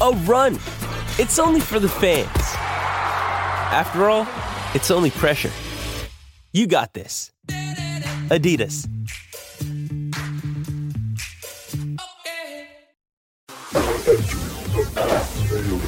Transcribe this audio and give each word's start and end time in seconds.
a 0.00 0.10
run. 0.24 0.54
It's 1.18 1.38
only 1.38 1.60
for 1.60 1.78
the 1.78 1.88
fans. 1.88 2.28
After 3.72 4.08
all, 4.08 4.26
it's 4.74 4.90
only 4.90 5.10
pressure. 5.10 5.50
You 6.52 6.66
got 6.66 6.94
this. 6.94 7.30
Adidas. 8.28 8.88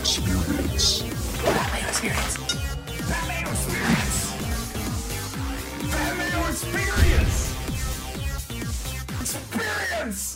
Experience. 0.03 1.03
Experience. 1.91 2.39
Experience. 9.21 10.32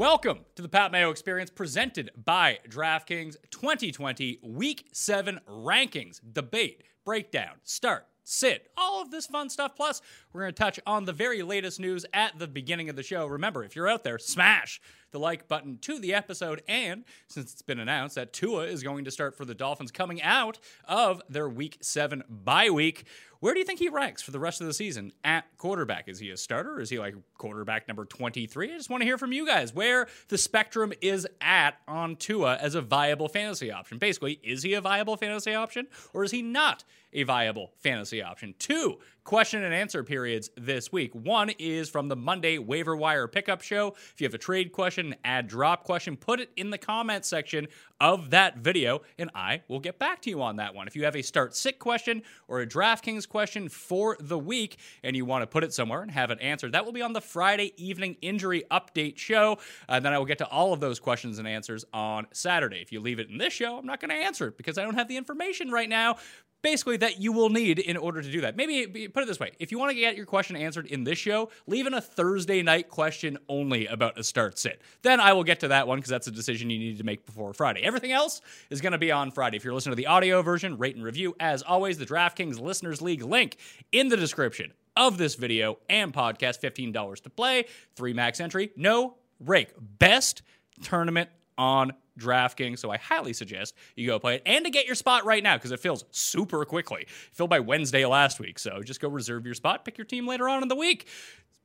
Welcome 0.00 0.46
to 0.54 0.62
the 0.62 0.68
Pat 0.70 0.92
Mayo 0.92 1.10
Experience 1.10 1.50
presented 1.50 2.10
by 2.24 2.60
DraftKings 2.66 3.36
2020 3.50 4.38
Week 4.42 4.86
7 4.92 5.40
Rankings, 5.46 6.20
Debate, 6.32 6.84
Breakdown, 7.04 7.56
Start, 7.64 8.06
Sit, 8.24 8.70
all 8.78 9.02
of 9.02 9.10
this 9.10 9.26
fun 9.26 9.50
stuff. 9.50 9.76
Plus, 9.76 10.00
we're 10.32 10.40
going 10.40 10.54
to 10.54 10.58
touch 10.58 10.80
on 10.86 11.04
the 11.04 11.12
very 11.12 11.42
latest 11.42 11.80
news 11.80 12.06
at 12.14 12.38
the 12.38 12.48
beginning 12.48 12.88
of 12.88 12.96
the 12.96 13.02
show. 13.02 13.26
Remember, 13.26 13.62
if 13.62 13.76
you're 13.76 13.90
out 13.90 14.02
there, 14.02 14.18
smash 14.18 14.80
the 15.10 15.18
like 15.18 15.48
button 15.48 15.76
to 15.82 15.98
the 15.98 16.14
episode. 16.14 16.62
And 16.66 17.04
since 17.28 17.52
it's 17.52 17.60
been 17.60 17.78
announced 17.78 18.14
that 18.14 18.32
Tua 18.32 18.64
is 18.64 18.82
going 18.82 19.04
to 19.04 19.10
start 19.10 19.36
for 19.36 19.44
the 19.44 19.54
Dolphins 19.54 19.90
coming 19.90 20.22
out 20.22 20.58
of 20.86 21.20
their 21.28 21.48
Week 21.48 21.76
7 21.82 22.24
bye 22.26 22.70
week, 22.70 23.04
where 23.40 23.54
do 23.54 23.58
you 23.58 23.64
think 23.64 23.78
he 23.78 23.88
ranks 23.88 24.22
for 24.22 24.30
the 24.30 24.38
rest 24.38 24.60
of 24.60 24.66
the 24.66 24.74
season 24.74 25.12
at 25.24 25.44
quarterback? 25.56 26.08
Is 26.08 26.18
he 26.18 26.30
a 26.30 26.36
starter? 26.36 26.80
Is 26.80 26.90
he 26.90 26.98
like 26.98 27.14
quarterback 27.38 27.88
number 27.88 28.04
23? 28.04 28.72
I 28.72 28.76
just 28.76 28.90
want 28.90 29.00
to 29.00 29.06
hear 29.06 29.18
from 29.18 29.32
you 29.32 29.46
guys 29.46 29.74
where 29.74 30.08
the 30.28 30.38
spectrum 30.38 30.92
is 31.00 31.26
at 31.40 31.78
on 31.88 32.16
Tua 32.16 32.56
as 32.56 32.74
a 32.74 32.82
viable 32.82 33.28
fantasy 33.28 33.72
option. 33.72 33.98
Basically, 33.98 34.38
is 34.42 34.62
he 34.62 34.74
a 34.74 34.80
viable 34.80 35.16
fantasy 35.16 35.54
option 35.54 35.86
or 36.12 36.22
is 36.22 36.30
he 36.30 36.42
not 36.42 36.84
a 37.12 37.22
viable 37.24 37.72
fantasy 37.78 38.22
option? 38.22 38.54
Two 38.58 38.98
question 39.24 39.62
and 39.62 39.74
answer 39.74 40.02
periods 40.02 40.50
this 40.56 40.90
week. 40.90 41.14
One 41.14 41.50
is 41.58 41.88
from 41.88 42.08
the 42.08 42.16
Monday 42.16 42.58
waiver 42.58 42.96
wire 42.96 43.28
pickup 43.28 43.62
show. 43.62 43.94
If 44.12 44.20
you 44.20 44.24
have 44.24 44.34
a 44.34 44.38
trade 44.38 44.72
question, 44.72 45.14
add 45.24 45.46
drop 45.46 45.84
question, 45.84 46.16
put 46.16 46.40
it 46.40 46.50
in 46.56 46.70
the 46.70 46.78
comment 46.78 47.24
section 47.24 47.68
of 48.00 48.30
that 48.30 48.58
video, 48.58 49.02
and 49.18 49.30
I 49.34 49.62
will 49.68 49.78
get 49.78 49.98
back 49.98 50.22
to 50.22 50.30
you 50.30 50.42
on 50.42 50.56
that 50.56 50.74
one. 50.74 50.86
If 50.86 50.96
you 50.96 51.04
have 51.04 51.16
a 51.16 51.22
start 51.22 51.54
sit 51.54 51.78
question 51.78 52.22
or 52.48 52.60
a 52.60 52.66
DraftKings 52.66 53.28
question 53.28 53.68
for 53.68 54.16
the 54.18 54.38
week 54.38 54.78
and 55.02 55.14
you 55.14 55.24
want 55.24 55.42
to 55.42 55.46
put 55.46 55.64
it 55.64 55.72
somewhere 55.74 56.02
and 56.02 56.10
have 56.10 56.30
it 56.30 56.40
answered, 56.40 56.72
that 56.72 56.84
will 56.84 56.92
be 56.92 57.02
on 57.02 57.12
the 57.12 57.20
Friday 57.20 57.72
evening 57.76 58.16
injury 58.22 58.64
update 58.70 59.18
show. 59.18 59.58
And 59.88 60.04
then 60.04 60.12
I 60.12 60.18
will 60.18 60.26
get 60.26 60.38
to 60.38 60.48
all 60.48 60.72
of 60.72 60.80
those 60.80 60.98
questions 60.98 61.38
and 61.38 61.46
answers 61.46 61.84
on 61.92 62.26
Saturday. 62.32 62.80
If 62.80 62.90
you 62.90 63.00
leave 63.00 63.20
it 63.20 63.28
in 63.28 63.38
this 63.38 63.52
show, 63.52 63.78
I'm 63.78 63.86
not 63.86 64.00
going 64.00 64.10
to 64.10 64.16
answer 64.16 64.48
it 64.48 64.56
because 64.56 64.78
I 64.78 64.82
don't 64.82 64.94
have 64.94 65.08
the 65.08 65.16
information 65.16 65.70
right 65.70 65.88
now 65.88 66.16
basically 66.62 66.96
that 66.98 67.20
you 67.20 67.32
will 67.32 67.48
need 67.48 67.78
in 67.78 67.96
order 67.96 68.22
to 68.22 68.30
do 68.30 68.42
that. 68.42 68.56
Maybe 68.56 69.08
put 69.08 69.22
it 69.22 69.26
this 69.26 69.40
way 69.40 69.52
if 69.58 69.70
you 69.72 69.78
want 69.78 69.90
to 69.90 69.96
get 69.96 70.16
your 70.16 70.26
question 70.26 70.56
answered 70.56 70.86
in 70.86 71.04
this 71.04 71.18
show, 71.18 71.50
leave 71.66 71.86
in 71.86 71.94
a 71.94 72.00
Thursday 72.00 72.62
night 72.62 72.88
question 72.88 73.38
only 73.48 73.86
about 73.86 74.18
a 74.18 74.24
start 74.24 74.58
sit. 74.58 74.80
Then 75.02 75.20
I 75.20 75.32
will 75.32 75.44
get 75.44 75.60
to 75.60 75.68
that 75.68 75.86
one 75.86 75.98
because 75.98 76.10
that's 76.10 76.26
a 76.26 76.32
decision 76.32 76.70
you 76.70 76.78
need 76.78 76.98
to 76.98 77.04
make 77.04 77.26
before 77.26 77.52
Friday. 77.52 77.82
Everything 77.82 78.12
else 78.12 78.40
is 78.70 78.80
going 78.80 78.92
to 78.92 78.98
be 78.98 79.12
on 79.12 79.30
Friday. 79.30 79.56
If 79.56 79.64
you're 79.64 79.74
listening 79.74 79.92
to 79.92 79.96
the 79.96 80.06
audio 80.06 80.42
version, 80.42 80.78
rate 80.78 80.96
and 80.96 81.04
review. 81.04 81.34
As 81.40 81.62
always, 81.62 81.98
the 81.98 82.06
DraftKings 82.06 82.60
Listeners 82.60 83.02
League 83.02 83.22
link 83.22 83.56
in 83.92 84.08
the 84.08 84.16
description 84.16 84.72
of 84.96 85.18
this 85.18 85.34
video 85.34 85.78
and 85.88 86.12
podcast 86.12 86.60
$15 86.60 87.22
to 87.22 87.30
play, 87.30 87.64
three 87.94 88.12
max 88.12 88.40
entry, 88.40 88.72
no 88.76 89.14
rake. 89.38 89.70
Best 89.98 90.42
tournament 90.82 91.30
on 91.56 91.92
DraftKings. 92.18 92.78
So 92.78 92.90
I 92.90 92.96
highly 92.96 93.32
suggest 93.32 93.74
you 93.96 94.06
go 94.06 94.18
play 94.18 94.36
it 94.36 94.42
and 94.46 94.64
to 94.64 94.70
get 94.70 94.86
your 94.86 94.94
spot 94.94 95.24
right 95.24 95.42
now 95.42 95.56
because 95.56 95.72
it 95.72 95.80
fills 95.80 96.04
super 96.10 96.64
quickly. 96.64 97.02
It 97.02 97.08
filled 97.32 97.50
by 97.50 97.60
Wednesday 97.60 98.04
last 98.06 98.40
week. 98.40 98.58
So 98.58 98.82
just 98.82 99.00
go 99.00 99.08
reserve 99.08 99.44
your 99.44 99.54
spot, 99.54 99.84
pick 99.84 99.98
your 99.98 100.04
team 100.04 100.26
later 100.26 100.48
on 100.48 100.62
in 100.62 100.68
the 100.68 100.76
week. 100.76 101.06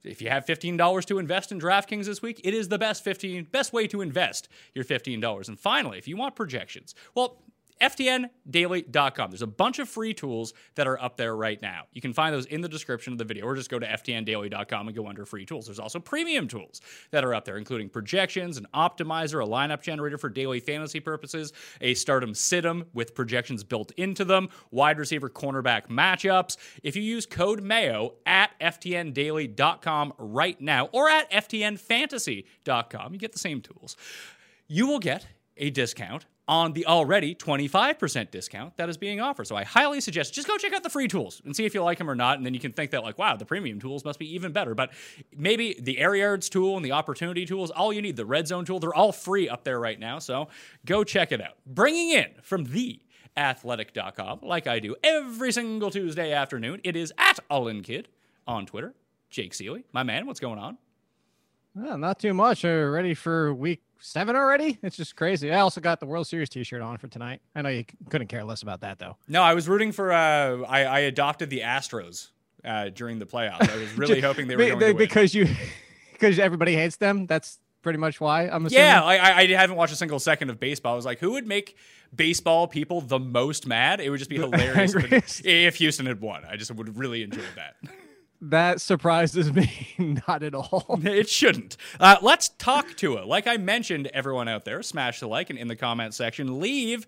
If 0.04 0.22
you 0.22 0.30
have 0.30 0.46
$15 0.46 1.06
to 1.06 1.18
invest 1.18 1.52
in 1.52 1.60
DraftKings 1.60 2.06
this 2.06 2.22
week, 2.22 2.40
it 2.44 2.54
is 2.54 2.70
the 2.70 2.78
best 2.78 3.04
15 3.04 3.48
best 3.52 3.74
way 3.74 3.88
to 3.88 4.02
invest 4.02 4.48
your 4.74 4.86
$15. 4.86 5.48
And 5.48 5.60
finally, 5.60 5.98
if 5.98 6.08
you 6.08 6.16
want 6.16 6.36
projections, 6.36 6.94
well, 7.16 7.42
FTNdaily.com. 7.82 9.32
There's 9.32 9.42
a 9.42 9.48
bunch 9.48 9.80
of 9.80 9.90
free 9.90 10.14
tools 10.14 10.54
that 10.76 10.88
are 10.88 11.02
up 11.02 11.18
there 11.18 11.36
right 11.36 11.62
now. 11.62 11.84
You 11.92 12.02
can 12.02 12.14
find 12.14 12.34
those 12.34 12.46
in 12.46 12.62
the 12.62 12.70
description 12.70 13.14
of 13.14 13.20
the 13.20 13.26
video, 13.26 13.46
or 13.46 13.56
just 13.56 13.70
go 13.70 13.80
to 13.80 13.86
FTNdaily.com 13.86 14.88
and 14.88 14.96
go 14.96 15.08
under 15.08 15.26
free 15.26 15.46
tools. 15.46 15.66
There's 15.66 15.80
also 15.80 16.00
premium 16.00 16.48
tools 16.48 16.82
that 17.12 17.24
are 17.26 17.34
up 17.34 17.46
there, 17.46 17.58
including 17.58 17.90
projections, 17.90 18.58
an 18.58 18.68
optimizer, 18.74 19.44
a 19.44 19.48
lineup 19.48 19.82
generator 19.82 20.18
for 20.18 20.30
daily 20.30 20.60
fantasy 20.60 21.00
purposes, 21.00 21.54
a 21.82 21.94
start 21.94 22.24
'em 22.24 22.34
sit 22.34 22.66
'em 22.66 22.86
with 22.94 23.16
projections 23.16 23.64
built 23.64 23.92
into 23.98 24.26
them, 24.26 24.50
wide 24.72 24.98
receiver 25.00 25.30
cornerback 25.30 25.88
matchups. 25.88 26.58
If 26.84 26.96
you 26.96 27.02
use 27.02 27.26
code 27.26 27.62
MAYO 27.62 28.16
at 28.26 28.52
FTNdaily.com 28.60 30.14
right 30.18 30.60
now, 30.62 30.86
or 30.92 31.10
at 31.10 31.30
FTNfantasy.com, 31.32 33.14
you 33.14 33.20
get 33.20 33.34
the 33.34 33.40
same 33.40 33.62
tools. 33.62 33.96
You 34.68 34.88
will 34.88 35.00
get 35.00 35.28
a 35.58 35.70
discount 35.70 36.26
on 36.48 36.74
the 36.74 36.86
already 36.86 37.34
25% 37.34 38.30
discount 38.30 38.78
that 38.78 38.88
is 38.88 38.98
being 38.98 39.20
offered. 39.20 39.48
So 39.48 39.56
I 39.56 39.64
highly 39.64 40.00
suggest 40.00 40.34
just 40.34 40.48
go 40.48 40.58
check 40.58 40.74
out 40.74 40.84
the 40.84 40.90
free 40.90 41.08
tools 41.08 41.42
and 41.44 41.56
see 41.56 41.66
if 41.66 41.74
you 41.74 41.84
like 41.84 41.98
them 41.98 42.10
or 42.10 42.16
not. 42.16 42.38
And 42.38 42.46
then 42.46 42.54
you 42.54 42.60
can 42.60 42.72
think 42.72 42.92
that, 42.92 43.04
like, 43.04 43.18
wow, 43.18 43.36
the 43.36 43.46
premium 43.46 43.80
tools 43.80 44.06
must 44.06 44.20
be 44.20 44.34
even 44.36 44.52
better. 44.52 44.76
But 44.76 44.92
maybe 45.36 45.76
the 45.80 45.98
air 45.98 46.16
yards 46.16 46.50
tool 46.50 46.76
and 46.76 46.86
the 46.86 46.92
opportunity 46.92 47.46
tools, 47.46 47.72
all 47.72 47.92
you 47.92 48.02
need, 48.02 48.16
the 48.16 48.26
red 48.26 48.48
zone 48.48 48.66
tool, 48.66 48.80
they're 48.80 48.94
all 48.94 49.12
free 49.12 49.50
up 49.50 49.64
there 49.64 49.80
right 49.80 50.00
now. 50.00 50.20
So 50.20 50.50
go 50.86 51.04
check 51.04 51.32
it 51.32 51.42
out. 51.42 51.54
Bringing 51.66 52.12
in 52.12 52.28
from 52.44 52.66
the 52.66 53.02
athletic.com, 53.36 54.40
like 54.44 54.68
I 54.68 54.80
do 54.80 54.96
every 55.04 55.52
single 55.52 55.90
Tuesday 55.90 56.32
afternoon, 56.32 56.82
it 56.84 56.96
is 56.96 57.12
at 57.18 57.40
All 57.50 57.72
Kid 57.82 58.08
on 58.48 58.66
Twitter. 58.66 58.94
Jake 59.30 59.54
Ciely, 59.54 59.84
my 59.92 60.04
man, 60.04 60.28
what's 60.28 60.40
going 60.40 60.60
on? 60.60 60.78
Well, 61.76 61.98
not 61.98 62.20
too 62.20 62.34
much. 62.34 62.64
Are 62.64 62.90
ready 62.90 63.14
for 63.14 63.54
week 63.54 63.82
seven 64.06 64.36
already? 64.36 64.78
It's 64.82 64.96
just 64.96 65.16
crazy. 65.16 65.52
I 65.52 65.60
also 65.60 65.82
got 65.82 66.00
the 66.00 66.06
World 66.06 66.28
Series 66.28 66.50
T-shirt 66.50 66.82
on 66.82 66.98
for 66.98 67.08
tonight. 67.08 67.42
I 67.56 67.62
know 67.62 67.70
you 67.70 67.86
couldn't 68.10 68.28
care 68.28 68.44
less 68.44 68.62
about 68.62 68.82
that 68.82 69.00
though. 69.00 69.18
No, 69.28 69.42
I 69.42 69.54
was 69.54 69.68
rooting 69.68 69.92
for. 69.92 70.12
Uh, 70.12 70.62
I, 70.68 70.84
I 70.84 71.00
adopted 71.00 71.50
the 71.50 71.62
Astros 71.62 72.30
uh, 72.64 72.90
during 72.90 73.20
the 73.20 73.26
playoffs. 73.26 73.70
I 73.70 73.78
was 73.78 73.94
really 73.98 74.22
hoping 74.22 74.48
they 74.48 74.56
were 74.56 74.66
going 74.68 74.80
to 74.80 74.86
win. 74.88 74.98
because 74.98 75.34
you 75.34 75.48
because 76.14 76.40
everybody 76.40 76.76
hates 76.76 76.98
them. 76.98 77.26
That's 77.26 77.60
pretty 77.82 78.00
much 78.00 78.20
why. 78.20 78.48
I'm 78.48 78.66
assuming. 78.66 78.86
Yeah, 78.86 79.04
I, 79.04 79.42
I 79.42 79.48
haven't 79.48 79.76
watched 79.76 79.94
a 79.94 79.98
single 79.98 80.20
second 80.20 80.50
of 80.50 80.60
baseball. 80.60 80.94
I 80.94 80.96
was 80.96 81.06
like, 81.06 81.20
who 81.20 81.32
would 81.32 81.48
make 81.48 81.78
baseball 82.16 82.68
people 82.68 83.02
the 83.02 83.20
most 83.20 83.68
mad? 83.68 84.00
It 84.00 84.10
would 84.10 84.18
just 84.18 84.30
be 84.30 84.38
hilarious 84.38 85.42
if 85.46 85.76
Houston 85.76 86.06
had 86.06 86.22
won. 86.22 86.44
I 86.46 86.56
just 86.56 86.72
would 86.72 86.98
really 86.98 87.24
enjoy 87.24 87.44
that. 87.56 87.76
That 88.42 88.82
surprises 88.82 89.52
me 89.54 89.72
not 90.28 90.44
at 90.44 90.54
all. 90.54 91.00
It 91.04 91.30
shouldn't. 91.30 91.78
Uh, 92.00 92.18
let's 92.22 92.50
talk 92.50 92.96
to 92.98 93.18
it. 93.18 93.26
Like 93.26 93.48
I 93.48 93.58
mentioned, 93.58 94.08
everyone 94.08 94.48
out 94.48 94.66
there, 94.66 94.84
smash 94.84 95.20
the 95.20 95.28
like 95.28 95.50
and 95.50 95.58
in 95.58 95.68
the 95.68 95.76
comment 95.76 96.14
section, 96.14 96.60
leave 96.60 97.08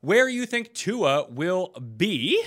where 0.00 0.28
you 0.28 0.44
think 0.44 0.74
Tua 0.74 1.26
will 1.30 1.68
be 1.96 2.44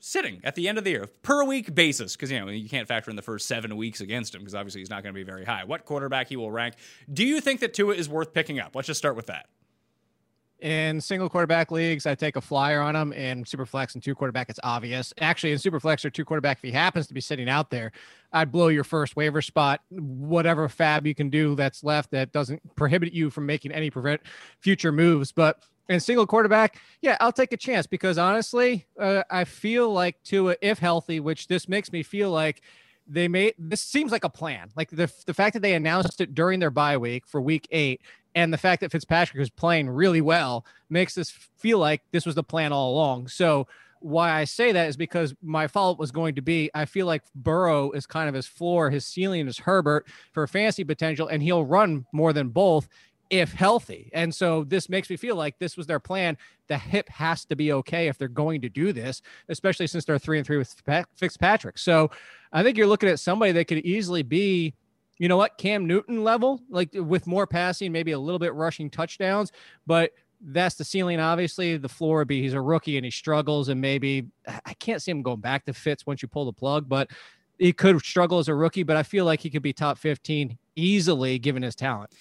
sitting 0.00 0.40
at 0.44 0.54
the 0.54 0.68
end 0.68 0.78
of 0.78 0.84
the 0.84 0.90
year 0.90 1.08
per 1.22 1.44
week 1.44 1.74
basis 1.74 2.16
because 2.16 2.30
you 2.30 2.38
know 2.38 2.48
you 2.48 2.68
can't 2.68 2.88
factor 2.88 3.10
in 3.10 3.16
the 3.16 3.22
first 3.22 3.46
seven 3.46 3.76
weeks 3.76 4.00
against 4.00 4.34
him 4.34 4.40
because 4.40 4.54
obviously 4.54 4.80
he's 4.80 4.90
not 4.90 5.02
going 5.02 5.12
to 5.12 5.18
be 5.18 5.24
very 5.24 5.44
high 5.44 5.64
what 5.64 5.84
quarterback 5.84 6.28
he 6.28 6.36
will 6.36 6.50
rank 6.52 6.74
do 7.12 7.26
you 7.26 7.40
think 7.40 7.60
that 7.60 7.74
Tua 7.74 7.94
is 7.94 8.08
worth 8.08 8.32
picking 8.32 8.60
up 8.60 8.76
let's 8.76 8.86
just 8.86 8.98
start 8.98 9.16
with 9.16 9.26
that 9.26 9.46
in 10.60 11.00
single 11.00 11.28
quarterback 11.28 11.70
leagues, 11.70 12.06
I 12.06 12.14
take 12.14 12.36
a 12.36 12.40
flyer 12.40 12.80
on 12.80 12.96
him. 12.96 13.12
In 13.12 13.44
superflex 13.44 13.94
and 13.94 14.02
two 14.02 14.14
quarterback, 14.14 14.48
it's 14.48 14.58
obvious. 14.62 15.14
Actually, 15.20 15.52
in 15.52 15.58
superflex 15.58 16.04
or 16.04 16.10
two 16.10 16.24
quarterback, 16.24 16.58
if 16.58 16.62
he 16.62 16.72
happens 16.72 17.06
to 17.06 17.14
be 17.14 17.20
sitting 17.20 17.48
out 17.48 17.70
there, 17.70 17.92
I'd 18.32 18.50
blow 18.50 18.68
your 18.68 18.84
first 18.84 19.16
waiver 19.16 19.40
spot. 19.40 19.82
Whatever 19.90 20.68
FAAB 20.68 21.06
you 21.06 21.14
can 21.14 21.30
do 21.30 21.54
that's 21.54 21.84
left 21.84 22.10
that 22.10 22.32
doesn't 22.32 22.74
prohibit 22.74 23.12
you 23.12 23.30
from 23.30 23.46
making 23.46 23.72
any 23.72 23.90
prevent 23.90 24.20
future 24.58 24.90
moves. 24.90 25.30
But 25.30 25.62
in 25.88 26.00
single 26.00 26.26
quarterback, 26.26 26.80
yeah, 27.00 27.16
I'll 27.20 27.32
take 27.32 27.52
a 27.52 27.56
chance 27.56 27.86
because 27.86 28.18
honestly, 28.18 28.86
uh, 28.98 29.22
I 29.30 29.44
feel 29.44 29.92
like 29.92 30.22
Tua, 30.24 30.56
if 30.60 30.78
healthy, 30.80 31.20
which 31.20 31.48
this 31.48 31.68
makes 31.68 31.92
me 31.92 32.02
feel 32.02 32.30
like 32.30 32.62
they 33.08 33.28
made 33.28 33.54
this 33.58 33.80
seems 33.80 34.12
like 34.12 34.24
a 34.24 34.28
plan. 34.28 34.70
Like 34.76 34.90
the 34.90 35.10
the 35.26 35.34
fact 35.34 35.54
that 35.54 35.60
they 35.60 35.74
announced 35.74 36.20
it 36.20 36.34
during 36.34 36.60
their 36.60 36.70
bye 36.70 36.96
week 36.96 37.26
for 37.26 37.40
week 37.40 37.66
eight, 37.70 38.02
and 38.34 38.52
the 38.52 38.58
fact 38.58 38.80
that 38.80 38.92
Fitzpatrick 38.92 39.40
is 39.40 39.50
playing 39.50 39.88
really 39.88 40.20
well 40.20 40.66
makes 40.90 41.14
this 41.14 41.30
feel 41.30 41.78
like 41.78 42.02
this 42.12 42.26
was 42.26 42.34
the 42.34 42.42
plan 42.42 42.72
all 42.72 42.92
along. 42.92 43.28
So 43.28 43.66
why 44.00 44.32
I 44.32 44.44
say 44.44 44.72
that 44.72 44.88
is 44.88 44.96
because 44.96 45.34
my 45.42 45.66
follow 45.66 45.92
up 45.92 45.98
was 45.98 46.12
going 46.12 46.36
to 46.36 46.42
be 46.42 46.70
I 46.74 46.84
feel 46.84 47.06
like 47.06 47.22
Burrow 47.34 47.90
is 47.92 48.06
kind 48.06 48.28
of 48.28 48.34
his 48.34 48.46
floor, 48.46 48.90
his 48.90 49.06
ceiling 49.06 49.48
is 49.48 49.58
Herbert 49.58 50.06
for 50.32 50.46
fantasy 50.46 50.84
potential, 50.84 51.28
and 51.28 51.42
he'll 51.42 51.64
run 51.64 52.06
more 52.12 52.32
than 52.32 52.50
both 52.50 52.88
if 53.30 53.52
healthy. 53.52 54.10
And 54.12 54.34
so 54.34 54.64
this 54.64 54.88
makes 54.88 55.10
me 55.10 55.16
feel 55.16 55.36
like 55.36 55.58
this 55.58 55.76
was 55.76 55.86
their 55.86 56.00
plan. 56.00 56.38
The 56.66 56.78
hip 56.78 57.08
has 57.08 57.44
to 57.46 57.56
be 57.56 57.72
okay 57.72 58.08
if 58.08 58.18
they're 58.18 58.28
going 58.28 58.62
to 58.62 58.68
do 58.68 58.92
this, 58.92 59.22
especially 59.48 59.86
since 59.86 60.04
they're 60.04 60.18
three 60.18 60.38
and 60.38 60.46
three 60.46 60.56
with 60.56 60.74
Fitzpatrick. 61.16 61.78
So 61.78 62.10
I 62.52 62.62
think 62.62 62.78
you're 62.78 62.86
looking 62.86 63.08
at 63.08 63.20
somebody 63.20 63.52
that 63.52 63.66
could 63.66 63.78
easily 63.78 64.22
be 64.22 64.74
you 65.18 65.28
know 65.28 65.36
what, 65.36 65.58
Cam 65.58 65.86
Newton 65.86 66.22
level, 66.22 66.60
like 66.70 66.90
with 66.94 67.26
more 67.26 67.46
passing, 67.46 67.90
maybe 67.92 68.12
a 68.12 68.18
little 68.18 68.38
bit 68.38 68.54
rushing 68.54 68.88
touchdowns, 68.88 69.52
but 69.86 70.12
that's 70.40 70.76
the 70.76 70.84
ceiling. 70.84 71.18
Obviously, 71.18 71.76
the 71.76 71.88
floor 71.88 72.18
would 72.18 72.28
be 72.28 72.40
he's 72.40 72.54
a 72.54 72.60
rookie 72.60 72.96
and 72.96 73.04
he 73.04 73.10
struggles, 73.10 73.68
and 73.68 73.80
maybe 73.80 74.26
I 74.46 74.74
can't 74.74 75.02
see 75.02 75.10
him 75.10 75.22
going 75.22 75.40
back 75.40 75.64
to 75.66 75.74
Fitz 75.74 76.06
once 76.06 76.22
you 76.22 76.28
pull 76.28 76.44
the 76.44 76.52
plug, 76.52 76.88
but 76.88 77.10
he 77.58 77.72
could 77.72 78.00
struggle 78.04 78.38
as 78.38 78.46
a 78.46 78.54
rookie. 78.54 78.84
But 78.84 78.96
I 78.96 79.02
feel 79.02 79.24
like 79.24 79.40
he 79.40 79.50
could 79.50 79.62
be 79.62 79.72
top 79.72 79.98
15 79.98 80.56
easily 80.76 81.40
given 81.40 81.62
his 81.62 81.74
talent 81.74 82.14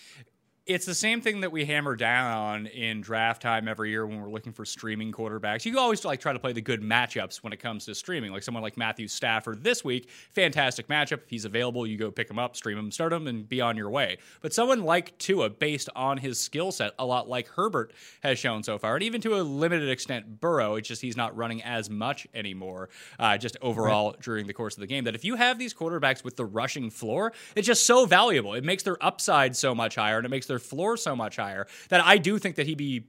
it's 0.67 0.85
the 0.85 0.93
same 0.93 1.21
thing 1.21 1.41
that 1.41 1.51
we 1.51 1.63
hammer 1.63 1.95
down 1.95 2.31
on 2.31 2.67
in 2.67 2.99
draft 2.99 3.41
time 3.41 3.67
every 3.69 3.89
year 3.89 4.05
when 4.05 4.21
we're 4.21 4.29
looking 4.29 4.51
for 4.51 4.65
streaming 4.65 5.13
quarterbacks. 5.13 5.63
You 5.63 5.79
always 5.79 6.03
like 6.03 6.19
try 6.19 6.33
to 6.33 6.39
play 6.39 6.51
the 6.51 6.61
good 6.61 6.81
matchups 6.81 7.37
when 7.37 7.53
it 7.53 7.57
comes 7.57 7.85
to 7.85 7.95
streaming. 7.95 8.33
Like 8.33 8.43
someone 8.43 8.61
like 8.61 8.75
Matthew 8.77 9.07
Stafford 9.07 9.63
this 9.63 9.85
week, 9.85 10.09
fantastic 10.31 10.89
matchup. 10.89 11.23
If 11.23 11.29
he's 11.29 11.45
available, 11.45 11.87
you 11.87 11.97
go 11.97 12.11
pick 12.11 12.29
him 12.29 12.37
up, 12.37 12.57
stream 12.57 12.77
him, 12.77 12.91
start 12.91 13.13
him, 13.13 13.27
and 13.27 13.47
be 13.47 13.61
on 13.61 13.77
your 13.77 13.89
way. 13.89 14.17
But 14.41 14.53
someone 14.53 14.83
like 14.83 15.17
Tua, 15.17 15.49
based 15.49 15.89
on 15.95 16.17
his 16.17 16.37
skill 16.37 16.73
set, 16.73 16.93
a 16.99 17.05
lot 17.05 17.29
like 17.29 17.47
Herbert 17.47 17.93
has 18.21 18.37
shown 18.37 18.61
so 18.61 18.77
far, 18.77 18.95
and 18.95 19.03
even 19.03 19.21
to 19.21 19.35
a 19.35 19.41
limited 19.41 19.89
extent 19.89 20.41
Burrow, 20.41 20.75
it's 20.75 20.87
just 20.87 21.01
he's 21.01 21.17
not 21.17 21.35
running 21.37 21.63
as 21.63 21.89
much 21.89 22.27
anymore, 22.33 22.89
uh, 23.19 23.37
just 23.37 23.55
overall 23.61 24.11
right. 24.11 24.21
during 24.21 24.47
the 24.47 24.53
course 24.53 24.75
of 24.75 24.81
the 24.81 24.87
game. 24.87 25.05
That 25.05 25.15
if 25.15 25.23
you 25.23 25.35
have 25.35 25.57
these 25.57 25.73
quarterbacks 25.73 26.25
with 26.25 26.35
the 26.35 26.45
rushing 26.45 26.89
floor, 26.89 27.31
it's 27.55 27.67
just 27.67 27.85
so 27.85 28.05
valuable. 28.05 28.53
It 28.53 28.65
makes 28.65 28.83
their 28.83 29.01
upside 29.03 29.55
so 29.55 29.73
much 29.73 29.95
higher, 29.95 30.17
and 30.17 30.25
it 30.25 30.29
makes 30.29 30.45
their 30.45 30.56
their 30.57 30.63
floor 30.63 30.97
so 30.97 31.15
much 31.15 31.35
higher 31.35 31.67
that 31.89 32.03
I 32.03 32.17
do 32.17 32.39
think 32.39 32.55
that 32.55 32.65
he'd 32.65 32.77
be 32.77 33.05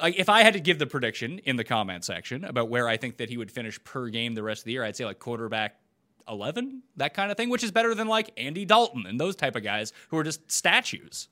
like 0.00 0.18
if 0.18 0.28
I 0.28 0.42
had 0.42 0.54
to 0.54 0.60
give 0.60 0.78
the 0.78 0.86
prediction 0.86 1.38
in 1.40 1.56
the 1.56 1.64
comment 1.64 2.04
section 2.04 2.44
about 2.44 2.68
where 2.68 2.88
I 2.88 2.96
think 2.96 3.18
that 3.18 3.28
he 3.28 3.36
would 3.36 3.50
finish 3.50 3.82
per 3.84 4.08
game 4.08 4.34
the 4.34 4.42
rest 4.42 4.62
of 4.62 4.64
the 4.64 4.72
year, 4.72 4.84
I'd 4.84 4.96
say 4.96 5.04
like 5.04 5.18
quarterback 5.18 5.76
11, 6.28 6.82
that 6.96 7.14
kind 7.14 7.30
of 7.30 7.36
thing, 7.36 7.50
which 7.50 7.62
is 7.62 7.70
better 7.70 7.94
than 7.94 8.08
like 8.08 8.30
Andy 8.36 8.64
Dalton 8.64 9.06
and 9.06 9.20
those 9.20 9.36
type 9.36 9.54
of 9.54 9.62
guys 9.62 9.92
who 10.08 10.16
are 10.16 10.24
just 10.24 10.50
statues. 10.50 11.28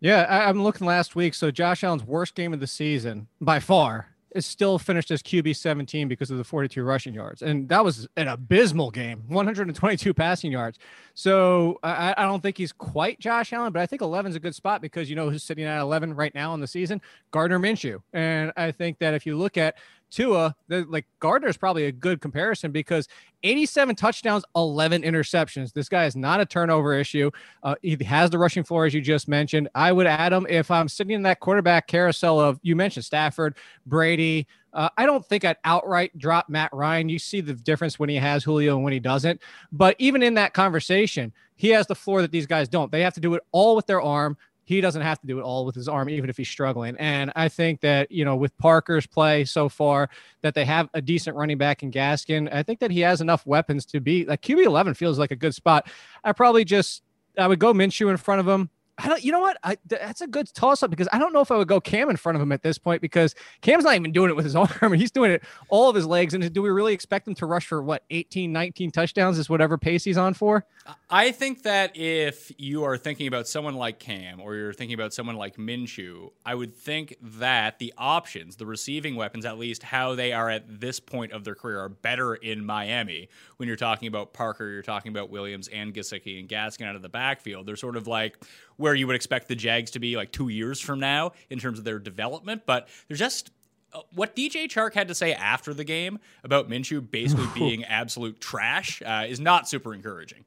Yeah, 0.00 0.22
I, 0.22 0.50
am 0.50 0.62
looking 0.62 0.86
last 0.86 1.16
week. 1.16 1.34
So 1.34 1.50
Josh 1.50 1.82
Allen's 1.82 2.04
worst 2.04 2.34
game 2.34 2.52
of 2.52 2.60
the 2.60 2.66
season 2.66 3.28
by 3.40 3.58
far 3.58 4.13
is 4.34 4.44
still 4.44 4.78
finished 4.78 5.10
as 5.10 5.22
QB 5.22 5.56
17 5.56 6.08
because 6.08 6.30
of 6.30 6.38
the 6.38 6.44
42 6.44 6.82
rushing 6.82 7.14
yards. 7.14 7.40
And 7.40 7.68
that 7.68 7.84
was 7.84 8.08
an 8.16 8.28
abysmal 8.28 8.90
game, 8.90 9.22
122 9.28 10.12
passing 10.12 10.50
yards. 10.50 10.78
So 11.14 11.78
I, 11.82 12.14
I 12.16 12.24
don't 12.24 12.42
think 12.42 12.58
he's 12.58 12.72
quite 12.72 13.20
Josh 13.20 13.52
Allen, 13.52 13.72
but 13.72 13.80
I 13.80 13.86
think 13.86 14.02
11 14.02 14.30
is 14.30 14.36
a 14.36 14.40
good 14.40 14.54
spot 14.54 14.82
because 14.82 15.08
you 15.08 15.16
know 15.16 15.30
who's 15.30 15.44
sitting 15.44 15.64
at 15.64 15.80
11 15.80 16.14
right 16.14 16.34
now 16.34 16.52
in 16.54 16.60
the 16.60 16.66
season? 16.66 17.00
Gardner 17.30 17.60
Minshew. 17.60 18.02
And 18.12 18.52
I 18.56 18.72
think 18.72 18.98
that 18.98 19.14
if 19.14 19.24
you 19.24 19.36
look 19.36 19.56
at 19.56 19.76
Tua, 20.14 20.54
the, 20.68 20.86
like 20.88 21.06
Gardner 21.18 21.48
is 21.48 21.56
probably 21.56 21.86
a 21.86 21.92
good 21.92 22.20
comparison 22.20 22.70
because 22.70 23.08
87 23.42 23.96
touchdowns, 23.96 24.44
11 24.54 25.02
interceptions. 25.02 25.72
This 25.72 25.88
guy 25.88 26.04
is 26.04 26.14
not 26.14 26.40
a 26.40 26.46
turnover 26.46 26.94
issue. 26.94 27.32
Uh, 27.64 27.74
he 27.82 27.98
has 28.04 28.30
the 28.30 28.38
rushing 28.38 28.62
floor, 28.62 28.86
as 28.86 28.94
you 28.94 29.00
just 29.00 29.26
mentioned. 29.26 29.68
I 29.74 29.90
would 29.90 30.06
add 30.06 30.32
him 30.32 30.46
if 30.48 30.70
I'm 30.70 30.88
sitting 30.88 31.14
in 31.14 31.22
that 31.22 31.40
quarterback 31.40 31.88
carousel 31.88 32.38
of 32.38 32.60
you 32.62 32.76
mentioned 32.76 33.04
Stafford, 33.04 33.56
Brady. 33.86 34.46
Uh, 34.72 34.88
I 34.96 35.04
don't 35.04 35.26
think 35.26 35.44
I'd 35.44 35.56
outright 35.64 36.16
drop 36.16 36.48
Matt 36.48 36.70
Ryan. 36.72 37.08
You 37.08 37.18
see 37.18 37.40
the 37.40 37.54
difference 37.54 37.98
when 37.98 38.08
he 38.08 38.16
has 38.16 38.44
Julio 38.44 38.76
and 38.76 38.84
when 38.84 38.92
he 38.92 39.00
doesn't. 39.00 39.40
But 39.72 39.96
even 39.98 40.22
in 40.22 40.34
that 40.34 40.54
conversation, 40.54 41.32
he 41.56 41.70
has 41.70 41.86
the 41.88 41.94
floor 41.94 42.22
that 42.22 42.30
these 42.30 42.46
guys 42.46 42.68
don't. 42.68 42.92
They 42.92 43.02
have 43.02 43.14
to 43.14 43.20
do 43.20 43.34
it 43.34 43.42
all 43.50 43.74
with 43.74 43.86
their 43.86 44.00
arm 44.00 44.36
he 44.64 44.80
doesn't 44.80 45.02
have 45.02 45.20
to 45.20 45.26
do 45.26 45.38
it 45.38 45.42
all 45.42 45.64
with 45.64 45.74
his 45.74 45.88
arm, 45.88 46.08
even 46.08 46.30
if 46.30 46.36
he's 46.36 46.48
struggling. 46.48 46.96
And 46.98 47.32
I 47.36 47.48
think 47.48 47.80
that, 47.80 48.10
you 48.10 48.24
know, 48.24 48.36
with 48.36 48.56
Parker's 48.58 49.06
play 49.06 49.44
so 49.44 49.68
far, 49.68 50.08
that 50.42 50.54
they 50.54 50.64
have 50.64 50.88
a 50.94 51.02
decent 51.02 51.36
running 51.36 51.58
back 51.58 51.82
in 51.82 51.90
Gaskin. 51.90 52.52
I 52.52 52.62
think 52.62 52.80
that 52.80 52.90
he 52.90 53.00
has 53.00 53.20
enough 53.20 53.46
weapons 53.46 53.84
to 53.86 54.00
be 54.00 54.24
like 54.24 54.42
QB 54.42 54.64
11 54.64 54.94
feels 54.94 55.18
like 55.18 55.30
a 55.30 55.36
good 55.36 55.54
spot. 55.54 55.88
I 56.24 56.32
probably 56.32 56.64
just, 56.64 57.02
I 57.38 57.46
would 57.46 57.58
go 57.58 57.72
Minshew 57.72 58.10
in 58.10 58.16
front 58.16 58.40
of 58.40 58.48
him. 58.48 58.70
I 58.96 59.08
don't, 59.08 59.24
you 59.24 59.32
know 59.32 59.40
what? 59.40 59.56
I, 59.64 59.76
that's 59.86 60.20
a 60.20 60.26
good 60.26 60.52
toss 60.54 60.82
up 60.82 60.90
because 60.90 61.08
I 61.12 61.18
don't 61.18 61.32
know 61.32 61.40
if 61.40 61.50
I 61.50 61.56
would 61.56 61.66
go 61.66 61.80
Cam 61.80 62.10
in 62.10 62.16
front 62.16 62.36
of 62.36 62.42
him 62.42 62.52
at 62.52 62.62
this 62.62 62.78
point 62.78 63.02
because 63.02 63.34
Cam's 63.60 63.82
not 63.82 63.96
even 63.96 64.12
doing 64.12 64.30
it 64.30 64.36
with 64.36 64.44
his 64.44 64.54
arm. 64.82 64.92
He's 64.92 65.10
doing 65.10 65.32
it 65.32 65.42
all 65.68 65.88
of 65.88 65.96
his 65.96 66.06
legs. 66.06 66.32
And 66.32 66.52
do 66.52 66.62
we 66.62 66.70
really 66.70 66.94
expect 66.94 67.26
him 67.26 67.34
to 67.36 67.46
rush 67.46 67.66
for 67.66 67.82
what, 67.82 68.04
18, 68.10 68.52
19 68.52 68.92
touchdowns 68.92 69.38
is 69.38 69.50
whatever 69.50 69.76
pace 69.76 70.04
he's 70.04 70.16
on 70.16 70.32
for? 70.34 70.64
I 71.10 71.32
think 71.32 71.62
that 71.62 71.96
if 71.96 72.52
you 72.56 72.84
are 72.84 72.96
thinking 72.96 73.26
about 73.26 73.48
someone 73.48 73.74
like 73.74 73.98
Cam 73.98 74.40
or 74.40 74.54
you're 74.54 74.72
thinking 74.72 74.94
about 74.94 75.12
someone 75.12 75.36
like 75.36 75.56
Minshew, 75.56 76.30
I 76.46 76.54
would 76.54 76.76
think 76.76 77.16
that 77.20 77.78
the 77.78 77.92
options, 77.98 78.56
the 78.56 78.66
receiving 78.66 79.16
weapons, 79.16 79.44
at 79.44 79.58
least 79.58 79.82
how 79.82 80.14
they 80.14 80.32
are 80.32 80.50
at 80.50 80.80
this 80.80 81.00
point 81.00 81.32
of 81.32 81.42
their 81.42 81.54
career, 81.54 81.80
are 81.80 81.88
better 81.88 82.34
in 82.34 82.64
Miami. 82.64 83.28
When 83.56 83.66
you're 83.66 83.76
talking 83.76 84.06
about 84.06 84.34
Parker, 84.34 84.68
you're 84.68 84.82
talking 84.82 85.10
about 85.10 85.30
Williams 85.30 85.68
and 85.68 85.92
Gesicki 85.92 86.38
and 86.38 86.48
Gaskin 86.48 86.86
out 86.86 86.96
of 86.96 87.02
the 87.02 87.08
backfield. 87.08 87.66
They're 87.66 87.76
sort 87.76 87.96
of 87.96 88.06
like 88.06 88.38
where 88.76 88.94
you 88.94 89.06
would 89.06 89.16
expect 89.16 89.48
the 89.48 89.56
Jags 89.56 89.90
to 89.92 89.98
be 89.98 90.16
like 90.16 90.32
two 90.32 90.48
years 90.48 90.80
from 90.80 91.00
now 91.00 91.32
in 91.50 91.58
terms 91.58 91.78
of 91.78 91.84
their 91.84 91.98
development. 91.98 92.62
But 92.66 92.88
there's 93.08 93.18
just 93.18 93.50
uh, 93.92 94.00
what 94.12 94.34
DJ 94.34 94.66
Chark 94.66 94.94
had 94.94 95.08
to 95.08 95.14
say 95.14 95.32
after 95.32 95.72
the 95.72 95.84
game 95.84 96.18
about 96.42 96.68
Minshew 96.68 97.08
basically 97.10 97.46
being 97.54 97.84
absolute 97.84 98.40
trash 98.40 99.02
uh, 99.04 99.26
is 99.28 99.40
not 99.40 99.68
super 99.68 99.94
encouraging. 99.94 100.44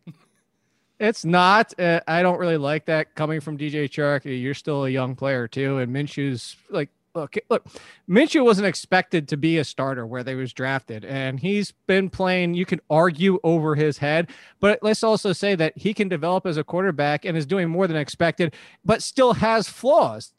It's 1.00 1.24
not. 1.24 1.79
Uh, 1.79 2.01
I 2.07 2.24
don't 2.24 2.39
really 2.39 2.57
like 2.57 2.86
that 2.86 3.13
coming 3.13 3.39
from 3.39 3.57
DJ 3.57 3.86
Chark. 3.86 4.22
You're 4.25 4.55
still 4.55 4.86
a 4.86 4.89
young 4.89 5.15
player 5.15 5.48
too, 5.48 5.77
and 5.77 5.96
Minshew's 5.96 6.55
like 6.69 6.89
look, 7.17 7.36
look, 7.50 7.67
Minshew 8.07 8.43
wasn't 8.43 8.67
expected 8.67 9.27
to 9.27 9.38
be 9.38 9.57
a 9.57 9.63
starter 9.63 10.05
where 10.05 10.24
they 10.24 10.36
was 10.36 10.53
drafted, 10.53 11.03
and 11.03 11.39
he's 11.39 11.74
been 11.88 12.09
playing. 12.09 12.53
You 12.53 12.65
can 12.65 12.79
argue 12.89 13.39
over 13.43 13.75
his 13.75 13.97
head, 13.97 14.29
but 14.59 14.79
let's 14.81 15.03
also 15.03 15.33
say 15.33 15.55
that 15.55 15.77
he 15.77 15.93
can 15.93 16.07
develop 16.07 16.45
as 16.45 16.57
a 16.57 16.63
quarterback 16.63 17.25
and 17.25 17.36
is 17.36 17.45
doing 17.45 17.67
more 17.67 17.88
than 17.88 17.97
expected, 17.97 18.53
but 18.86 19.01
still 19.01 19.33
has 19.33 19.67
flaws. 19.67 20.31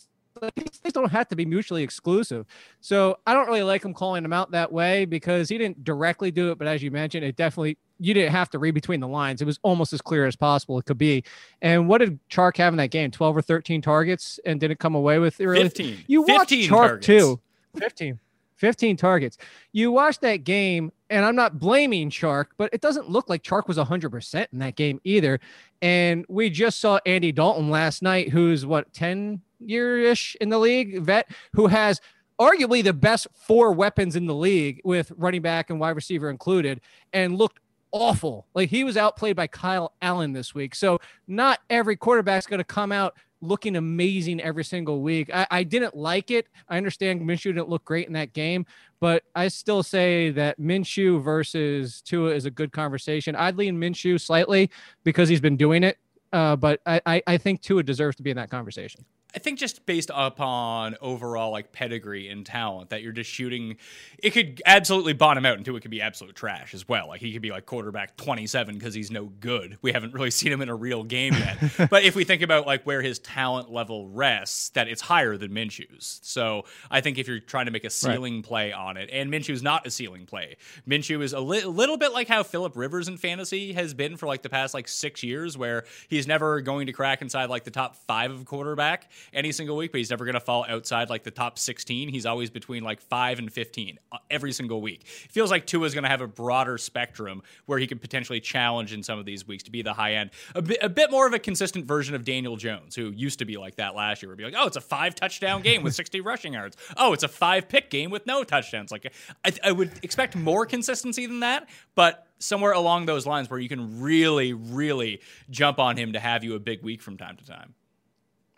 These 0.54 0.78
things 0.78 0.92
don't 0.92 1.10
have 1.10 1.28
to 1.28 1.36
be 1.36 1.44
mutually 1.44 1.82
exclusive. 1.82 2.46
So 2.80 3.18
I 3.26 3.34
don't 3.34 3.48
really 3.48 3.64
like 3.64 3.84
him 3.84 3.92
calling 3.92 4.24
him 4.24 4.32
out 4.32 4.52
that 4.52 4.70
way 4.72 5.04
because 5.04 5.48
he 5.48 5.58
didn't 5.58 5.82
directly 5.82 6.30
do 6.30 6.52
it, 6.52 6.58
but 6.58 6.68
as 6.68 6.80
you 6.80 6.92
mentioned, 6.92 7.24
it 7.24 7.34
definitely 7.34 7.76
you 7.98 8.14
didn't 8.14 8.32
have 8.32 8.50
to 8.50 8.58
read 8.58 8.74
between 8.74 9.00
the 9.00 9.08
lines. 9.08 9.42
It 9.42 9.44
was 9.44 9.58
almost 9.62 9.92
as 9.92 10.00
clear 10.00 10.26
as 10.26 10.36
possible 10.36 10.78
it 10.78 10.84
could 10.84 10.98
be. 10.98 11.24
And 11.62 11.88
what 11.88 11.98
did 11.98 12.18
Chark 12.28 12.56
have 12.58 12.72
in 12.72 12.78
that 12.78 12.90
game? 12.90 13.10
12 13.10 13.36
or 13.36 13.42
13 13.42 13.82
targets 13.82 14.38
and 14.44 14.60
didn't 14.60 14.78
come 14.78 14.94
away 14.94 15.18
with 15.18 15.38
really? 15.40 15.62
15. 15.62 16.04
You 16.06 16.22
watched 16.22 16.50
Chark 16.52 16.68
targets. 16.68 17.06
too. 17.06 17.40
15. 17.76 18.20
15 18.56 18.96
targets. 18.96 19.38
You 19.72 19.92
watched 19.92 20.20
that 20.22 20.42
game, 20.42 20.92
and 21.10 21.24
I'm 21.24 21.36
not 21.36 21.58
blaming 21.60 22.10
Chark, 22.10 22.46
but 22.56 22.70
it 22.72 22.80
doesn't 22.80 23.08
look 23.08 23.28
like 23.28 23.42
Chark 23.42 23.68
was 23.68 23.78
100% 23.78 24.46
in 24.52 24.58
that 24.58 24.74
game 24.74 25.00
either. 25.04 25.38
And 25.80 26.26
we 26.28 26.50
just 26.50 26.80
saw 26.80 26.98
Andy 27.06 27.30
Dalton 27.30 27.70
last 27.70 28.02
night, 28.02 28.30
who's 28.30 28.66
what, 28.66 28.92
10 28.92 29.40
year 29.60 29.98
ish 30.00 30.36
in 30.40 30.48
the 30.48 30.58
league, 30.58 31.00
vet, 31.02 31.30
who 31.52 31.68
has 31.68 32.00
arguably 32.40 32.82
the 32.82 32.92
best 32.92 33.26
four 33.34 33.72
weapons 33.72 34.16
in 34.16 34.26
the 34.26 34.34
league 34.34 34.80
with 34.84 35.12
running 35.16 35.42
back 35.42 35.70
and 35.70 35.80
wide 35.80 35.90
receiver 35.90 36.30
included, 36.30 36.80
and 37.12 37.36
looked 37.36 37.60
awful. 37.92 38.46
Like 38.54 38.70
he 38.70 38.84
was 38.84 38.96
outplayed 38.96 39.36
by 39.36 39.46
Kyle 39.46 39.92
Allen 40.02 40.32
this 40.32 40.54
week. 40.54 40.74
So 40.74 41.00
not 41.26 41.60
every 41.70 41.96
quarterback's 41.96 42.46
going 42.46 42.58
to 42.58 42.64
come 42.64 42.92
out 42.92 43.16
looking 43.40 43.76
amazing 43.76 44.40
every 44.40 44.64
single 44.64 45.00
week. 45.00 45.30
I, 45.32 45.46
I, 45.50 45.62
didn't 45.62 45.96
like 45.96 46.30
it. 46.30 46.48
I 46.68 46.76
understand 46.76 47.20
Minshew 47.22 47.54
didn't 47.54 47.68
look 47.68 47.84
great 47.84 48.08
in 48.08 48.12
that 48.14 48.32
game, 48.32 48.66
but 49.00 49.22
I 49.34 49.48
still 49.48 49.82
say 49.82 50.30
that 50.30 50.58
Minshew 50.58 51.22
versus 51.22 52.02
Tua 52.02 52.34
is 52.34 52.46
a 52.46 52.50
good 52.50 52.72
conversation. 52.72 53.36
I'd 53.36 53.56
lean 53.56 53.78
Minshew 53.78 54.20
slightly 54.20 54.70
because 55.04 55.28
he's 55.28 55.40
been 55.40 55.56
doing 55.56 55.84
it. 55.84 55.98
Uh, 56.32 56.56
but 56.56 56.80
I, 56.84 57.00
I, 57.06 57.22
I 57.26 57.36
think 57.38 57.62
Tua 57.62 57.82
deserves 57.82 58.16
to 58.16 58.22
be 58.22 58.30
in 58.30 58.36
that 58.36 58.50
conversation. 58.50 59.04
I 59.34 59.40
think 59.40 59.58
just 59.58 59.84
based 59.84 60.10
upon 60.14 60.96
overall 61.02 61.50
like 61.50 61.70
pedigree 61.70 62.28
and 62.28 62.46
talent 62.46 62.90
that 62.90 63.02
you're 63.02 63.12
just 63.12 63.30
shooting, 63.30 63.76
it 64.18 64.30
could 64.30 64.62
absolutely 64.64 65.12
bottom 65.12 65.44
out 65.44 65.58
into 65.58 65.76
it 65.76 65.80
could 65.80 65.90
be 65.90 66.00
absolute 66.00 66.34
trash 66.34 66.72
as 66.72 66.88
well. 66.88 67.08
Like 67.08 67.20
he 67.20 67.34
could 67.34 67.42
be 67.42 67.50
like 67.50 67.66
quarterback 67.66 68.16
27 68.16 68.76
because 68.76 68.94
he's 68.94 69.10
no 69.10 69.26
good. 69.26 69.76
We 69.82 69.92
haven't 69.92 70.14
really 70.14 70.30
seen 70.38 70.50
him 70.50 70.62
in 70.62 70.70
a 70.70 70.74
real 70.74 71.04
game 71.04 71.34
yet. 71.34 71.58
but 71.90 72.04
if 72.04 72.16
we 72.16 72.24
think 72.24 72.40
about 72.40 72.66
like 72.66 72.84
where 72.84 73.02
his 73.02 73.18
talent 73.18 73.70
level 73.70 74.08
rests, 74.08 74.70
that 74.70 74.88
it's 74.88 75.02
higher 75.02 75.36
than 75.36 75.50
Minshew's. 75.50 76.20
So 76.22 76.64
I 76.90 77.02
think 77.02 77.18
if 77.18 77.28
you're 77.28 77.38
trying 77.38 77.66
to 77.66 77.72
make 77.72 77.84
a 77.84 77.90
ceiling 77.90 78.36
right. 78.36 78.44
play 78.44 78.72
on 78.72 78.96
it, 78.96 79.10
and 79.12 79.30
Minshew's 79.30 79.62
not 79.62 79.86
a 79.86 79.90
ceiling 79.90 80.24
play. 80.24 80.56
Minshew 80.88 81.22
is 81.22 81.34
a 81.34 81.40
li- 81.40 81.64
little 81.64 81.98
bit 81.98 82.14
like 82.14 82.28
how 82.28 82.42
Philip 82.42 82.74
Rivers 82.76 83.08
in 83.08 83.18
fantasy 83.18 83.74
has 83.74 83.92
been 83.92 84.16
for 84.16 84.26
like 84.26 84.40
the 84.40 84.48
past 84.48 84.72
like 84.72 84.88
six 84.88 85.22
years, 85.22 85.58
where 85.58 85.84
he's 86.08 86.26
never 86.26 86.62
going 86.62 86.86
to 86.86 86.92
crack 86.94 87.20
inside 87.20 87.50
like 87.50 87.64
the 87.64 87.70
top 87.70 87.94
five 87.94 88.30
of 88.30 88.46
quarterback 88.46 89.10
any 89.32 89.52
single 89.52 89.76
week, 89.76 89.92
but 89.92 89.98
he's 89.98 90.10
never 90.10 90.24
going 90.24 90.34
to 90.34 90.40
fall 90.40 90.64
outside 90.68 91.10
like 91.10 91.24
the 91.24 91.30
top 91.30 91.58
16. 91.58 92.08
He's 92.08 92.26
always 92.26 92.50
between 92.50 92.82
like 92.82 93.00
5 93.00 93.38
and 93.38 93.52
15 93.52 93.98
uh, 94.12 94.18
every 94.30 94.52
single 94.52 94.80
week. 94.80 95.02
It 95.24 95.32
feels 95.32 95.50
like 95.50 95.66
Tua 95.66 95.86
is 95.86 95.94
going 95.94 96.04
to 96.04 96.10
have 96.10 96.20
a 96.20 96.26
broader 96.26 96.78
spectrum 96.78 97.42
where 97.66 97.78
he 97.78 97.86
could 97.86 98.00
potentially 98.00 98.40
challenge 98.40 98.92
in 98.92 99.02
some 99.02 99.18
of 99.18 99.24
these 99.24 99.46
weeks 99.46 99.62
to 99.64 99.70
be 99.70 99.82
the 99.82 99.92
high 99.92 100.14
end. 100.14 100.30
A 100.54 100.62
bit, 100.62 100.78
a 100.82 100.88
bit 100.88 101.10
more 101.10 101.26
of 101.26 101.34
a 101.34 101.38
consistent 101.38 101.86
version 101.86 102.14
of 102.14 102.24
Daniel 102.24 102.56
Jones, 102.56 102.94
who 102.94 103.10
used 103.10 103.38
to 103.40 103.44
be 103.44 103.56
like 103.56 103.76
that 103.76 103.94
last 103.94 104.22
year, 104.22 104.30
would 104.30 104.38
be 104.38 104.44
like, 104.44 104.54
oh, 104.56 104.66
it's 104.66 104.76
a 104.76 104.80
five 104.80 105.14
touchdown 105.14 105.62
game 105.62 105.82
with 105.82 105.94
60 105.94 106.20
rushing 106.22 106.54
yards. 106.54 106.76
Oh, 106.96 107.12
it's 107.12 107.24
a 107.24 107.28
five 107.28 107.68
pick 107.68 107.90
game 107.90 108.10
with 108.10 108.26
no 108.26 108.44
touchdowns. 108.44 108.90
Like, 108.90 109.12
I, 109.44 109.52
I 109.64 109.72
would 109.72 109.92
expect 110.02 110.36
more 110.36 110.66
consistency 110.66 111.26
than 111.26 111.40
that, 111.40 111.68
but 111.94 112.26
somewhere 112.38 112.72
along 112.72 113.06
those 113.06 113.26
lines 113.26 113.50
where 113.50 113.58
you 113.58 113.68
can 113.68 114.00
really, 114.00 114.52
really 114.52 115.20
jump 115.50 115.78
on 115.78 115.96
him 115.96 116.12
to 116.12 116.20
have 116.20 116.44
you 116.44 116.54
a 116.54 116.58
big 116.58 116.82
week 116.82 117.02
from 117.02 117.16
time 117.16 117.36
to 117.36 117.44
time. 117.44 117.74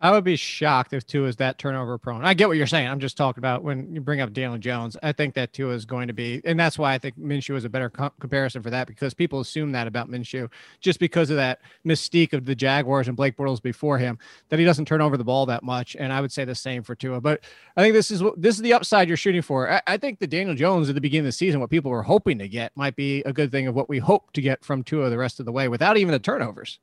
I 0.02 0.10
would 0.12 0.24
be 0.24 0.36
shocked 0.36 0.94
if 0.94 1.06
Tua 1.06 1.28
is 1.28 1.36
that 1.36 1.58
turnover 1.58 1.98
prone. 1.98 2.24
I 2.24 2.32
get 2.32 2.48
what 2.48 2.56
you're 2.56 2.66
saying. 2.66 2.88
I'm 2.88 3.00
just 3.00 3.18
talking 3.18 3.38
about 3.42 3.62
when 3.62 3.94
you 3.94 4.00
bring 4.00 4.22
up 4.22 4.32
Daniel 4.32 4.56
Jones. 4.56 4.96
I 5.02 5.12
think 5.12 5.34
that 5.34 5.52
Tua 5.52 5.74
is 5.74 5.84
going 5.84 6.08
to 6.08 6.14
be, 6.14 6.40
and 6.46 6.58
that's 6.58 6.78
why 6.78 6.94
I 6.94 6.98
think 6.98 7.18
Minshew 7.18 7.54
is 7.54 7.66
a 7.66 7.68
better 7.68 7.90
co- 7.90 8.12
comparison 8.18 8.62
for 8.62 8.70
that 8.70 8.86
because 8.86 9.12
people 9.12 9.40
assume 9.40 9.72
that 9.72 9.86
about 9.86 10.08
Minshew 10.08 10.50
just 10.80 11.00
because 11.00 11.28
of 11.28 11.36
that 11.36 11.60
mystique 11.86 12.32
of 12.32 12.46
the 12.46 12.54
Jaguars 12.54 13.08
and 13.08 13.16
Blake 13.16 13.36
Bortles 13.36 13.60
before 13.60 13.98
him 13.98 14.18
that 14.48 14.58
he 14.58 14.64
doesn't 14.64 14.86
turn 14.86 15.02
over 15.02 15.18
the 15.18 15.24
ball 15.24 15.44
that 15.46 15.62
much. 15.62 15.96
And 15.96 16.14
I 16.14 16.22
would 16.22 16.32
say 16.32 16.46
the 16.46 16.54
same 16.54 16.82
for 16.82 16.94
Tua. 16.94 17.20
But 17.20 17.40
I 17.76 17.82
think 17.82 17.92
this 17.92 18.10
is 18.10 18.22
this 18.38 18.56
is 18.56 18.62
the 18.62 18.72
upside 18.72 19.06
you're 19.06 19.18
shooting 19.18 19.42
for. 19.42 19.70
I, 19.70 19.82
I 19.86 19.96
think 19.98 20.18
the 20.18 20.26
Daniel 20.26 20.54
Jones 20.54 20.88
at 20.88 20.94
the 20.94 21.00
beginning 21.02 21.26
of 21.26 21.28
the 21.28 21.32
season, 21.32 21.60
what 21.60 21.68
people 21.68 21.90
were 21.90 22.02
hoping 22.02 22.38
to 22.38 22.48
get, 22.48 22.74
might 22.74 22.96
be 22.96 23.20
a 23.24 23.34
good 23.34 23.50
thing 23.50 23.66
of 23.66 23.74
what 23.74 23.90
we 23.90 23.98
hope 23.98 24.32
to 24.32 24.40
get 24.40 24.64
from 24.64 24.82
Tua 24.82 25.10
the 25.10 25.18
rest 25.18 25.40
of 25.40 25.46
the 25.46 25.52
way 25.52 25.68
without 25.68 25.98
even 25.98 26.12
the 26.12 26.18
turnovers. 26.18 26.78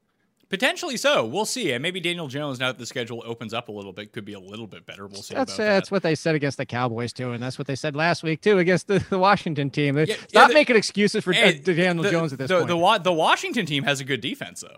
Potentially 0.50 0.96
so. 0.96 1.26
We'll 1.26 1.46
see. 1.46 1.74
And 1.74 1.82
maybe 1.82 2.00
Daniel 2.00 2.28
Jones, 2.28 2.60
now 2.60 2.68
that 2.68 2.78
the 2.78 2.86
schedule 2.86 3.22
opens 3.26 3.54
up 3.54 3.68
a 3.68 3.72
little 3.72 3.92
bit, 3.92 4.14
could 4.14 4.24
be 4.24 4.34
a 4.34 4.40
little 4.40 4.68
bit 4.68 4.86
better. 4.86 5.06
We'll 5.06 5.22
see. 5.22 5.36
That's 5.36 5.58
that. 5.58 5.66
that's 5.66 5.92
what 5.92 6.04
they 6.04 6.16
said 6.16 6.36
against 6.36 6.58
the 6.58 6.66
Cowboys 6.66 7.12
too, 7.12 7.32
and 7.32 7.44
that's 7.44 7.58
what 7.58 7.68
they 7.68 7.76
said 7.76 7.96
last 7.96 8.24
week 8.24 8.42
too 8.42 8.58
against 8.58 8.88
the, 8.88 9.00
the 9.10 9.20
Washington 9.20 9.70
team. 9.70 9.98
Yeah, 9.98 10.06
Stop 10.06 10.28
yeah, 10.32 10.48
the, 10.48 10.54
making 10.54 10.76
excuses 10.78 11.24
for 11.24 11.34
uh, 11.34 11.52
Daniel 11.64 12.04
the, 12.04 12.12
Jones 12.12 12.32
at 12.32 12.40
this 12.40 12.48
the, 12.48 12.66
point. 12.66 12.70
The, 12.70 13.00
the 13.10 13.14
Washington 13.14 13.66
team 13.66 13.84
has 13.84 14.00
a 14.00 14.06
good 14.06 14.22
defense 14.22 14.62
though. 14.62 14.78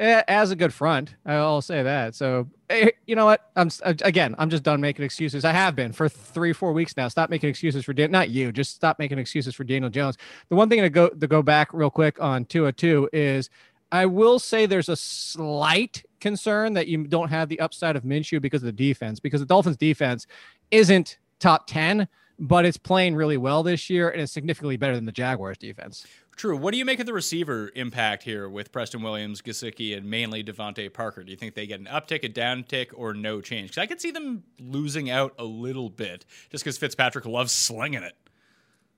As 0.00 0.52
a 0.52 0.56
good 0.56 0.72
front, 0.72 1.16
I'll 1.26 1.60
say 1.60 1.82
that. 1.82 2.14
So 2.14 2.48
eh, 2.70 2.90
you 3.06 3.16
know 3.16 3.26
what? 3.26 3.50
I'm 3.56 3.68
again. 3.82 4.34
I'm 4.38 4.48
just 4.48 4.62
done 4.62 4.80
making 4.80 5.04
excuses. 5.04 5.44
I 5.44 5.50
have 5.50 5.74
been 5.74 5.92
for 5.92 6.08
three, 6.08 6.52
four 6.52 6.72
weeks 6.72 6.96
now. 6.96 7.08
Stop 7.08 7.30
making 7.30 7.50
excuses 7.50 7.84
for 7.84 7.92
Dan. 7.92 8.12
Not 8.12 8.30
you. 8.30 8.52
Just 8.52 8.76
stop 8.76 9.00
making 9.00 9.18
excuses 9.18 9.56
for 9.56 9.64
Daniel 9.64 9.90
Jones. 9.90 10.16
The 10.50 10.54
one 10.54 10.68
thing 10.68 10.80
to 10.82 10.88
go 10.88 11.08
to 11.08 11.26
go 11.26 11.42
back 11.42 11.74
real 11.74 11.90
quick 11.90 12.22
on 12.22 12.44
Tua 12.44 12.72
two 12.72 13.10
is 13.12 13.50
I 13.90 14.06
will 14.06 14.38
say 14.38 14.66
there's 14.66 14.88
a 14.88 14.96
slight 14.96 16.04
concern 16.20 16.74
that 16.74 16.88
you 16.88 17.06
don't 17.06 17.30
have 17.30 17.48
the 17.48 17.60
upside 17.60 17.96
of 17.96 18.02
Minshew 18.02 18.40
because 18.40 18.62
of 18.62 18.66
the 18.66 18.72
defense, 18.72 19.20
because 19.20 19.40
the 19.40 19.46
Dolphins 19.46 19.76
defense 19.76 20.26
isn't 20.70 21.18
top 21.38 21.66
10, 21.66 22.08
but 22.38 22.64
it's 22.64 22.76
playing 22.76 23.14
really 23.16 23.36
well 23.36 23.62
this 23.62 23.88
year 23.88 24.10
and 24.10 24.20
it's 24.20 24.32
significantly 24.32 24.76
better 24.76 24.94
than 24.94 25.06
the 25.06 25.12
Jaguars 25.12 25.58
defense. 25.58 26.06
True. 26.36 26.56
What 26.56 26.70
do 26.70 26.78
you 26.78 26.84
make 26.84 27.00
of 27.00 27.06
the 27.06 27.12
receiver 27.12 27.72
impact 27.74 28.22
here 28.22 28.48
with 28.48 28.70
Preston 28.70 29.02
Williams, 29.02 29.42
Gesicki, 29.42 29.96
and 29.96 30.08
mainly 30.08 30.44
DeVante 30.44 30.92
Parker? 30.92 31.24
Do 31.24 31.32
you 31.32 31.36
think 31.36 31.54
they 31.54 31.66
get 31.66 31.80
an 31.80 31.86
uptick, 31.86 32.22
a 32.22 32.28
downtick, 32.28 32.90
or 32.94 33.12
no 33.12 33.40
change? 33.40 33.70
Because 33.70 33.82
I 33.82 33.86
could 33.86 34.00
see 34.00 34.12
them 34.12 34.44
losing 34.60 35.10
out 35.10 35.34
a 35.36 35.44
little 35.44 35.90
bit 35.90 36.24
just 36.50 36.62
because 36.62 36.78
Fitzpatrick 36.78 37.26
loves 37.26 37.50
slinging 37.50 38.04
it. 38.04 38.16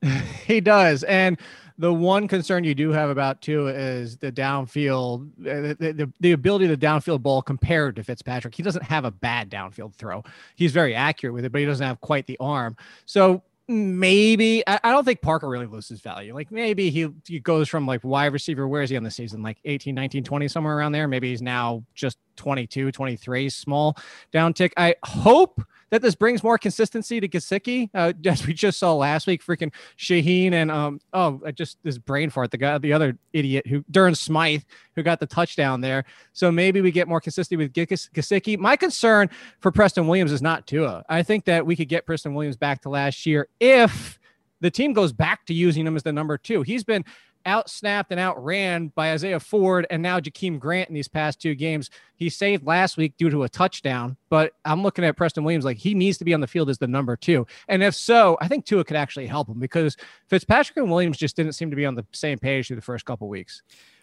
he 0.47 0.61
does. 0.61 1.02
And 1.04 1.38
the 1.78 1.92
one 1.92 2.28
concern 2.28 2.64
you 2.64 2.75
do 2.75 2.90
have 2.90 3.09
about 3.09 3.40
Tua 3.40 3.73
is 3.73 4.19
the 4.19 4.30
downfield, 4.30 5.30
uh, 5.40 5.75
the, 5.78 5.92
the, 5.92 6.12
the 6.21 6.33
ability 6.33 6.66
of 6.66 6.78
the 6.78 6.87
downfield 6.87 7.23
ball 7.23 7.40
compared 7.40 7.97
to 7.97 8.04
Fitzpatrick. 8.04 8.54
He 8.54 8.62
doesn't 8.62 8.85
have 8.85 9.07
a 9.07 9.11
bad 9.11 9.50
downfield 9.50 9.95
throw. 9.95 10.23
He's 10.57 10.73
very 10.73 10.95
accurate 10.95 11.35
with 11.35 11.47
it, 11.47 11.52
but 11.52 11.61
he 11.61 11.66
doesn't 11.66 11.87
have 11.87 12.00
quite 12.02 12.26
the 12.26 12.37
arm. 12.38 12.76
So 13.07 13.42
maybe 13.66 14.62
I, 14.66 14.78
I 14.85 14.90
don't 14.90 15.04
think 15.04 15.23
Parker 15.23 15.49
really 15.49 15.64
loses 15.64 16.02
value. 16.02 16.35
Like 16.35 16.50
maybe 16.50 16.90
he, 16.90 17.09
he 17.26 17.40
goes 17.40 17.66
from 17.66 17.87
like 17.87 18.04
wide 18.04 18.35
receiver. 18.35 18.69
Where 18.69 18.83
is 18.83 18.90
he 18.90 18.99
on 18.99 19.02
the 19.02 19.11
season? 19.11 19.42
Like 19.42 19.59
18, 19.64 19.95
19, 19.95 20.23
20, 20.23 20.49
somewhere 20.49 20.76
around 20.76 20.92
there. 20.92 21.09
Maybe 21.09 21.30
he's 21.30 21.40
now 21.40 21.83
just 21.95 22.19
22, 22.37 22.92
23, 22.92 23.49
small 23.49 23.97
downtick. 24.33 24.73
I 24.76 24.97
hope– 25.02 25.62
that 25.90 26.02
this 26.02 26.14
brings 26.14 26.42
more 26.42 26.59
consistency 26.59 27.20
to 27.20 27.28
Gesicki, 27.28 27.90
uh, 27.94 28.12
as 28.26 28.47
we 28.47 28.54
just 28.54 28.78
saw 28.78 28.94
last 28.94 29.26
week. 29.26 29.44
Freaking 29.44 29.73
Shaheen 29.99 30.52
and 30.52 30.70
um 30.70 31.00
oh, 31.12 31.40
just 31.52 31.78
this 31.82 31.99
brain 31.99 32.30
fart. 32.30 32.50
The 32.50 32.59
guy, 32.59 32.78
the 32.78 32.92
other 32.92 33.16
idiot 33.32 33.66
who 33.66 33.85
Durham 33.90 34.14
Smythe, 34.14 34.62
who 34.94 35.02
got 35.02 35.20
the 35.20 35.26
touchdown 35.26 35.80
there. 35.80 36.04
So 36.32 36.50
maybe 36.50 36.80
we 36.80 36.90
get 36.90 37.09
more 37.09 37.20
consistency 37.20 37.56
with 37.56 37.73
Gesicki. 37.73 38.59
My 38.59 38.76
concern 38.76 39.30
for 39.61 39.70
Preston 39.70 40.06
Williams 40.06 40.32
is 40.32 40.42
not 40.42 40.66
Tua. 40.66 41.04
I 41.09 41.23
think 41.23 41.44
that 41.44 41.66
we 41.66 41.76
could 41.76 41.88
get 41.88 42.06
Preston 42.06 42.35
Williams 42.35 42.56
back 42.56 42.82
to 42.82 42.88
last 42.88 43.26
year 43.26 43.49
if 43.61 44.18
the 44.61 44.70
team 44.70 44.92
goes 44.92 45.12
back 45.12 45.47
to 45.47 45.54
using 45.54 45.87
him 45.87 45.97
as 45.97 46.02
the 46.02 46.12
number 46.12 46.37
two. 46.38 46.62
He's 46.62 46.85
been 46.85 47.04
outsnapped 47.47 48.06
and 48.11 48.20
outran 48.20 48.88
by 48.94 49.12
Isaiah 49.12 49.40
Ford 49.40 49.87
and 49.90 50.02
now 50.02 50.20
Jakeem 50.20 50.59
Grant 50.59 50.88
in 50.88 50.94
these 50.94 51.09
past 51.09 51.40
two 51.40 51.54
games. 51.54 51.90
He 52.16 52.28
saved 52.28 52.66
last 52.66 52.97
week 52.97 53.16
due 53.16 53.30
to 53.30 53.42
a 53.42 53.49
touchdown, 53.49 54.16
but 54.28 54.52
I'm 54.64 54.82
looking 54.82 55.04
at 55.04 55.16
Preston 55.16 55.44
Williams 55.44 55.64
like 55.64 55.78
he 55.78 55.94
needs 55.94 56.18
to 56.18 56.25
be 56.25 56.35
on 56.35 56.40
the 56.40 56.47
field 56.47 56.70
as 56.70 56.78
the 56.78 56.87
number 56.87 57.16
two. 57.16 57.47
And 57.68 57.82
if 57.82 57.94
so, 57.94 58.37
I 58.40 58.49
think 58.49 58.64
Tua 58.64 58.85
could 58.85 58.97
actually 58.97 59.26
help 59.26 59.49
him 59.49 59.59
because 59.59 59.97
Fitzpatrick 60.28 60.76
and 60.76 60.90
Williams 60.90 61.18
just 61.18 61.37
didn't 61.37 61.52
seem 61.52 61.70
to 61.70 61.76
be 61.76 61.87
on 61.87 61.94
the 61.94 62.06
same 62.12 62.38
page 62.38 62.66
through 62.66 62.76
the 62.76 62.82
first 62.82 63.04
couple 63.04 63.28
weeks. 63.28 63.62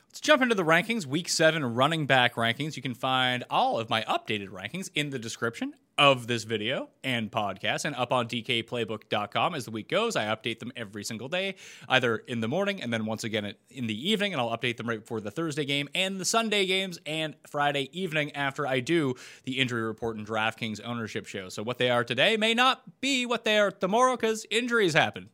Let's 0.10 0.22
jump 0.22 0.42
into 0.42 0.56
the 0.56 0.64
rankings. 0.64 1.06
Week 1.06 1.30
seven 1.30 1.64
running 1.64 2.06
back 2.06 2.36
rankings. 2.36 2.76
You 2.76 2.82
can 2.82 2.96
find 2.96 3.44
all 3.50 3.78
of 3.80 3.90
my 3.90 4.04
updated 4.04 4.50
rankings 4.50 4.90
in 4.96 5.10
the 5.10 5.20
description 5.20 5.74
of 5.98 6.28
this 6.28 6.44
video 6.44 6.90
and 7.04 7.32
podcast 7.32 7.86
and 7.86 7.96
up 7.96 8.12
on 8.12 8.28
dkplaybook.com 8.28 9.56
as 9.56 9.66
the 9.66 9.72
week 9.72 9.90
goes. 9.90 10.16
I 10.16 10.26
update 10.26 10.60
them 10.60 10.72
every 10.76 11.04
single 11.04 11.28
day, 11.28 11.56
either 11.90 12.18
in 12.18 12.40
the 12.40 12.48
morning 12.48 12.82
and 12.82 12.94
then 12.94 13.06
once 13.06 13.24
again 13.24 13.54
in 13.70 13.88
the 13.88 14.10
evening, 14.10 14.34
and 14.34 14.42
I'll 14.42 14.56
update 14.56 14.78
them 14.78 14.88
right 14.88 15.00
before 15.00 15.20
the 15.22 15.32
Thursday 15.32 15.66
game 15.66 15.90
and 15.96 16.20
the 16.20 16.26
Sunday 16.26 16.66
games 16.66 17.00
and 17.06 17.36
Friday 17.50 17.90
evening 17.92 18.36
after 18.36 18.68
I 18.68 18.80
do 18.80 19.16
the 19.44 19.60
injury 19.60 19.82
report 19.82 20.18
and 20.18 20.28
DraftKings 20.28 20.80
ownership 20.84 21.26
show. 21.26 21.50
So 21.50 21.64
what 21.64 21.78
they 21.78 21.90
are 21.90 22.04
today 22.04 22.38
may 22.38 22.54
not 22.54 22.84
be 23.02 23.26
what 23.26 23.44
they 23.44 23.58
are 23.58 23.72
tomorrow 23.72 24.16
because 24.16 24.46
injuries 24.52 24.94
happen 24.94 25.30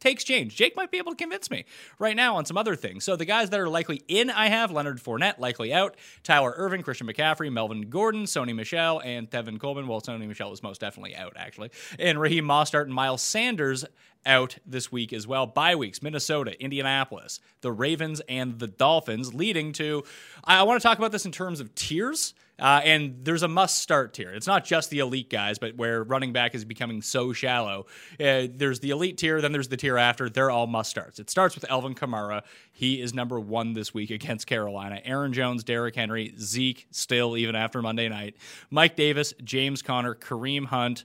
takes 0.00 0.24
change. 0.24 0.56
Jake 0.56 0.76
might 0.76 0.90
be 0.90 0.98
able 0.98 1.12
to 1.12 1.16
convince 1.16 1.50
me 1.50 1.64
right 1.98 2.16
now 2.16 2.36
on 2.36 2.44
some 2.44 2.56
other 2.56 2.76
things. 2.76 3.04
So 3.04 3.16
the 3.16 3.24
guys 3.24 3.50
that 3.50 3.60
are 3.60 3.68
likely 3.68 4.02
in, 4.08 4.30
I 4.30 4.48
have 4.48 4.70
Leonard 4.70 4.98
Fournette 4.98 5.38
likely 5.38 5.72
out, 5.72 5.96
Tyler 6.22 6.54
Ervin, 6.56 6.82
Christian 6.82 7.06
McCaffrey, 7.06 7.52
Melvin 7.52 7.88
Gordon, 7.88 8.24
Sony 8.24 8.54
Michel, 8.54 9.00
and 9.04 9.30
Tevin 9.30 9.60
Coleman. 9.60 9.86
Well, 9.86 10.00
Sony 10.00 10.26
Michel 10.28 10.52
is 10.52 10.62
most 10.62 10.80
definitely 10.80 11.16
out 11.16 11.34
actually, 11.36 11.70
and 11.98 12.20
Raheem 12.20 12.44
Mostert 12.44 12.84
and 12.84 12.94
Miles 12.94 13.22
Sanders 13.22 13.84
out 14.26 14.58
this 14.66 14.92
week 14.92 15.12
as 15.12 15.26
well. 15.26 15.46
Bye 15.46 15.74
weeks 15.76 16.02
Minnesota, 16.02 16.60
Indianapolis, 16.62 17.40
the 17.60 17.72
Ravens, 17.72 18.20
and 18.28 18.58
the 18.58 18.66
Dolphins, 18.66 19.34
leading 19.34 19.72
to. 19.74 20.04
I 20.44 20.62
want 20.64 20.80
to 20.80 20.86
talk 20.86 20.98
about 20.98 21.12
this 21.12 21.26
in 21.26 21.32
terms 21.32 21.60
of 21.60 21.74
tiers. 21.74 22.34
Uh, 22.58 22.80
and 22.84 23.24
there's 23.24 23.42
a 23.42 23.48
must 23.48 23.78
start 23.78 24.12
tier. 24.14 24.32
It's 24.32 24.46
not 24.46 24.64
just 24.64 24.90
the 24.90 24.98
elite 24.98 25.30
guys, 25.30 25.58
but 25.58 25.76
where 25.76 26.02
running 26.02 26.32
back 26.32 26.54
is 26.54 26.64
becoming 26.64 27.02
so 27.02 27.32
shallow. 27.32 27.86
Uh, 28.20 28.48
there's 28.52 28.80
the 28.80 28.90
elite 28.90 29.18
tier, 29.18 29.40
then 29.40 29.52
there's 29.52 29.68
the 29.68 29.76
tier 29.76 29.96
after. 29.96 30.28
They're 30.28 30.50
all 30.50 30.66
must 30.66 30.90
starts. 30.90 31.18
It 31.20 31.30
starts 31.30 31.54
with 31.54 31.70
Alvin 31.70 31.94
Kamara. 31.94 32.42
He 32.72 33.00
is 33.00 33.14
number 33.14 33.38
one 33.38 33.74
this 33.74 33.94
week 33.94 34.10
against 34.10 34.46
Carolina. 34.46 35.00
Aaron 35.04 35.32
Jones, 35.32 35.62
Derrick 35.62 35.94
Henry, 35.94 36.34
Zeke, 36.38 36.86
still 36.90 37.36
even 37.36 37.54
after 37.54 37.80
Monday 37.80 38.08
night. 38.08 38.36
Mike 38.70 38.96
Davis, 38.96 39.34
James 39.44 39.82
Conner, 39.82 40.14
Kareem 40.14 40.66
Hunt. 40.66 41.04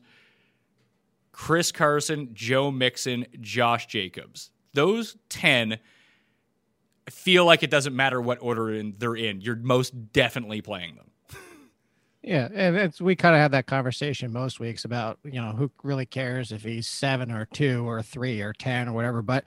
Chris 1.33 1.71
Carson, 1.71 2.29
Joe 2.33 2.71
Mixon, 2.71 3.25
Josh 3.41 3.87
Jacobs. 3.87 4.51
Those 4.73 5.17
10 5.29 5.79
feel 7.09 7.45
like 7.45 7.63
it 7.63 7.69
doesn't 7.69 7.95
matter 7.95 8.21
what 8.21 8.37
order 8.41 8.71
in, 8.71 8.95
they're 8.97 9.15
in. 9.15 9.41
You're 9.41 9.57
most 9.57 10.13
definitely 10.13 10.61
playing 10.61 10.95
them. 10.95 11.09
Yeah, 12.23 12.47
and 12.53 12.77
it's 12.77 13.01
we 13.01 13.15
kind 13.17 13.35
of 13.35 13.41
have 13.41 13.51
that 13.51 13.67
conversation 13.67 14.31
most 14.31 14.59
weeks 14.59 14.85
about 14.85 15.19
you 15.25 15.41
know 15.41 15.51
who 15.51 15.69
really 15.83 16.05
cares 16.05 16.53
if 16.53 16.63
he's 16.63 16.87
seven 16.87 17.31
or 17.31 17.45
two 17.47 17.87
or 17.87 18.01
three 18.01 18.41
or 18.41 18.53
ten 18.53 18.87
or 18.87 18.93
whatever. 18.93 19.21
But 19.21 19.43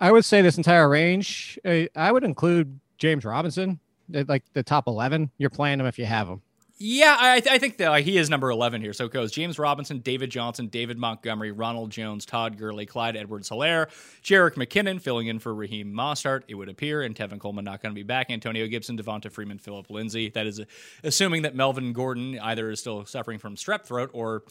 I 0.00 0.10
would 0.10 0.24
say 0.24 0.42
this 0.42 0.56
entire 0.56 0.88
range, 0.88 1.58
uh, 1.64 1.84
I 1.94 2.10
would 2.10 2.24
include 2.24 2.80
James 2.98 3.24
Robinson, 3.24 3.78
like 4.10 4.42
the 4.54 4.64
top 4.64 4.88
eleven. 4.88 5.30
You're 5.38 5.50
playing 5.50 5.78
him 5.78 5.86
if 5.86 6.00
you 6.00 6.04
have 6.06 6.26
him. 6.28 6.42
Yeah, 6.78 7.16
I, 7.18 7.42
I 7.50 7.58
think 7.58 7.78
that 7.78 7.88
like, 7.88 8.04
he 8.04 8.18
is 8.18 8.28
number 8.28 8.50
11 8.50 8.82
here. 8.82 8.92
So 8.92 9.06
it 9.06 9.12
goes 9.12 9.32
James 9.32 9.58
Robinson, 9.58 10.00
David 10.00 10.28
Johnson, 10.28 10.66
David 10.66 10.98
Montgomery, 10.98 11.50
Ronald 11.50 11.90
Jones, 11.90 12.26
Todd 12.26 12.58
Gurley, 12.58 12.84
Clyde 12.84 13.16
Edwards 13.16 13.48
Helaire, 13.48 13.86
Jerick 14.22 14.54
McKinnon 14.56 15.00
filling 15.00 15.28
in 15.28 15.38
for 15.38 15.54
Raheem 15.54 15.90
Mostert, 15.90 16.42
it 16.48 16.54
would 16.54 16.68
appear, 16.68 17.00
and 17.02 17.14
Tevin 17.14 17.40
Coleman 17.40 17.64
not 17.64 17.80
going 17.80 17.94
to 17.94 17.98
be 17.98 18.02
back. 18.02 18.30
Antonio 18.30 18.66
Gibson, 18.66 18.98
Devonta 18.98 19.32
Freeman, 19.32 19.58
Phillip 19.58 19.88
Lindsay. 19.88 20.28
That 20.28 20.46
is 20.46 20.60
assuming 21.02 21.42
that 21.42 21.54
Melvin 21.54 21.94
Gordon 21.94 22.38
either 22.40 22.70
is 22.70 22.80
still 22.80 23.06
suffering 23.06 23.38
from 23.38 23.56
strep 23.56 23.86
throat 23.86 24.10
or 24.12 24.42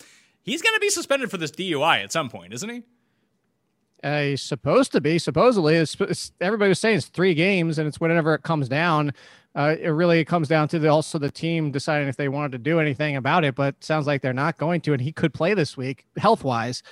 he's 0.42 0.64
going 0.64 0.74
to 0.74 0.80
be 0.82 0.90
suspended 0.90 1.30
for 1.30 1.38
this 1.38 1.52
DUI 1.52 2.04
at 2.04 2.12
some 2.12 2.30
point, 2.30 2.54
isn't 2.54 2.70
he? 2.70 2.82
Uh, 4.04 4.36
supposed 4.36 4.92
to 4.92 5.02
be. 5.02 5.18
Supposedly, 5.18 5.76
it's, 5.76 5.96
it's, 6.00 6.32
everybody 6.40 6.70
was 6.70 6.80
saying 6.80 6.98
it's 6.98 7.08
three 7.08 7.34
games, 7.34 7.80
and 7.80 7.88
it's 7.88 8.00
whenever 8.00 8.36
it 8.36 8.44
comes 8.44 8.70
down 8.70 9.14
uh, 9.56 9.76
it 9.80 9.90
really 9.90 10.26
comes 10.26 10.50
down 10.50 10.68
to 10.68 10.80
the, 10.80 10.90
also 10.90 11.18
the 11.18 11.32
team 11.32 11.72
deciding 11.72 12.10
if 12.10 12.18
they 12.18 12.28
wanted 12.28 12.52
to 12.52 12.58
do 12.58 12.80
anything 12.80 13.16
about 13.16 13.46
it. 13.46 13.56
But 13.56 13.82
sounds 13.84 14.06
like 14.06 14.22
they're 14.22 14.34
not 14.34 14.58
going 14.58 14.82
to, 14.82 14.94
and 14.94 15.02
he 15.02 15.12
could 15.12 15.34
play 15.34 15.54
this 15.54 15.78
week 15.78 16.06
health 16.18 16.44
wise. 16.44 16.84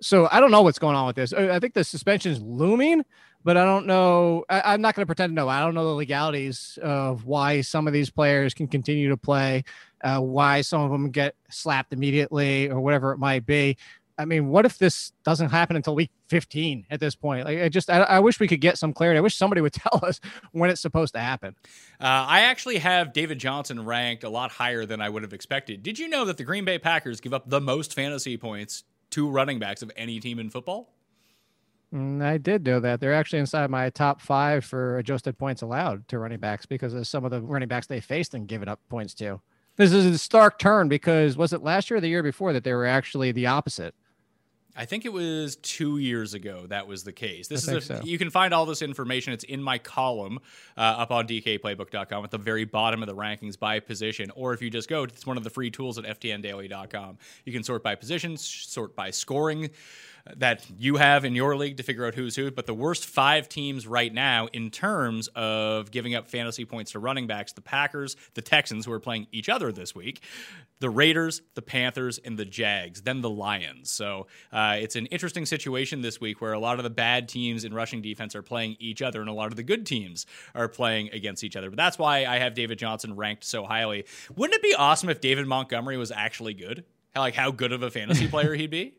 So 0.00 0.28
I 0.30 0.40
don't 0.40 0.50
know 0.50 0.62
what's 0.62 0.78
going 0.78 0.96
on 0.96 1.06
with 1.06 1.16
this. 1.16 1.32
I 1.32 1.58
think 1.58 1.74
the 1.74 1.84
suspension 1.84 2.32
is 2.32 2.40
looming, 2.40 3.04
but 3.44 3.56
I 3.56 3.64
don't 3.64 3.86
know. 3.86 4.44
I, 4.48 4.74
am 4.74 4.80
not 4.80 4.94
going 4.94 5.02
to 5.02 5.06
pretend 5.06 5.30
to 5.30 5.34
know. 5.34 5.48
I 5.48 5.60
don't 5.60 5.74
know 5.74 5.84
the 5.84 5.94
legalities 5.94 6.78
of 6.82 7.24
why 7.24 7.60
some 7.60 7.86
of 7.86 7.92
these 7.92 8.10
players 8.10 8.54
can 8.54 8.66
continue 8.66 9.08
to 9.10 9.16
play, 9.16 9.64
uh, 10.02 10.20
why 10.20 10.62
some 10.62 10.82
of 10.82 10.90
them 10.90 11.10
get 11.10 11.34
slapped 11.50 11.92
immediately, 11.92 12.70
or 12.70 12.80
whatever 12.80 13.12
it 13.12 13.18
might 13.18 13.46
be. 13.46 13.76
I 14.18 14.24
mean, 14.24 14.48
what 14.48 14.64
if 14.64 14.78
this 14.78 15.12
doesn't 15.24 15.50
happen 15.50 15.76
until 15.76 15.94
week 15.94 16.10
15 16.28 16.86
at 16.90 17.00
this 17.00 17.14
point? 17.14 17.44
Like, 17.44 17.60
I 17.60 17.68
just, 17.68 17.90
I, 17.90 18.00
I, 18.00 18.18
wish 18.20 18.40
we 18.40 18.48
could 18.48 18.62
get 18.62 18.78
some 18.78 18.92
clarity. 18.92 19.18
I 19.18 19.20
wish 19.20 19.36
somebody 19.36 19.60
would 19.60 19.72
tell 19.74 20.00
us 20.02 20.20
when 20.52 20.70
it's 20.70 20.80
supposed 20.80 21.14
to 21.14 21.20
happen. 21.20 21.54
Uh, 22.00 22.24
I 22.26 22.40
actually 22.42 22.78
have 22.78 23.12
David 23.12 23.38
Johnson 23.38 23.84
ranked 23.84 24.24
a 24.24 24.30
lot 24.30 24.50
higher 24.50 24.86
than 24.86 25.00
I 25.00 25.08
would 25.08 25.22
have 25.22 25.34
expected. 25.34 25.82
Did 25.82 25.98
you 25.98 26.08
know 26.08 26.24
that 26.24 26.38
the 26.38 26.44
Green 26.44 26.64
Bay 26.64 26.78
Packers 26.78 27.20
give 27.20 27.34
up 27.34 27.48
the 27.48 27.60
most 27.60 27.94
fantasy 27.94 28.36
points 28.36 28.84
to 29.10 29.28
running 29.28 29.58
backs 29.58 29.82
of 29.82 29.92
any 29.96 30.18
team 30.18 30.38
in 30.38 30.50
football? 30.50 30.92
Mm, 31.94 32.22
I 32.22 32.38
did 32.38 32.64
know 32.64 32.80
that. 32.80 33.00
They're 33.00 33.14
actually 33.14 33.38
inside 33.38 33.70
my 33.70 33.90
top 33.90 34.20
five 34.20 34.64
for 34.64 34.98
adjusted 34.98 35.38
points 35.38 35.62
allowed 35.62 36.08
to 36.08 36.18
running 36.18 36.40
backs 36.40 36.66
because 36.66 36.94
of 36.94 37.06
some 37.06 37.24
of 37.24 37.30
the 37.30 37.40
running 37.40 37.68
backs 37.68 37.86
they 37.86 38.00
faced 38.00 38.34
and 38.34 38.48
given 38.48 38.68
up 38.68 38.80
points 38.88 39.14
to. 39.14 39.40
This 39.76 39.92
is 39.92 40.06
a 40.06 40.18
stark 40.18 40.58
turn 40.58 40.88
because 40.88 41.36
was 41.36 41.52
it 41.52 41.62
last 41.62 41.90
year 41.90 41.98
or 41.98 42.00
the 42.00 42.08
year 42.08 42.22
before 42.22 42.52
that 42.54 42.64
they 42.64 42.72
were 42.72 42.86
actually 42.86 43.30
the 43.32 43.46
opposite? 43.46 43.94
I 44.76 44.84
think 44.84 45.04
it 45.04 45.12
was 45.12 45.56
two 45.56 45.98
years 45.98 46.34
ago 46.34 46.66
that 46.68 46.86
was 46.86 47.02
the 47.02 47.12
case. 47.12 47.48
This 47.48 47.68
I 47.68 47.76
is 47.76 47.90
a, 47.90 47.96
so. 47.98 48.04
you 48.04 48.18
can 48.18 48.30
find 48.30 48.52
all 48.52 48.66
this 48.66 48.82
information. 48.82 49.32
It's 49.32 49.44
in 49.44 49.62
my 49.62 49.78
column 49.78 50.38
uh, 50.76 50.80
up 50.80 51.10
on 51.10 51.26
DKPlaybook.com 51.26 52.24
at 52.24 52.30
the 52.30 52.38
very 52.38 52.64
bottom 52.64 53.02
of 53.02 53.08
the 53.08 53.14
rankings 53.14 53.58
by 53.58 53.80
position. 53.80 54.30
Or 54.34 54.52
if 54.52 54.60
you 54.60 54.68
just 54.68 54.88
go, 54.88 55.04
it's 55.04 55.26
one 55.26 55.36
of 55.36 55.44
the 55.44 55.50
free 55.50 55.70
tools 55.70 55.98
at 55.98 56.04
FTNDaily.com. 56.04 57.18
You 57.44 57.52
can 57.52 57.62
sort 57.62 57.82
by 57.82 57.94
positions, 57.94 58.44
sort 58.44 58.94
by 58.94 59.10
scoring 59.10 59.70
that 60.36 60.66
you 60.78 60.96
have 60.96 61.24
in 61.24 61.34
your 61.34 61.56
league 61.56 61.76
to 61.76 61.82
figure 61.82 62.06
out 62.06 62.14
who's 62.14 62.36
who. 62.36 62.50
But 62.50 62.66
the 62.66 62.74
worst 62.74 63.06
five 63.06 63.48
teams 63.48 63.86
right 63.86 64.12
now 64.12 64.48
in 64.52 64.70
terms 64.70 65.28
of 65.34 65.90
giving 65.90 66.14
up 66.14 66.28
fantasy 66.28 66.64
points 66.64 66.92
to 66.92 66.98
running 66.98 67.26
backs 67.26 67.52
the 67.52 67.60
Packers, 67.60 68.16
the 68.34 68.42
Texans, 68.42 68.86
who 68.86 68.92
are 68.92 69.00
playing 69.00 69.26
each 69.32 69.48
other 69.48 69.72
this 69.72 69.94
week, 69.94 70.22
the 70.80 70.90
Raiders, 70.90 71.42
the 71.54 71.62
Panthers, 71.62 72.18
and 72.18 72.38
the 72.38 72.44
Jags, 72.44 73.02
then 73.02 73.20
the 73.20 73.30
Lions. 73.30 73.90
So 73.90 74.26
uh, 74.52 74.76
it's 74.78 74.96
an 74.96 75.06
interesting 75.06 75.46
situation 75.46 76.02
this 76.02 76.20
week 76.20 76.40
where 76.40 76.52
a 76.52 76.58
lot 76.58 76.78
of 76.78 76.84
the 76.84 76.90
bad 76.90 77.28
teams 77.28 77.64
in 77.64 77.72
rushing 77.72 78.02
defense 78.02 78.34
are 78.34 78.42
playing 78.42 78.76
each 78.78 79.02
other, 79.02 79.20
and 79.20 79.30
a 79.30 79.32
lot 79.32 79.46
of 79.46 79.56
the 79.56 79.62
good 79.62 79.86
teams 79.86 80.26
are 80.54 80.68
playing 80.68 81.10
against 81.12 81.44
each 81.44 81.56
other. 81.56 81.70
But 81.70 81.76
that's 81.76 81.98
why 81.98 82.26
I 82.26 82.38
have 82.38 82.54
David 82.54 82.78
Johnson 82.78 83.16
ranked 83.16 83.44
so 83.44 83.64
highly. 83.64 84.04
Wouldn't 84.34 84.54
it 84.54 84.62
be 84.62 84.74
awesome 84.74 85.08
if 85.08 85.20
David 85.20 85.46
Montgomery 85.46 85.96
was 85.96 86.10
actually 86.10 86.54
good? 86.54 86.84
Like 87.14 87.34
how 87.34 87.50
good 87.50 87.72
of 87.72 87.82
a 87.82 87.90
fantasy 87.90 88.28
player 88.28 88.54
he'd 88.54 88.70
be? 88.70 88.94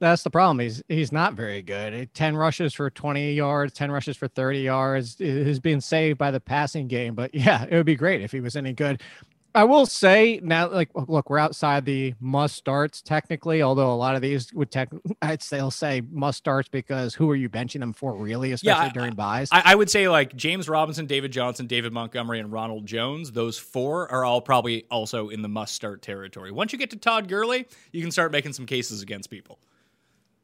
That's 0.00 0.22
the 0.22 0.30
problem. 0.30 0.58
He's 0.58 0.82
he's 0.88 1.12
not 1.12 1.34
very 1.34 1.62
good. 1.62 1.94
Eh, 1.94 2.04
ten 2.14 2.36
rushes 2.36 2.74
for 2.74 2.90
twenty 2.90 3.32
yards, 3.32 3.72
ten 3.72 3.90
rushes 3.90 4.16
for 4.16 4.28
thirty 4.28 4.60
yards. 4.60 5.16
He's 5.18 5.60
being 5.60 5.80
saved 5.80 6.18
by 6.18 6.30
the 6.30 6.40
passing 6.40 6.88
game. 6.88 7.14
But 7.14 7.34
yeah, 7.34 7.64
it 7.68 7.74
would 7.74 7.86
be 7.86 7.96
great 7.96 8.20
if 8.20 8.32
he 8.32 8.40
was 8.40 8.56
any 8.56 8.72
good. 8.72 9.00
I 9.56 9.62
will 9.62 9.86
say 9.86 10.40
now, 10.42 10.68
like, 10.68 10.88
look, 10.96 11.30
we're 11.30 11.38
outside 11.38 11.84
the 11.84 12.12
must 12.18 12.56
starts 12.56 13.00
technically, 13.00 13.62
although 13.62 13.92
a 13.92 13.94
lot 13.94 14.16
of 14.16 14.20
these 14.20 14.52
would 14.52 14.72
tech, 14.72 14.88
I'd 15.22 15.44
still 15.44 15.70
say 15.70 16.02
must 16.10 16.38
starts 16.38 16.68
because 16.68 17.14
who 17.14 17.30
are 17.30 17.36
you 17.36 17.48
benching 17.48 17.78
them 17.78 17.92
for, 17.92 18.16
really, 18.16 18.50
especially 18.50 18.80
Yeah, 18.86 18.86
I- 18.86 18.92
during 18.92 19.14
buys? 19.14 19.48
I, 19.52 19.62
I 19.66 19.74
would 19.76 19.88
say 19.88 20.08
like 20.08 20.34
James 20.34 20.68
Robinson, 20.68 21.06
David 21.06 21.30
Johnson, 21.30 21.68
David 21.68 21.92
Montgomery, 21.92 22.40
and 22.40 22.50
Ronald 22.50 22.84
Jones. 22.84 23.30
Those 23.30 23.56
four 23.56 24.10
are 24.10 24.24
all 24.24 24.40
probably 24.40 24.86
also 24.90 25.28
in 25.28 25.40
the 25.40 25.48
must 25.48 25.72
start 25.76 26.02
territory. 26.02 26.50
Once 26.50 26.72
you 26.72 26.78
get 26.80 26.90
to 26.90 26.96
Todd 26.96 27.28
Gurley, 27.28 27.68
you 27.92 28.02
can 28.02 28.10
start 28.10 28.32
making 28.32 28.54
some 28.54 28.66
cases 28.66 29.02
against 29.02 29.30
people. 29.30 29.60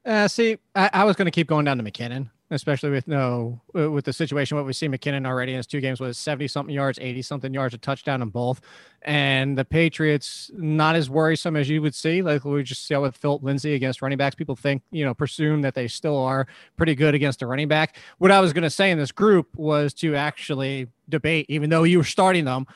Uh, 0.04 0.26
see, 0.26 0.58
I, 0.74 0.90
I 0.92 1.04
was 1.04 1.16
going 1.16 1.26
to 1.26 1.30
keep 1.30 1.46
going 1.46 1.66
down 1.66 1.76
to 1.76 1.84
McKinnon, 1.84 2.30
especially 2.50 2.88
with 2.88 3.06
no 3.06 3.60
uh, 3.76 3.90
with 3.90 4.06
the 4.06 4.14
situation. 4.14 4.56
What 4.56 4.64
we 4.64 4.72
see 4.72 4.88
McKinnon 4.88 5.26
already 5.26 5.52
in 5.52 5.58
his 5.58 5.66
two 5.66 5.80
games 5.80 6.00
was 6.00 6.16
seventy 6.16 6.48
something 6.48 6.74
yards, 6.74 6.98
eighty 7.02 7.20
something 7.20 7.52
yards, 7.52 7.74
a 7.74 7.78
touchdown 7.78 8.22
in 8.22 8.30
both, 8.30 8.62
and 9.02 9.58
the 9.58 9.64
Patriots 9.64 10.50
not 10.54 10.96
as 10.96 11.10
worrisome 11.10 11.54
as 11.54 11.68
you 11.68 11.82
would 11.82 11.94
see. 11.94 12.22
Like 12.22 12.46
we 12.46 12.62
just 12.62 12.88
saw 12.88 13.02
with 13.02 13.14
Phillip 13.14 13.42
Lindsay 13.42 13.74
against 13.74 14.00
running 14.00 14.16
backs. 14.16 14.34
People 14.34 14.56
think 14.56 14.82
you 14.90 15.04
know 15.04 15.12
presume 15.12 15.60
that 15.62 15.74
they 15.74 15.86
still 15.86 16.16
are 16.16 16.46
pretty 16.78 16.94
good 16.94 17.14
against 17.14 17.42
a 17.42 17.46
running 17.46 17.68
back. 17.68 17.96
What 18.16 18.30
I 18.30 18.40
was 18.40 18.54
going 18.54 18.62
to 18.62 18.70
say 18.70 18.90
in 18.90 18.96
this 18.96 19.12
group 19.12 19.54
was 19.54 19.92
to 19.94 20.16
actually 20.16 20.88
debate, 21.10 21.44
even 21.50 21.68
though 21.68 21.82
you 21.82 21.98
were 21.98 22.04
starting 22.04 22.46
them. 22.46 22.66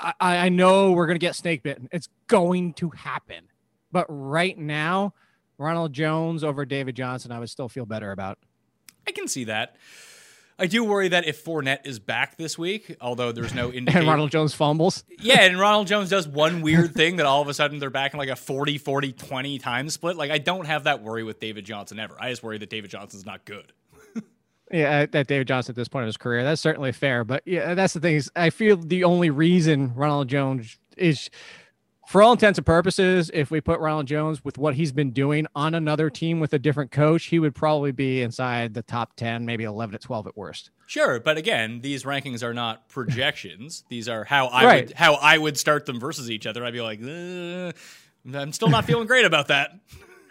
I, 0.00 0.12
I 0.20 0.48
know 0.50 0.92
we're 0.92 1.06
going 1.06 1.18
to 1.18 1.26
get 1.26 1.34
snake 1.34 1.62
bitten. 1.62 1.88
It's 1.92 2.08
going 2.26 2.74
to 2.74 2.90
happen, 2.90 3.44
but 3.90 4.04
right 4.10 4.56
now. 4.58 5.14
Ronald 5.58 5.92
Jones 5.92 6.42
over 6.44 6.64
David 6.64 6.94
Johnson, 6.96 7.32
I 7.32 7.38
would 7.38 7.50
still 7.50 7.68
feel 7.68 7.84
better 7.86 8.12
about. 8.12 8.38
I 9.06 9.12
can 9.12 9.26
see 9.28 9.44
that. 9.44 9.76
I 10.60 10.66
do 10.66 10.82
worry 10.82 11.08
that 11.08 11.24
if 11.24 11.44
Fournette 11.44 11.86
is 11.86 12.00
back 12.00 12.36
this 12.36 12.58
week, 12.58 12.96
although 13.00 13.30
there's 13.30 13.54
no 13.54 13.66
indication. 13.72 14.00
And 14.00 14.08
Ronald 14.08 14.30
Jones 14.32 14.54
fumbles. 14.54 15.04
yeah, 15.20 15.42
and 15.42 15.58
Ronald 15.60 15.86
Jones 15.86 16.10
does 16.10 16.26
one 16.26 16.62
weird 16.62 16.94
thing 16.94 17.16
that 17.16 17.26
all 17.26 17.40
of 17.40 17.48
a 17.48 17.54
sudden 17.54 17.78
they're 17.78 17.90
back 17.90 18.12
in 18.12 18.18
like 18.18 18.28
a 18.28 18.34
40 18.36 18.78
40 18.78 19.12
20 19.12 19.58
time 19.58 19.88
split. 19.88 20.16
Like, 20.16 20.30
I 20.32 20.38
don't 20.38 20.66
have 20.66 20.84
that 20.84 21.02
worry 21.02 21.22
with 21.22 21.38
David 21.38 21.64
Johnson 21.64 21.98
ever. 22.00 22.16
I 22.18 22.30
just 22.30 22.42
worry 22.42 22.58
that 22.58 22.70
David 22.70 22.90
Johnson's 22.90 23.26
not 23.26 23.44
good. 23.44 23.72
Yeah, 24.70 25.06
that 25.06 25.28
David 25.28 25.48
Johnson 25.48 25.72
at 25.72 25.76
this 25.76 25.88
point 25.88 26.02
in 26.02 26.08
his 26.08 26.18
career, 26.18 26.44
that's 26.44 26.60
certainly 26.60 26.92
fair. 26.92 27.24
But 27.24 27.42
yeah, 27.46 27.72
that's 27.72 27.94
the 27.94 28.00
thing 28.00 28.16
is, 28.16 28.30
I 28.36 28.50
feel 28.50 28.76
the 28.76 29.02
only 29.02 29.30
reason 29.30 29.94
Ronald 29.94 30.28
Jones 30.28 30.76
is, 30.94 31.30
for 32.08 32.22
all 32.22 32.32
intents 32.32 32.58
and 32.58 32.64
purposes, 32.66 33.30
if 33.34 33.50
we 33.50 33.60
put 33.60 33.78
Ronald 33.80 34.06
Jones 34.06 34.44
with 34.44 34.56
what 34.58 34.74
he's 34.74 34.92
been 34.92 35.10
doing 35.10 35.46
on 35.54 35.74
another 35.74 36.08
team 36.10 36.40
with 36.40 36.52
a 36.54 36.58
different 36.58 36.90
coach, 36.90 37.26
he 37.26 37.38
would 37.38 37.54
probably 37.54 37.92
be 37.92 38.22
inside 38.22 38.74
the 38.74 38.82
top 38.82 39.14
ten, 39.16 39.44
maybe 39.44 39.64
eleven 39.64 39.92
to 39.92 39.98
twelve 39.98 40.26
at 40.26 40.36
worst. 40.36 40.70
Sure, 40.86 41.20
but 41.20 41.36
again, 41.36 41.80
these 41.82 42.04
rankings 42.04 42.42
are 42.42 42.54
not 42.54 42.88
projections. 42.90 43.84
these 43.90 44.08
are 44.08 44.24
how 44.24 44.46
I 44.46 44.64
Right. 44.64 44.86
would 44.88 44.96
how 44.96 45.14
I 45.14 45.36
would 45.38 45.58
start 45.58 45.86
them 45.86 46.00
versus 46.00 46.30
each 46.30 46.46
other. 46.46 46.64
I'd 46.64 46.72
be 46.72 46.80
like, 46.80 47.00
"Uh, 47.02 47.72
I'm 48.38 48.52
still 48.52 48.68
not 48.70 48.84
feeling 48.86 49.06
great 49.06 49.24
about 49.24 49.48
that. 49.48 49.70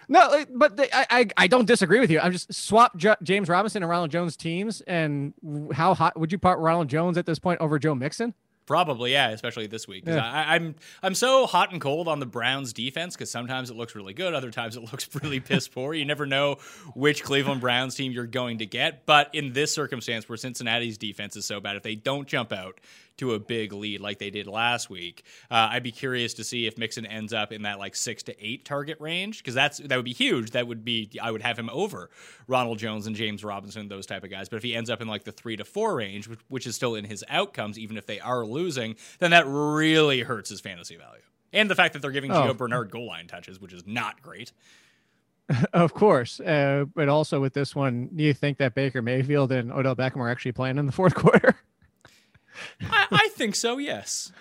No, 0.10 0.46
but 0.56 0.78
the, 0.78 0.88
I, 0.98 1.06
I 1.20 1.28
I 1.36 1.48
don't 1.48 1.66
disagree 1.66 2.00
with 2.00 2.10
you. 2.10 2.22
I'm 2.22 2.32
just 2.32 2.54
swap 2.54 2.96
J- 2.96 3.18
James 3.24 3.50
Robinson 3.50 3.84
and 3.84 3.90
Ronald 3.90 4.10
Jones 4.10 4.38
teams, 4.38 4.80
and 4.88 5.34
how 5.74 5.94
hot 5.94 6.18
would 6.18 6.32
you 6.32 6.38
put 6.38 6.58
Ronald 6.60 6.88
Jones 6.88 7.18
at 7.18 7.26
this 7.26 7.40
point 7.40 7.60
over 7.60 7.78
Joe 7.78 7.94
Mixon? 7.94 8.34
Probably, 8.68 9.14
yeah, 9.14 9.30
especially 9.30 9.66
this 9.68 9.88
week. 9.88 10.04
Yeah. 10.06 10.24
I, 10.24 10.56
I'm 10.56 10.76
I'm 11.02 11.16
so 11.16 11.46
hot 11.46 11.72
and 11.72 11.80
cold 11.80 12.10
on 12.10 12.20
the 12.20 12.26
Browns 12.26 12.74
defense 12.74 13.16
because 13.16 13.32
sometimes 13.32 13.70
it 13.70 13.78
looks 13.78 13.96
really 13.96 14.14
good, 14.14 14.34
other 14.34 14.52
times 14.52 14.76
it 14.76 14.82
looks 14.92 15.10
really 15.16 15.40
piss 15.40 15.70
poor. 15.70 15.94
You 15.94 16.04
never 16.04 16.26
know 16.26 16.58
which 16.94 17.24
Cleveland 17.24 17.62
Browns 17.62 17.96
team 17.96 18.12
you're 18.12 18.28
going 18.28 18.58
to 18.58 18.66
get. 18.66 19.06
But 19.06 19.34
in 19.34 19.54
this 19.54 19.74
circumstance, 19.74 20.28
where 20.28 20.38
Cincinnati's 20.38 20.98
defense 20.98 21.38
is 21.38 21.46
so 21.46 21.62
bad, 21.62 21.78
if 21.78 21.84
they 21.84 21.96
don't 21.96 22.28
jump 22.28 22.52
out 22.52 22.80
to 23.18 23.34
a 23.34 23.40
big 23.40 23.74
lead 23.74 24.00
like 24.02 24.20
they 24.20 24.30
did 24.30 24.48
last 24.48 24.90
week, 24.90 25.24
uh, 25.52 25.70
I'd 25.72 25.84
be 25.84 25.92
curious 25.92 26.34
to 26.36 26.44
see 26.44 26.68
if 26.68 26.78
Mixon 26.78 27.06
ends 27.06 27.34
up 27.34 27.52
in 27.52 27.64
that 27.64 27.80
like 27.80 27.96
six 27.96 28.24
to 28.24 28.46
eight 28.46 28.66
target 28.66 28.98
range 29.00 29.40
because 29.40 29.54
that's 29.54 29.78
that 29.80 29.96
would 29.96 30.06
be 30.06 30.14
huge. 30.14 30.52
That 30.52 30.68
would 30.68 30.86
be 30.86 31.10
I 31.22 31.32
would 31.32 31.42
have 31.42 31.58
him 31.58 31.70
over 31.72 32.10
Ronald 32.48 32.78
Jones 32.80 33.08
and 33.08 33.16
James 33.16 33.44
Robinson, 33.44 33.88
those 33.88 34.06
type 34.06 34.24
of 34.24 34.30
guys. 34.30 34.50
But 34.50 34.58
if 34.58 34.64
he 34.64 34.76
ends 34.76 34.90
up 34.90 35.02
in 35.02 35.08
like 35.08 35.24
the 35.24 35.32
three 35.32 35.56
to 35.58 35.66
four 35.66 35.96
range, 35.96 36.28
which, 36.28 36.40
which 36.48 36.68
is 36.68 36.76
still 36.76 36.96
in 36.96 37.06
his 37.06 37.24
outcomes, 37.30 37.78
even 37.80 37.98
if 37.98 38.06
they 38.06 38.20
are 38.20 38.46
losing, 38.46 38.96
then 39.20 39.32
that 39.32 39.46
really 39.48 40.22
hurts 40.22 40.50
his 40.50 40.62
fantasy 40.62 40.96
value. 40.96 41.22
And 41.54 41.70
the 41.70 41.76
fact 41.76 41.94
that 41.94 42.02
they're 42.02 42.12
giving 42.12 42.32
Oh. 42.32 42.36
Gio 42.44 42.58
Bernard 42.58 42.92
goal 42.92 43.08
line 43.08 43.28
touches, 43.28 43.60
which 43.60 43.74
is 43.74 43.88
not 43.88 44.22
great. 44.22 44.52
Of 45.74 45.94
course, 45.94 46.42
uh, 46.42 46.84
but 46.94 47.08
also 47.08 47.40
with 47.40 47.54
this 47.54 47.74
one, 47.74 48.10
do 48.14 48.22
you 48.22 48.34
think 48.34 48.58
that 48.58 48.76
Baker 48.76 49.02
Mayfield 49.02 49.54
and 49.54 49.72
Odell 49.72 49.96
Beckham 49.96 50.18
are 50.18 50.30
actually 50.30 50.52
playing 50.52 50.78
in 50.78 50.86
the 50.86 50.92
fourth 50.92 51.16
quarter? 51.16 51.56
I, 52.82 53.08
I 53.12 53.30
think 53.30 53.56
so. 53.56 53.78
Yes. 53.78 54.32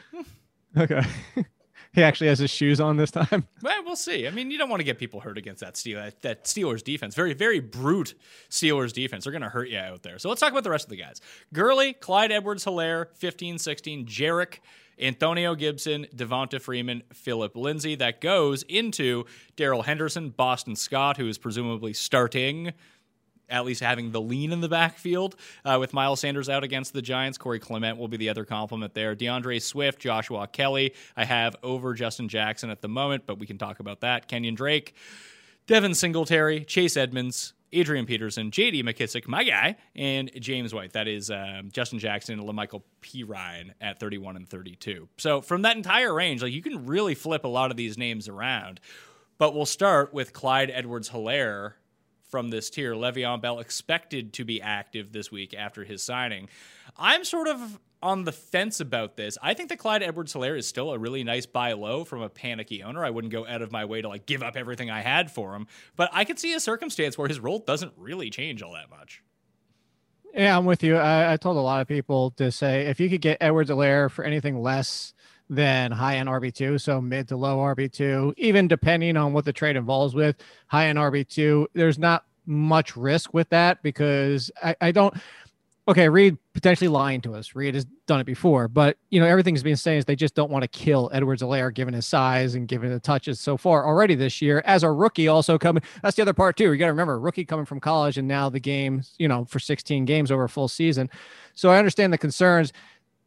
okay. 0.76 1.02
he 1.92 2.02
actually 2.02 2.28
has 2.28 2.38
his 2.38 2.50
shoes 2.50 2.80
on 2.80 2.96
this 2.96 3.10
time. 3.10 3.48
Well, 3.62 3.82
we'll 3.84 3.96
see. 3.96 4.28
I 4.28 4.30
mean, 4.30 4.50
you 4.50 4.58
don't 4.58 4.68
want 4.68 4.80
to 4.80 4.84
get 4.84 4.98
people 4.98 5.18
hurt 5.18 5.38
against 5.38 5.60
that 5.60 5.76
Steel 5.76 5.98
that 6.20 6.44
Steelers 6.44 6.84
defense. 6.84 7.16
Very, 7.16 7.34
very 7.34 7.58
brute 7.58 8.14
Steelers 8.48 8.92
defense. 8.92 9.24
They're 9.24 9.32
going 9.32 9.42
to 9.42 9.48
hurt 9.48 9.68
you 9.68 9.78
out 9.78 10.02
there. 10.04 10.18
So 10.18 10.28
let's 10.28 10.40
talk 10.40 10.52
about 10.52 10.62
the 10.62 10.70
rest 10.70 10.84
of 10.84 10.90
the 10.90 10.96
guys. 10.96 11.20
Gurley, 11.52 11.94
Clyde 11.94 12.30
Edwards-Helaire, 12.30 13.06
15 13.16 13.58
16. 13.58 14.06
Jerick, 14.06 14.58
Antonio 15.00 15.54
Gibson, 15.54 16.06
Devonta 16.14 16.60
Freeman, 16.60 17.02
Phillip 17.12 17.56
Lindsay. 17.56 17.96
That 17.96 18.20
goes 18.20 18.62
into 18.64 19.24
Darrell 19.56 19.82
Henderson, 19.82 20.30
Boston 20.30 20.76
Scott, 20.76 21.16
who 21.16 21.26
is 21.28 21.38
presumably 21.38 21.92
starting 21.92 22.72
at 23.48 23.64
least 23.64 23.80
having 23.80 24.10
the 24.10 24.20
lean 24.20 24.52
in 24.52 24.60
the 24.60 24.68
backfield 24.68 25.36
uh, 25.64 25.76
with 25.78 25.92
Miles 25.92 26.20
Sanders 26.20 26.48
out 26.48 26.64
against 26.64 26.92
the 26.92 27.02
Giants. 27.02 27.38
Corey 27.38 27.58
Clement 27.60 27.98
will 27.98 28.08
be 28.08 28.16
the 28.16 28.28
other 28.28 28.44
complement 28.44 28.94
there. 28.94 29.14
D'Andre 29.14 29.58
Swift, 29.58 30.00
Joshua 30.00 30.46
Kelly, 30.46 30.94
I 31.16 31.24
have 31.24 31.56
over 31.62 31.94
Justin 31.94 32.28
Jackson 32.28 32.70
at 32.70 32.82
the 32.82 32.88
moment, 32.88 33.24
but 33.26 33.38
we 33.38 33.46
can 33.46 33.58
talk 33.58 33.80
about 33.80 34.00
that. 34.00 34.28
Kenyon 34.28 34.54
Drake, 34.54 34.94
Devin 35.66 35.94
Singletary, 35.94 36.64
Chase 36.64 36.96
Edmonds, 36.96 37.54
Adrian 37.72 38.06
Peterson, 38.06 38.50
J.D. 38.50 38.82
McKissic, 38.84 39.26
my 39.26 39.44
guy, 39.44 39.76
and 39.94 40.30
James 40.40 40.72
White. 40.72 40.92
That 40.92 41.08
is 41.08 41.30
um, 41.30 41.70
Justin 41.72 41.98
Jackson 41.98 42.38
and 42.38 42.48
LaMichael 42.48 42.82
P. 43.00 43.24
Ryan 43.24 43.74
at 43.80 43.98
31 43.98 44.36
and 44.36 44.48
32. 44.48 45.08
So 45.18 45.40
from 45.40 45.62
that 45.62 45.76
entire 45.76 46.14
range, 46.14 46.42
like 46.42 46.52
you 46.52 46.62
can 46.62 46.86
really 46.86 47.14
flip 47.14 47.44
a 47.44 47.48
lot 47.48 47.70
of 47.70 47.76
these 47.76 47.98
names 47.98 48.28
around. 48.28 48.80
But 49.38 49.54
we'll 49.54 49.66
start 49.66 50.14
with 50.14 50.32
Clyde 50.32 50.70
Edwards-Helaire 50.70 51.74
from 52.28 52.50
this 52.50 52.70
tier. 52.70 52.94
Le'Veon 52.94 53.40
Bell 53.40 53.58
expected 53.58 54.32
to 54.34 54.44
be 54.44 54.60
active 54.60 55.12
this 55.12 55.30
week 55.30 55.54
after 55.54 55.84
his 55.84 56.02
signing. 56.02 56.48
I'm 56.96 57.24
sort 57.24 57.48
of 57.48 57.78
on 58.02 58.24
the 58.24 58.32
fence 58.32 58.80
about 58.80 59.16
this. 59.16 59.38
I 59.42 59.54
think 59.54 59.68
that 59.70 59.78
Clyde 59.78 60.02
Edwards 60.02 60.34
Helaire 60.34 60.58
is 60.58 60.66
still 60.66 60.92
a 60.92 60.98
really 60.98 61.24
nice 61.24 61.46
buy 61.46 61.72
low 61.72 62.04
from 62.04 62.22
a 62.22 62.28
panicky 62.28 62.82
owner. 62.82 63.04
I 63.04 63.10
wouldn't 63.10 63.32
go 63.32 63.46
out 63.46 63.62
of 63.62 63.72
my 63.72 63.84
way 63.84 64.02
to 64.02 64.08
like 64.08 64.26
give 64.26 64.42
up 64.42 64.56
everything 64.56 64.90
I 64.90 65.00
had 65.00 65.30
for 65.30 65.54
him, 65.54 65.66
but 65.96 66.10
I 66.12 66.24
could 66.24 66.38
see 66.38 66.52
a 66.54 66.60
circumstance 66.60 67.16
where 67.16 67.28
his 67.28 67.40
role 67.40 67.58
doesn't 67.58 67.92
really 67.96 68.30
change 68.30 68.62
all 68.62 68.74
that 68.74 68.90
much. 68.90 69.22
Yeah, 70.34 70.56
I'm 70.56 70.66
with 70.66 70.82
you. 70.82 70.96
I, 70.96 71.32
I 71.32 71.36
told 71.38 71.56
a 71.56 71.60
lot 71.60 71.80
of 71.80 71.88
people 71.88 72.30
to 72.32 72.52
say 72.52 72.86
if 72.86 73.00
you 73.00 73.08
could 73.08 73.22
get 73.22 73.38
Edwards 73.40 73.70
Helaire 73.70 74.10
for 74.10 74.22
anything 74.22 74.60
less 74.60 75.14
than 75.48 75.92
high 75.92 76.16
end 76.16 76.28
RB2, 76.28 76.80
so 76.80 77.00
mid 77.00 77.28
to 77.28 77.36
low 77.36 77.58
RB2, 77.58 78.34
even 78.36 78.68
depending 78.68 79.16
on 79.16 79.32
what 79.32 79.44
the 79.44 79.52
trade 79.52 79.76
involves 79.76 80.14
with 80.14 80.36
high 80.66 80.86
end 80.86 80.98
RB2, 80.98 81.66
there's 81.74 81.98
not 81.98 82.24
much 82.46 82.96
risk 82.96 83.34
with 83.34 83.48
that 83.50 83.82
because 83.82 84.50
I, 84.62 84.76
I 84.80 84.92
don't 84.92 85.14
okay, 85.88 86.08
Reid 86.08 86.36
potentially 86.52 86.88
lying 86.88 87.20
to 87.20 87.34
us. 87.34 87.54
Reid 87.54 87.74
has 87.74 87.84
done 88.06 88.18
it 88.20 88.24
before, 88.24 88.66
but 88.66 88.96
you 89.10 89.20
know 89.20 89.26
everything's 89.26 89.62
being 89.62 89.76
saying 89.76 89.98
is 89.98 90.04
they 90.04 90.16
just 90.16 90.34
don't 90.34 90.50
want 90.50 90.62
to 90.62 90.68
kill 90.68 91.10
Edwards 91.12 91.42
Helaire 91.42 91.72
given 91.72 91.94
his 91.94 92.06
size 92.06 92.54
and 92.54 92.66
given 92.66 92.90
the 92.90 92.98
touches 92.98 93.40
so 93.40 93.56
far 93.56 93.86
already 93.86 94.14
this 94.14 94.42
year. 94.42 94.62
As 94.64 94.82
a 94.82 94.90
rookie, 94.90 95.28
also 95.28 95.58
coming. 95.58 95.82
That's 96.02 96.16
the 96.16 96.22
other 96.22 96.32
part 96.32 96.56
too. 96.56 96.72
You 96.72 96.78
got 96.78 96.86
to 96.86 96.92
remember, 96.92 97.18
rookie 97.20 97.44
coming 97.44 97.66
from 97.66 97.80
college 97.80 98.18
and 98.18 98.26
now 98.26 98.48
the 98.48 98.60
game, 98.60 99.02
you 99.18 99.28
know, 99.28 99.44
for 99.44 99.58
16 99.58 100.04
games 100.04 100.30
over 100.30 100.44
a 100.44 100.48
full 100.48 100.68
season. 100.68 101.08
So 101.54 101.70
I 101.70 101.78
understand 101.78 102.12
the 102.12 102.18
concerns. 102.18 102.72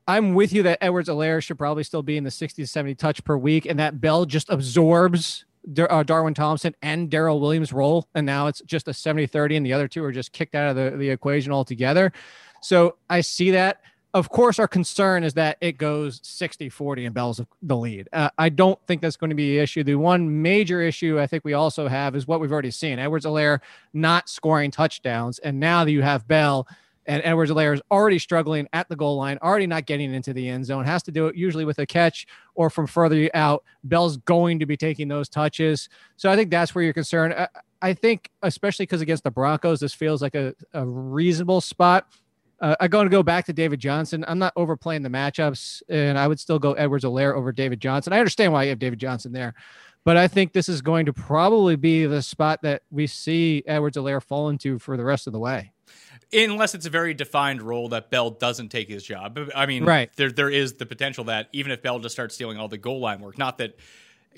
I'm 0.10 0.34
with 0.34 0.52
you 0.54 0.64
that 0.64 0.80
Edwards 0.82 1.08
Helaire 1.08 1.40
should 1.44 1.60
probably 1.60 1.84
still 1.84 2.02
be 2.02 2.18
in 2.18 2.24
the 2.24 2.32
60 2.32 2.64
to 2.64 2.68
70 2.68 2.96
touch 2.96 3.24
per 3.24 3.38
week, 3.38 3.68
and 3.68 3.78
that 3.78 4.02
Bell 4.02 4.26
just 4.26 4.50
absorbs 4.50 5.46
uh, 5.78 6.02
Darwin 6.02 6.34
Thompson 6.34 6.76
and 6.82 7.12
Darrel 7.12 7.40
Williams' 7.40 7.72
role, 7.72 8.08
and 8.16 8.26
now 8.26 8.48
it's 8.48 8.60
just 8.62 8.88
a 8.88 8.94
70 8.94 9.28
30, 9.28 9.58
and 9.58 9.66
the 9.66 9.72
other 9.72 9.88
two 9.88 10.04
are 10.04 10.12
just 10.12 10.32
kicked 10.32 10.56
out 10.56 10.72
of 10.72 10.76
the, 10.76 10.98
the 10.98 11.12
equation 11.12 11.52
altogether. 11.52 12.12
So 12.60 12.96
I 13.08 13.22
see 13.22 13.52
that. 13.52 13.82
Of 14.16 14.30
course, 14.30 14.58
our 14.58 14.68
concern 14.68 15.24
is 15.24 15.36
that 15.36 15.58
it 15.62 15.78
goes 15.78 16.20
60 16.24 16.70
40 16.70 17.06
and 17.06 17.14
Bell's 17.14 17.40
the 17.62 17.78
lead. 17.78 18.10
Uh, 18.12 18.32
I 18.40 18.50
don't 18.50 18.80
think 18.88 19.04
that's 19.04 19.16
going 19.16 19.30
to 19.30 19.36
be 19.36 19.52
the 19.52 19.60
issue. 19.60 19.84
The 19.84 19.94
one 19.94 20.42
major 20.42 20.82
issue 20.82 21.20
I 21.20 21.28
think 21.28 21.46
we 21.46 21.54
also 21.54 21.88
have 21.88 22.16
is 22.16 22.26
what 22.26 22.40
we've 22.40 22.52
already 22.52 22.72
seen 22.72 22.98
Edwards 22.98 23.28
Helaire 23.28 23.60
not 23.94 24.28
scoring 24.28 24.72
touchdowns. 24.72 25.38
And 25.38 25.60
now 25.60 25.86
that 25.86 25.92
you 25.92 26.02
have 26.02 26.28
Bell, 26.28 26.68
and 27.10 27.24
Edwards 27.26 27.50
Helaire 27.50 27.74
is 27.74 27.82
already 27.90 28.20
struggling 28.20 28.68
at 28.72 28.88
the 28.88 28.96
goal 28.96 29.18
line, 29.18 29.40
already 29.42 29.66
not 29.66 29.88
getting 29.88 30.14
into 30.14 30.32
the 30.32 30.48
end 30.48 30.64
zone, 30.64 30.86
has 30.86 31.02
to 31.04 31.12
do 31.12 31.26
it 31.26 31.36
usually 31.36 31.66
with 31.66 31.80
a 31.80 31.86
catch 31.86 32.28
or 32.54 32.70
from 32.70 32.86
further 32.86 33.32
out. 33.34 33.64
Bell's 33.84 34.18
going 34.18 34.60
to 34.60 34.68
be 34.68 34.78
taking 34.78 35.08
those 35.08 35.28
touches. 35.28 35.90
So 36.18 36.30
I 36.30 36.36
think 36.36 36.52
that's 36.52 36.76
where 36.76 36.84
you're 36.84 36.94
concerned. 36.94 37.34
I, 37.34 37.48
I 37.82 37.94
think, 37.96 38.30
especially 38.44 38.84
because 38.84 39.02
against 39.02 39.24
the 39.24 39.32
Broncos, 39.32 39.80
this 39.80 39.94
feels 39.94 40.22
like 40.22 40.36
a, 40.36 40.54
a 40.74 40.86
reasonable 40.86 41.62
spot. 41.62 42.06
Uh, 42.62 42.76
I'm 42.80 42.92
going 42.92 43.08
to 43.08 43.12
go 43.12 43.24
back 43.24 43.46
to 43.46 43.54
David 43.54 43.80
Johnson. 43.80 44.24
I'm 44.28 44.38
not 44.38 44.54
overplaying 44.56 45.02
the 45.02 45.10
matchups, 45.10 45.82
and 45.90 46.20
I 46.20 46.28
would 46.28 46.40
still 46.40 46.60
go 46.60 46.74
Edwards 46.74 47.06
Helaire 47.06 47.34
over 47.34 47.52
David 47.52 47.80
Johnson. 47.80 48.14
I 48.14 48.20
understand 48.20 48.54
why 48.54 48.66
you 48.66 48.70
have 48.70 48.80
David 48.80 49.00
Johnson 49.00 49.32
there, 49.32 49.56
but 50.04 50.18
I 50.18 50.28
think 50.28 50.54
this 50.54 50.70
is 50.70 50.82
going 50.82 51.06
to 51.06 51.14
probably 51.14 51.76
be 51.76 52.06
the 52.06 52.22
spot 52.22 52.62
that 52.64 52.84
we 52.92 53.08
see 53.08 53.64
Edwards 53.68 53.98
Helaire 53.98 54.22
fall 54.22 54.50
into 54.50 54.80
for 54.80 54.98
the 54.98 55.04
rest 55.04 55.28
of 55.28 55.34
the 55.34 55.40
way 55.40 55.72
unless 56.34 56.76
it's 56.76 56.86
a 56.86 56.90
very 56.90 57.14
defined 57.14 57.62
role 57.62 57.90
that 57.90 58.10
Bell 58.10 58.30
doesn't 58.30 58.70
take 58.70 58.90
his 58.90 59.04
job. 59.04 59.40
I 59.56 59.66
mean, 59.66 59.84
right. 59.84 60.12
there 60.16 60.32
there 60.32 60.50
is 60.50 60.74
the 60.74 60.86
potential 60.86 61.26
that 61.26 61.50
even 61.54 61.72
if 61.72 61.82
Bell 61.82 62.00
just 62.00 62.14
starts 62.14 62.36
stealing 62.36 62.58
all 62.58 62.68
the 62.68 62.78
goal 62.78 63.00
line 63.00 63.22
work, 63.22 63.38
not 63.38 63.58
that 63.60 63.78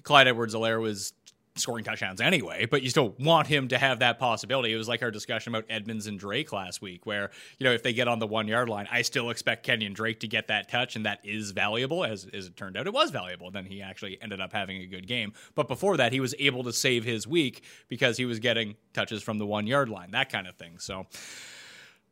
Clyde 0.03 0.27
Edwards-Helaire 0.27 0.81
was 0.81 1.13
scoring 1.55 1.83
touchdowns 1.83 2.21
anyway, 2.21 2.65
but 2.65 2.81
you 2.81 2.89
still 2.89 3.15
want 3.19 3.47
him 3.47 3.67
to 3.67 3.77
have 3.77 3.99
that 3.99 4.19
possibility. 4.19 4.73
It 4.73 4.77
was 4.77 4.87
like 4.87 5.01
our 5.01 5.11
discussion 5.11 5.53
about 5.53 5.65
Edmonds 5.69 6.07
and 6.07 6.17
Drake 6.17 6.53
last 6.53 6.81
week, 6.81 7.05
where, 7.05 7.29
you 7.59 7.65
know, 7.65 7.73
if 7.73 7.83
they 7.83 7.93
get 7.93 8.07
on 8.07 8.19
the 8.19 8.27
one 8.27 8.47
yard 8.47 8.69
line, 8.69 8.87
I 8.91 9.01
still 9.01 9.29
expect 9.29 9.65
Kenyon 9.65 9.93
Drake 9.93 10.21
to 10.21 10.27
get 10.27 10.47
that 10.47 10.69
touch, 10.69 10.95
and 10.95 11.05
that 11.05 11.19
is 11.23 11.51
valuable. 11.51 12.05
As, 12.05 12.25
as 12.33 12.47
it 12.47 12.55
turned 12.55 12.77
out, 12.77 12.87
it 12.87 12.93
was 12.93 13.11
valuable. 13.11 13.51
Then 13.51 13.65
he 13.65 13.81
actually 13.81 14.17
ended 14.21 14.39
up 14.39 14.53
having 14.53 14.77
a 14.77 14.87
good 14.87 15.07
game. 15.07 15.33
But 15.55 15.67
before 15.67 15.97
that, 15.97 16.13
he 16.13 16.19
was 16.19 16.33
able 16.39 16.63
to 16.63 16.73
save 16.73 17.03
his 17.03 17.27
week 17.27 17.63
because 17.89 18.17
he 18.17 18.25
was 18.25 18.39
getting 18.39 18.75
touches 18.93 19.21
from 19.21 19.37
the 19.37 19.45
one 19.45 19.67
yard 19.67 19.89
line, 19.89 20.11
that 20.11 20.31
kind 20.31 20.47
of 20.47 20.55
thing. 20.55 20.79
So, 20.79 21.07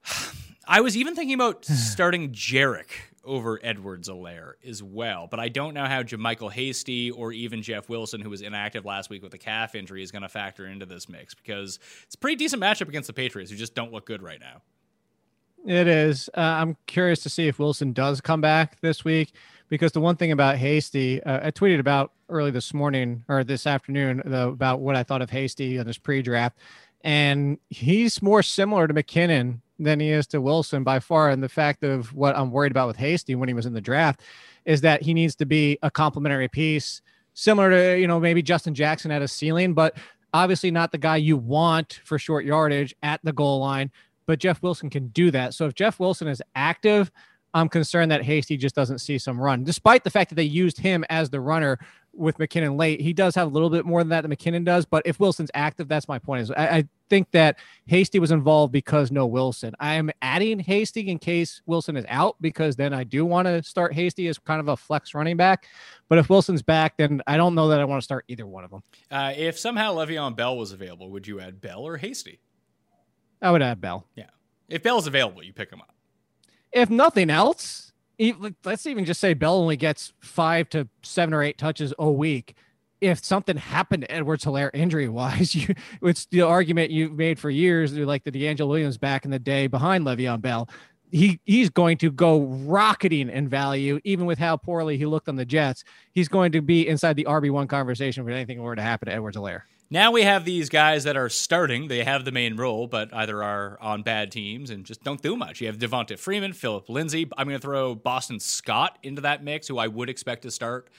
I 0.68 0.82
was 0.82 0.96
even 0.96 1.16
thinking 1.16 1.34
about 1.34 1.66
starting 1.66 2.32
Jerick 2.32 2.92
over 3.30 3.60
Edwards 3.62 4.10
Helaire 4.10 4.54
as 4.68 4.82
well, 4.82 5.28
but 5.30 5.40
I 5.40 5.50
don't 5.50 5.76
know 5.76 5.86
how 5.86 6.02
JaMycal 6.02 6.52
Hasty 6.52 7.12
or 7.12 7.32
even 7.32 7.62
Jeff 7.62 7.88
Wilson, 7.88 8.22
who 8.22 8.30
was 8.32 8.42
inactive 8.42 8.86
last 8.86 9.12
week 9.12 9.22
with 9.22 9.34
a 9.36 9.38
calf 9.38 9.76
injury, 9.76 10.02
is 10.02 10.12
going 10.12 10.24
to 10.24 10.30
factor 10.30 10.66
into 10.66 10.88
this 10.88 11.08
mix 11.08 11.36
because 11.36 11.78
it's 12.04 12.16
a 12.16 12.18
pretty 12.18 12.36
decent 12.36 12.62
matchup 12.62 12.90
against 12.90 13.08
the 13.08 13.14
Patriots, 13.14 13.52
who 13.52 13.58
just 13.58 13.76
don't 13.76 13.94
look 13.94 14.08
good 14.08 14.24
right 14.24 14.40
now. 14.40 14.64
It 15.66 15.88
is. 15.88 16.30
Uh, 16.36 16.40
I'm 16.40 16.78
curious 16.88 17.22
to 17.24 17.30
see 17.30 17.48
if 17.48 17.60
Wilson 17.60 17.94
does 17.94 18.20
come 18.20 18.42
back 18.42 18.82
this 18.82 19.06
week 19.06 19.34
because 19.68 19.92
the 19.92 20.02
one 20.02 20.16
thing 20.16 20.32
about 20.32 20.58
Hasty, 20.58 21.22
uh, 21.22 21.48
I 21.48 21.52
tweeted 21.52 21.80
about 21.80 22.14
early 22.30 22.50
this 22.50 22.74
morning 22.74 23.24
or 23.28 23.44
this 23.44 23.68
afternoon 23.68 24.24
the, 24.26 24.48
about 24.48 24.80
what 24.80 24.96
I 24.96 25.04
thought 25.04 25.22
of 25.22 25.30
Hasty 25.30 25.78
on 25.78 25.86
this 25.86 25.98
pre-draft, 25.98 26.58
and 27.02 27.60
he's 27.70 28.22
more 28.22 28.42
similar 28.42 28.88
to 28.88 28.94
McKinnon 28.94 29.62
than 29.80 30.00
he 30.00 30.10
is 30.10 30.28
to 30.28 30.42
Wilson 30.42 30.84
by 30.84 31.00
far. 31.00 31.30
And 31.30 31.42
the 31.42 31.50
fact 31.50 31.84
of 31.84 32.14
what 32.14 32.36
I'm 32.36 32.52
worried 32.52 32.72
about 32.72 32.88
with 32.88 32.98
Hasty 32.98 33.36
when 33.36 33.48
he 33.48 33.54
was 33.54 33.66
in 33.66 33.74
the 33.74 33.82
draft 33.82 34.22
is 34.66 34.82
that 34.82 35.02
he 35.02 35.14
needs 35.14 35.36
to 35.38 35.46
be 35.46 35.80
a 35.82 35.90
complementary 35.90 36.50
piece, 36.50 37.02
similar 37.34 37.70
to, 37.70 38.00
you 38.00 38.08
know, 38.08 38.20
maybe 38.20 38.42
Justin 38.42 38.76
Jackson 38.76 39.10
at 39.10 39.22
a 39.22 39.28
ceiling, 39.28 39.74
but 39.74 39.98
obviously 40.34 40.70
not 40.70 40.92
the 40.92 40.98
guy 40.98 41.16
you 41.16 41.38
want 41.38 42.02
for 42.04 42.20
short 42.20 42.46
yardage 42.46 42.94
at 43.02 43.20
the 43.24 43.34
goal 43.34 43.60
line. 43.60 43.90
But 44.26 44.40
Jeff 44.40 44.62
Wilson 44.62 44.90
can 44.90 45.08
do 45.08 45.32
that. 45.32 45.56
So 45.56 45.66
if 45.66 45.74
Jeff 45.74 46.00
Wilson 46.00 46.28
is 46.28 46.42
active, 46.54 47.12
I'm 47.54 47.68
concerned 47.68 48.12
that 48.12 48.24
Hasty 48.24 48.58
just 48.58 48.76
doesn't 48.76 49.00
see 49.00 49.18
some 49.18 49.42
run, 49.42 49.64
despite 49.64 50.04
the 50.04 50.12
fact 50.12 50.30
that 50.30 50.36
they 50.36 50.44
used 50.44 50.78
him 50.78 51.04
as 51.10 51.32
the 51.32 51.42
runner 51.42 51.80
with 52.14 52.38
McKinnon 52.38 52.78
late. 52.78 53.02
He 53.02 53.14
does 53.14 53.36
have 53.36 53.48
a 53.48 53.50
little 53.50 53.70
bit 53.70 53.86
more 53.86 54.02
than 54.02 54.10
that 54.10 54.22
than 54.22 54.32
McKinnon 54.32 54.66
does. 54.66 54.86
But 54.86 55.04
if 55.06 55.20
Wilson's 55.20 55.52
active, 55.54 55.88
that's 55.88 56.08
my 56.08 56.20
point. 56.20 56.44
Is 56.44 56.52
I, 56.52 56.68
I 56.68 56.88
think 57.10 57.32
that 57.32 57.58
Hasty 57.86 58.20
was 58.20 58.32
involved 58.32 58.72
because 58.72 59.12
no 59.12 59.26
Wilson. 59.26 59.74
I 59.80 59.96
am 59.96 60.12
adding 60.22 60.60
Hasty 60.60 61.10
in 61.10 61.20
case 61.20 61.62
Wilson 61.66 61.98
is 61.98 62.06
out 62.10 62.36
because 62.42 62.76
then 62.76 62.94
I 62.94 63.04
do 63.04 63.26
want 63.26 63.48
to 63.48 63.64
start 63.64 63.94
Hasty 63.94 64.28
as 64.28 64.38
kind 64.38 64.60
of 64.60 64.68
a 64.68 64.78
flex 64.78 65.14
running 65.14 65.38
back. 65.38 65.68
But 66.08 66.18
if 66.18 66.30
Wilson's 66.30 66.62
back, 66.62 66.98
then 66.98 67.22
I 67.28 67.38
don't 67.38 67.56
know 67.56 67.70
that 67.70 67.80
I 67.80 67.86
want 67.86 68.02
to 68.02 68.06
start 68.06 68.26
either 68.28 68.46
one 68.46 68.64
of 68.64 68.72
them. 68.72 68.84
Uh, 69.12 69.34
if 69.36 69.58
somehow 69.58 69.94
Le'Veon 69.96 70.36
Bell 70.36 70.58
was 70.58 70.72
available, 70.72 71.10
would 71.12 71.28
you 71.28 71.40
add 71.40 71.62
Bell 71.62 71.82
or 71.82 71.98
Hasty? 71.98 72.40
I 73.42 73.52
would 73.52 73.62
add 73.62 73.80
Bell. 73.80 74.08
Yeah. 74.16 74.30
If 74.68 74.84
Bell's 74.84 75.08
available, 75.08 75.44
you 75.44 75.54
pick 75.54 75.72
him 75.72 75.82
up. 75.82 75.96
If 76.72 76.90
nothing 76.90 77.30
else, 77.30 77.89
let's 78.64 78.86
even 78.86 79.06
just 79.06 79.20
say 79.20 79.34
Bell 79.34 79.56
only 79.56 79.78
gets 79.78 80.14
five 80.20 80.70
to 80.70 80.88
seven 81.04 81.34
or 81.34 81.42
eight 81.42 81.58
touches 81.58 81.94
a 81.98 82.10
week. 82.10 82.56
If 83.02 83.24
something 83.24 83.56
happened 83.56 84.04
to 84.04 84.12
Edwards 84.12 84.44
Helaire 84.44 84.72
injury 84.74 85.08
wise, 85.08 85.56
you 85.56 85.74
it's 86.02 86.26
the 86.28 86.42
argument 86.42 86.92
you've 86.92 87.14
made 87.14 87.40
for 87.40 87.50
years, 87.50 87.94
like 87.94 88.24
the 88.24 88.32
DeAngelo 88.32 88.68
Williams 88.68 88.98
back 88.98 89.26
in 89.26 89.32
the 89.32 89.40
day 89.40 89.68
behind 89.68 90.06
Le'Veon 90.06 90.42
Bell. 90.42 90.70
He 91.12 91.40
he's 91.46 91.70
going 91.70 91.98
to 92.00 92.12
go 92.12 92.42
rocketing 92.42 93.30
in 93.30 93.48
value, 93.48 94.00
even 94.04 94.26
with 94.26 94.38
how 94.38 94.58
poorly 94.58 94.98
he 94.98 95.06
looked 95.06 95.28
on 95.28 95.38
the 95.38 95.46
Jets. 95.46 95.84
He's 96.12 96.28
going 96.28 96.52
to 96.52 96.62
be 96.62 96.88
inside 96.88 97.16
the 97.16 97.26
RB 97.26 97.50
one 97.50 97.68
conversation 97.68 98.28
if 98.28 98.32
anything 98.32 98.62
were 98.62 98.76
to 98.76 98.82
happen 98.82 99.08
to 99.08 99.14
Edwards 99.14 99.38
Helaire. 99.38 99.62
Now 99.92 100.12
we 100.12 100.22
have 100.22 100.46
these 100.46 100.70
guys 100.70 101.06
that 101.06 101.18
are 101.18 101.30
starting. 101.30 101.88
They 101.88 102.04
have 102.04 102.24
the 102.24 102.32
main 102.32 102.58
role, 102.58 102.86
but 102.86 103.12
either 103.12 103.44
are 103.44 103.76
on 103.82 104.04
bad 104.04 104.32
teams 104.32 104.70
and 104.70 104.86
just 104.86 105.04
don't 105.04 105.20
do 105.20 105.36
much. 105.36 105.62
You 105.62 105.68
have 105.68 105.80
Devonta 105.80 106.18
Freeman, 106.20 106.54
Phillip 106.54 106.90
Lindsay. 106.90 107.28
I'm 107.36 107.48
going 107.48 107.60
to 107.60 107.62
throw 107.62 107.96
Boston 107.96 108.40
Scott 108.40 109.00
into 109.02 109.22
that 109.22 109.44
mix, 109.44 109.68
who 109.68 109.80
I 109.80 109.88
would 109.88 110.08
expect 110.08 110.44
to 110.44 110.52
start 110.52 110.92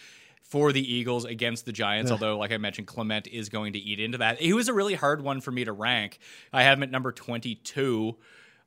for 0.42 0.72
the 0.72 0.92
Eagles 0.92 1.24
against 1.24 1.66
the 1.66 1.72
Giants. 1.72 2.10
Although, 2.10 2.36
like 2.38 2.50
I 2.50 2.56
mentioned, 2.56 2.88
Clement 2.88 3.28
is 3.28 3.48
going 3.48 3.74
to 3.74 3.78
eat 3.78 4.00
into 4.00 4.18
that. 4.18 4.40
He 4.40 4.52
was 4.52 4.66
a 4.66 4.74
really 4.74 4.94
hard 4.94 5.22
one 5.22 5.40
for 5.40 5.52
me 5.52 5.64
to 5.64 5.72
rank. 5.72 6.18
I 6.52 6.64
have 6.64 6.78
him 6.78 6.82
at 6.82 6.90
number 6.90 7.12
22. 7.12 8.16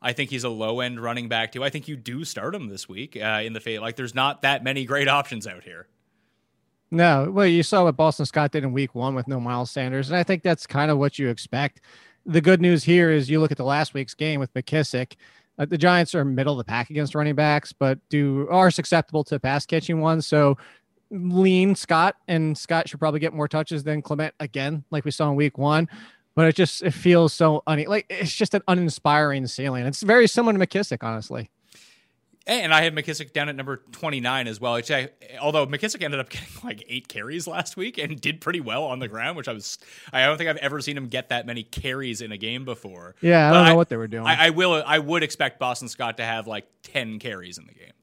I 0.02 0.14
think 0.14 0.30
he's 0.30 0.46
a 0.46 0.50
low 0.50 0.80
end 0.80 1.02
running 1.02 1.28
back 1.28 1.52
too. 1.52 1.66
I 1.66 1.70
think 1.70 1.90
you 1.90 1.98
do 1.98 2.24
start 2.24 2.56
him 2.56 2.70
this 2.70 2.88
week 2.88 3.18
uh, 3.18 3.42
in 3.44 3.52
the 3.52 3.60
fate. 3.60 3.80
Like, 3.80 3.98
there's 3.98 4.16
not 4.16 4.44
that 4.44 4.64
many 4.64 4.86
great 4.86 5.10
options 5.10 5.46
out 5.48 5.66
here. 5.66 5.88
No, 6.94 7.32
well, 7.32 7.48
you 7.48 7.64
saw 7.64 7.86
what 7.86 7.98
Boston 7.98 8.28
Scott 8.28 8.52
did 8.52 8.64
in 8.64 8.72
week 8.72 8.94
one 8.94 9.16
with 9.16 9.28
no 9.28 9.40
Miles 9.40 9.72
Sanders. 9.72 10.12
And 10.12 10.16
I 10.16 10.22
think 10.22 10.44
that's 10.44 10.68
kind 10.68 10.92
of 10.92 11.00
what 11.00 11.18
you 11.18 11.28
expect. 11.28 11.82
The 12.24 12.40
good 12.40 12.62
news 12.62 12.84
here 12.84 13.10
is 13.10 13.32
you 13.32 13.40
look 13.40 13.50
at 13.50 13.58
the 13.58 13.64
last 13.66 13.96
week's 13.96 14.14
game 14.14 14.40
with 14.40 14.54
McKissic. 14.54 15.14
Uh, 15.58 15.66
the 15.66 15.78
Giants 15.78 16.14
are 16.14 16.24
middle 16.24 16.54
of 16.54 16.60
the 16.60 16.70
pack 16.70 16.92
against 16.92 17.16
running 17.16 17.34
backs, 17.34 17.74
but 17.74 17.98
do 18.10 18.48
are 18.52 18.70
susceptible 18.70 19.24
to 19.24 19.40
pass 19.40 19.66
catching 19.66 20.02
ones. 20.02 20.28
So 20.28 20.56
lean 21.10 21.74
Scott, 21.74 22.16
and 22.28 22.56
Scott 22.56 22.88
should 22.88 23.00
probably 23.00 23.20
get 23.20 23.34
more 23.34 23.48
touches 23.48 23.84
than 23.84 24.04
Clement 24.04 24.36
again, 24.40 24.84
like 24.92 25.04
we 25.04 25.10
saw 25.10 25.32
in 25.32 25.36
week 25.36 25.58
one. 25.58 25.90
But 26.36 26.48
it 26.48 26.56
just 26.56 26.84
it 26.84 26.92
feels 26.92 27.34
so 27.34 27.64
un- 27.66 27.86
like 27.88 28.06
it's 28.08 28.36
just 28.36 28.54
an 28.54 28.62
uninspiring 28.68 29.48
ceiling. 29.48 29.88
It's 29.88 30.04
very 30.04 30.28
similar 30.28 30.56
to 30.56 30.60
McKissic, 30.60 31.00
honestly. 31.02 31.50
And 32.46 32.74
I 32.74 32.82
have 32.82 32.94
McKissic 32.94 33.32
down 33.32 33.48
at 33.48 33.56
number 33.56 33.84
29 33.94 34.48
as 34.48 34.60
well. 34.60 34.76
I, 34.76 35.10
although 35.40 35.66
McKissic 35.66 36.04
ended 36.04 36.20
up 36.20 36.30
getting 36.32 36.48
like 36.64 36.84
eight 36.90 37.08
carries 37.08 37.48
last 37.48 37.78
week 37.78 37.98
and 37.98 38.20
did 38.20 38.42
pretty 38.42 38.60
well 38.60 38.84
on 38.84 39.00
the 39.00 39.08
ground, 39.08 39.38
which 39.38 39.48
I 39.48 39.54
was, 39.54 39.78
I 40.12 40.26
don't 40.26 40.38
think 40.38 40.50
I've 40.50 40.58
ever 40.58 40.82
seen 40.82 40.98
him 40.98 41.08
get 41.08 41.30
that 41.30 41.46
many 41.46 41.64
carries 41.64 42.22
in 42.22 42.34
a 42.34 42.38
game 42.38 42.66
before. 42.66 43.16
Yeah, 43.22 43.50
I 43.50 43.54
don't 43.54 43.66
know 43.66 43.72
I, 43.72 43.76
what 43.76 43.88
they 43.88 43.96
were 43.96 44.10
doing. 44.10 44.28
I, 44.28 44.48
I, 44.48 44.50
will, 44.50 44.84
I 44.86 45.00
would 45.00 45.24
expect 45.24 45.58
Boston 45.60 45.88
Scott 45.88 46.18
to 46.18 46.26
have 46.26 46.46
like 46.46 46.68
10 46.84 47.20
carries 47.20 47.58
in 47.58 47.66
the 47.66 47.74
game. 47.74 47.94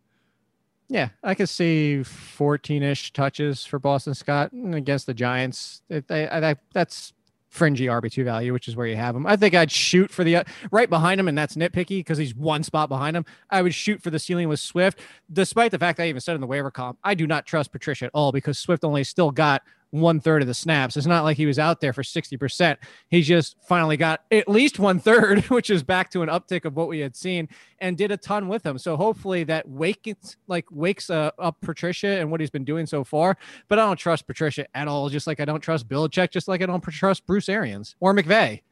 Yeah, 0.89 1.11
I 1.23 1.35
could 1.35 1.49
see 1.49 2.03
14 2.03 2.83
ish 2.83 3.13
touches 3.13 3.65
for 3.65 3.79
Boston 3.79 4.15
Scott 4.15 4.53
against 4.53 5.07
the 5.07 5.15
Giants. 5.15 5.83
It, 5.89 6.11
I, 6.11 6.57
that's 6.73 7.13
fringy 7.51 7.87
RB2 7.87 8.25
value, 8.25 8.53
which 8.53 8.69
is 8.69 8.77
where 8.77 8.87
you 8.87 8.97
have 8.97 9.15
him. 9.15 9.27
I 9.27 9.37
think 9.37 9.55
I'd 9.55 9.71
shoot 9.71 10.11
for 10.11 10.25
the 10.25 10.37
uh, 10.37 10.45
right 10.71 10.89
behind 10.89 11.21
him, 11.21 11.29
and 11.29 11.37
that's 11.37 11.57
nitpicky 11.57 11.99
because 11.99 12.17
he's 12.17 12.35
one 12.35 12.63
spot 12.63 12.89
behind 12.89 13.17
him. 13.17 13.27
I 13.51 13.61
would 13.61 13.75
shoot 13.75 14.03
for 14.03 14.11
the 14.11 14.19
ceiling 14.19 14.49
with 14.49 14.61
Swift, 14.61 15.01
despite 15.33 15.73
the 15.73 15.79
fact 15.79 15.99
that 15.99 16.05
I 16.05 16.09
even 16.09 16.21
said 16.21 16.37
in 16.37 16.41
the 16.41 16.47
waiver 16.47 16.71
comp, 16.71 16.99
I 17.05 17.15
do 17.15 17.27
not 17.27 17.47
trust 17.47 17.73
Patricia 17.73 18.07
at 18.07 18.13
all 18.15 18.33
because 18.33 18.59
Swift 18.59 18.85
only 18.85 19.05
still 19.05 19.31
got 19.31 19.63
one 19.91 20.21
third 20.21 20.43
of 20.43 20.49
the 20.49 20.55
snaps. 20.55 20.97
It's 20.97 21.07
not 21.07 21.25
like 21.25 21.37
he 21.37 21.47
was 21.47 21.59
out 21.59 21.81
there 21.81 21.93
for 21.93 22.03
60%. 22.03 22.77
He 23.09 23.23
just 23.23 23.57
finally 23.67 23.97
got 23.97 24.21
at 24.31 24.49
least 24.49 24.79
one 24.79 25.01
third, 25.01 25.45
which 25.51 25.71
is 25.71 25.83
back 25.83 26.11
to 26.11 26.23
an 26.23 26.29
uptick 26.29 26.65
of 26.65 26.77
what 26.77 26.89
we 26.89 27.01
had 27.01 27.17
seen 27.17 27.49
and 27.81 27.97
did 27.97 28.11
a 28.11 28.17
ton 28.17 28.49
with 28.49 28.65
him. 28.65 28.79
So 28.79 28.97
hopefully 28.97 29.45
that 29.45 29.69
wakes 29.69 30.37
like 30.47 30.67
wakes 30.71 31.11
uh, 31.11 31.31
up 31.39 31.61
Patricia 31.61 32.21
and 32.21 32.31
what 32.31 32.41
he's 32.41 32.51
been 32.51 32.65
doing 32.65 32.87
so 32.87 33.05
far. 33.05 33.37
But 33.69 33.79
I 33.79 33.83
don't 33.83 33.97
trust 33.97 34.27
Patricia 34.27 34.67
at 34.75 34.89
all, 34.89 35.09
just 35.09 35.27
like 35.27 35.41
I 35.41 35.45
don't 35.45 35.61
trust 35.61 35.89
Belichick, 35.89 36.31
just 36.31 36.49
like 36.49 36.63
I 36.63 36.67
don't 36.67 36.83
trust 36.83 37.27
Bruce 37.27 37.49
Arians 37.49 37.97
or 38.01 38.15
McVay. 38.15 38.63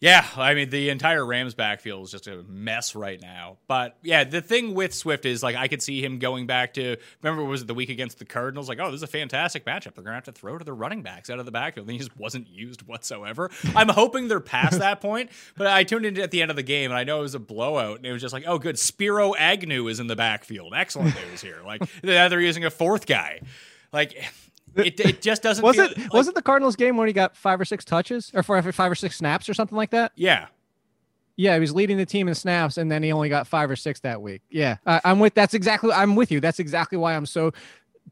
Yeah, 0.00 0.26
I 0.34 0.54
mean 0.54 0.70
the 0.70 0.88
entire 0.88 1.24
Rams 1.24 1.54
backfield 1.54 2.04
is 2.04 2.10
just 2.10 2.26
a 2.26 2.42
mess 2.48 2.94
right 2.94 3.20
now. 3.20 3.58
But 3.68 3.98
yeah, 4.02 4.24
the 4.24 4.40
thing 4.40 4.72
with 4.72 4.94
Swift 4.94 5.26
is 5.26 5.42
like 5.42 5.56
I 5.56 5.68
could 5.68 5.82
see 5.82 6.02
him 6.02 6.18
going 6.18 6.46
back 6.46 6.74
to 6.74 6.96
remember 7.22 7.44
was 7.44 7.62
it 7.62 7.66
the 7.66 7.74
week 7.74 7.90
against 7.90 8.18
the 8.18 8.24
Cardinals? 8.24 8.66
Like, 8.66 8.78
oh, 8.80 8.86
this 8.86 8.98
is 8.98 9.02
a 9.02 9.06
fantastic 9.06 9.66
matchup. 9.66 9.94
They're 9.94 10.04
gonna 10.04 10.14
have 10.14 10.24
to 10.24 10.32
throw 10.32 10.56
to 10.56 10.64
the 10.64 10.72
running 10.72 11.02
backs 11.02 11.28
out 11.28 11.38
of 11.38 11.44
the 11.44 11.52
backfield. 11.52 11.86
And 11.86 11.92
he 11.92 11.98
just 11.98 12.16
wasn't 12.16 12.48
used 12.48 12.80
whatsoever. 12.86 13.50
I'm 13.76 13.88
hoping 13.90 14.28
they're 14.28 14.40
past 14.40 14.78
that 14.78 15.02
point. 15.02 15.30
But 15.58 15.66
I 15.66 15.84
tuned 15.84 16.06
in 16.06 16.18
at 16.18 16.30
the 16.30 16.40
end 16.40 16.50
of 16.50 16.56
the 16.56 16.62
game 16.62 16.90
and 16.90 16.98
I 16.98 17.04
know 17.04 17.18
it 17.18 17.22
was 17.22 17.34
a 17.34 17.38
blowout, 17.38 17.98
and 17.98 18.06
it 18.06 18.12
was 18.12 18.22
just 18.22 18.32
like, 18.32 18.44
oh, 18.46 18.58
good, 18.58 18.78
Spiro 18.78 19.34
Agnew 19.34 19.86
is 19.88 20.00
in 20.00 20.06
the 20.06 20.16
backfield. 20.16 20.72
Excellent 20.74 21.14
news 21.28 21.42
here. 21.42 21.58
Like 21.62 21.82
they're 22.02 22.40
using 22.40 22.64
a 22.64 22.70
fourth 22.70 23.04
guy. 23.04 23.40
Like 23.92 24.16
it, 24.76 25.00
it 25.00 25.22
just 25.22 25.42
doesn't. 25.42 25.62
was 25.62 25.78
it 25.78 25.96
like, 25.96 26.12
was 26.12 26.28
it 26.28 26.34
the 26.34 26.42
Cardinals 26.42 26.76
game 26.76 26.96
when 26.96 27.06
he 27.06 27.12
got 27.12 27.36
five 27.36 27.60
or 27.60 27.64
six 27.64 27.84
touches 27.84 28.30
or 28.34 28.42
five, 28.42 28.74
five 28.74 28.90
or 28.90 28.94
six 28.94 29.16
snaps 29.16 29.48
or 29.48 29.54
something 29.54 29.76
like 29.76 29.90
that? 29.90 30.12
Yeah, 30.14 30.46
yeah, 31.36 31.54
he 31.54 31.60
was 31.60 31.74
leading 31.74 31.96
the 31.96 32.04
team 32.04 32.28
in 32.28 32.34
snaps, 32.34 32.76
and 32.76 32.92
then 32.92 33.02
he 33.02 33.12
only 33.12 33.30
got 33.30 33.46
five 33.46 33.70
or 33.70 33.76
six 33.76 34.00
that 34.00 34.20
week. 34.20 34.42
Yeah, 34.50 34.76
I, 34.84 35.00
I'm 35.04 35.20
with. 35.20 35.34
That's 35.34 35.54
exactly. 35.54 35.90
I'm 35.92 36.14
with 36.14 36.30
you. 36.30 36.40
That's 36.40 36.58
exactly 36.58 36.98
why 36.98 37.16
I'm 37.16 37.24
so 37.24 37.52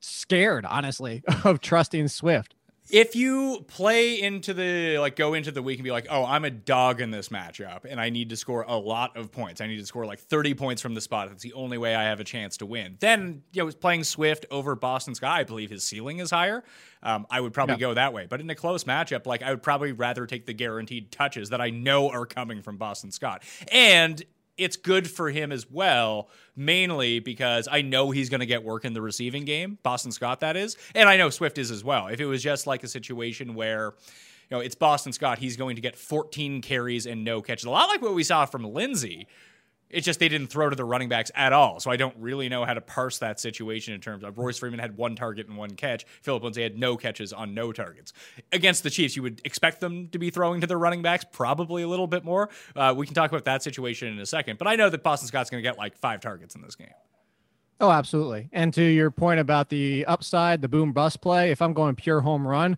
scared, 0.00 0.64
honestly, 0.64 1.22
of 1.44 1.60
trusting 1.60 2.08
Swift 2.08 2.54
if 2.90 3.14
you 3.14 3.64
play 3.68 4.20
into 4.20 4.54
the 4.54 4.98
like 4.98 5.16
go 5.16 5.34
into 5.34 5.50
the 5.50 5.62
week 5.62 5.78
and 5.78 5.84
be 5.84 5.90
like 5.90 6.06
oh 6.10 6.24
i'm 6.24 6.44
a 6.44 6.50
dog 6.50 7.00
in 7.00 7.10
this 7.10 7.28
matchup 7.28 7.84
and 7.88 8.00
i 8.00 8.10
need 8.10 8.30
to 8.30 8.36
score 8.36 8.64
a 8.66 8.76
lot 8.76 9.16
of 9.16 9.30
points. 9.32 9.60
I 9.60 9.66
need 9.66 9.78
to 9.78 9.86
score 9.86 10.06
like 10.06 10.18
30 10.18 10.54
points 10.54 10.82
from 10.82 10.94
the 10.94 11.00
spot. 11.00 11.28
That's 11.28 11.42
the 11.42 11.52
only 11.52 11.78
way 11.78 11.94
i 11.94 12.04
have 12.04 12.20
a 12.20 12.24
chance 12.24 12.56
to 12.58 12.66
win. 12.66 12.96
Then 13.00 13.42
you 13.52 13.64
know 13.64 13.70
playing 13.72 14.04
swift 14.04 14.46
over 14.50 14.74
boston 14.74 15.14
scott 15.14 15.38
i 15.38 15.44
believe 15.44 15.70
his 15.70 15.84
ceiling 15.84 16.18
is 16.18 16.30
higher. 16.30 16.64
Um, 17.02 17.26
i 17.30 17.40
would 17.40 17.52
probably 17.52 17.76
go 17.76 17.94
that 17.94 18.12
way. 18.12 18.26
But 18.28 18.40
in 18.40 18.50
a 18.50 18.54
close 18.54 18.84
matchup 18.84 19.26
like 19.26 19.42
i 19.42 19.50
would 19.50 19.62
probably 19.62 19.92
rather 19.92 20.26
take 20.26 20.46
the 20.46 20.54
guaranteed 20.54 21.12
touches 21.12 21.50
that 21.50 21.60
i 21.60 21.70
know 21.70 22.10
are 22.10 22.26
coming 22.26 22.62
from 22.62 22.76
boston 22.76 23.10
scott. 23.10 23.42
And 23.70 24.22
it's 24.58 24.76
good 24.76 25.08
for 25.08 25.30
him 25.30 25.52
as 25.52 25.70
well, 25.70 26.28
mainly 26.56 27.20
because 27.20 27.68
I 27.70 27.82
know 27.82 28.10
he's 28.10 28.28
going 28.28 28.40
to 28.40 28.46
get 28.46 28.64
work 28.64 28.84
in 28.84 28.92
the 28.92 29.00
receiving 29.00 29.44
game, 29.44 29.78
Boston 29.82 30.12
Scott, 30.12 30.40
that 30.40 30.56
is. 30.56 30.76
And 30.94 31.08
I 31.08 31.16
know 31.16 31.30
Swift 31.30 31.56
is 31.56 31.70
as 31.70 31.84
well. 31.84 32.08
If 32.08 32.20
it 32.20 32.26
was 32.26 32.42
just 32.42 32.66
like 32.66 32.82
a 32.82 32.88
situation 32.88 33.54
where, 33.54 33.94
you 34.50 34.56
know, 34.56 34.60
it's 34.60 34.74
Boston 34.74 35.12
Scott, 35.12 35.38
he's 35.38 35.56
going 35.56 35.76
to 35.76 35.82
get 35.82 35.96
14 35.96 36.60
carries 36.60 37.06
and 37.06 37.24
no 37.24 37.40
catches. 37.40 37.64
A 37.64 37.70
lot 37.70 37.88
like 37.88 38.02
what 38.02 38.14
we 38.14 38.24
saw 38.24 38.44
from 38.44 38.64
Lindsay, 38.64 39.28
it's 39.90 40.04
just 40.04 40.20
they 40.20 40.28
didn't 40.28 40.48
throw 40.48 40.68
to 40.68 40.76
the 40.76 40.84
running 40.84 41.08
backs 41.08 41.30
at 41.34 41.52
all. 41.52 41.80
So 41.80 41.90
I 41.90 41.96
don't 41.96 42.14
really 42.18 42.48
know 42.48 42.64
how 42.64 42.74
to 42.74 42.80
parse 42.80 43.18
that 43.18 43.40
situation 43.40 43.94
in 43.94 44.00
terms 44.00 44.24
of 44.24 44.38
Royce 44.38 44.58
Freeman 44.58 44.80
had 44.80 44.96
one 44.96 45.16
target 45.16 45.48
and 45.48 45.56
one 45.56 45.70
catch. 45.70 46.04
Phillip 46.22 46.42
Lindsay 46.42 46.62
had 46.62 46.78
no 46.78 46.96
catches 46.96 47.32
on 47.32 47.54
no 47.54 47.72
targets. 47.72 48.12
Against 48.52 48.82
the 48.82 48.90
Chiefs, 48.90 49.16
you 49.16 49.22
would 49.22 49.40
expect 49.44 49.80
them 49.80 50.08
to 50.08 50.18
be 50.18 50.30
throwing 50.30 50.60
to 50.60 50.66
their 50.66 50.78
running 50.78 51.02
backs 51.02 51.24
probably 51.30 51.82
a 51.82 51.88
little 51.88 52.06
bit 52.06 52.24
more. 52.24 52.50
Uh, 52.76 52.94
we 52.96 53.06
can 53.06 53.14
talk 53.14 53.30
about 53.30 53.44
that 53.44 53.62
situation 53.62 54.08
in 54.08 54.18
a 54.18 54.26
second. 54.26 54.58
But 54.58 54.68
I 54.68 54.76
know 54.76 54.90
that 54.90 55.02
Boston 55.02 55.28
Scott's 55.28 55.50
going 55.50 55.62
to 55.62 55.68
get 55.68 55.78
like 55.78 55.96
five 55.96 56.20
targets 56.20 56.54
in 56.54 56.62
this 56.62 56.74
game. 56.74 56.88
Oh, 57.80 57.90
absolutely. 57.90 58.48
And 58.52 58.74
to 58.74 58.82
your 58.82 59.10
point 59.10 59.38
about 59.38 59.68
the 59.68 60.04
upside, 60.06 60.62
the 60.62 60.68
boom 60.68 60.92
bust 60.92 61.20
play, 61.20 61.52
if 61.52 61.62
I'm 61.62 61.72
going 61.72 61.94
pure 61.94 62.20
home 62.20 62.46
run, 62.46 62.76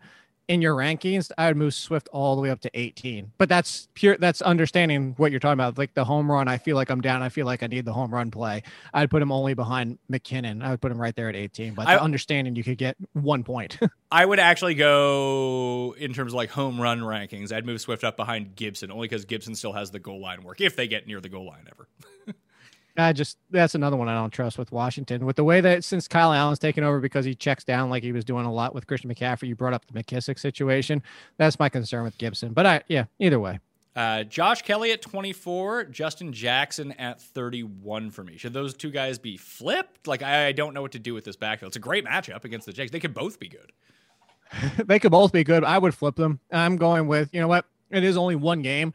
in 0.51 0.61
your 0.61 0.75
rankings, 0.75 1.31
I 1.39 1.47
would 1.47 1.57
move 1.57 1.73
Swift 1.73 2.09
all 2.13 2.35
the 2.35 2.43
way 2.43 2.51
up 2.51 2.61
to 2.63 2.71
18. 2.75 3.31
But 3.39 3.49
that's 3.49 3.87
pure. 3.95 4.17
That's 4.17 4.43
understanding 4.43 5.15
what 5.17 5.31
you're 5.31 5.39
talking 5.39 5.53
about. 5.53 5.79
Like 5.79 5.95
the 5.95 6.05
home 6.05 6.29
run, 6.29 6.49
I 6.49 6.59
feel 6.59 6.75
like 6.75 6.91
I'm 6.91 7.01
down. 7.01 7.23
I 7.23 7.29
feel 7.29 7.47
like 7.47 7.63
I 7.63 7.69
need 7.69 7.85
the 7.85 7.93
home 7.93 8.13
run 8.13 8.33
play. 8.33 8.65
I'd 8.93 9.11
put 9.11 9.23
him 9.23 9.31
only 9.31 9.55
behind 9.55 10.01
McKinnon. 10.11 10.61
I 10.65 10.71
would 10.71 10.81
put 10.81 10.91
him 10.91 11.01
right 11.01 11.15
there 11.15 11.29
at 11.29 11.37
18. 11.37 11.75
But 11.75 11.87
I, 11.87 11.99
understanding 11.99 12.57
you 12.57 12.65
could 12.65 12.79
get 12.79 12.97
one 13.13 13.45
point. 13.45 13.79
I 14.11 14.27
would 14.27 14.41
actually 14.41 14.75
go 14.75 15.95
in 15.97 16.13
terms 16.13 16.33
of 16.33 16.37
like 16.37 16.51
home 16.51 16.81
run 16.81 16.99
rankings. 16.99 17.53
I'd 17.53 17.65
move 17.65 17.81
Swift 17.81 18.03
up 18.03 18.17
behind 18.17 18.57
Gibson 18.57 18.91
only 18.91 19.07
because 19.07 19.25
Gibson 19.27 19.55
still 19.55 19.73
has 19.75 19.93
the 19.93 20.01
goal 20.01 20.21
line 20.21 20.43
work 20.43 20.61
if 20.61 20.75
they 20.75 20.89
get 20.89 21.07
near 21.07 21.21
the 21.21 21.29
goal 21.29 21.47
line 21.47 21.69
ever. 21.71 21.89
I 23.01 23.13
just 23.13 23.39
that's 23.51 23.75
another 23.75 23.97
one 23.97 24.09
I 24.09 24.15
don't 24.15 24.33
trust 24.33 24.59
with 24.59 24.73
Washington. 24.73 25.25
With 25.27 25.37
the 25.37 25.45
way 25.45 25.61
that 25.61 25.85
since 25.85 26.09
Kyle 26.09 26.33
Allen's 26.33 26.59
taken 26.59 26.85
over 26.85 27.01
because 27.01 27.25
he 27.25 27.35
checks 27.35 27.65
down 27.65 27.91
like 27.91 28.03
he 28.03 28.13
was 28.13 28.25
doing 28.25 28.47
a 28.47 28.53
lot 28.53 28.75
with 28.75 28.87
Christian 28.87 29.13
McCaffrey, 29.13 29.49
you 29.49 29.57
brought 29.57 29.75
up 29.75 29.85
the 29.87 30.03
McKissic 30.03 30.39
situation. 30.39 31.03
That's 31.37 31.59
my 31.59 31.69
concern 31.69 32.05
with 32.05 32.17
Gibson. 32.19 32.53
But 32.53 32.67
I 32.67 32.83
yeah, 32.89 33.05
either 33.19 33.41
way. 33.41 33.61
Uh, 33.97 34.23
Josh 34.23 34.63
Kelly 34.63 34.93
at 34.93 35.03
24, 35.03 35.85
Justin 35.87 36.33
Jackson 36.33 36.93
at 36.93 37.21
31 37.21 38.13
for 38.13 38.23
me. 38.23 38.37
Should 38.37 38.53
those 38.53 38.73
two 38.73 38.91
guys 38.91 39.19
be 39.19 39.37
flipped? 39.37 40.07
Like 40.07 40.23
I, 40.23 40.47
I 40.47 40.53
don't 40.53 40.75
know 40.75 40.83
what 40.83 40.93
to 40.93 41.01
do 41.01 41.13
with 41.13 41.25
this 41.25 41.37
backfield. 41.37 41.71
It's 41.71 41.77
a 41.77 41.81
great 41.81 42.05
matchup 42.05 42.45
against 42.45 42.67
the 42.67 42.73
Jags. 42.73 42.93
They 42.93 43.01
could 43.01 43.15
both 43.15 43.41
be 43.41 43.49
good. 43.49 43.73
they 44.87 44.99
could 44.99 45.11
both 45.11 45.33
be 45.33 45.45
good. 45.45 45.65
I 45.65 45.79
would 45.79 45.95
flip 45.95 46.17
them. 46.17 46.41
I'm 46.51 46.77
going 46.77 47.09
with 47.09 47.35
you 47.35 47.41
know 47.41 47.49
what? 47.49 47.67
It 47.91 48.05
is 48.05 48.17
only 48.17 48.37
one 48.37 48.63
game. 48.63 48.95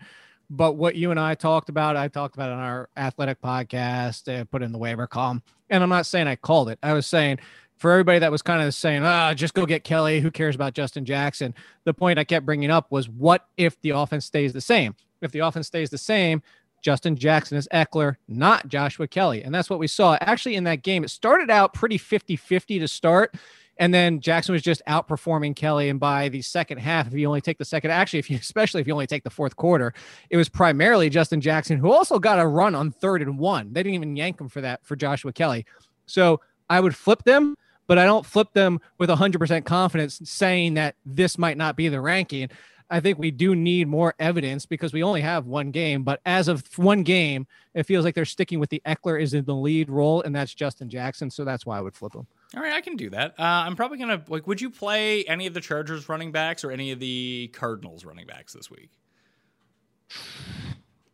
But 0.49 0.73
what 0.73 0.95
you 0.95 1.11
and 1.11 1.19
I 1.19 1.35
talked 1.35 1.69
about, 1.69 1.97
I 1.97 2.07
talked 2.07 2.35
about 2.35 2.51
on 2.51 2.59
our 2.59 2.89
athletic 2.95 3.41
podcast, 3.41 4.33
uh, 4.33 4.45
put 4.45 4.61
in 4.61 4.71
the 4.71 4.77
waiver 4.77 5.07
column. 5.07 5.41
And 5.69 5.81
I'm 5.81 5.89
not 5.89 6.05
saying 6.05 6.27
I 6.27 6.35
called 6.35 6.69
it. 6.69 6.79
I 6.83 6.93
was 6.93 7.07
saying 7.07 7.39
for 7.77 7.91
everybody 7.91 8.19
that 8.19 8.31
was 8.31 8.41
kind 8.41 8.61
of 8.61 8.73
saying, 8.73 9.03
ah, 9.03 9.33
just 9.33 9.53
go 9.53 9.65
get 9.65 9.83
Kelly. 9.83 10.19
Who 10.19 10.31
cares 10.31 10.55
about 10.55 10.73
Justin 10.73 11.05
Jackson? 11.05 11.53
The 11.83 11.93
point 11.93 12.19
I 12.19 12.23
kept 12.23 12.45
bringing 12.45 12.71
up 12.71 12.91
was 12.91 13.09
what 13.09 13.47
if 13.57 13.79
the 13.81 13.91
offense 13.91 14.25
stays 14.25 14.53
the 14.53 14.61
same? 14.61 14.95
If 15.21 15.31
the 15.31 15.39
offense 15.39 15.67
stays 15.67 15.89
the 15.89 15.97
same, 15.97 16.41
Justin 16.81 17.15
Jackson 17.15 17.57
is 17.57 17.67
Ekeler, 17.73 18.17
not 18.27 18.67
Joshua 18.67 19.07
Kelly. 19.07 19.41
And 19.43 19.53
that's 19.53 19.69
what 19.69 19.79
we 19.79 19.87
saw 19.87 20.17
actually 20.21 20.55
in 20.55 20.65
that 20.65 20.83
game. 20.83 21.03
It 21.03 21.09
started 21.09 21.49
out 21.49 21.73
pretty 21.73 21.97
50 21.97 22.35
50 22.35 22.79
to 22.79 22.87
start. 22.87 23.35
And 23.77 23.93
then 23.93 24.21
Jackson 24.21 24.53
was 24.53 24.61
just 24.61 24.81
outperforming 24.87 25.55
Kelly. 25.55 25.89
And 25.89 25.99
by 25.99 26.29
the 26.29 26.41
second 26.41 26.77
half, 26.77 27.07
if 27.07 27.13
you 27.13 27.27
only 27.27 27.41
take 27.41 27.57
the 27.57 27.65
second, 27.65 27.91
actually, 27.91 28.19
if 28.19 28.29
you 28.29 28.37
especially 28.41 28.81
if 28.81 28.87
you 28.87 28.93
only 28.93 29.07
take 29.07 29.23
the 29.23 29.29
fourth 29.29 29.55
quarter, 29.55 29.93
it 30.29 30.37
was 30.37 30.49
primarily 30.49 31.09
Justin 31.09 31.41
Jackson 31.41 31.77
who 31.77 31.91
also 31.91 32.19
got 32.19 32.39
a 32.39 32.47
run 32.47 32.75
on 32.75 32.91
third 32.91 33.21
and 33.21 33.37
one. 33.37 33.73
They 33.73 33.83
didn't 33.83 33.95
even 33.95 34.15
yank 34.15 34.39
him 34.39 34.49
for 34.49 34.61
that 34.61 34.85
for 34.85 34.95
Joshua 34.95 35.33
Kelly. 35.33 35.65
So 36.05 36.39
I 36.69 36.79
would 36.79 36.95
flip 36.95 37.23
them, 37.23 37.55
but 37.87 37.97
I 37.97 38.05
don't 38.05 38.25
flip 38.25 38.53
them 38.53 38.79
with 38.97 39.09
100% 39.09 39.65
confidence 39.65 40.21
saying 40.23 40.75
that 40.75 40.95
this 41.05 41.37
might 41.37 41.57
not 41.57 41.75
be 41.75 41.89
the 41.89 42.01
ranking. 42.01 42.49
I 42.89 42.99
think 42.99 43.17
we 43.17 43.31
do 43.31 43.55
need 43.55 43.87
more 43.87 44.13
evidence 44.19 44.65
because 44.65 44.93
we 44.93 45.01
only 45.01 45.21
have 45.21 45.47
one 45.47 45.71
game. 45.71 46.03
But 46.03 46.21
as 46.25 46.47
of 46.47 46.63
one 46.77 47.03
game, 47.03 47.47
it 47.73 47.83
feels 47.83 48.05
like 48.05 48.13
they're 48.13 48.25
sticking 48.25 48.59
with 48.59 48.69
the 48.69 48.81
Ekeler 48.85 49.19
is 49.19 49.33
in 49.33 49.45
the 49.45 49.55
lead 49.55 49.89
role, 49.89 50.21
and 50.21 50.35
that's 50.35 50.53
Justin 50.53 50.89
Jackson. 50.89 51.31
So 51.31 51.43
that's 51.43 51.65
why 51.65 51.77
I 51.77 51.81
would 51.81 51.95
flip 51.95 52.13
him. 52.13 52.27
All 52.55 52.61
right, 52.61 52.73
I 52.73 52.81
can 52.81 52.95
do 52.95 53.09
that. 53.09 53.31
Uh, 53.39 53.43
I'm 53.43 53.75
probably 53.75 53.97
gonna 53.97 54.23
like. 54.27 54.47
Would 54.47 54.61
you 54.61 54.69
play 54.69 55.23
any 55.25 55.47
of 55.47 55.53
the 55.53 55.61
Chargers 55.61 56.07
running 56.07 56.31
backs 56.31 56.63
or 56.63 56.71
any 56.71 56.91
of 56.91 56.99
the 56.99 57.49
Cardinals 57.53 58.05
running 58.05 58.27
backs 58.27 58.53
this 58.53 58.69
week? 58.69 58.91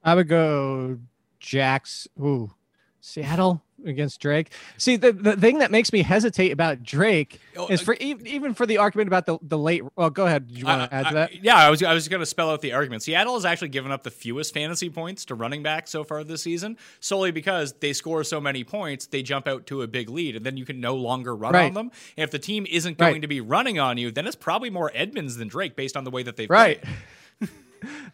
I 0.03 0.15
would 0.15 0.27
go 0.27 0.99
Jacks. 1.39 2.07
Ooh, 2.19 2.53
Seattle 2.99 3.63
against 3.85 4.19
Drake. 4.21 4.51
See, 4.77 4.95
the, 4.95 5.11
the 5.11 5.35
thing 5.35 5.59
that 5.59 5.71
makes 5.71 5.91
me 5.93 6.01
hesitate 6.01 6.51
about 6.51 6.83
Drake 6.83 7.39
Oh, 7.55 7.67
is 7.67 7.81
uh, 7.81 7.85
for 7.85 7.93
even, 7.99 8.25
even 8.27 8.53
for 8.53 8.65
the 8.65 8.77
argument 8.77 9.07
about 9.07 9.25
the, 9.25 9.37
the 9.41 9.57
late. 9.57 9.83
Well, 9.95 10.09
go 10.09 10.25
ahead. 10.25 10.47
Did 10.47 10.57
you 10.57 10.65
want 10.65 10.89
to 10.89 10.95
Uh, 10.95 10.99
add 10.99 11.03
to 11.03 11.09
uh, 11.09 11.13
that? 11.13 11.43
yeah, 11.43 11.55
I 11.57 11.69
was 11.69 11.83
I 11.83 11.93
was 11.93 12.07
going 12.07 12.19
to 12.21 12.25
spell 12.25 12.49
out 12.49 12.61
the 12.61 12.73
argument. 12.73 13.03
Seattle 13.03 13.33
has 13.35 13.45
actually 13.45 13.69
given 13.69 13.91
up 13.91 14.03
the 14.03 14.11
fewest 14.11 14.53
fantasy 14.53 14.89
points 14.89 15.25
to 15.25 15.35
running 15.35 15.63
back 15.63 15.87
so 15.87 16.03
far 16.03 16.23
this 16.23 16.41
season, 16.43 16.77
solely 16.99 17.31
because 17.31 17.73
they 17.79 17.93
score 17.93 18.23
so 18.23 18.39
many 18.39 18.63
points, 18.63 19.05
they 19.07 19.21
jump 19.23 19.47
out 19.47 19.65
to 19.67 19.81
a 19.81 19.87
big 19.87 20.09
lead, 20.09 20.35
and 20.35 20.45
then 20.45 20.57
you 20.57 20.65
can 20.65 20.79
no 20.79 20.95
longer 20.95 21.35
run 21.35 21.55
on 21.55 21.73
them. 21.73 21.91
And 22.17 22.23
if 22.23 22.31
the 22.31 22.39
team 22.39 22.65
isn't 22.69 22.99
Right. 22.99 23.09
going 23.09 23.21
to 23.21 23.27
be 23.27 23.41
running 23.41 23.79
on 23.79 23.97
you, 23.97 24.11
then 24.11 24.27
it's 24.27 24.35
probably 24.35 24.69
more 24.69 24.91
Edmonds 24.93 25.35
than 25.37 25.47
Drake 25.47 25.75
based 25.75 25.97
on 25.97 26.03
the 26.03 26.11
way 26.11 26.23
that 26.23 26.35
they've 26.35 26.49
Right. 26.49 26.81
played. 26.81 26.95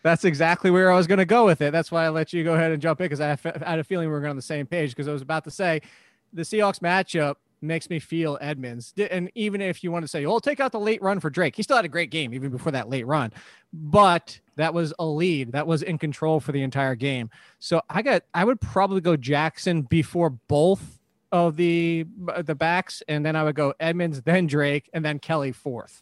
That's 0.03 0.25
exactly 0.25 0.71
where 0.71 0.91
I 0.91 0.95
was 0.95 1.08
going 1.08 1.19
to 1.19 1.25
go 1.25 1.45
with 1.45 1.62
it. 1.62 1.71
That's 1.71 1.91
why 1.91 2.06
I 2.06 2.10
let 2.10 2.34
you 2.34 2.43
go 2.43 2.53
ahead 2.53 2.71
and 2.71 2.82
jump 2.82 3.01
in 3.01 3.06
because 3.06 3.21
I, 3.21 3.30
had 3.30 3.80
a 3.80 3.84
feeling 3.84 4.08
we 4.10 4.13
were 4.13 4.27
on 4.27 4.36
the 4.36 4.41
same 4.41 4.65
page 4.65 4.91
because 4.91 5.08
I 5.08 5.13
was 5.13 5.21
about 5.21 5.43
to 5.45 5.51
say 5.51 5.82
the 6.34 6.43
Seahawks 6.43 6.80
matchup 6.80 7.36
makes 7.62 7.89
me 7.89 7.99
feel 7.99 8.38
Edmonds. 8.39 8.93
And 9.10 9.32
even 9.36 9.62
if 9.62 9.84
you 9.84 9.91
want 9.91 10.03
to 10.03 10.08
say, 10.08 10.25
well, 10.25 10.39
take 10.39 10.60
out 10.60 10.71
the 10.71 10.80
late 10.80 11.01
run 11.01 11.19
for 11.19 11.30
Drake, 11.30 11.56
he 11.56 11.63
still 11.63 11.75
had 11.75 11.86
a 11.86 11.89
great 11.89 12.12
game 12.12 12.34
even 12.34 12.51
before 12.51 12.71
that 12.71 12.89
late 12.89 13.08
run. 13.08 13.34
But 13.73 14.39
that 14.58 14.73
was 14.73 14.93
a 14.99 15.06
lead 15.06 15.53
that 15.53 15.65
was 15.65 15.82
in 15.82 15.97
control 15.97 16.39
for 16.39 16.51
the 16.51 16.62
entire 16.62 16.95
game. 16.95 17.30
So 17.60 17.82
I 17.89 18.01
got, 18.01 18.23
I 18.34 18.43
would 18.43 18.62
probably 18.62 19.01
go 19.01 19.17
Jackson 19.17 19.84
before 19.84 20.30
both 20.30 20.97
of 21.32 21.58
the 21.58 22.06
the 22.43 22.56
backs, 22.56 23.03
and 23.08 23.25
then 23.25 23.36
I 23.36 23.43
would 23.43 23.56
go 23.56 23.73
Edmonds, 23.80 24.21
then 24.21 24.47
Drake, 24.47 24.89
and 24.93 25.03
then 25.03 25.19
Kelley 25.19 25.51
fourth. 25.51 26.01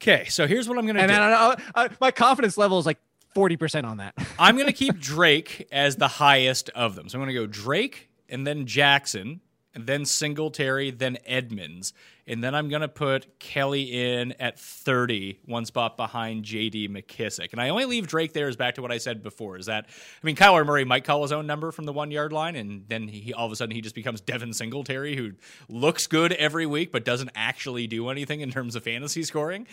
Okay, 0.00 0.26
so 0.26 0.46
here's 0.46 0.68
what 0.68 0.78
I'm 0.78 0.84
to 0.96 1.02
And 1.02 1.10
do. 1.10 1.16
I, 1.16 1.56
I, 1.74 1.88
my 2.00 2.10
confidence 2.10 2.58
level 2.58 2.78
is 2.78 2.86
like 2.86 2.98
forty 3.34 3.56
percent 3.56 3.86
on 3.86 3.98
that. 3.98 4.14
I'm 4.38 4.56
to 4.66 4.72
keep 4.72 4.98
Drake 4.98 5.66
as 5.72 5.96
the 5.96 6.08
highest 6.08 6.68
of 6.70 6.94
them. 6.94 7.08
So 7.08 7.18
I'm 7.18 7.24
to 7.34 7.40
go 7.40 7.46
Drake 7.46 8.10
and 8.28 8.46
then 8.46 8.66
Jackson 8.66 9.20
and 9.28 9.40
then 9.84 10.04
Singletary, 10.06 10.90
then 10.90 11.18
Edmonds. 11.26 11.92
And 12.26 12.42
then 12.42 12.54
I'm 12.54 12.68
going 12.68 12.82
to 12.82 12.88
put 12.88 13.38
Kelley 13.38 13.82
in 13.82 14.32
at 14.40 14.58
30, 14.58 15.40
one 15.44 15.64
spot 15.64 15.96
behind 15.96 16.44
JD 16.44 16.88
McKissic. 16.88 17.52
And 17.52 17.60
I 17.60 17.68
only 17.68 17.84
leave 17.84 18.06
Drake 18.06 18.32
there 18.32 18.48
as 18.48 18.56
back 18.56 18.76
to 18.76 18.82
what 18.82 18.90
I 18.90 18.98
said 18.98 19.22
before 19.22 19.58
is 19.58 19.66
that, 19.66 19.86
I 19.86 20.26
mean, 20.26 20.34
Kyler 20.34 20.66
Murray 20.66 20.84
might 20.84 21.04
call 21.04 21.22
his 21.22 21.30
own 21.30 21.46
number 21.46 21.70
from 21.70 21.84
the 21.84 21.92
one 21.92 22.10
yard 22.10 22.32
line, 22.32 22.56
and 22.56 22.84
then 22.88 23.06
he 23.06 23.32
all 23.32 23.46
of 23.46 23.52
a 23.52 23.56
sudden 23.56 23.74
he 23.74 23.80
just 23.80 23.94
becomes 23.94 24.20
Devin 24.20 24.52
Singletary, 24.54 25.14
who 25.14 25.32
looks 25.68 26.06
good 26.06 26.32
every 26.32 26.66
week 26.66 26.90
but 26.90 27.04
doesn't 27.04 27.30
actually 27.34 27.86
do 27.86 28.08
anything 28.08 28.40
in 28.40 28.50
terms 28.50 28.74
of 28.74 28.82
fantasy 28.82 29.22
scoring. 29.22 29.66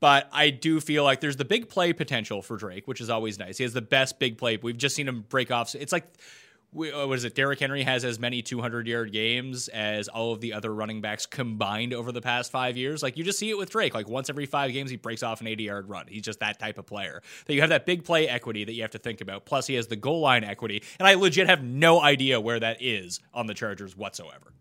But 0.00 0.28
I 0.32 0.50
do 0.50 0.80
feel 0.80 1.04
like 1.04 1.20
there's 1.20 1.36
the 1.36 1.44
big 1.44 1.68
play 1.68 1.92
potential 1.92 2.42
for 2.42 2.56
Drake, 2.56 2.88
which 2.88 3.00
is 3.00 3.08
always 3.08 3.38
nice. 3.38 3.58
He 3.58 3.62
has 3.62 3.72
the 3.72 3.80
best 3.80 4.18
big 4.18 4.36
play. 4.36 4.58
We've 4.60 4.76
just 4.76 4.96
seen 4.96 5.06
him 5.06 5.24
break 5.28 5.52
off. 5.52 5.76
It's 5.76 5.92
like, 5.92 6.08
we- 6.72 6.90
uh, 6.90 7.06
what 7.06 7.18
is 7.18 7.24
it? 7.24 7.34
Derrick 7.34 7.60
Henry 7.60 7.82
has 7.82 8.04
as 8.04 8.18
many 8.18 8.40
200 8.40 8.86
yard 8.86 9.12
games 9.12 9.68
as 9.68 10.08
all 10.08 10.32
of 10.32 10.40
the 10.40 10.52
other 10.54 10.74
running 10.74 11.00
backs 11.00 11.26
combined 11.26 11.92
over 11.92 12.12
the 12.12 12.22
past 12.22 12.50
five 12.50 12.76
years. 12.76 13.02
Like 13.02 13.16
you 13.16 13.24
just 13.24 13.38
see 13.38 13.50
it 13.50 13.58
with 13.58 13.70
Drake. 13.70 13.94
Like 13.94 14.08
once 14.08 14.30
every 14.30 14.46
five 14.46 14.72
games, 14.72 14.90
he 14.90 14.96
breaks 14.96 15.22
off 15.22 15.40
an 15.40 15.46
80 15.46 15.64
yard 15.64 15.88
run. 15.88 16.06
He's 16.08 16.22
just 16.22 16.40
that 16.40 16.58
type 16.58 16.78
of 16.78 16.86
player. 16.86 17.22
That 17.46 17.54
you 17.54 17.60
have 17.60 17.70
that 17.70 17.84
big 17.84 18.04
play 18.04 18.28
equity 18.28 18.64
that 18.64 18.72
you 18.72 18.82
have 18.82 18.90
to 18.92 18.98
think 18.98 19.20
about. 19.20 19.44
Plus, 19.44 19.66
he 19.66 19.74
has 19.74 19.86
the 19.86 19.96
goal 19.96 20.20
line 20.20 20.44
equity, 20.44 20.82
and 20.98 21.06
I 21.06 21.14
legit 21.14 21.48
have 21.48 21.62
no 21.62 22.00
idea 22.00 22.40
where 22.40 22.58
that 22.60 22.78
is 22.80 23.20
on 23.34 23.46
the 23.46 23.54
Chargers 23.54 23.96
whatsoever. 23.96 24.54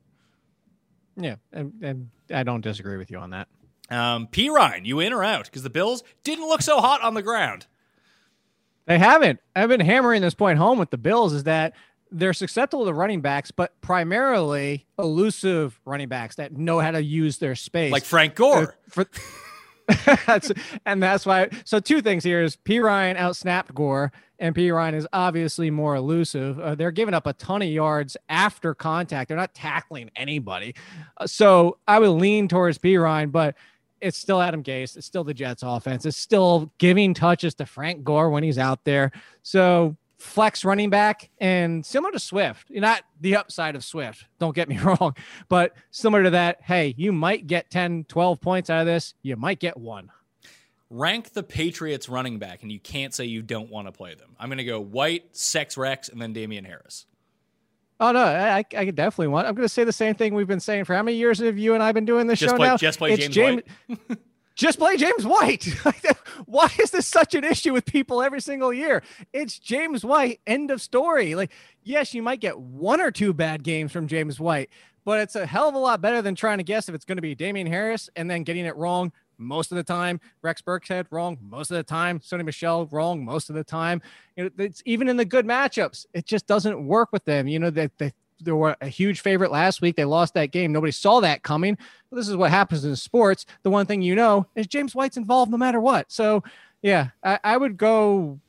Yeah, 1.15 1.35
and, 1.51 1.73
and 1.81 2.09
I 2.33 2.43
don't 2.43 2.61
disagree 2.61 2.97
with 2.97 3.11
you 3.11 3.19
on 3.19 3.31
that. 3.31 3.47
Um, 3.89 4.27
Perine, 4.27 4.85
you 4.85 4.99
in 5.01 5.11
or 5.13 5.23
out? 5.23 5.45
Because 5.45 5.63
the 5.63 5.69
Bills 5.69 6.03
didn't 6.23 6.47
look 6.47 6.61
so 6.61 6.79
hot 6.79 7.01
on 7.01 7.13
the 7.13 7.21
ground. 7.21 7.67
They 8.85 8.97
haven't. 8.97 9.39
I've 9.55 9.69
been 9.69 9.81
hammering 9.81 10.21
this 10.21 10.33
point 10.33 10.57
home 10.57 10.79
with 10.79 10.89
the 10.89 10.97
Bills 10.97 11.33
is 11.33 11.43
that 11.43 11.73
they're 12.11 12.33
susceptible 12.33 12.85
to 12.85 12.93
running 12.93 13.21
backs, 13.21 13.51
but 13.51 13.79
primarily 13.81 14.85
elusive 14.99 15.79
running 15.85 16.09
backs 16.09 16.35
that 16.35 16.57
know 16.57 16.79
how 16.79 16.91
to 16.91 17.01
use 17.01 17.37
their 17.37 17.55
space. 17.55 17.91
Like 17.91 18.03
Frank 18.03 18.35
Gore. 18.35 18.75
for 18.89 19.05
that's, 20.27 20.51
and 20.85 21.01
that's 21.01 21.25
why. 21.25 21.49
So 21.65 21.79
two 21.79 22.01
things 22.01 22.23
here 22.23 22.41
is 22.41 22.55
Perine 22.57 23.17
outsnapped 23.17 23.73
Gore, 23.73 24.11
and 24.39 24.55
Perine 24.55 24.93
is 24.93 25.07
obviously 25.13 25.69
more 25.69 25.95
elusive. 25.95 26.59
Uh, 26.59 26.75
they're 26.75 26.91
giving 26.91 27.13
up 27.13 27.27
a 27.27 27.33
ton 27.33 27.61
of 27.61 27.69
yards 27.69 28.17
after 28.29 28.73
contact. 28.73 29.27
They're 29.27 29.37
not 29.37 29.53
tackling 29.53 30.11
anybody. 30.15 30.75
Uh, 31.17 31.27
so 31.27 31.77
I 31.87 31.99
would 31.99 32.09
lean 32.09 32.47
towards 32.47 32.77
Perine, 32.77 33.31
but 33.31 33.55
it's 34.01 34.17
still 34.17 34.41
Adam 34.41 34.63
Gase. 34.63 34.97
It's 34.97 35.05
still 35.05 35.23
the 35.23 35.33
Jets 35.33 35.63
offense. 35.63 36.05
It's 36.05 36.17
still 36.17 36.71
giving 36.77 37.13
touches 37.13 37.53
to 37.55 37.65
Frank 37.65 38.03
Gore 38.03 38.29
when 38.29 38.43
he's 38.43 38.57
out 38.57 38.83
there. 38.83 39.11
So 39.43 39.95
flex 40.21 40.63
running 40.63 40.89
back 40.89 41.29
and 41.39 41.85
similar 41.85 42.11
to 42.11 42.19
Swift, 42.19 42.69
not 42.69 43.03
the 43.19 43.35
upside 43.35 43.75
of 43.75 43.83
Swift, 43.83 44.25
don't 44.39 44.55
get 44.55 44.69
me 44.69 44.77
wrong, 44.83 45.15
but 45.49 45.73
similar 45.89 46.23
to 46.23 46.29
that, 46.31 46.59
hey, 46.61 46.93
you 46.97 47.11
might 47.11 47.47
get 47.47 47.69
10, 47.71 48.05
12 48.07 48.39
points 48.39 48.69
out 48.69 48.81
of 48.81 48.85
this. 48.85 49.13
You 49.23 49.35
might 49.35 49.59
get 49.59 49.77
one. 49.77 50.11
Rank 50.89 51.31
the 51.31 51.41
Patriots 51.43 52.09
running 52.09 52.37
back, 52.37 52.63
and 52.63 52.71
you 52.71 52.79
can't 52.79 53.13
say 53.13 53.25
you 53.25 53.41
don't 53.41 53.69
want 53.69 53.87
to 53.87 53.91
play 53.93 54.13
them. 54.13 54.35
I'm 54.39 54.49
going 54.49 54.57
to 54.57 54.63
go 54.65 54.79
White, 54.81 55.35
Sex 55.35 55.77
Rex, 55.77 56.09
and 56.09 56.21
then 56.21 56.33
Damien 56.33 56.65
Harris. 56.65 57.05
Oh 57.99 58.11
no, 58.11 58.23
I, 58.23 58.65
I 58.75 58.85
definitely 58.85 59.27
want. 59.27 59.47
I'm 59.47 59.53
going 59.55 59.65
to 59.65 59.69
say 59.69 59.83
the 59.83 59.93
same 59.93 60.15
thing 60.15 60.33
we've 60.33 60.47
been 60.47 60.59
saying 60.59 60.85
for 60.85 60.95
how 60.95 61.03
many 61.03 61.17
years 61.17 61.39
have 61.39 61.57
you 61.57 61.75
and 61.75 61.83
I 61.83 61.91
been 61.91 62.03
doing 62.05 62.27
this 62.27 62.39
Just 62.39 62.53
show 62.53 62.57
play- 62.57 62.67
now? 62.67 62.77
just 62.77 62.97
play 62.97 63.13
It's 63.13 63.27
James 63.27 63.61
just 64.61 64.79
play 64.79 64.95
James 64.95 65.25
White. 65.25 65.65
Why 66.45 66.69
is 66.79 66.91
this 66.91 67.07
such 67.07 67.33
an 67.33 67.43
issue 67.43 67.73
with 67.73 67.85
people 67.85 68.21
every 68.21 68.41
single 68.41 68.71
year? 68.71 69.01
It's 69.33 69.57
James 69.57 70.05
White. 70.05 70.39
End 70.45 70.69
of 70.71 70.81
story. 70.81 71.35
Like, 71.35 71.51
yes, 71.83 72.13
you 72.13 72.21
might 72.21 72.39
get 72.39 72.59
one 72.59 73.01
or 73.01 73.11
two 73.11 73.33
bad 73.33 73.63
games 73.63 73.91
from 73.91 74.07
James 74.07 74.39
White, 74.39 74.69
but 75.03 75.19
it's 75.19 75.35
a 75.35 75.45
hell 75.45 75.67
of 75.67 75.75
a 75.75 75.79
lot 75.79 75.99
better 75.99 76.21
than 76.21 76.35
trying 76.35 76.59
to 76.59 76.63
guess 76.63 76.87
if 76.87 76.95
it's 76.95 77.05
going 77.05 77.17
to 77.17 77.21
be 77.21 77.33
Damien 77.33 77.65
Harris 77.65 78.09
and 78.15 78.29
then 78.29 78.43
getting 78.43 78.65
it 78.65 78.75
wrong 78.75 79.11
most 79.39 79.71
of 79.71 79.77
the 79.77 79.83
time. 79.83 80.21
Rex 80.43 80.61
Burkhead 80.61 81.07
wrong 81.09 81.37
most 81.41 81.71
of 81.71 81.77
the 81.77 81.83
time. 81.83 82.19
Sony 82.19 82.45
Michel 82.45 82.85
wrong 82.91 83.25
most 83.25 83.49
of 83.49 83.55
the 83.55 83.63
time. 83.63 84.01
You 84.35 84.43
know, 84.45 84.49
it's 84.59 84.83
even 84.85 85.09
in 85.09 85.17
the 85.17 85.25
good 85.25 85.45
matchups, 85.45 86.05
it 86.13 86.25
just 86.25 86.45
doesn't 86.45 86.85
work 86.85 87.09
with 87.11 87.25
them. 87.25 87.47
You 87.47 87.59
know 87.59 87.71
that 87.71 87.97
they, 87.97 88.13
they 88.43 88.51
were 88.51 88.75
a 88.81 88.87
huge 88.87 89.21
favorite 89.21 89.51
last 89.51 89.81
week. 89.81 89.95
They 89.95 90.05
lost 90.05 90.33
that 90.35 90.51
game. 90.51 90.71
Nobody 90.71 90.91
saw 90.91 91.19
that 91.21 91.43
coming. 91.43 91.77
This 92.11 92.27
is 92.27 92.35
what 92.35 92.51
happens 92.51 92.83
in 92.85 92.95
sports. 92.95 93.45
The 93.63 93.69
one 93.69 93.85
thing 93.85 94.01
you 94.01 94.15
know 94.15 94.45
is 94.55 94.67
James 94.67 94.93
White's 94.93 95.17
involved 95.17 95.51
no 95.51 95.57
matter 95.57 95.79
what. 95.79 96.11
So 96.11 96.43
yeah, 96.81 97.09
I, 97.23 97.39
I 97.43 97.57
would 97.57 97.77
go. 97.77 98.39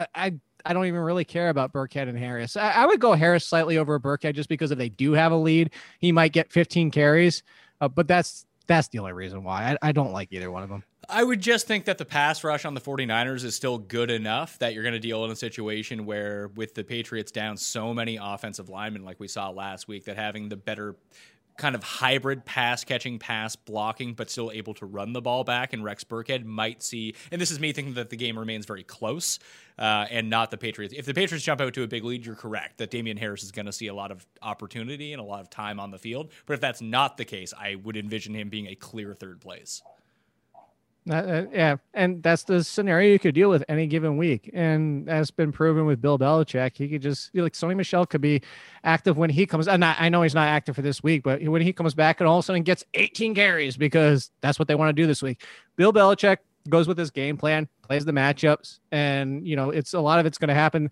I- 0.00 0.06
I 0.14 0.34
I 0.64 0.72
don't 0.74 0.86
even 0.86 1.00
really 1.00 1.24
care 1.24 1.48
about 1.48 1.72
Burkhead 1.72 2.08
and 2.08 2.16
Harris. 2.16 2.56
I, 2.56 2.70
I 2.70 2.86
would 2.86 3.00
go 3.00 3.14
Harris 3.14 3.44
slightly 3.44 3.78
over 3.78 3.98
Burkhead 3.98 4.34
just 4.34 4.48
because 4.48 4.70
if 4.70 4.78
they 4.78 4.88
do 4.88 5.12
have 5.12 5.32
a 5.32 5.36
lead, 5.36 5.70
he 5.98 6.12
might 6.12 6.32
get 6.32 6.52
15 6.52 6.92
carries. 6.92 7.42
Uh, 7.80 7.88
but 7.88 8.06
that's 8.06 8.46
that's 8.68 8.86
the 8.88 9.00
only 9.00 9.12
reason 9.12 9.42
why 9.42 9.72
I, 9.82 9.88
I 9.88 9.92
don't 9.92 10.12
like 10.12 10.28
either 10.32 10.50
one 10.52 10.62
of 10.62 10.68
them. 10.68 10.84
I 11.08 11.24
would 11.24 11.40
just 11.40 11.66
think 11.66 11.86
that 11.86 11.98
the 11.98 12.04
pass 12.04 12.44
rush 12.44 12.64
on 12.64 12.74
the 12.74 12.80
49ers 12.80 13.44
is 13.44 13.56
still 13.56 13.78
good 13.78 14.10
enough 14.10 14.58
that 14.60 14.72
you're 14.72 14.84
going 14.84 14.94
to 14.94 15.00
deal 15.00 15.24
in 15.24 15.30
a 15.30 15.36
situation 15.36 16.06
where, 16.06 16.48
with 16.54 16.74
the 16.74 16.84
Patriots 16.84 17.32
down 17.32 17.56
so 17.56 17.92
many 17.92 18.18
offensive 18.20 18.68
linemen, 18.68 19.04
like 19.04 19.18
we 19.18 19.28
saw 19.28 19.50
last 19.50 19.88
week, 19.88 20.04
that 20.04 20.16
having 20.16 20.48
the 20.48 20.56
better 20.56 20.96
kind 21.58 21.74
of 21.74 21.82
hybrid 21.82 22.44
pass 22.44 22.82
catching, 22.84 23.18
pass 23.18 23.56
blocking, 23.56 24.14
but 24.14 24.30
still 24.30 24.50
able 24.52 24.74
to 24.74 24.86
run 24.86 25.12
the 25.12 25.20
ball 25.20 25.44
back, 25.44 25.72
and 25.72 25.84
Rex 25.84 26.04
Burkhead 26.04 26.44
might 26.44 26.82
see. 26.82 27.14
And 27.30 27.40
this 27.40 27.50
is 27.50 27.60
me 27.60 27.72
thinking 27.72 27.94
that 27.94 28.10
the 28.10 28.16
game 28.16 28.38
remains 28.38 28.64
very 28.64 28.82
close 28.82 29.38
uh, 29.78 30.06
and 30.10 30.30
not 30.30 30.50
the 30.50 30.56
Patriots. 30.56 30.94
If 30.96 31.04
the 31.04 31.14
Patriots 31.14 31.44
jump 31.44 31.60
out 31.60 31.74
to 31.74 31.82
a 31.82 31.88
big 31.88 32.04
lead, 32.04 32.24
you're 32.24 32.34
correct 32.34 32.78
that 32.78 32.90
Damien 32.90 33.16
Harris 33.16 33.42
is 33.42 33.52
going 33.52 33.66
to 33.66 33.72
see 33.72 33.88
a 33.88 33.94
lot 33.94 34.10
of 34.10 34.26
opportunity 34.40 35.12
and 35.12 35.20
a 35.20 35.24
lot 35.24 35.40
of 35.40 35.50
time 35.50 35.78
on 35.78 35.90
the 35.90 35.98
field. 35.98 36.30
But 36.46 36.54
if 36.54 36.60
that's 36.60 36.80
not 36.80 37.16
the 37.16 37.24
case, 37.24 37.52
I 37.58 37.74
would 37.74 37.96
envision 37.96 38.34
him 38.34 38.48
being 38.48 38.68
a 38.68 38.74
clear 38.74 39.14
third 39.14 39.40
place. 39.40 39.82
Uh, 41.10 41.46
yeah, 41.52 41.76
and 41.94 42.22
that's 42.22 42.44
the 42.44 42.62
scenario 42.62 43.10
you 43.10 43.18
could 43.18 43.34
deal 43.34 43.50
with 43.50 43.64
any 43.68 43.88
given 43.88 44.16
week, 44.16 44.48
and 44.54 45.06
that's 45.06 45.32
been 45.32 45.50
proven 45.50 45.84
with 45.84 46.00
Bill 46.00 46.16
Belichick. 46.16 46.76
He 46.76 46.88
could 46.88 47.02
just 47.02 47.34
like 47.34 47.54
Sony 47.54 47.74
Michel 47.74 48.06
could 48.06 48.20
be 48.20 48.40
active 48.84 49.18
when 49.18 49.28
he 49.28 49.44
comes. 49.44 49.66
And 49.66 49.84
I, 49.84 49.96
I 49.98 50.08
know 50.10 50.22
he's 50.22 50.34
not 50.34 50.46
active 50.46 50.76
for 50.76 50.82
this 50.82 51.02
week, 51.02 51.24
but 51.24 51.42
when 51.42 51.60
he 51.60 51.72
comes 51.72 51.94
back 51.94 52.20
and 52.20 52.28
all 52.28 52.38
of 52.38 52.44
a 52.44 52.46
sudden 52.46 52.62
gets 52.62 52.84
18 52.94 53.34
carries 53.34 53.76
because 53.76 54.30
that's 54.42 54.60
what 54.60 54.68
they 54.68 54.76
want 54.76 54.90
to 54.90 55.02
do 55.02 55.08
this 55.08 55.22
week. 55.22 55.44
Bill 55.74 55.92
Belichick 55.92 56.36
goes 56.68 56.86
with 56.86 56.98
his 56.98 57.10
game 57.10 57.36
plan, 57.36 57.68
plays 57.82 58.04
the 58.04 58.12
matchups, 58.12 58.78
and 58.92 59.46
you 59.46 59.56
know 59.56 59.70
it's 59.70 59.94
a 59.94 60.00
lot 60.00 60.20
of 60.20 60.26
it's 60.26 60.38
going 60.38 60.48
to 60.48 60.54
happen 60.54 60.88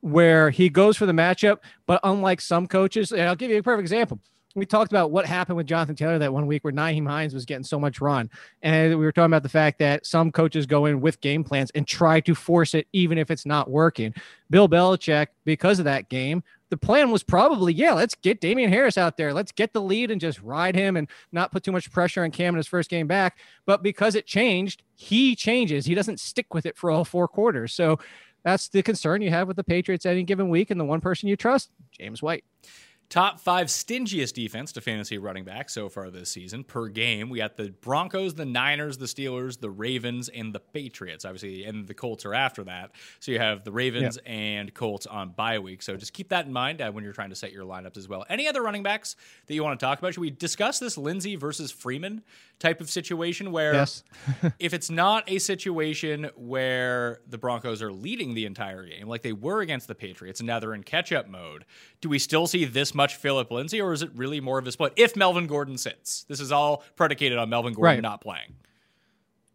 where 0.00 0.48
he 0.48 0.70
goes 0.70 0.96
for 0.96 1.04
the 1.04 1.12
matchup. 1.12 1.58
But 1.86 2.00
unlike 2.02 2.40
some 2.40 2.66
coaches, 2.66 3.12
and 3.12 3.22
I'll 3.22 3.36
give 3.36 3.50
you 3.50 3.58
a 3.58 3.62
perfect 3.62 3.82
example. 3.82 4.20
We 4.56 4.66
talked 4.66 4.90
about 4.90 5.12
what 5.12 5.26
happened 5.26 5.56
with 5.56 5.66
Jonathan 5.66 5.94
Taylor 5.94 6.18
that 6.18 6.32
one 6.32 6.46
week 6.46 6.64
where 6.64 6.72
Nyheim 6.72 7.06
Hines 7.06 7.32
was 7.32 7.44
getting 7.44 7.62
so 7.62 7.78
much 7.78 8.00
run. 8.00 8.28
And 8.62 8.98
we 8.98 9.04
were 9.04 9.12
talking 9.12 9.26
about 9.26 9.44
the 9.44 9.48
fact 9.48 9.78
that 9.78 10.04
some 10.04 10.32
coaches 10.32 10.66
go 10.66 10.86
in 10.86 11.00
with 11.00 11.20
game 11.20 11.44
plans 11.44 11.70
and 11.74 11.86
try 11.86 12.20
to 12.20 12.34
force 12.34 12.74
it, 12.74 12.88
even 12.92 13.16
if 13.16 13.30
it's 13.30 13.46
not 13.46 13.70
working. 13.70 14.12
Bill 14.50 14.68
Belichick, 14.68 15.28
because 15.44 15.78
of 15.78 15.84
that 15.84 16.08
game, 16.08 16.42
the 16.68 16.76
plan 16.76 17.10
was 17.10 17.22
probably, 17.22 17.72
yeah, 17.72 17.92
let's 17.92 18.14
get 18.16 18.40
Damien 18.40 18.70
Harris 18.70 18.98
out 18.98 19.16
there. 19.16 19.32
Let's 19.32 19.52
get 19.52 19.72
the 19.72 19.80
lead 19.80 20.10
and 20.10 20.20
just 20.20 20.40
ride 20.42 20.74
him 20.74 20.96
and 20.96 21.08
not 21.30 21.52
put 21.52 21.62
too 21.62 21.72
much 21.72 21.90
pressure 21.92 22.24
on 22.24 22.30
Cam 22.32 22.54
in 22.54 22.58
his 22.58 22.66
first 22.66 22.90
game 22.90 23.06
back. 23.06 23.38
But 23.66 23.82
because 23.82 24.14
it 24.16 24.26
changed, 24.26 24.82
he 24.94 25.36
changes. 25.36 25.86
He 25.86 25.94
doesn't 25.94 26.18
stick 26.18 26.54
with 26.54 26.66
it 26.66 26.76
for 26.76 26.90
all 26.90 27.04
four 27.04 27.28
quarters. 27.28 27.72
So 27.72 27.98
that's 28.44 28.68
the 28.68 28.82
concern 28.82 29.22
you 29.22 29.30
have 29.30 29.46
with 29.46 29.56
the 29.56 29.64
Patriots 29.64 30.06
any 30.06 30.22
given 30.24 30.48
week. 30.48 30.70
And 30.70 30.80
the 30.80 30.84
one 30.84 31.00
person 31.00 31.28
you 31.28 31.36
trust, 31.36 31.70
James 31.92 32.22
White. 32.22 32.44
Top 33.10 33.40
five 33.40 33.66
stingiest 33.66 34.34
defense 34.34 34.70
to 34.70 34.80
fantasy 34.80 35.18
running 35.18 35.42
back 35.42 35.68
so 35.68 35.88
far 35.88 36.10
this 36.10 36.30
season 36.30 36.62
per 36.62 36.86
game. 36.86 37.28
We 37.28 37.38
got 37.38 37.56
the 37.56 37.70
Broncos, 37.80 38.34
the 38.34 38.44
Niners, 38.44 38.98
the 38.98 39.06
Steelers, 39.06 39.58
the 39.58 39.68
Ravens, 39.68 40.28
and 40.28 40.54
the 40.54 40.60
Patriots. 40.60 41.24
Obviously, 41.24 41.64
and 41.64 41.88
the 41.88 41.94
Colts 41.94 42.24
are 42.24 42.34
after 42.34 42.62
that. 42.62 42.92
So 43.18 43.32
you 43.32 43.40
have 43.40 43.64
the 43.64 43.72
Ravens 43.72 44.16
and 44.24 44.72
Colts 44.72 45.06
on 45.06 45.30
bye 45.30 45.58
week. 45.58 45.82
So 45.82 45.96
just 45.96 46.12
keep 46.12 46.28
that 46.28 46.46
in 46.46 46.52
mind 46.52 46.80
uh, 46.80 46.92
when 46.92 47.02
you're 47.02 47.12
trying 47.12 47.30
to 47.30 47.34
set 47.34 47.50
your 47.50 47.64
lineups 47.64 47.96
as 47.96 48.06
well. 48.06 48.24
Any 48.28 48.46
other 48.46 48.62
running 48.62 48.84
backs 48.84 49.16
that 49.48 49.54
you 49.54 49.64
want 49.64 49.80
to 49.80 49.84
talk 49.84 49.98
about? 49.98 50.14
Should 50.14 50.20
we 50.20 50.30
discuss 50.30 50.78
this 50.78 50.96
Lindsay 50.96 51.34
versus 51.34 51.72
Freeman 51.72 52.22
type 52.60 52.80
of 52.80 52.88
situation 52.88 53.50
where 53.50 53.72
yes. 53.72 54.04
if 54.60 54.72
it's 54.72 54.90
not 54.90 55.24
a 55.28 55.40
situation 55.40 56.30
where 56.36 57.20
the 57.26 57.38
Broncos 57.38 57.82
are 57.82 57.90
leading 57.90 58.34
the 58.34 58.46
entire 58.46 58.84
game 58.84 59.08
like 59.08 59.22
they 59.22 59.32
were 59.32 59.62
against 59.62 59.88
the 59.88 59.94
Patriots 59.96 60.38
and 60.38 60.46
now 60.46 60.60
they're 60.60 60.74
in 60.74 60.84
catch 60.84 61.10
up 61.10 61.28
mode, 61.28 61.64
do 62.00 62.08
we 62.08 62.20
still 62.20 62.46
see 62.46 62.64
this 62.66 62.94
much 63.00 63.16
Phillip 63.16 63.50
Lindsay 63.50 63.80
or 63.80 63.94
is 63.94 64.02
it 64.02 64.10
really 64.14 64.40
more 64.40 64.58
of 64.58 64.66
a 64.66 64.72
split 64.72 64.92
if 64.96 65.16
Melvin 65.16 65.46
Gordon 65.46 65.78
sits? 65.78 66.24
This 66.24 66.38
is 66.38 66.52
all 66.52 66.84
predicated 66.96 67.38
on 67.38 67.48
Melvin 67.48 67.72
Gordon 67.72 67.96
right. 67.96 68.02
not 68.02 68.20
playing. 68.20 68.56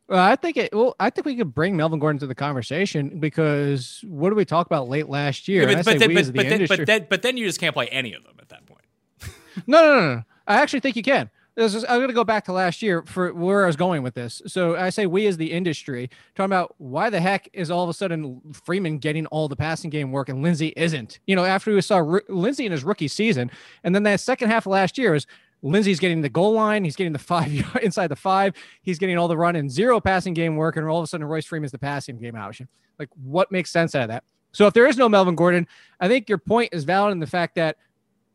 Well, 0.08 0.20
I 0.20 0.36
think 0.36 0.58
it. 0.58 0.74
Well, 0.74 0.96
I 1.00 1.10
think 1.12 1.26
we 1.26 1.36
could 1.36 1.54
bring 1.54 1.78
Melvin 1.78 2.00
Gordon 2.00 2.20
to 2.20 2.28
the 2.28 2.36
conversation 2.36 3.20
because 3.20 4.04
what 4.08 4.30
did 4.30 4.36
we 4.36 4.46
talk 4.46 4.66
about 4.66 4.90
late 4.90 5.10
last 5.10 5.48
year? 5.48 5.62
Yeah, 5.62 5.76
but, 5.76 5.86
but, 5.86 6.00
then, 6.00 6.14
but, 6.14 6.26
the 6.26 6.32
then, 6.32 6.66
but, 6.68 6.86
then, 6.86 7.08
but 7.10 7.22
then 7.22 7.38
you 7.38 7.46
just 7.46 7.60
can't 7.60 7.74
play 7.74 7.88
any 7.88 8.14
of 8.14 8.24
them 8.24 8.36
at 8.40 8.50
that 8.50 8.66
point. 8.66 8.82
no, 9.68 9.82
no, 9.82 10.00
no, 10.00 10.16
no. 10.16 10.24
I 10.48 10.62
actually 10.62 10.80
think 10.80 10.96
you 10.96 11.04
can. 11.04 11.30
Is, 11.58 11.86
I'm 11.86 12.00
going 12.00 12.10
to 12.10 12.14
go 12.14 12.26
back 12.26 12.44
to 12.46 12.52
last 12.52 12.82
year 12.82 13.02
for 13.04 13.34
where 13.34 13.64
I 13.64 13.68
was 13.68 13.78
going 13.78 14.04
with 14.04 14.14
this. 14.14 14.42
So 14.46 14.76
I 14.76 14.90
say 14.90 15.06
we 15.06 15.26
as 15.26 15.38
the 15.38 15.54
industry 15.54 16.10
talking 16.36 16.52
about 16.52 16.76
why 16.80 17.10
the 17.10 17.22
heck 17.22 17.48
is 17.54 17.72
all 17.72 17.84
of 17.84 17.90
a 17.90 17.94
sudden 17.94 18.42
Freeman 18.52 18.98
getting 18.98 19.26
all 19.28 19.48
the 19.48 19.56
passing 19.56 19.90
game 19.90 20.12
work 20.12 20.28
and 20.28 20.44
Lindsay 20.44 20.74
isn't. 20.76 21.20
You 21.28 21.36
know, 21.36 21.46
after 21.46 21.74
we 21.74 21.80
saw 21.80 21.98
R- 21.98 22.24
Lindsay 22.28 22.66
in 22.66 22.74
his 22.74 22.84
rookie 22.84 23.08
season, 23.08 23.50
and 23.86 23.96
then 23.96 24.04
that 24.04 24.20
second 24.20 24.50
half 24.50 24.66
of 24.66 24.74
last 24.74 24.98
year 24.98 25.16
is 25.16 25.28
Lindsay's 25.62 26.00
getting 26.00 26.22
the 26.22 26.30
goal 26.30 26.52
line, 26.52 26.84
he's 26.84 26.98
getting 26.98 27.14
the 27.14 27.20
five 27.20 27.78
inside 27.82 28.08
the 28.08 28.18
five, 28.18 28.54
he's 28.82 29.00
getting 29.00 29.18
all 29.18 29.30
the 29.30 29.38
run 29.38 29.56
and 29.56 29.72
zero 29.72 30.02
passing 30.02 30.34
game 30.34 30.58
work, 30.58 30.76
and 30.76 30.86
all 30.88 31.00
of 31.00 31.06
a 31.06 31.08
sudden 31.08 31.26
Royce 31.26 31.46
Freeman's 31.46 31.72
the 31.72 31.80
passing 31.80 32.18
game 32.18 32.36
option. 32.36 32.68
Like, 33.00 33.10
what 33.24 33.52
makes 33.52 33.72
sense 33.72 33.96
out 33.96 34.04
of 34.04 34.08
that? 34.10 34.24
So 34.52 34.68
if 34.68 34.74
there 34.74 34.88
is 34.88 34.98
no 34.98 35.10
Melvin 35.10 35.36
Gordon, 35.36 35.68
I 36.00 36.08
think 36.08 36.30
your 36.30 36.38
point 36.38 36.70
is 36.74 36.84
valid 36.84 37.14
in 37.14 37.20
the 37.20 37.28
fact 37.28 37.56
that 37.56 37.78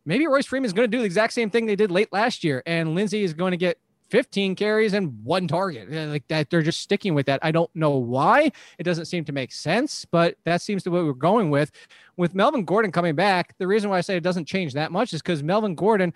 maybe 0.05 0.27
Royce 0.27 0.47
Freeman 0.47 0.67
is 0.67 0.73
going 0.73 0.91
to 0.91 0.97
do 0.97 1.01
the 1.01 1.07
exact 1.07 1.33
same 1.33 1.51
thing 1.51 1.67
they 1.67 1.77
did 1.77 1.91
late 1.91 2.13
last 2.13 2.45
year, 2.45 2.63
and 2.67 2.95
Lindsay 2.95 3.23
is 3.23 3.35
going 3.35 3.53
to 3.53 3.57
get 3.57 3.79
15 4.11 4.57
carries 4.57 4.93
and 4.93 5.25
one 5.25 5.47
target. 5.47 5.91
Like 5.91 6.27
that, 6.29 6.51
they're 6.51 6.63
just 6.63 6.81
sticking 6.81 7.15
with 7.15 7.27
that. 7.27 7.41
I 7.43 7.53
don't 7.53 7.71
know 7.75 7.97
why. 7.97 8.51
It 8.79 8.83
doesn't 8.83 9.07
seem 9.07 9.25
to 9.25 9.33
make 9.33 9.53
sense, 9.53 10.05
but 10.05 10.37
that 10.45 10.61
seems 10.61 10.83
to 10.83 10.91
be 10.91 10.97
what 10.97 11.07
we're 11.07 11.13
going 11.13 11.51
with. 11.51 11.71
With 12.17 12.35
Melvin 12.35 12.65
Gordon 12.65 12.93
coming 12.93 13.15
back, 13.15 13.57
the 13.59 13.67
reason 13.67 13.89
why 13.89 13.99
I 13.99 14.01
say 14.03 14.17
it 14.17 14.23
doesn't 14.23 14.47
change 14.47 14.75
that 14.75 14.93
much 14.93 15.15
is 15.15 15.23
because 15.23 15.43
Melvin 15.43 15.75
Gordon, 15.75 16.13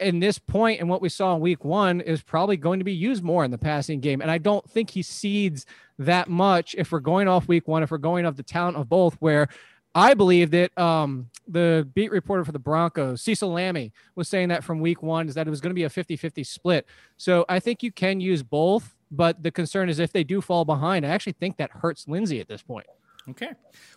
in 0.00 0.18
this 0.18 0.38
point 0.38 0.80
and 0.80 0.88
what 0.88 1.02
we 1.02 1.08
saw 1.08 1.34
in 1.34 1.40
week 1.40 1.64
one, 1.64 2.00
is 2.00 2.22
probably 2.22 2.56
going 2.56 2.80
to 2.80 2.84
be 2.84 2.94
used 2.94 3.22
more 3.22 3.44
in 3.44 3.50
the 3.50 3.58
passing 3.58 4.00
game. 4.00 4.22
And 4.22 4.30
I 4.30 4.38
don't 4.38 4.68
think 4.70 4.90
he 4.90 5.02
seeds 5.02 5.66
that 5.98 6.28
much 6.28 6.74
if 6.76 6.90
we're 6.90 7.00
going 7.00 7.28
off 7.28 7.48
week 7.48 7.68
one, 7.68 7.82
if 7.82 7.90
we're 7.90 7.98
going 7.98 8.26
off 8.26 8.36
the 8.36 8.42
talent 8.42 8.76
of 8.76 8.88
both, 8.88 9.14
where 9.16 9.48
I 9.96 10.12
believe 10.12 10.50
that 10.50 10.76
um, 10.78 11.30
the 11.48 11.88
beat 11.94 12.10
reporter 12.10 12.44
for 12.44 12.52
the 12.52 12.58
Broncos, 12.58 13.22
Cecil 13.22 13.50
Lammey, 13.50 13.92
was 14.14 14.28
saying 14.28 14.50
that 14.50 14.62
from 14.62 14.80
week 14.80 15.02
one 15.02 15.26
is 15.26 15.34
that 15.36 15.46
it 15.46 15.50
was 15.50 15.62
going 15.62 15.70
to 15.70 15.74
be 15.74 15.84
a 15.84 15.88
50 15.88 16.16
50 16.16 16.44
split. 16.44 16.86
So 17.16 17.46
I 17.48 17.60
think 17.60 17.82
you 17.82 17.90
can 17.90 18.20
use 18.20 18.42
both, 18.42 18.94
but 19.10 19.42
the 19.42 19.50
concern 19.50 19.88
is 19.88 19.98
if 19.98 20.12
they 20.12 20.22
do 20.22 20.42
fall 20.42 20.66
behind, 20.66 21.06
I 21.06 21.08
actually 21.08 21.32
think 21.32 21.56
that 21.56 21.70
hurts 21.70 22.06
Lindsay 22.06 22.40
at 22.40 22.46
this 22.46 22.62
point. 22.62 22.86
Okay. 23.30 23.52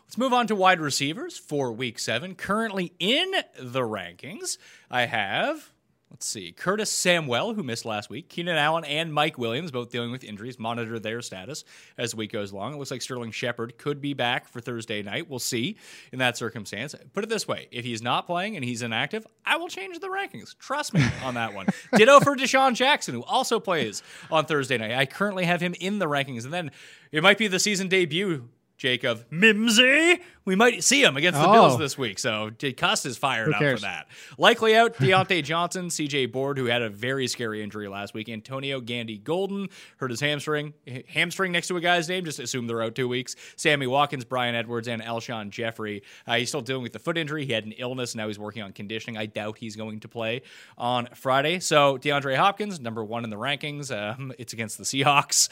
Let's 0.05 0.17
move 0.17 0.31
on 0.31 0.47
to 0.47 0.55
wide 0.55 0.79
receivers 0.79 1.37
for 1.37 1.73
week 1.73 1.99
seven. 1.99 2.33
Currently 2.33 2.93
in 2.97 3.31
the 3.59 3.81
rankings, 3.81 4.57
I 4.89 5.05
have 5.05 5.69
Let's 6.11 6.25
see. 6.25 6.51
Curtis 6.51 6.91
Samuel, 6.91 7.53
who 7.53 7.61
missed 7.61 7.85
last 7.85 8.09
week, 8.09 8.29
Keenan 8.29 8.57
Allen, 8.57 8.83
and 8.83 9.13
Mike 9.13 9.37
Williams, 9.37 9.69
both 9.69 9.91
dealing 9.91 10.11
with 10.11 10.23
injuries. 10.23 10.57
Monitor 10.57 10.97
their 10.97 11.21
status 11.21 11.63
as 11.99 12.11
the 12.11 12.17
week 12.17 12.31
goes 12.31 12.51
along. 12.51 12.73
It 12.73 12.77
looks 12.77 12.89
like 12.89 13.03
Sterling 13.03 13.29
Shepard 13.29 13.77
could 13.77 14.01
be 14.01 14.15
back 14.15 14.47
for 14.47 14.59
Thursday 14.59 15.03
night. 15.03 15.29
We'll 15.29 15.37
see 15.37 15.77
in 16.11 16.17
that 16.17 16.35
circumstance. 16.35 16.95
Put 17.13 17.23
it 17.23 17.29
this 17.29 17.47
way 17.47 17.67
if 17.71 17.85
he's 17.85 18.01
not 18.01 18.25
playing 18.25 18.55
and 18.55 18.65
he's 18.65 18.81
inactive, 18.81 19.27
I 19.45 19.57
will 19.57 19.67
change 19.67 19.99
the 19.99 20.07
rankings. 20.07 20.57
Trust 20.57 20.95
me 20.95 21.05
on 21.23 21.35
that 21.35 21.53
one. 21.53 21.67
Ditto 21.95 22.19
for 22.21 22.35
DeSean 22.35 22.73
Jackson, 22.73 23.13
who 23.13 23.23
also 23.23 23.59
plays 23.59 24.01
on 24.31 24.45
Thursday 24.45 24.79
night. 24.79 24.93
I 24.93 25.05
currently 25.05 25.45
have 25.45 25.61
him 25.61 25.75
in 25.79 25.99
the 25.99 26.07
rankings. 26.07 26.43
And 26.43 26.51
then 26.51 26.71
it 27.11 27.21
might 27.21 27.37
be 27.37 27.47
the 27.47 27.59
season 27.59 27.87
debut 27.87 28.49
Jacob 28.79 29.25
Mimsy. 29.29 30.21
We 30.45 30.55
might 30.55 30.85
see 30.85 31.03
him 31.03 31.17
against 31.17 31.37
the 31.39 31.47
oh. 31.47 31.51
Bills 31.51 31.77
this 31.77 31.97
week. 31.97 32.17
So 32.17 32.49
Cuss 32.77 33.05
is 33.05 33.17
fired 33.17 33.53
up 33.53 33.61
for 33.61 33.77
that. 33.81 34.07
Likely 34.37 34.73
out 34.73 34.95
Diontae 34.95 35.43
Johnson, 35.43 35.89
CJ 35.89 36.31
Board, 36.31 36.57
who 36.57 36.65
had 36.65 36.81
a 36.81 36.89
very 36.89 37.27
scary 37.27 37.61
injury 37.61 37.89
last 37.89 38.13
week. 38.13 38.29
Antonio 38.29 38.79
Gandy 38.79 39.17
Golden 39.17 39.67
hurt 39.97 40.11
his 40.11 40.21
hamstring. 40.21 40.73
Hamstring 41.09 41.51
next 41.51 41.67
to 41.67 41.75
a 41.75 41.81
guy's 41.81 42.07
name. 42.07 42.23
Just 42.23 42.39
assume 42.39 42.67
they're 42.67 42.81
out 42.81 42.95
two 42.95 43.09
weeks. 43.09 43.35
Sammy 43.57 43.85
Watkins, 43.85 44.23
Bryan 44.23 44.55
Edwards, 44.55 44.87
and 44.87 45.01
Alshon 45.01 45.49
Jeffery. 45.49 46.01
Uh, 46.25 46.37
he's 46.37 46.47
still 46.47 46.61
dealing 46.61 46.83
with 46.83 46.93
the 46.93 46.99
foot 46.99 47.17
injury. 47.17 47.45
He 47.45 47.51
had 47.51 47.65
an 47.65 47.73
illness. 47.73 48.15
Now 48.15 48.27
he's 48.27 48.39
working 48.39 48.63
on 48.63 48.71
conditioning. 48.71 49.17
I 49.17 49.25
doubt 49.25 49.57
he's 49.57 49.75
going 49.75 49.99
to 49.99 50.07
play 50.07 50.43
on 50.77 51.09
Friday. 51.15 51.59
So 51.59 51.97
DeAndre 51.97 52.37
Hopkins, 52.37 52.79
number 52.79 53.03
one 53.03 53.25
in 53.25 53.29
the 53.29 53.35
rankings. 53.35 53.91
Um, 53.95 54.31
it's 54.39 54.53
against 54.53 54.77
the 54.77 54.85
Seahawks. 54.85 55.49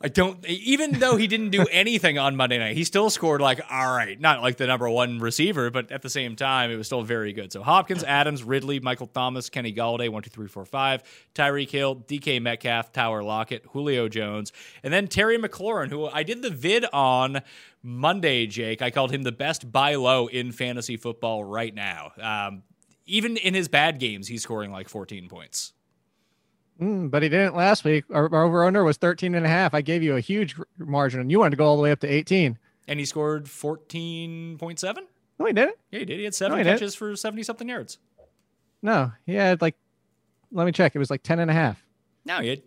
I 0.00 0.08
don't 0.08 0.44
even 0.46 0.98
though 0.98 1.16
he 1.16 1.26
didn't 1.26 1.50
do 1.50 1.66
anything 1.70 2.18
on 2.18 2.36
Monday 2.36 2.58
night, 2.58 2.76
he 2.76 2.84
still 2.84 3.10
scored 3.10 3.40
like 3.40 3.60
all 3.70 3.96
right, 3.96 4.20
not 4.20 4.42
like 4.42 4.56
the 4.56 4.66
number 4.66 4.88
one 4.88 5.18
receiver, 5.18 5.70
but 5.70 5.90
at 5.90 6.02
the 6.02 6.10
same 6.10 6.36
time, 6.36 6.70
it 6.70 6.76
was 6.76 6.86
still 6.86 7.02
very 7.02 7.32
good. 7.32 7.52
So 7.52 7.62
Hopkins, 7.62 8.04
Adams, 8.04 8.42
Ridley, 8.42 8.80
Michael 8.80 9.06
Thomas, 9.06 9.48
Kenny 9.48 9.72
Golladay, 9.72 10.08
one, 10.08 10.22
two, 10.22 10.30
three, 10.30 10.48
four, 10.48 10.64
five, 10.64 11.02
Tyreek 11.34 11.70
Hill, 11.70 11.96
DK 11.96 12.40
Metcalf, 12.40 12.92
Tyler 12.92 13.22
Lockett, 13.22 13.64
Julio 13.72 14.08
Jones, 14.08 14.52
and 14.82 14.92
then 14.92 15.08
Terry 15.08 15.38
McLaurin, 15.38 15.88
who 15.88 16.06
I 16.06 16.22
did 16.22 16.42
the 16.42 16.50
vid 16.50 16.84
on 16.92 17.42
Monday, 17.82 18.46
Jake. 18.46 18.82
I 18.82 18.90
called 18.90 19.12
him 19.12 19.22
the 19.22 19.32
best 19.32 19.70
buy 19.70 19.94
low 19.94 20.26
in 20.26 20.52
fantasy 20.52 20.96
football 20.96 21.44
right 21.44 21.74
now. 21.74 22.12
Um, 22.20 22.62
even 23.06 23.36
in 23.36 23.54
his 23.54 23.68
bad 23.68 23.98
games, 23.98 24.28
he's 24.28 24.42
scoring 24.42 24.70
like 24.70 24.88
14 24.88 25.28
points. 25.28 25.72
Mm, 26.80 27.10
but 27.10 27.22
he 27.22 27.28
didn't 27.28 27.54
last 27.54 27.84
week. 27.84 28.04
Our, 28.12 28.32
our 28.34 28.44
over 28.44 28.64
under 28.64 28.82
was 28.82 28.96
13 28.96 29.34
and 29.34 29.46
a 29.46 29.48
half. 29.48 29.74
I 29.74 29.80
gave 29.80 30.02
you 30.02 30.16
a 30.16 30.20
huge 30.20 30.56
margin 30.78 31.20
and 31.20 31.30
you 31.30 31.38
wanted 31.38 31.50
to 31.50 31.56
go 31.56 31.66
all 31.66 31.76
the 31.76 31.82
way 31.82 31.92
up 31.92 32.00
to 32.00 32.08
18. 32.08 32.58
And 32.88 32.98
he 32.98 33.06
scored 33.06 33.46
14.7? 33.46 34.96
No, 35.38 35.46
he 35.46 35.52
didn't. 35.52 35.76
Yeah, 35.90 35.98
he 36.00 36.04
did. 36.04 36.18
He 36.18 36.24
had 36.24 36.34
seven 36.34 36.58
no, 36.58 36.64
he 36.64 36.68
catches 36.68 36.92
didn't. 36.92 37.10
for 37.10 37.16
70 37.16 37.42
something 37.42 37.68
yards. 37.68 37.98
No, 38.82 39.12
he 39.24 39.34
had 39.34 39.62
like, 39.62 39.76
let 40.52 40.66
me 40.66 40.72
check. 40.72 40.94
It 40.94 40.98
was 40.98 41.10
like 41.10 41.22
10 41.22 41.38
and 41.38 41.50
a 41.50 41.54
half. 41.54 41.84
No, 42.24 42.40
he 42.40 42.48
had 42.48 42.62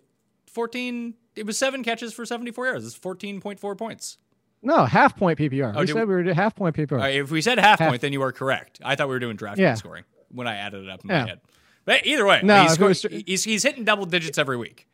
14. 0.48 1.14
It 1.36 1.46
was 1.46 1.58
seven 1.58 1.84
catches 1.84 2.14
for 2.14 2.26
74 2.26 2.66
yards. 2.66 2.86
It's 2.86 2.98
14.4 2.98 3.78
points. 3.78 4.18
No, 4.62 4.86
half 4.86 5.16
point 5.16 5.38
PPR. 5.38 5.74
Oh, 5.76 5.82
we 5.82 5.88
said 5.88 5.96
we, 5.96 6.16
we 6.16 6.24
were 6.24 6.34
half 6.34 6.56
point 6.56 6.76
PPR. 6.76 6.98
Right, 6.98 7.16
if 7.16 7.30
we 7.30 7.42
said 7.42 7.60
half, 7.60 7.80
half, 7.80 7.90
point, 7.90 8.02
then 8.02 8.14
you 8.14 8.22
are 8.24 8.32
correct. 8.32 8.82
I 8.84 8.96
thought 8.96 9.08
we 9.08 9.14
were 9.14 9.20
doing 9.20 9.36
draft 9.36 9.60
yeah. 9.60 9.76
scoring 9.76 10.04
when 10.30 10.48
I 10.48 10.56
added 10.56 10.86
it 10.86 10.90
up 10.90 11.04
in 11.04 11.10
yeah. 11.10 11.22
my 11.22 11.28
head. 11.30 11.42
But 11.88 12.06
either 12.06 12.26
way, 12.26 12.42
no, 12.44 12.64
he's, 12.64 12.78
was, 12.78 13.02
he's, 13.26 13.46
he's 13.46 13.64
hitting 13.64 13.86
double 13.86 14.06
digits 14.06 14.38
every 14.38 14.58
week. 14.58 14.90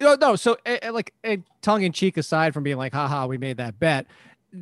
No, 0.00 0.14
no. 0.14 0.36
So, 0.36 0.56
uh, 0.64 0.92
like, 0.92 1.12
uh, 1.24 1.38
tongue 1.60 1.82
in 1.82 1.90
cheek 1.90 2.16
aside 2.16 2.54
from 2.54 2.62
being 2.62 2.76
like, 2.76 2.92
haha, 2.92 3.26
we 3.26 3.36
made 3.36 3.56
that 3.56 3.80
bet. 3.80 4.06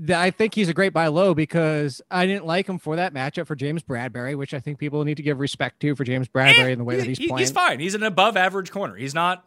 I 0.08 0.30
think 0.30 0.54
he's 0.54 0.70
a 0.70 0.74
great 0.74 0.94
buy 0.94 1.08
low 1.08 1.34
because 1.34 2.00
I 2.10 2.24
didn't 2.24 2.46
like 2.46 2.66
him 2.66 2.78
for 2.78 2.96
that 2.96 3.12
matchup 3.12 3.46
for 3.46 3.54
James 3.54 3.82
Bradberry, 3.82 4.34
which 4.34 4.54
I 4.54 4.60
think 4.60 4.78
people 4.78 5.04
need 5.04 5.18
to 5.18 5.22
give 5.22 5.40
respect 5.40 5.80
to 5.80 5.94
for 5.94 6.04
James 6.04 6.26
Bradberry 6.26 6.58
and, 6.58 6.70
and 6.70 6.80
the 6.80 6.84
way 6.84 6.96
that 6.96 7.06
he's 7.06 7.18
playing. 7.18 7.36
He's 7.36 7.50
fine. 7.50 7.80
He's 7.80 7.94
an 7.94 8.02
above 8.02 8.38
average 8.38 8.70
corner. 8.70 8.96
He's 8.96 9.14
not 9.14 9.44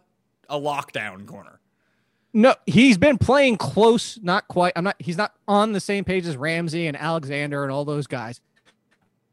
a 0.48 0.60
lockdown 0.60 1.26
corner. 1.26 1.60
No, 2.34 2.54
he's 2.68 3.00
been 3.00 3.18
playing 3.18 3.58
close, 3.58 4.20
not 4.22 4.48
quite. 4.48 4.74
I'm 4.76 4.84
not. 4.84 4.96
He's 5.00 5.18
not 5.18 5.34
on 5.48 5.72
the 5.72 5.80
same 5.80 6.06
page 6.06 6.28
as 6.28 6.38
Ramsey 6.38 6.86
and 6.86 6.96
Alexander 6.96 7.64
and 7.64 7.72
all 7.72 7.84
those 7.84 8.06
guys 8.06 8.42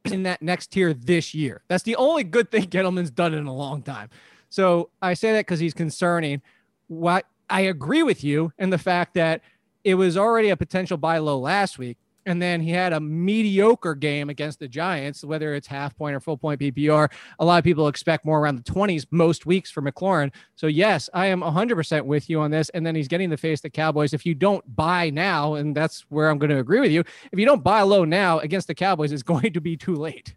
in 0.05 0.23
that 0.25 0.43
next 0.43 0.73
tier 0.73 0.93
this 0.93 1.35
year. 1.35 1.63
That's 1.69 1.83
the 1.85 1.97
only 1.97 2.25
good 2.25 2.51
thing 2.51 2.65
Gettleman's 2.71 3.11
done 3.11 3.35
in 3.35 3.47
a 3.47 3.55
long 3.55 3.83
time. 3.83 4.11
So 4.49 4.91
I 5.03 5.15
say 5.15 5.33
that 5.33 5.41
because 5.41 5.61
he's 5.61 5.75
concerning. 5.75 6.43
What 6.89 7.27
I 7.51 7.63
agree 7.63 8.03
with 8.03 8.25
you 8.25 8.53
in 8.59 8.71
the 8.71 8.79
fact 8.79 9.15
that 9.15 9.43
it 9.85 9.95
was 9.95 10.17
already 10.17 10.49
a 10.51 10.57
potential 10.57 10.97
buy 10.97 11.19
low 11.19 11.39
last 11.39 11.79
week. 11.79 11.99
And 12.29 12.43
then 12.43 12.61
he 12.61 12.71
had 12.71 12.93
a 12.93 13.01
mediocre 13.01 13.95
game 13.95 14.29
against 14.29 14.59
the 14.59 14.69
Giants, 14.69 15.25
whether 15.25 15.55
it's 15.55 15.67
half 15.67 15.97
point 15.97 16.15
or 16.15 16.21
full 16.21 16.37
point 16.37 16.61
PPR. 16.61 17.11
A 17.39 17.45
lot 17.45 17.57
of 17.57 17.65
people 17.65 17.89
expect 17.89 18.27
more 18.27 18.39
around 18.39 18.57
the 18.57 18.71
20s 18.71 19.07
most 19.11 19.47
weeks 19.47 19.71
for 19.71 19.81
McLaurin. 19.81 20.31
So, 20.55 20.67
yes, 20.67 21.09
I 21.15 21.27
am 21.27 21.41
100% 21.41 22.05
with 22.05 22.29
you 22.29 22.41
on 22.41 22.51
this. 22.51 22.69
And 22.71 22.85
then 22.85 22.95
he's 22.95 23.09
getting 23.09 23.31
the 23.31 23.39
face 23.39 23.63
the 23.63 23.71
Cowboys. 23.71 24.13
If 24.13 24.27
you 24.27 24.35
don't 24.35 24.77
buy 24.77 25.09
now, 25.09 25.55
and 25.55 25.75
that's 25.75 26.03
where 26.11 26.29
I'm 26.29 26.39
going 26.39 26.51
to 26.51 26.59
agree 26.59 26.81
with 26.81 26.91
you, 26.91 27.03
if 27.33 27.39
you 27.39 27.47
don't 27.47 27.65
buy 27.65 27.81
low 27.81 28.05
now 28.05 28.41
against 28.41 28.67
the 28.67 28.75
Cowboys, 28.75 29.11
it's 29.11 29.23
going 29.29 29.55
to 29.55 29.61
be 29.61 29.79
too 29.79 29.95
late. 29.95 30.35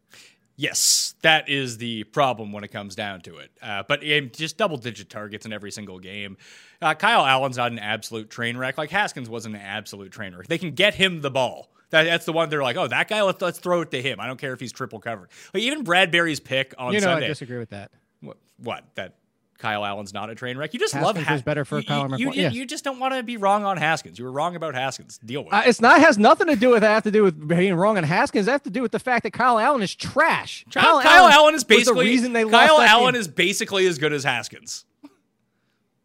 Yes, 0.56 1.16
that 1.24 1.50
is 1.50 1.78
the 1.78 2.04
problem 2.06 2.52
when 2.52 2.64
it 2.64 2.70
comes 2.70 2.96
down 2.96 3.22
to 3.22 3.38
it. 3.38 3.52
Uh, 3.62 3.84
but 3.88 4.02
just 4.32 4.58
double 4.58 4.78
digit 4.78 5.10
targets 5.10 5.46
in 5.46 5.52
every 5.52 5.72
single 5.72 6.00
game. 6.00 6.38
Uh, 6.82 6.94
Kyle 6.94 7.26
Allen's 7.26 7.58
not 7.58 7.72
an 7.72 7.80
absolute 7.80 8.30
train 8.30 8.56
wreck. 8.56 8.78
Like 8.78 8.92
Haskins 8.92 9.28
wasn't 9.28 9.56
an 9.56 9.62
absolute 9.62 10.12
train 10.12 10.36
wreck. 10.36 10.48
They 10.48 10.58
can 10.58 10.72
get 10.72 10.94
him 10.94 11.22
the 11.22 11.32
ball. 11.32 11.72
That, 11.92 12.04
that's 12.04 12.26
the 12.26 12.34
one 12.34 12.50
they're 12.50 12.64
like, 12.64 12.78
oh, 12.78 12.88
that 12.88 13.08
guy, 13.08 13.22
let's, 13.22 13.42
let's 13.42 13.60
throw 13.60 13.82
it 13.82 13.92
to 13.92 14.02
him. 14.02 14.20
I 14.20 14.28
don't 14.28 14.40
care 14.40 14.54
if 14.54 14.60
he's 14.60 14.72
triple 14.72 15.00
covered. 15.00 15.30
Like 15.54 15.64
even 15.64 15.84
Bradberry's 15.84 16.40
pick 16.40 16.74
on 16.78 16.94
You 16.94 17.02
know, 17.02 17.06
Sunday. 17.06 17.26
I 17.26 17.30
disagree 17.30 17.58
with 17.58 17.70
that. 17.72 17.92
what, 18.22 18.38
what? 18.58 18.86
That 18.96 19.16
Kyle 19.62 19.86
Allen's 19.86 20.14
not 20.14 20.30
a 20.30 20.36
train 20.36 20.58
wreck? 20.58 20.74
You 20.74 20.80
just 20.80 20.94
Haskins 20.94 21.28
love 21.28 21.32
is 21.36 21.42
better 21.44 21.64
for 21.64 21.80
you, 21.80 21.86
Kyler 21.86 22.18
you, 22.18 22.32
you, 22.32 22.50
you 22.50 22.66
just 22.66 22.84
don't 22.84 22.98
want 22.98 23.14
to 23.14 23.22
be 23.22 23.38
wrong 23.38 23.64
on 23.64 23.78
Haskins. 23.78 24.18
You 24.18 24.26
were 24.26 24.32
wrong 24.32 24.56
about 24.56 24.74
Haskins. 24.74 25.20
Deal 25.20 25.44
with 25.44 25.54
it. 25.54 25.56
Uh, 25.56 25.62
it's 25.66 25.80
not 25.80 26.00
has 26.00 26.18
nothing 26.18 26.48
to 26.48 26.56
do 26.56 26.72
with 26.72 26.82
that. 26.82 26.94
Have 26.94 27.04
to 27.04 27.12
do 27.12 27.24
with 27.24 27.48
being 27.48 27.76
wrong 27.76 27.98
on 27.98 28.04
Haskins. 28.04 28.48
It 28.48 28.52
has 28.52 28.62
to 28.62 28.72
do 28.72 28.82
with 28.82 28.92
the 28.92 29.00
fact 29.00 29.22
that 29.24 29.32
Kyle 29.34 29.60
Allen 29.60 29.84
is 29.84 29.94
trash. 29.94 30.66
Kyle, 30.74 31.00
Kyle 31.02 31.28
Allen 31.28 31.54
is 31.54 31.60
was 31.60 31.64
the 31.64 31.76
basically 31.76 32.06
reason 32.08 32.34
they 32.34 32.44
Kyle 32.44 32.82
Allen 32.82 33.14
game. 33.14 33.22
is 33.22 33.28
basically 33.28 33.86
as 33.86 34.00
good 34.00 34.14
as 34.14 34.24
Haskins. 34.24 34.86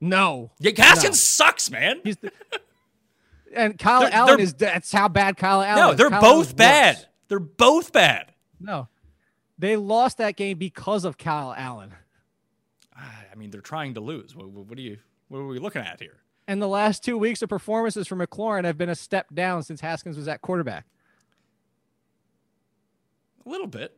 no. 0.01 0.51
Yeah, 0.59 0.73
Haskins 0.77 1.23
sucks, 1.23 1.71
man. 1.71 2.01
He's 2.05 2.19
the, 2.19 2.31
and 3.57 3.79
Kyle 3.79 4.01
They're- 4.03 4.11
Allen 4.13 4.37
they're- 4.37 4.45
is 4.45 4.55
that's 4.55 4.93
how 4.93 5.09
bad 5.09 5.37
Kyle 5.37 5.63
Allen. 5.63 5.83
No, 5.83 5.91
is. 5.93 5.97
they're 5.97 6.11
Kyle 6.11 6.21
both 6.21 6.57
bad. 6.57 6.97
worse. 6.97 7.07
They're 7.29 7.39
both 7.41 7.93
bad. 7.93 8.33
No, 8.61 8.89
they 9.59 9.77
lost 9.77 10.19
that 10.19 10.37
game 10.37 10.59
because 10.59 11.05
of 11.05 11.19
Kyle 11.19 11.55
Allen. 11.57 11.93
Ah, 12.97 13.25
I 13.31 13.35
mean, 13.35 13.51
they're 13.51 13.61
trying 13.61 13.95
to 13.95 14.01
lose. 14.01 14.35
What, 14.35 14.49
what 14.49 14.79
are 14.79 14.83
you? 14.83 14.99
What 15.29 15.39
are 15.41 15.47
we 15.47 15.59
looking 15.59 15.83
at 15.83 16.01
here? 16.01 16.19
And 16.49 16.63
the 16.63 16.69
last 16.69 17.03
two 17.05 17.19
weeks 17.19 17.43
of 17.43 17.49
performances 17.49 18.07
for 18.07 18.15
McLaurin 18.17 18.65
have 18.65 18.79
been 18.79 18.89
a 18.89 18.95
step 18.95 19.27
down 19.35 19.65
since 19.65 19.81
Haskins 19.81 20.17
was 20.17 20.29
at 20.29 20.41
quarterback. 20.43 20.85
A 23.45 23.49
little 23.49 23.67
bit. 23.67 23.97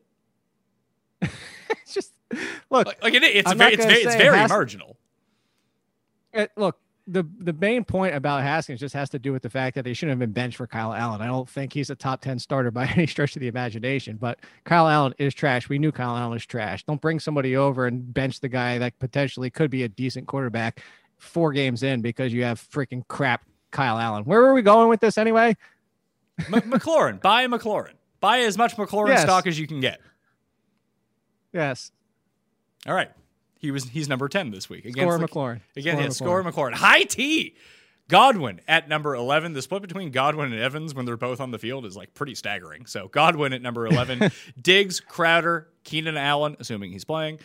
It's 1.71 1.95
just 1.95 2.13
look, 2.71 2.87
Like, 2.87 3.03
like 3.03 3.15
it, 3.15 3.23
it's 3.23 3.53
very, 3.55 3.73
it's 3.75 3.85
very, 3.85 4.01
it's 4.03 4.15
very 4.15 4.47
marginal. 4.49 4.97
uh, 6.35 6.47
look. 6.57 6.79
The 7.11 7.25
the 7.39 7.55
main 7.55 7.85
point 7.85 8.15
about 8.15 8.43
Haskins 8.43 8.81
just 8.81 8.95
has 8.95 9.09
to 9.11 9.19
do 9.19 9.33
with 9.33 9.43
the 9.43 9.49
fact 9.49 9.75
that 9.77 9.85
they 9.85 9.95
shouldn't 9.95 10.11
have 10.13 10.19
been 10.19 10.33
benched 10.33 10.59
for 10.59 10.67
Kyle 10.67 10.93
Allen. 10.93 11.23
I 11.23 11.27
don't 11.27 11.49
think 11.49 11.73
he's 11.73 11.89
a 11.89 11.95
top 11.97 12.21
ten 12.21 12.39
starter 12.39 12.71
by 12.71 12.87
any 12.97 13.07
stretch 13.07 13.35
of 13.35 13.41
the 13.41 13.49
imagination. 13.49 14.17
But 14.17 14.41
Kyle 14.65 14.87
Allen 14.87 15.15
is 15.19 15.33
trash. 15.33 15.71
We 15.71 15.79
knew 15.79 15.91
Kyle 15.91 16.15
Allen 16.17 16.33
was 16.33 16.45
trash. 16.45 16.85
Don't 16.85 17.01
bring 17.01 17.19
somebody 17.19 17.57
over 17.57 17.87
and 17.87 18.13
bench 18.13 18.41
the 18.41 18.49
guy 18.49 18.77
that 18.79 18.99
potentially 18.99 19.49
could 19.49 19.71
be 19.71 19.85
a 19.85 19.89
decent 19.89 20.27
quarterback 20.27 20.83
four 21.17 21.51
games 21.53 21.83
in 21.83 22.03
because 22.03 22.33
you 22.33 22.45
have 22.45 22.61
freaking 22.61 23.03
crap 23.09 23.43
Kyle 23.71 23.99
Allen. 23.99 24.25
Where 24.25 24.43
were 24.43 24.53
we 24.53 24.61
going 24.63 24.89
with 24.89 25.01
this 25.01 25.17
anyway? 25.17 25.57
M- 26.39 26.61
McLaurin, 26.71 27.21
buy 27.23 27.47
McLaurin. 27.47 27.95
Buy 28.21 28.41
as 28.41 28.59
much 28.59 28.77
McLaurin 28.77 29.09
Yes. 29.09 29.23
stock 29.23 29.47
as 29.47 29.59
you 29.59 29.67
can 29.67 29.81
get. 29.81 30.01
Yes, 31.53 31.91
All 32.87 32.95
right. 32.95 33.11
He 33.59 33.71
was 33.71 33.85
he's 33.85 34.09
number 34.09 34.29
10 34.29 34.51
this 34.51 34.71
week. 34.71 34.85
Against 34.85 35.01
score 35.01 35.19
the- 35.19 35.27
McLaurin. 35.27 35.61
Again, 35.77 35.97
Score 35.97 36.03
yeah, 36.03 36.09
score 36.11 36.45
McLaurin. 36.45 36.75
High 36.75 37.03
T. 37.03 37.55
Godwin 38.09 38.61
at 38.67 38.89
number 38.89 39.15
11. 39.15 39.53
The 39.53 39.61
split 39.61 39.83
between 39.83 40.11
Godwin 40.11 40.51
and 40.53 40.61
Evans 40.63 40.95
when 40.95 41.05
they're 41.05 41.19
both 41.19 41.41
on 41.41 41.51
the 41.51 41.59
field 41.59 41.85
is 41.85 41.95
like 41.97 42.15
pretty 42.15 42.35
staggering. 42.35 42.87
So 42.87 43.09
Godwin 43.09 43.53
at 43.53 43.61
number 43.61 43.87
11. 43.87 44.31
Diggs, 44.63 44.99
Crowder, 45.01 45.69
Keenan 45.85 46.17
Allen, 46.17 46.57
assuming 46.59 46.91
he's 46.91 47.05
playing, 47.05 47.39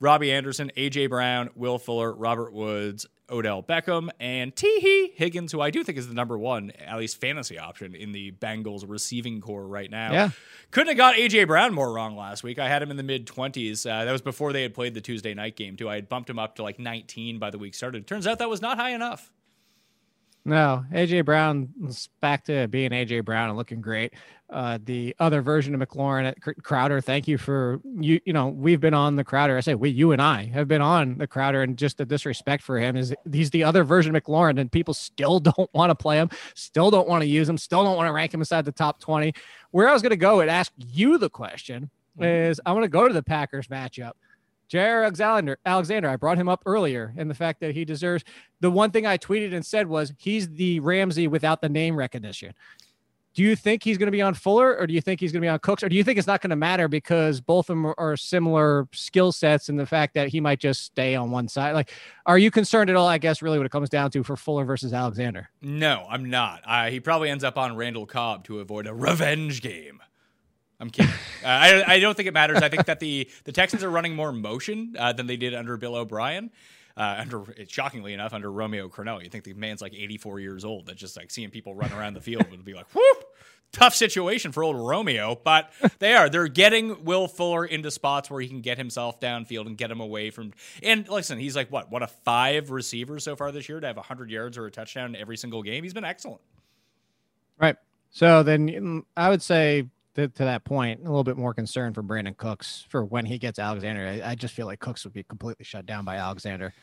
Robbie 0.00 0.32
Anderson, 0.32 0.72
A.J. 0.76 1.06
Brown, 1.06 1.50
Will 1.54 1.78
Fuller, 1.78 2.12
Robert 2.12 2.52
Woods, 2.52 3.06
Odell 3.32 3.62
Beckham, 3.62 4.10
and 4.20 4.54
Teehee 4.54 5.14
Higgins, 5.14 5.50
who 5.52 5.60
I 5.60 5.70
do 5.70 5.82
think 5.82 5.98
is 5.98 6.06
the 6.06 6.14
number 6.14 6.38
one, 6.38 6.70
at 6.72 6.98
least 6.98 7.20
fantasy 7.20 7.58
option 7.58 7.94
in 7.94 8.12
the 8.12 8.32
Bengals 8.32 8.84
receiving 8.86 9.40
corps 9.40 9.66
right 9.66 9.90
now. 9.90 10.12
Yeah. 10.12 10.30
Couldn't 10.70 10.88
have 10.88 10.96
got 10.96 11.16
AJ 11.16 11.46
Brown 11.46 11.74
more 11.74 11.92
wrong 11.92 12.16
last 12.16 12.42
week. 12.42 12.58
I 12.58 12.68
had 12.68 12.82
him 12.82 12.90
in 12.90 12.96
the 12.96 13.02
mid 13.02 13.26
20s. 13.26 13.84
Uh, 13.84 14.04
that 14.04 14.12
was 14.12 14.22
before 14.22 14.52
they 14.52 14.62
had 14.62 14.74
played 14.74 14.94
the 14.94 15.00
Tuesday 15.00 15.34
night 15.34 15.56
game, 15.56 15.76
too. 15.76 15.88
I 15.88 15.96
had 15.96 16.08
bumped 16.08 16.30
him 16.30 16.38
up 16.38 16.56
to 16.56 16.62
like 16.62 16.78
19 16.78 17.38
by 17.38 17.50
the 17.50 17.58
week 17.58 17.74
started. 17.74 18.06
Turns 18.06 18.26
out 18.26 18.38
that 18.38 18.48
was 18.50 18.62
not 18.62 18.78
high 18.78 18.90
enough. 18.90 19.32
No, 20.44 20.84
AJ 20.92 21.24
Brown 21.24 21.68
is 21.86 22.08
back 22.20 22.44
to 22.46 22.66
being 22.66 22.90
AJ 22.90 23.24
Brown 23.24 23.48
and 23.48 23.56
looking 23.56 23.80
great. 23.80 24.12
Uh, 24.50 24.78
the 24.84 25.14
other 25.20 25.40
version 25.40 25.72
of 25.74 25.80
McLaurin 25.80 26.26
at 26.26 26.62
Crowder, 26.62 27.00
thank 27.00 27.28
you 27.28 27.38
for 27.38 27.80
you. 27.84 28.20
You 28.24 28.32
know, 28.32 28.48
we've 28.48 28.80
been 28.80 28.92
on 28.92 29.14
the 29.14 29.22
Crowder. 29.22 29.56
I 29.56 29.60
say 29.60 29.76
we, 29.76 29.90
you 29.90 30.10
and 30.10 30.20
I 30.20 30.46
have 30.46 30.66
been 30.66 30.82
on 30.82 31.16
the 31.18 31.28
Crowder, 31.28 31.62
and 31.62 31.78
just 31.78 31.96
the 31.96 32.04
disrespect 32.04 32.64
for 32.64 32.76
him 32.78 32.96
is 32.96 33.14
he's 33.32 33.50
the 33.50 33.62
other 33.62 33.84
version 33.84 34.14
of 34.14 34.22
McLaurin, 34.22 34.58
and 34.58 34.70
people 34.70 34.94
still 34.94 35.38
don't 35.40 35.72
want 35.72 35.90
to 35.90 35.94
play 35.94 36.16
him, 36.16 36.28
still 36.56 36.90
don't 36.90 37.08
want 37.08 37.22
to 37.22 37.28
use 37.28 37.48
him, 37.48 37.56
still 37.56 37.84
don't 37.84 37.96
want 37.96 38.08
to 38.08 38.12
rank 38.12 38.34
him 38.34 38.40
inside 38.40 38.64
the 38.64 38.72
top 38.72 38.98
twenty. 39.00 39.32
Where 39.70 39.88
I 39.88 39.92
was 39.92 40.02
going 40.02 40.10
to 40.10 40.16
go 40.16 40.40
and 40.40 40.50
ask 40.50 40.72
you 40.76 41.18
the 41.18 41.30
question 41.30 41.88
is, 42.18 42.60
I 42.66 42.72
want 42.72 42.82
to 42.82 42.88
go 42.88 43.06
to 43.06 43.14
the 43.14 43.22
Packers 43.22 43.68
matchup. 43.68 44.12
Jaire 44.72 45.02
Alexander, 45.02 45.58
Alexander, 45.66 46.08
I 46.08 46.16
brought 46.16 46.38
him 46.38 46.48
up 46.48 46.62
earlier, 46.64 47.12
and 47.18 47.28
the 47.28 47.34
fact 47.34 47.60
that 47.60 47.74
he 47.74 47.84
deserves 47.84 48.24
the 48.60 48.70
one 48.70 48.90
thing 48.90 49.04
I 49.04 49.18
tweeted 49.18 49.52
and 49.52 49.64
said 49.64 49.86
was 49.86 50.14
he's 50.16 50.48
the 50.48 50.80
Ramsey 50.80 51.28
without 51.28 51.60
the 51.60 51.68
name 51.68 51.94
recognition. 51.94 52.54
Do 53.34 53.42
you 53.42 53.56
think 53.56 53.82
he's 53.82 53.96
going 53.96 54.08
to 54.08 54.12
be 54.12 54.22
on 54.22 54.34
Fuller, 54.34 54.76
or 54.76 54.86
do 54.86 54.92
you 54.94 55.00
think 55.00 55.20
he's 55.20 55.32
going 55.32 55.40
to 55.40 55.44
be 55.44 55.48
on 55.48 55.58
Cooks, 55.58 55.82
or 55.82 55.88
do 55.88 55.96
you 55.96 56.04
think 56.04 56.18
it's 56.18 56.26
not 56.26 56.40
going 56.40 56.50
to 56.50 56.56
matter 56.56 56.86
because 56.88 57.40
both 57.40 57.68
of 57.70 57.76
them 57.76 57.94
are- 57.98 58.16
similar 58.16 58.88
skill 58.92 59.32
sets, 59.32 59.68
and 59.68 59.78
the 59.78 59.86
fact 59.86 60.14
that 60.14 60.28
he 60.28 60.40
might 60.40 60.58
just 60.58 60.84
stay 60.84 61.14
on 61.14 61.30
one 61.30 61.48
side? 61.48 61.72
Like, 61.72 61.92
are 62.24 62.38
you 62.38 62.50
concerned 62.50 62.88
at 62.90 62.96
all? 62.96 63.08
I 63.08 63.18
guess 63.18 63.42
really 63.42 63.58
what 63.58 63.66
it 63.66 63.72
comes 63.72 63.88
down 63.90 64.10
to 64.12 64.22
for 64.22 64.36
Fuller 64.36 64.64
versus 64.64 64.92
Alexander. 64.92 65.48
No, 65.60 66.06
I'm 66.10 66.28
not. 66.28 66.62
Uh, 66.66 66.90
he 66.90 67.00
probably 67.00 67.30
ends 67.30 67.44
up 67.44 67.56
on 67.58 67.76
Randall 67.76 68.06
Cobb 68.06 68.44
to 68.44 68.60
avoid 68.60 68.86
a 68.86 68.94
revenge 68.94 69.62
game. 69.62 70.00
I'm 70.82 70.90
kidding. 70.90 71.12
uh, 71.44 71.46
I, 71.46 71.94
I 71.94 72.00
don't 72.00 72.16
think 72.16 72.26
it 72.26 72.34
matters. 72.34 72.58
I 72.58 72.68
think 72.68 72.86
that 72.86 73.00
the, 73.00 73.30
the 73.44 73.52
Texans 73.52 73.84
are 73.84 73.90
running 73.90 74.14
more 74.14 74.32
motion 74.32 74.94
uh, 74.98 75.12
than 75.12 75.26
they 75.28 75.36
did 75.36 75.54
under 75.54 75.76
Bill 75.76 75.94
O'Brien. 75.94 76.50
Uh, 76.94 77.16
under 77.20 77.44
shockingly 77.68 78.12
enough, 78.12 78.34
under 78.34 78.52
Romeo 78.52 78.86
Crennel, 78.88 79.22
you 79.22 79.30
think 79.30 79.44
the 79.44 79.54
man's 79.54 79.80
like 79.80 79.94
84 79.94 80.40
years 80.40 80.64
old. 80.64 80.86
That 80.86 80.96
just 80.96 81.16
like 81.16 81.30
seeing 81.30 81.48
people 81.48 81.74
run 81.74 81.90
around 81.92 82.14
the 82.14 82.20
field 82.20 82.50
would 82.50 82.64
be 82.66 82.74
like, 82.74 82.94
whoop, 82.94 83.24
tough 83.70 83.94
situation 83.94 84.52
for 84.52 84.62
old 84.62 84.76
Romeo. 84.76 85.40
But 85.42 85.72
they 86.00 86.12
are. 86.14 86.28
They're 86.28 86.48
getting 86.48 87.04
Will 87.04 87.28
Fuller 87.28 87.64
into 87.64 87.90
spots 87.90 88.30
where 88.30 88.42
he 88.42 88.48
can 88.48 88.60
get 88.60 88.76
himself 88.76 89.20
downfield 89.20 89.66
and 89.66 89.78
get 89.78 89.90
him 89.90 90.00
away 90.00 90.28
from. 90.30 90.52
And 90.82 91.08
listen, 91.08 91.38
he's 91.38 91.56
like 91.56 91.72
what 91.72 91.90
one 91.90 92.02
of 92.02 92.10
five 92.24 92.70
receivers 92.70 93.24
so 93.24 93.36
far 93.36 93.52
this 93.52 93.70
year 93.70 93.80
to 93.80 93.86
have 93.86 93.96
100 93.96 94.30
yards 94.30 94.58
or 94.58 94.66
a 94.66 94.70
touchdown 94.70 95.14
in 95.14 95.20
every 95.20 95.38
single 95.38 95.62
game. 95.62 95.84
He's 95.84 95.94
been 95.94 96.04
excellent. 96.04 96.42
Right. 97.58 97.76
So 98.10 98.42
then 98.42 99.04
I 99.16 99.30
would 99.30 99.40
say 99.40 99.88
to, 100.14 100.28
to 100.28 100.44
that 100.44 100.64
point, 100.64 101.00
a 101.00 101.04
little 101.04 101.24
bit 101.24 101.36
more 101.36 101.54
concern 101.54 101.94
for 101.94 102.02
Brandin 102.02 102.36
Cooks 102.36 102.84
for 102.88 103.04
when 103.04 103.24
he 103.24 103.38
gets 103.38 103.58
Alexander. 103.58 104.06
I, 104.06 104.30
I 104.30 104.34
just 104.34 104.54
feel 104.54 104.66
like 104.66 104.80
Cooks 104.80 105.04
would 105.04 105.12
be 105.12 105.22
completely 105.24 105.64
shut 105.64 105.86
down 105.86 106.04
by 106.04 106.16
Alexander. 106.16 106.74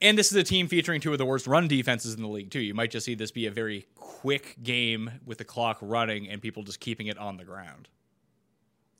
And 0.00 0.16
this 0.16 0.30
is 0.32 0.36
a 0.36 0.42
team 0.42 0.66
featuring 0.66 1.00
two 1.00 1.12
of 1.12 1.18
the 1.18 1.26
worst 1.26 1.46
run 1.46 1.68
defenses 1.68 2.14
in 2.14 2.22
the 2.22 2.28
league, 2.28 2.50
too. 2.50 2.60
You 2.60 2.72
might 2.72 2.90
just 2.90 3.04
see 3.04 3.14
this 3.14 3.30
be 3.30 3.46
a 3.46 3.50
very 3.50 3.86
quick 3.94 4.56
game 4.62 5.10
with 5.26 5.38
the 5.38 5.44
clock 5.44 5.78
running 5.82 6.28
and 6.28 6.40
people 6.40 6.62
just 6.62 6.80
keeping 6.80 7.08
it 7.08 7.18
on 7.18 7.36
the 7.36 7.44
ground. 7.44 7.88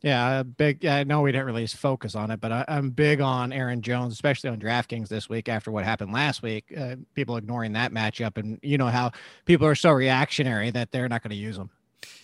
Yeah, 0.03 0.43
big. 0.43 0.87
I 0.87 1.05
know 1.05 1.21
we 1.21 1.33
didn't 1.33 1.47
really 1.47 1.67
focus 1.67 2.15
on 2.15 2.31
it, 2.31 2.41
but 2.41 2.53
I, 2.53 2.65
I'm 2.69 2.91
big 2.91 3.21
on 3.21 3.53
Aaron 3.53 3.83
Jones, 3.83 4.15
especially 4.15 4.49
on 4.49 4.59
DraftKings 4.59 5.09
this 5.09 5.29
week 5.29 5.49
after 5.49 5.71
what 5.71 5.85
happened 5.85 6.13
last 6.13 6.43
week. 6.43 6.73
Uh, 6.77 6.97
people 7.15 7.37
ignoring 7.37 7.73
that 7.75 7.93
matchup, 7.93 8.39
and 8.39 8.59
you 8.63 8.79
know 8.79 8.87
how 8.87 9.11
people 9.45 9.67
are 9.67 9.75
so 9.75 9.91
reactionary 9.91 10.71
that 10.71 10.91
they're 10.91 11.09
not 11.09 11.23
going 11.23 11.31
to 11.31 11.37
use 11.37 11.59
them. 11.59 11.71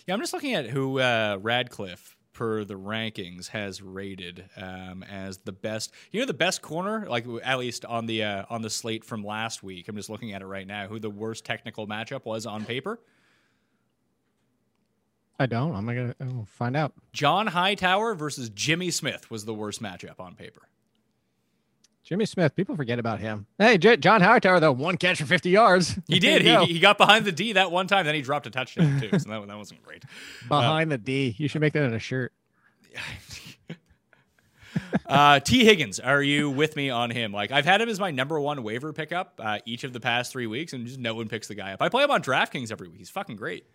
Yeah, 0.07 0.13
I'm 0.13 0.21
just 0.21 0.31
looking 0.31 0.53
at 0.53 0.67
who 0.67 0.99
uh, 0.99 1.37
Radcliffe, 1.41 2.15
per 2.31 2.63
the 2.63 2.75
rankings, 2.75 3.49
has 3.49 3.81
rated 3.81 4.45
um, 4.55 5.03
as 5.03 5.39
the 5.39 5.51
best. 5.51 5.91
You 6.11 6.21
know, 6.21 6.25
the 6.25 6.33
best 6.33 6.61
corner, 6.61 7.05
like 7.09 7.25
at 7.43 7.59
least 7.59 7.83
on 7.83 8.05
the 8.05 8.23
uh, 8.23 8.45
on 8.49 8.61
the 8.61 8.69
slate 8.69 9.03
from 9.03 9.25
last 9.25 9.63
week. 9.63 9.89
I'm 9.89 9.97
just 9.97 10.09
looking 10.09 10.31
at 10.31 10.41
it 10.41 10.45
right 10.45 10.65
now. 10.65 10.87
Who 10.87 10.97
the 10.97 11.09
worst 11.09 11.43
technical 11.43 11.87
matchup 11.87 12.23
was 12.23 12.45
on 12.45 12.63
paper? 12.63 13.01
I 15.39 15.45
don't. 15.45 15.75
I'm 15.75 15.85
gonna 15.85 16.15
I'll 16.21 16.47
find 16.49 16.77
out. 16.77 16.93
John 17.11 17.47
Hightower 17.47 18.15
versus 18.15 18.49
Jimmy 18.49 18.91
Smith 18.91 19.29
was 19.29 19.43
the 19.43 19.53
worst 19.53 19.81
matchup 19.81 20.21
on 20.21 20.35
paper. 20.35 20.61
Jimmy 22.07 22.25
Smith. 22.25 22.55
People 22.55 22.77
forget 22.77 22.99
about 22.99 23.19
him. 23.19 23.47
Hey, 23.59 23.77
J- 23.77 23.97
John 23.97 24.21
Hightower 24.21 24.61
though, 24.61 24.71
one 24.71 24.95
catch 24.95 25.17
for 25.17 25.25
50 25.25 25.49
yards. 25.49 25.99
He 26.07 26.19
did. 26.19 26.41
go. 26.41 26.63
He, 26.63 26.75
he 26.75 26.79
got 26.79 26.97
behind 26.97 27.25
the 27.25 27.33
D 27.33 27.53
that 27.53 27.69
one 27.69 27.85
time. 27.85 28.05
Then 28.05 28.15
he 28.15 28.21
dropped 28.21 28.47
a 28.47 28.49
touchdown 28.49 29.01
too. 29.01 29.19
So 29.19 29.29
that, 29.29 29.45
that 29.45 29.57
wasn't 29.57 29.83
great. 29.83 30.05
behind 30.47 30.89
the 30.89 30.97
D. 30.97 31.35
You 31.37 31.49
should 31.49 31.59
make 31.59 31.73
that 31.73 31.83
in 31.83 31.93
a 31.93 31.99
shirt. 31.99 32.31
Uh, 35.05 35.39
T. 35.39 35.65
Higgins, 35.65 35.99
are 35.99 36.21
you 36.21 36.49
with 36.51 36.75
me 36.75 36.89
on 36.89 37.09
him? 37.09 37.31
Like 37.31 37.51
I've 37.51 37.65
had 37.65 37.81
him 37.81 37.89
as 37.89 37.99
my 37.99 38.11
number 38.11 38.39
one 38.39 38.61
waiver 38.61 38.93
pickup 38.93 39.39
uh, 39.43 39.59
each 39.65 39.83
of 39.83 39.91
the 39.91 39.99
past 39.99 40.31
three 40.31 40.47
weeks, 40.47 40.71
and 40.73 40.85
just 40.85 40.99
no 40.99 41.15
one 41.15 41.27
picks 41.27 41.47
the 41.47 41.55
guy 41.55 41.73
up. 41.73 41.81
I 41.81 41.89
play 41.89 42.03
him 42.03 42.11
on 42.11 42.21
DraftKings 42.21 42.71
every 42.71 42.87
week. 42.87 42.99
He's 42.99 43.09
fucking 43.09 43.37
great. 43.37 43.65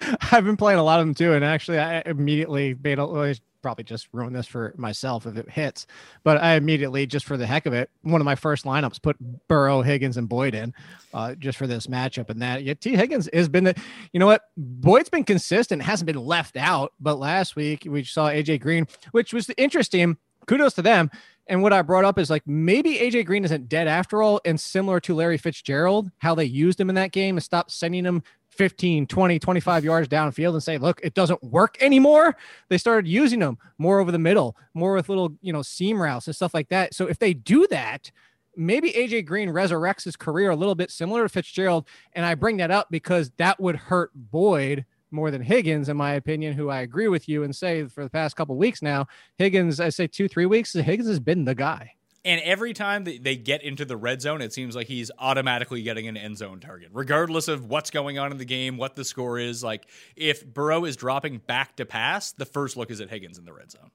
I've 0.32 0.44
been 0.44 0.56
playing 0.56 0.78
a 0.78 0.82
lot 0.82 1.00
of 1.00 1.06
them 1.06 1.14
too, 1.14 1.34
and 1.34 1.44
actually, 1.44 1.78
I 1.78 2.02
immediately 2.06 2.74
made 2.82 2.98
a, 2.98 3.34
probably 3.62 3.84
just 3.84 4.08
ruin 4.12 4.32
this 4.32 4.46
for 4.46 4.74
myself 4.76 5.26
if 5.26 5.36
it 5.36 5.50
hits. 5.50 5.86
But 6.24 6.42
I 6.42 6.54
immediately, 6.54 7.06
just 7.06 7.26
for 7.26 7.36
the 7.36 7.46
heck 7.46 7.66
of 7.66 7.72
it, 7.72 7.90
one 8.02 8.20
of 8.20 8.24
my 8.24 8.34
first 8.34 8.64
lineups 8.64 9.02
put 9.02 9.16
Burrow, 9.48 9.82
Higgins, 9.82 10.16
and 10.16 10.28
Boyd 10.28 10.54
in, 10.54 10.74
uh, 11.12 11.34
just 11.34 11.58
for 11.58 11.66
this 11.66 11.86
matchup. 11.86 12.30
And 12.30 12.42
that 12.42 12.64
yeah, 12.64 12.74
T 12.74 12.96
Higgins 12.96 13.28
has 13.32 13.48
been 13.48 13.64
the, 13.64 13.74
you 14.12 14.20
know 14.20 14.26
what, 14.26 14.42
Boyd's 14.56 15.08
been 15.08 15.24
consistent, 15.24 15.82
hasn't 15.82 16.06
been 16.06 16.24
left 16.24 16.56
out. 16.56 16.92
But 17.00 17.18
last 17.18 17.56
week 17.56 17.84
we 17.86 18.04
saw 18.04 18.28
AJ 18.28 18.60
Green, 18.60 18.86
which 19.12 19.32
was 19.32 19.50
interesting. 19.56 20.16
Kudos 20.46 20.74
to 20.74 20.82
them. 20.82 21.10
And 21.48 21.62
what 21.62 21.72
I 21.72 21.80
brought 21.82 22.04
up 22.04 22.18
is 22.18 22.28
like 22.28 22.46
maybe 22.46 22.96
AJ 22.96 23.24
Green 23.24 23.44
isn't 23.44 23.68
dead 23.68 23.88
after 23.88 24.22
all. 24.22 24.40
And 24.44 24.60
similar 24.60 25.00
to 25.00 25.14
Larry 25.14 25.38
Fitzgerald, 25.38 26.10
how 26.18 26.34
they 26.34 26.44
used 26.44 26.78
him 26.78 26.90
in 26.90 26.94
that 26.96 27.12
game 27.12 27.36
and 27.36 27.42
stopped 27.42 27.70
sending 27.70 28.04
him 28.04 28.22
15, 28.58 29.06
20, 29.06 29.38
25 29.38 29.84
yards 29.84 30.08
downfield 30.08 30.52
and 30.52 30.62
say, 30.62 30.78
look, 30.78 31.00
it 31.04 31.14
doesn't 31.14 31.42
work 31.44 31.80
anymore. 31.80 32.36
They 32.68 32.76
started 32.76 33.08
using 33.08 33.38
them 33.38 33.56
more 33.78 34.00
over 34.00 34.10
the 34.10 34.18
middle, 34.18 34.56
more 34.74 34.94
with 34.94 35.08
little, 35.08 35.32
you 35.40 35.52
know, 35.52 35.62
seam 35.62 36.02
routes 36.02 36.26
and 36.26 36.34
stuff 36.34 36.52
like 36.52 36.68
that. 36.70 36.92
So 36.92 37.06
if 37.06 37.20
they 37.20 37.34
do 37.34 37.68
that, 37.68 38.10
maybe 38.56 38.90
AJ 38.90 39.26
Green 39.26 39.48
resurrects 39.48 40.02
his 40.02 40.16
career 40.16 40.50
a 40.50 40.56
little 40.56 40.74
bit 40.74 40.90
similar 40.90 41.22
to 41.22 41.28
Fitzgerald. 41.28 41.86
And 42.14 42.26
I 42.26 42.34
bring 42.34 42.56
that 42.56 42.72
up 42.72 42.88
because 42.90 43.30
that 43.36 43.60
would 43.60 43.76
hurt 43.76 44.10
Boyd 44.12 44.84
more 45.12 45.30
than 45.30 45.40
Higgins, 45.40 45.88
in 45.88 45.96
my 45.96 46.14
opinion, 46.14 46.54
who 46.54 46.68
I 46.68 46.80
agree 46.80 47.08
with 47.08 47.28
you 47.28 47.44
and 47.44 47.54
say 47.54 47.86
for 47.86 48.02
the 48.02 48.10
past 48.10 48.36
couple 48.36 48.56
weeks 48.56 48.82
now, 48.82 49.06
Higgins, 49.36 49.78
I 49.78 49.88
say 49.90 50.08
two, 50.08 50.26
three 50.26 50.46
weeks, 50.46 50.72
Higgins 50.72 51.08
has 51.08 51.20
been 51.20 51.44
the 51.44 51.54
guy. 51.54 51.94
And 52.24 52.40
every 52.42 52.74
time 52.74 53.04
they 53.04 53.36
get 53.36 53.62
into 53.62 53.84
the 53.84 53.96
red 53.96 54.20
zone, 54.20 54.42
it 54.42 54.52
seems 54.52 54.74
like 54.74 54.86
he's 54.86 55.10
automatically 55.18 55.82
getting 55.82 56.08
an 56.08 56.16
end 56.16 56.36
zone 56.36 56.60
target, 56.60 56.90
regardless 56.92 57.48
of 57.48 57.66
what's 57.66 57.90
going 57.90 58.18
on 58.18 58.32
in 58.32 58.38
the 58.38 58.44
game, 58.44 58.76
what 58.76 58.96
the 58.96 59.04
score 59.04 59.38
is. 59.38 59.62
Like 59.62 59.86
if 60.16 60.44
Burrow 60.44 60.84
is 60.84 60.96
dropping 60.96 61.38
back 61.38 61.76
to 61.76 61.86
pass, 61.86 62.32
the 62.32 62.44
first 62.44 62.76
look 62.76 62.90
is 62.90 63.00
at 63.00 63.08
Higgins 63.08 63.38
in 63.38 63.44
the 63.44 63.52
red 63.52 63.70
zone. 63.70 63.90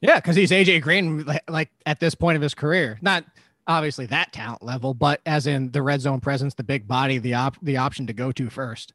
Yeah, 0.00 0.16
because 0.16 0.36
he's 0.36 0.50
AJ 0.50 0.80
Green, 0.82 1.26
like 1.48 1.70
at 1.84 2.00
this 2.00 2.14
point 2.14 2.36
of 2.36 2.42
his 2.42 2.54
career, 2.54 2.98
not 3.02 3.24
obviously 3.66 4.06
that 4.06 4.32
talent 4.32 4.62
level, 4.62 4.94
but 4.94 5.20
as 5.26 5.46
in 5.46 5.70
the 5.72 5.82
red 5.82 6.00
zone 6.00 6.20
presence, 6.20 6.54
the 6.54 6.64
big 6.64 6.88
body, 6.88 7.18
the 7.18 7.34
op- 7.34 7.60
the 7.62 7.76
option 7.76 8.06
to 8.06 8.12
go 8.12 8.32
to 8.32 8.48
first. 8.48 8.94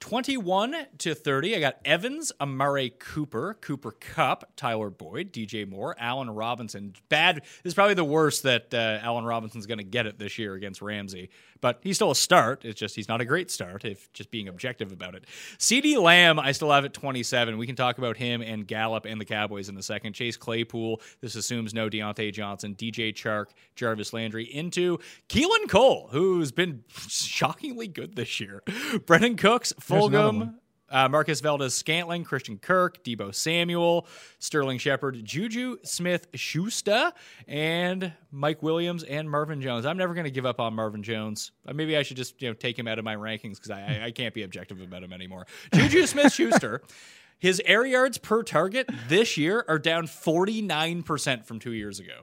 21 0.00 0.76
to 0.98 1.14
30. 1.14 1.56
I 1.56 1.60
got 1.60 1.78
Evans, 1.84 2.32
Amari 2.40 2.94
Cooper, 2.98 3.56
Cooper 3.60 3.92
Kupp, 3.92 4.52
Tyler 4.56 4.90
Boyd, 4.90 5.32
DJ 5.32 5.68
Moore, 5.68 5.96
Allen 5.98 6.30
Robinson. 6.30 6.94
Bad. 7.08 7.36
This 7.36 7.52
is 7.64 7.74
probably 7.74 7.94
the 7.94 8.04
worst 8.04 8.42
that 8.44 8.72
uh, 8.74 8.98
Allen 9.02 9.24
Robinson's 9.24 9.66
going 9.66 9.78
to 9.78 9.84
get 9.84 10.06
it 10.06 10.18
this 10.18 10.38
year 10.38 10.54
against 10.54 10.82
Ramsey 10.82 11.30
but 11.60 11.80
he's 11.82 11.96
still 11.96 12.10
a 12.10 12.16
start. 12.16 12.64
It's 12.64 12.78
just 12.78 12.96
he's 12.96 13.08
not 13.08 13.20
a 13.20 13.24
great 13.24 13.50
start, 13.50 13.84
if 13.84 14.12
just 14.12 14.30
being 14.30 14.48
objective 14.48 14.92
about 14.92 15.14
it. 15.14 15.24
CeeDee 15.58 16.00
Lamb, 16.00 16.38
I 16.38 16.52
still 16.52 16.70
have 16.70 16.84
at 16.84 16.92
27. 16.92 17.58
We 17.58 17.66
can 17.66 17.76
talk 17.76 17.98
about 17.98 18.16
him 18.16 18.42
and 18.42 18.66
Gallup 18.66 19.04
and 19.06 19.20
the 19.20 19.24
Cowboys 19.24 19.68
in 19.68 19.76
a 19.76 19.82
second. 19.82 20.14
Chase 20.14 20.36
Claypool, 20.36 21.00
this 21.20 21.34
assumes 21.34 21.74
no 21.74 21.88
Diontae 21.88 22.32
Johnson, 22.32 22.74
DJ 22.74 23.12
Chark, 23.12 23.46
Jarvis 23.74 24.12
Landry 24.12 24.44
into 24.44 24.98
Keelan 25.28 25.68
Cole, 25.68 26.08
who's 26.10 26.52
been 26.52 26.84
shockingly 26.88 27.88
good 27.88 28.16
this 28.16 28.40
year. 28.40 28.62
Brandin 28.66 29.38
Cooks, 29.38 29.72
Fulgham. 29.80 30.54
Uh, 30.88 31.08
Marquez 31.08 31.40
Valdes 31.40 31.74
Scantling, 31.74 32.24
Christian 32.24 32.58
Kirk, 32.58 33.02
Deebo 33.02 33.34
Samuel, 33.34 34.06
Sterling 34.38 34.78
Shepard, 34.78 35.24
Juju 35.24 35.78
Smith 35.82 36.28
Schuster, 36.34 37.12
and 37.48 38.12
Mike 38.30 38.62
Williams 38.62 39.02
and 39.02 39.28
Marvin 39.28 39.60
Jones. 39.60 39.84
I'm 39.84 39.96
never 39.96 40.14
going 40.14 40.24
to 40.24 40.30
give 40.30 40.46
up 40.46 40.60
on 40.60 40.74
Marvin 40.74 41.02
Jones. 41.02 41.52
Uh, 41.66 41.72
maybe 41.72 41.96
I 41.96 42.02
should 42.02 42.16
just 42.16 42.40
you 42.40 42.48
know 42.48 42.54
take 42.54 42.78
him 42.78 42.86
out 42.86 42.98
of 42.98 43.04
my 43.04 43.16
rankings 43.16 43.54
because 43.54 43.70
I, 43.70 44.04
I 44.04 44.10
can't 44.10 44.34
be 44.34 44.42
objective 44.42 44.80
about 44.80 45.02
him 45.02 45.12
anymore. 45.12 45.46
Juju 45.74 46.06
Smith 46.06 46.32
Schuster. 46.32 46.82
His 47.38 47.60
air 47.66 47.84
yards 47.84 48.16
per 48.16 48.42
target 48.42 48.88
this 49.08 49.36
year 49.36 49.64
are 49.68 49.78
down 49.78 50.06
49% 50.06 51.44
from 51.44 51.58
two 51.58 51.72
years 51.72 52.00
ago. 52.00 52.22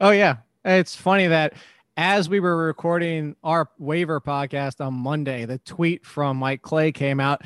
Oh, 0.00 0.10
yeah. 0.10 0.38
It's 0.64 0.96
funny 0.96 1.28
that 1.28 1.54
as 1.96 2.28
we 2.28 2.40
were 2.40 2.56
recording 2.56 3.36
our 3.44 3.68
waiver 3.78 4.20
podcast 4.20 4.84
on 4.84 4.94
Monday, 4.94 5.44
the 5.44 5.58
tweet 5.58 6.04
from 6.04 6.36
Mike 6.38 6.62
Clay 6.62 6.92
came 6.92 7.20
out. 7.20 7.42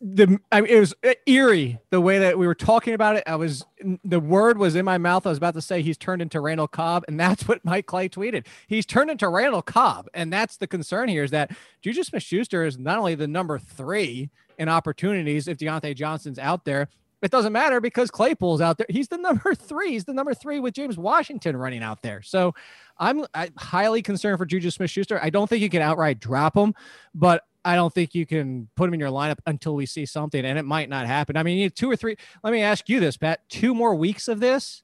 The 0.00 0.38
I 0.50 0.62
mean, 0.62 0.70
it 0.70 0.80
was 0.80 0.94
eerie 1.26 1.78
the 1.90 2.00
way 2.00 2.18
that 2.18 2.36
we 2.36 2.46
were 2.48 2.56
talking 2.56 2.92
about 2.92 3.14
it. 3.14 3.22
I 3.24 3.36
was 3.36 3.64
the 4.04 4.18
word 4.18 4.58
was 4.58 4.74
in 4.74 4.84
my 4.84 4.98
mouth. 4.98 5.26
I 5.26 5.28
was 5.28 5.38
about 5.38 5.54
to 5.54 5.62
say 5.62 5.80
he's 5.80 5.96
turned 5.96 6.20
into 6.20 6.40
Randall 6.40 6.66
Cobb, 6.66 7.04
and 7.06 7.20
that's 7.20 7.46
what 7.46 7.64
Mike 7.64 7.86
Clay 7.86 8.08
tweeted. 8.08 8.46
He's 8.66 8.84
turned 8.84 9.12
into 9.12 9.28
Randall 9.28 9.62
Cobb, 9.62 10.08
and 10.12 10.32
that's 10.32 10.56
the 10.56 10.66
concern 10.66 11.08
here 11.08 11.22
is 11.22 11.30
that 11.30 11.52
Juju 11.82 12.02
Smith-Schuster 12.02 12.64
is 12.64 12.78
not 12.78 12.98
only 12.98 13.14
the 13.14 13.28
number 13.28 13.60
three 13.60 14.30
in 14.58 14.68
opportunities 14.68 15.46
if 15.46 15.58
Diontae 15.58 15.94
Johnson's 15.94 16.38
out 16.38 16.64
there, 16.64 16.88
it 17.22 17.30
doesn't 17.30 17.52
matter 17.52 17.80
because 17.80 18.10
Claypool's 18.10 18.60
out 18.60 18.78
there. 18.78 18.86
He's 18.90 19.08
the 19.08 19.18
number 19.18 19.54
three. 19.54 19.92
He's 19.92 20.04
the 20.04 20.12
number 20.12 20.34
three 20.34 20.60
with 20.60 20.74
James 20.74 20.98
Washington 20.98 21.56
running 21.56 21.82
out 21.82 22.02
there. 22.02 22.22
So 22.22 22.54
I'm, 22.98 23.24
I'm 23.34 23.52
highly 23.56 24.02
concerned 24.02 24.38
for 24.38 24.46
Juju 24.46 24.70
Smith 24.70 24.90
Schuster. 24.90 25.20
I 25.22 25.30
don't 25.30 25.48
think 25.48 25.62
you 25.62 25.70
can 25.70 25.82
outright 25.82 26.20
drop 26.20 26.56
him, 26.56 26.74
but 27.14 27.44
I 27.64 27.76
don't 27.76 27.94
think 27.94 28.14
you 28.14 28.26
can 28.26 28.68
put 28.74 28.88
him 28.88 28.94
in 28.94 29.00
your 29.00 29.10
lineup 29.10 29.38
until 29.46 29.74
we 29.74 29.86
see 29.86 30.04
something, 30.04 30.44
and 30.44 30.58
it 30.58 30.64
might 30.64 30.88
not 30.88 31.06
happen. 31.06 31.36
I 31.36 31.44
mean, 31.44 31.58
you 31.58 31.64
need 31.64 31.76
two 31.76 31.90
or 31.90 31.96
three. 31.96 32.16
Let 32.42 32.52
me 32.52 32.60
ask 32.60 32.88
you 32.88 32.98
this, 32.98 33.16
Pat. 33.16 33.48
Two 33.48 33.74
more 33.74 33.94
weeks 33.94 34.26
of 34.26 34.40
this, 34.40 34.82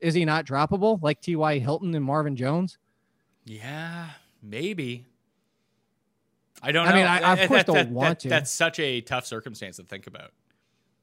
is 0.00 0.14
he 0.14 0.24
not 0.24 0.44
droppable 0.44 1.02
like 1.02 1.20
T.Y. 1.20 1.58
Hilton 1.58 1.94
and 1.94 2.04
Marvin 2.04 2.36
Jones? 2.36 2.76
Yeah, 3.44 4.10
maybe. 4.42 5.06
I 6.62 6.72
don't 6.72 6.84
know. 6.84 6.92
I 6.92 6.94
mean, 6.94 7.06
I, 7.06 7.20
I 7.20 7.32
of 7.36 7.48
course 7.48 7.60
that, 7.60 7.66
don't 7.66 7.74
that, 7.76 7.90
want 7.90 8.08
that, 8.10 8.20
to. 8.20 8.28
That's 8.28 8.50
such 8.50 8.78
a 8.78 9.00
tough 9.00 9.26
circumstance 9.26 9.76
to 9.76 9.84
think 9.84 10.06
about. 10.06 10.32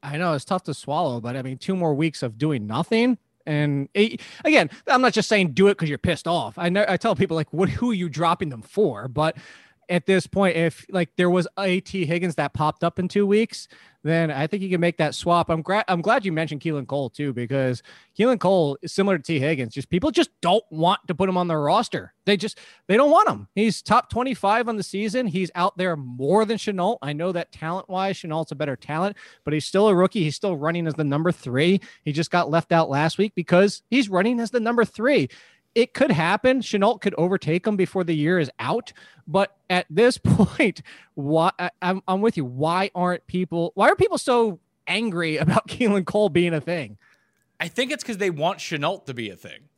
I 0.06 0.18
know 0.18 0.34
it's 0.34 0.44
tough 0.44 0.62
to 0.64 0.74
swallow, 0.74 1.20
but 1.20 1.36
I 1.36 1.42
mean, 1.42 1.58
two 1.58 1.74
more 1.74 1.92
weeks 1.94 2.22
of 2.22 2.38
doing 2.38 2.66
nothing. 2.66 3.18
And 3.44 3.88
it, 3.94 4.20
again, 4.44 4.70
I'm 4.86 5.02
not 5.02 5.12
just 5.12 5.28
saying 5.28 5.52
do 5.52 5.68
it 5.68 5.74
because 5.74 5.88
you're 5.88 5.98
pissed 5.98 6.28
off. 6.28 6.58
I 6.58 6.68
know 6.68 6.84
I 6.88 6.96
tell 6.96 7.16
people 7.16 7.36
like, 7.36 7.52
what, 7.52 7.68
who 7.68 7.90
are 7.90 7.94
you 7.94 8.08
dropping 8.08 8.48
them 8.48 8.62
for? 8.62 9.08
But 9.08 9.36
at 9.88 10.06
this 10.06 10.26
point, 10.26 10.56
if 10.56 10.84
like 10.90 11.10
there 11.16 11.30
was 11.30 11.46
a 11.58 11.80
T 11.80 12.06
Higgins 12.06 12.34
that 12.36 12.54
popped 12.54 12.82
up 12.82 12.98
in 12.98 13.08
two 13.08 13.26
weeks, 13.26 13.68
then 14.02 14.30
I 14.30 14.46
think 14.46 14.62
you 14.62 14.68
can 14.68 14.80
make 14.80 14.98
that 14.98 15.14
swap. 15.14 15.48
I'm 15.48 15.62
glad 15.62 15.84
I'm 15.88 16.00
glad 16.00 16.24
you 16.24 16.32
mentioned 16.32 16.60
Keelan 16.60 16.86
Cole 16.86 17.10
too, 17.10 17.32
because 17.32 17.82
Keelan 18.18 18.38
Cole 18.38 18.78
is 18.82 18.92
similar 18.92 19.18
to 19.18 19.22
T 19.22 19.38
Higgins. 19.38 19.74
Just 19.74 19.88
people 19.90 20.10
just 20.10 20.30
don't 20.40 20.64
want 20.70 21.00
to 21.08 21.14
put 21.14 21.28
him 21.28 21.36
on 21.36 21.48
their 21.48 21.60
roster. 21.60 22.14
They 22.24 22.36
just 22.36 22.58
they 22.88 22.96
don't 22.96 23.10
want 23.10 23.28
him. 23.28 23.48
He's 23.54 23.82
top 23.82 24.10
25 24.10 24.68
on 24.68 24.76
the 24.76 24.82
season. 24.82 25.26
He's 25.26 25.50
out 25.54 25.76
there 25.76 25.96
more 25.96 26.44
than 26.44 26.56
Shenault. 26.56 26.98
I 27.02 27.12
know 27.12 27.32
that 27.32 27.52
talent 27.52 27.88
wise, 27.88 28.16
Shenault's 28.16 28.52
a 28.52 28.56
better 28.56 28.76
talent, 28.76 29.16
but 29.44 29.54
he's 29.54 29.64
still 29.64 29.88
a 29.88 29.94
rookie. 29.94 30.24
He's 30.24 30.36
still 30.36 30.56
running 30.56 30.86
as 30.86 30.94
the 30.94 31.04
number 31.04 31.32
three. 31.32 31.80
He 32.04 32.12
just 32.12 32.30
got 32.30 32.50
left 32.50 32.72
out 32.72 32.90
last 32.90 33.18
week 33.18 33.34
because 33.34 33.82
he's 33.90 34.08
running 34.08 34.40
as 34.40 34.50
the 34.50 34.60
number 34.60 34.84
three 34.84 35.28
it 35.76 35.92
could 35.92 36.10
happen. 36.10 36.62
Shenault 36.62 37.02
could 37.02 37.14
overtake 37.18 37.66
him 37.66 37.76
before 37.76 38.02
the 38.02 38.16
year 38.16 38.38
is 38.38 38.50
out. 38.58 38.94
But 39.28 39.54
at 39.68 39.86
this 39.90 40.16
point, 40.24 40.80
why 41.14 41.52
I'm, 41.82 42.02
I'm 42.08 42.22
with 42.22 42.36
you. 42.36 42.44
Why 42.44 42.90
aren't 42.94 43.26
people? 43.28 43.72
Why 43.74 43.90
are 43.90 43.94
people 43.94 44.18
so 44.18 44.58
angry 44.88 45.36
about 45.36 45.68
Keelan 45.68 46.06
Cole 46.06 46.30
being 46.30 46.54
a 46.54 46.60
thing? 46.60 46.96
I 47.60 47.68
think 47.68 47.92
it's 47.92 48.02
because 48.02 48.16
they 48.16 48.30
want 48.30 48.58
Shenault 48.58 49.04
to 49.06 49.14
be 49.14 49.28
a 49.30 49.36
thing. 49.36 49.68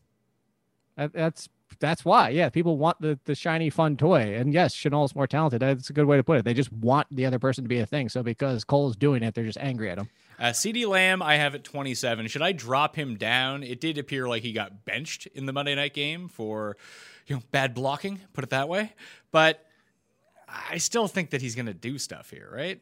That, 0.96 1.12
that's 1.12 1.48
that's 1.80 2.04
why. 2.04 2.28
Yeah, 2.30 2.48
people 2.48 2.78
want 2.78 3.00
the 3.00 3.18
the 3.24 3.34
shiny 3.34 3.68
fun 3.68 3.96
toy, 3.96 4.36
and 4.36 4.54
yes, 4.54 4.74
Shenault's 4.74 5.16
more 5.16 5.26
talented. 5.26 5.60
That's 5.60 5.90
a 5.90 5.92
good 5.92 6.06
way 6.06 6.16
to 6.16 6.22
put 6.22 6.38
it. 6.38 6.44
They 6.44 6.54
just 6.54 6.72
want 6.72 7.08
the 7.10 7.26
other 7.26 7.40
person 7.40 7.64
to 7.64 7.68
be 7.68 7.80
a 7.80 7.86
thing. 7.86 8.08
So 8.08 8.22
because 8.22 8.62
Cole's 8.62 8.96
doing 8.96 9.24
it, 9.24 9.34
they're 9.34 9.44
just 9.44 9.58
angry 9.58 9.90
at 9.90 9.98
him. 9.98 10.08
Uh, 10.38 10.50
CeeDee 10.50 10.86
Lamb, 10.86 11.20
I 11.20 11.36
have 11.36 11.54
at 11.54 11.64
27. 11.64 12.28
Should 12.28 12.42
I 12.42 12.52
drop 12.52 12.94
him 12.94 13.16
down? 13.16 13.62
It 13.62 13.80
did 13.80 13.98
appear 13.98 14.28
like 14.28 14.42
he 14.42 14.52
got 14.52 14.84
benched 14.84 15.26
in 15.34 15.46
the 15.46 15.52
Monday 15.52 15.74
night 15.74 15.94
game 15.94 16.28
for, 16.28 16.76
you 17.26 17.36
know, 17.36 17.42
bad 17.50 17.74
blocking, 17.74 18.20
put 18.32 18.44
it 18.44 18.50
that 18.50 18.68
way. 18.68 18.92
But 19.32 19.64
I 20.48 20.78
still 20.78 21.08
think 21.08 21.30
that 21.30 21.42
he's 21.42 21.56
going 21.56 21.66
to 21.66 21.74
do 21.74 21.98
stuff 21.98 22.30
here, 22.30 22.48
right? 22.52 22.80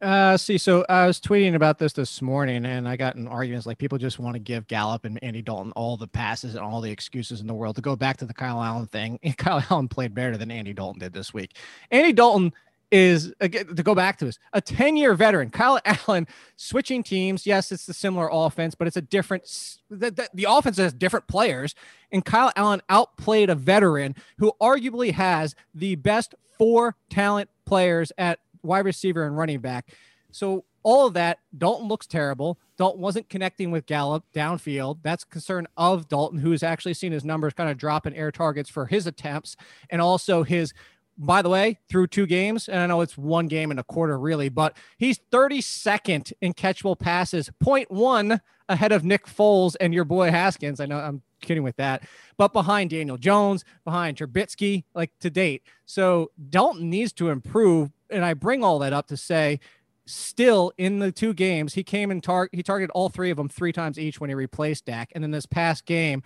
Uh, 0.00 0.36
see, 0.36 0.56
so 0.56 0.84
I 0.88 1.06
was 1.06 1.20
tweeting 1.20 1.54
about 1.54 1.78
this 1.78 1.92
this 1.92 2.22
morning, 2.22 2.64
and 2.64 2.88
I 2.88 2.96
got 2.96 3.16
in 3.16 3.28
arguments 3.28 3.66
like 3.66 3.76
people 3.76 3.98
just 3.98 4.18
want 4.18 4.34
to 4.34 4.40
give 4.40 4.66
Gallup 4.66 5.04
and 5.04 5.22
Andy 5.22 5.42
Dalton 5.42 5.72
all 5.72 5.98
the 5.98 6.08
passes 6.08 6.54
and 6.54 6.64
all 6.64 6.80
the 6.80 6.90
excuses 6.90 7.42
in 7.42 7.46
the 7.46 7.52
world 7.52 7.76
to 7.76 7.82
go 7.82 7.96
back 7.96 8.16
to 8.18 8.24
the 8.24 8.32
Kyle 8.32 8.62
Allen 8.62 8.86
thing. 8.86 9.18
Kyle 9.36 9.62
Allen 9.70 9.88
played 9.88 10.14
better 10.14 10.38
than 10.38 10.50
Andy 10.50 10.72
Dalton 10.72 11.00
did 11.00 11.12
this 11.12 11.34
week. 11.34 11.54
Andy 11.90 12.14
Dalton 12.14 12.54
is 12.90 13.32
again 13.40 13.74
to 13.76 13.82
go 13.82 13.94
back 13.94 14.18
to 14.18 14.24
this 14.24 14.38
a 14.52 14.60
10 14.60 14.96
year 14.96 15.14
veteran. 15.14 15.50
Kyle 15.50 15.80
allen 15.84 16.26
switching 16.56 17.02
teams. 17.02 17.46
Yes 17.46 17.70
it's 17.72 17.88
a 17.88 17.94
similar 17.94 18.28
offense 18.32 18.74
but 18.74 18.86
it's 18.86 18.96
a 18.96 19.02
different 19.02 19.44
the, 19.88 20.10
the, 20.10 20.28
the, 20.34 20.46
offense 20.48 20.76
has 20.76 20.92
different 20.92 21.26
players 21.26 21.74
and 22.12 22.24
kyle 22.24 22.52
allen 22.56 22.80
outplayed 22.88 23.50
a 23.50 23.54
veteran 23.54 24.14
who 24.38 24.52
arguably 24.60 25.12
has 25.12 25.54
the 25.74 25.94
best 25.96 26.34
four 26.58 26.96
talent 27.08 27.48
players 27.64 28.12
at 28.18 28.38
wide 28.62 28.84
receiver 28.84 29.24
and 29.24 29.36
running 29.36 29.60
back. 29.60 29.88
So 30.32 30.64
all 30.82 31.06
of 31.06 31.14
that 31.14 31.38
dalton 31.56 31.88
looks 31.88 32.06
terrible. 32.06 32.58
Dalton 32.76 33.00
wasn't 33.00 33.28
connecting 33.28 33.70
with 33.70 33.86
gallup 33.86 34.24
downfield. 34.34 34.98
That's 35.02 35.24
concern 35.24 35.66
of 35.76 36.08
dalton 36.08 36.38
who's 36.38 36.62
actually 36.62 36.94
seen 36.94 37.12
his 37.12 37.24
numbers 37.24 37.52
kind 37.52 37.70
of 37.70 37.76
drop 37.76 38.06
in 38.06 38.14
air 38.14 38.30
targets 38.30 38.70
for 38.70 38.86
his 38.86 39.06
attempts 39.06 39.56
and 39.90 40.00
also 40.00 40.42
his 40.42 40.72
by 41.20 41.42
the 41.42 41.50
way, 41.50 41.78
through 41.90 42.06
two 42.06 42.26
games, 42.26 42.66
and 42.66 42.80
I 42.80 42.86
know 42.86 43.02
it's 43.02 43.18
one 43.18 43.46
game 43.46 43.70
and 43.70 43.78
a 43.78 43.84
quarter, 43.84 44.18
really, 44.18 44.48
but 44.48 44.74
he's 44.96 45.20
32nd 45.30 46.32
in 46.40 46.54
catchable 46.54 46.98
passes, 46.98 47.50
0.1 47.62 48.40
ahead 48.70 48.90
of 48.90 49.04
Nick 49.04 49.26
Foles 49.26 49.76
and 49.80 49.92
your 49.92 50.06
boy 50.06 50.30
Haskins. 50.30 50.80
I 50.80 50.86
know 50.86 50.98
I'm 50.98 51.20
kidding 51.42 51.62
with 51.62 51.76
that, 51.76 52.04
but 52.38 52.54
behind 52.54 52.88
Daniel 52.90 53.18
Jones, 53.18 53.64
behind 53.84 54.16
Trubisky, 54.16 54.84
like 54.94 55.10
to 55.20 55.28
date. 55.28 55.62
So 55.84 56.30
Dalton 56.48 56.88
needs 56.88 57.12
to 57.14 57.28
improve. 57.28 57.90
And 58.08 58.24
I 58.24 58.32
bring 58.32 58.64
all 58.64 58.78
that 58.78 58.94
up 58.94 59.06
to 59.08 59.16
say, 59.16 59.60
still 60.06 60.72
in 60.78 61.00
the 61.00 61.12
two 61.12 61.34
games, 61.34 61.74
he 61.74 61.84
came 61.84 62.10
and 62.10 62.22
tar- 62.22 62.48
he 62.50 62.62
targeted 62.62 62.90
all 62.90 63.10
three 63.10 63.30
of 63.30 63.36
them 63.36 63.48
three 63.48 63.72
times 63.72 63.98
each 63.98 64.20
when 64.20 64.30
he 64.30 64.34
replaced 64.34 64.86
Dak. 64.86 65.12
And 65.14 65.22
then 65.22 65.30
this 65.30 65.46
past 65.46 65.84
game, 65.84 66.22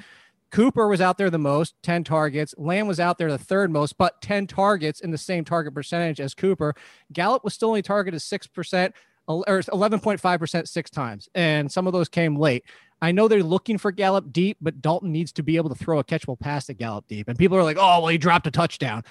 Cooper 0.55 0.87
was 0.87 1.01
out 1.01 1.19
there 1.19 1.31
the 1.31 1.39
most, 1.39 1.75
10 1.83 2.05
targets. 2.05 2.55
Lamb 2.57 2.87
was 2.87 3.01
out 3.01 3.19
there 3.19 3.29
the 3.29 3.37
third 3.37 3.73
most, 3.73 3.99
but 3.99 4.23
10 4.23 4.47
targets 4.47 5.01
in 5.01 5.11
the 5.11 5.19
same 5.19 5.45
target 5.45 5.75
percentage 5.75 6.21
as 6.21 6.33
Cooper. 6.33 6.77
Gallup 7.13 7.43
was 7.43 7.55
still 7.55 7.71
only 7.71 7.83
targeted 7.83 8.21
6%, 8.21 8.93
or 9.27 9.43
11.5% 9.45 10.69
six 10.69 10.91
times. 10.91 11.29
And 11.35 11.73
some 11.73 11.89
of 11.89 11.93
those 11.93 12.09
came 12.09 12.37
late. 12.37 12.63
I 13.03 13.11
know 13.11 13.27
they're 13.27 13.43
looking 13.43 13.79
for 13.79 13.91
Gallup 13.91 14.33
deep, 14.33 14.57
but 14.61 14.81
Dalton 14.81 15.11
needs 15.11 15.33
to 15.33 15.43
be 15.43 15.57
able 15.57 15.71
to 15.71 15.75
throw 15.75 15.99
a 15.99 16.05
catchable 16.05 16.39
pass 16.39 16.67
to 16.67 16.75
Gallup 16.75 17.09
deep. 17.09 17.27
And 17.27 17.37
people 17.37 17.59
are 17.59 17.65
like, 17.65 17.77
oh, 17.77 17.99
well, 17.99 18.09
he 18.09 18.17
dropped 18.17 18.47
a 18.47 18.53
touchdown. 18.53 19.03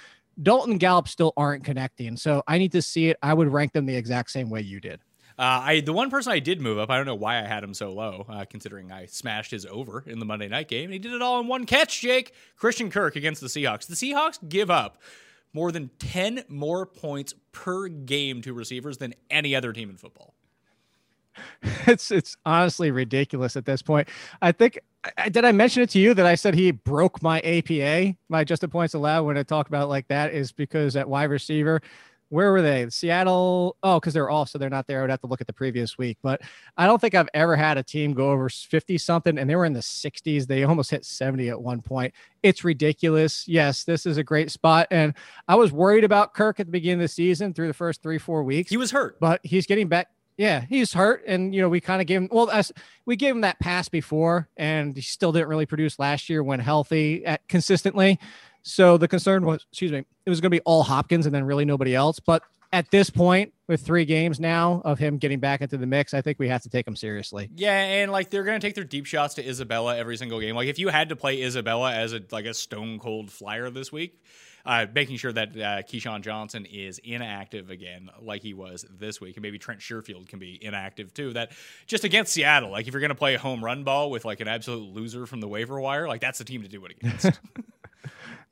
Dalton 0.42 0.72
and 0.72 0.80
Gallup 0.80 1.10
still 1.10 1.34
aren't 1.36 1.66
connecting. 1.66 2.16
So 2.16 2.42
I 2.48 2.58
need 2.58 2.72
to 2.72 2.82
see 2.82 3.10
it. 3.10 3.18
I 3.22 3.34
would 3.34 3.50
rank 3.50 3.74
them 3.74 3.86
the 3.86 3.98
exact 3.98 4.32
same 4.32 4.50
way 4.50 4.62
you 4.62 4.80
did. 4.80 5.02
Uh, 5.38 5.62
I 5.64 5.80
the 5.82 5.94
one 5.94 6.10
person 6.10 6.32
I 6.32 6.40
did 6.40 6.62
move 6.62 6.78
up. 6.78 6.90
I 6.90 6.98
don't 6.98 7.06
know 7.06 7.16
why 7.16 7.40
I 7.40 7.48
had 7.48 7.64
him 7.64 7.74
so 7.74 7.92
low, 7.92 8.26
uh, 8.30 8.46
considering 8.50 8.92
I 8.92 9.08
smashed 9.08 9.52
his 9.52 9.66
over 9.66 10.04
in 10.06 10.20
the 10.20 10.26
Monday 10.26 10.48
night 10.48 10.68
game, 10.68 10.86
and 10.86 10.94
he 10.94 11.00
did 11.00 11.14
it 11.14 11.22
all 11.22 11.40
in 11.40 11.48
one 11.48 11.66
catch. 11.66 12.02
Jake 12.02 12.34
Christian 12.56 12.92
Kirk 12.92 13.16
against 13.16 13.42
the 13.42 13.48
Seahawks. 13.48 13.88
The 13.88 13.96
Seahawks 13.96 14.38
give 14.48 14.70
up 14.70 15.02
more 15.52 15.72
than 15.72 15.90
ten 16.00 16.44
more 16.50 16.86
points 16.86 17.34
per 17.52 17.88
game 17.88 18.42
to 18.44 18.54
receivers 18.54 18.98
than 18.98 19.16
any 19.30 19.56
other 19.56 19.74
team 19.74 19.90
in 19.90 19.98
football. 19.98 20.34
It's 21.88 22.12
it's 22.12 22.38
honestly 22.46 22.92
ridiculous 22.92 23.58
at 23.58 23.66
this 23.66 23.82
point. 23.82 24.08
I 24.42 24.52
think 24.52 24.80
I, 25.18 25.30
did 25.30 25.44
I 25.44 25.52
mention 25.52 25.82
it 25.84 25.90
to 25.92 26.00
you 26.00 26.14
that 26.14 26.26
I 26.26 26.36
said 26.36 26.54
he 26.54 26.72
broke 26.72 27.22
my 27.22 27.40
APA, 27.42 28.16
my 28.30 28.42
adjusted 28.42 28.70
points 28.70 28.94
allowed 28.94 29.24
when 29.24 29.38
I 29.38 29.44
talk 29.44 29.68
about 29.68 29.90
like 29.90 30.08
that 30.08 30.34
is 30.34 30.52
because 30.52 30.96
at 30.96 31.10
wide 31.10 31.30
receiver 31.30 31.82
where 32.34 32.52
were 32.52 32.64
they? 32.64 32.90
Seattle. 32.90 33.78
Oh, 33.84 34.00
because 34.00 34.16
they're 34.16 34.32
off, 34.32 34.50
so 34.50 34.58
they're 34.58 34.68
not 34.68 34.88
there. 34.88 34.98
I 34.98 35.02
would 35.02 35.12
have 35.12 35.22
to 35.22 35.28
look 35.28 35.40
at 35.40 35.46
the 35.46 35.54
previous 35.54 36.00
week. 36.00 36.18
But 36.24 36.42
I 36.76 36.88
don't 36.88 37.00
think 37.00 37.14
I've 37.14 37.30
ever 37.36 37.56
had 37.56 37.78
a 37.78 37.84
team 37.84 38.14
go 38.14 38.32
over 38.32 38.50
50 38.50 38.98
something, 38.98 39.38
and 39.38 39.48
they 39.48 39.56
were 39.56 39.66
in 39.66 39.74
the 39.74 39.82
60s. 39.82 40.48
They 40.48 40.64
almost 40.64 40.90
hit 40.90 41.06
70 41.06 41.50
at 41.50 41.62
one 41.62 41.84
point. 41.84 42.12
It's 42.42 42.64
ridiculous. 42.64 43.48
Yes, 43.48 43.84
this 43.84 44.08
is 44.08 44.18
a 44.18 44.24
great 44.24 44.50
spot. 44.50 44.88
And 44.90 45.14
I 45.48 45.54
was 45.54 45.72
worried 45.72 46.04
about 46.04 46.34
Kirk 46.34 46.60
at 46.60 46.66
the 46.66 46.72
beginning 46.72 47.02
of 47.02 47.04
the 47.04 47.08
season 47.10 47.54
through 47.54 47.68
the 47.68 47.74
first 47.74 48.02
three, 48.02 48.18
four 48.18 48.44
weeks. 48.44 48.72
He 48.72 48.78
was 48.78 48.90
hurt, 48.90 49.20
but 49.20 49.40
he's 49.44 49.68
getting 49.68 49.88
back. 49.88 50.10
Yeah, 50.36 50.62
he's 50.68 50.92
hurt, 50.94 51.24
and 51.28 51.54
you 51.54 51.62
know 51.62 51.70
we 51.70 51.80
kind 51.80 52.02
of 52.02 52.08
gave 52.08 52.22
him. 52.22 52.30
Well, 52.32 52.50
as 52.50 52.72
we 53.06 53.16
gave 53.16 53.36
him 53.36 53.42
that 53.42 53.60
pass 53.60 53.88
before, 53.88 54.50
and 54.58 54.96
he 54.96 55.04
still 55.04 55.32
didn't 55.32 55.50
really 55.50 55.68
produce 55.68 56.00
last 56.00 56.28
year 56.28 56.42
when 56.42 56.60
healthy 56.60 57.24
at, 57.24 57.48
consistently. 57.48 58.20
So 58.64 58.98
the 58.98 59.08
concern 59.08 59.46
was, 59.46 59.66
excuse 59.70 59.92
me, 59.92 60.00
it 60.26 60.30
was 60.30 60.42
going 60.42 60.50
to 60.50 60.58
be 60.58 60.62
all 60.62 60.84
Hopkins 60.84 61.26
and 61.26 61.36
then 61.36 61.44
really 61.44 61.66
nobody 61.66 61.94
else. 61.94 62.20
But 62.20 62.44
at 62.74 62.90
this 62.90 63.10
point, 63.10 63.54
with 63.68 63.82
three 63.82 64.04
games 64.04 64.40
now 64.40 64.82
of 64.84 64.98
him 64.98 65.20
getting 65.20 65.40
back 65.40 65.62
into 65.62 65.78
the 65.78 65.86
mix, 65.86 66.14
I 66.14 66.22
think 66.22 66.40
we 66.40 66.50
have 66.50 66.64
to 66.64 66.70
take 66.70 66.88
him 66.88 66.96
seriously. 66.96 67.50
Yeah, 67.56 67.78
and 67.78 68.12
like 68.12 68.32
they're 68.32 68.44
gonna 68.44 68.60
take 68.60 68.74
their 68.74 68.84
deep 68.84 69.06
shots 69.06 69.36
to 69.36 69.48
Isabella 69.48 69.96
every 69.96 70.18
single 70.18 70.40
game. 70.40 70.56
Like 70.56 70.68
if 70.68 70.80
you 70.80 70.90
had 70.90 71.10
to 71.10 71.16
play 71.16 71.44
Isabella 71.44 71.94
as 71.94 72.14
a 72.14 72.22
like 72.32 72.46
a 72.46 72.54
stone 72.54 72.98
cold 72.98 73.32
flyer 73.32 73.70
this 73.70 73.92
week, 73.92 74.24
uh, 74.66 74.88
making 74.94 75.18
sure 75.18 75.32
that 75.32 75.50
uh, 75.50 75.84
KeeSean 75.84 76.22
Johnson 76.22 76.66
is 76.66 77.00
inactive 77.04 77.70
again, 77.70 78.10
like 78.20 78.42
he 78.42 78.56
was 78.56 78.86
this 78.90 79.22
week, 79.22 79.36
and 79.36 79.44
maybe 79.44 79.60
Trent 79.60 79.80
Sherfield 79.80 80.28
can 80.28 80.40
be 80.40 80.58
inactive 80.60 81.14
too. 81.14 81.34
That 81.34 81.52
just 81.86 82.06
against 82.06 82.34
Seattle, 82.34 82.72
like 82.72 82.88
if 82.88 82.94
you're 82.94 83.02
gonna 83.02 83.14
play 83.14 83.36
a 83.36 83.40
home 83.40 83.64
run 83.64 83.84
ball 83.84 84.10
with 84.10 84.26
like 84.26 84.40
an 84.40 84.48
absolute 84.48 84.94
loser 84.94 85.28
from 85.28 85.42
the 85.42 85.48
waiver 85.48 85.80
wire, 85.80 86.08
like 86.08 86.22
that's 86.22 86.40
the 86.40 86.46
team 86.46 86.64
to 86.64 86.70
do 86.70 86.84
it 86.86 86.94
against. 86.98 87.40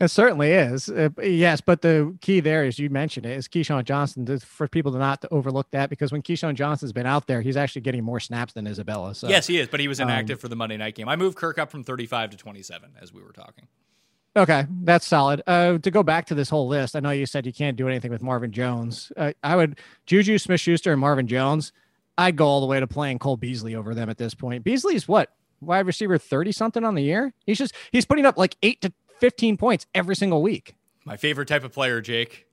It 0.02 0.08
certainly 0.08 0.52
is. 0.52 0.90
Uh, 0.90 1.10
yes, 1.22 1.62
but 1.62 1.84
the 1.84 2.18
key 2.22 2.40
there, 2.40 2.64
as 2.64 2.80
you 2.80 2.90
mentioned, 2.90 3.28
it 3.28 3.38
is 3.38 3.48
KeeSean 3.48 3.84
Johnson. 3.84 4.26
To, 4.26 4.40
for 4.40 4.68
people 4.68 4.92
to 4.94 4.98
not 4.98 5.22
to 5.22 5.30
overlook 5.32 5.70
that, 5.72 5.92
because 5.92 6.12
when 6.12 6.24
KeeSean 6.24 6.56
Johnson's 6.56 6.92
been 6.92 7.06
out 7.06 7.28
there, 7.28 7.42
he's 7.42 7.56
actually 7.56 7.84
getting 7.84 8.04
more 8.04 8.20
snaps 8.20 8.54
than 8.54 8.66
Isabella. 8.66 9.14
So 9.14 9.30
yes, 9.30 9.46
he 9.46 9.60
is, 9.60 9.68
but 9.68 9.80
he 9.80 9.88
was 9.88 10.00
inactive 10.00 10.38
um, 10.38 10.40
for 10.40 10.48
the 10.48 10.56
Monday 10.56 10.76
night 10.76 10.96
game. 10.96 11.08
I 11.08 11.16
moved 11.16 11.38
Kirk 11.38 11.60
up 11.60 11.70
from 11.70 11.84
35 11.84 12.32
to 12.32 12.38
27 12.38 12.94
as 13.00 13.14
we 13.14 13.22
were 13.22 13.32
talking. 13.32 13.68
Okay, 14.36 14.66
that's 14.82 15.06
solid. 15.06 15.44
Uh, 15.46 15.78
to 15.78 15.92
go 15.92 16.02
back 16.02 16.26
to 16.28 16.36
this 16.36 16.50
whole 16.50 16.68
list, 16.68 16.96
I 16.96 17.00
know 17.00 17.12
you 17.12 17.28
said 17.28 17.46
you 17.46 17.54
can't 17.54 17.78
do 17.78 17.88
anything 17.88 18.10
with 18.10 18.24
Marvin 18.24 18.52
Jones. 18.52 19.12
Uh, 19.16 19.34
I 19.44 19.56
would 19.56 19.78
Juju 20.08 20.40
Smith 20.40 20.62
Schuster 20.62 20.92
and 20.92 21.00
Marvin 21.00 21.28
Jones. 21.28 21.74
I'd 22.18 22.38
go 22.38 22.48
all 22.48 22.60
the 22.60 22.66
way 22.66 22.80
to 22.80 22.88
playing 22.88 23.20
Cole 23.20 23.38
Beasley 23.38 23.76
over 23.76 23.94
them 23.94 24.10
at 24.10 24.18
this 24.18 24.34
point. 24.34 24.64
Beasley's 24.64 25.08
what 25.08 25.30
wide 25.62 25.86
receiver 25.86 26.18
30 26.18 26.52
something 26.52 26.84
on 26.84 26.96
the 26.96 27.04
year. 27.04 27.34
He's 27.46 27.58
just 27.58 27.74
he's 27.92 28.06
putting 28.06 28.26
up 28.26 28.38
like 28.38 28.58
eight 28.64 28.82
to 28.82 28.92
15 29.22 29.56
points 29.56 29.86
every 29.96 30.16
single 30.16 30.42
week. 30.42 30.76
My 31.06 31.16
favorite 31.16 31.48
type 31.48 31.64
of 31.64 31.72
player, 31.72 32.02
Jake. 32.02 32.48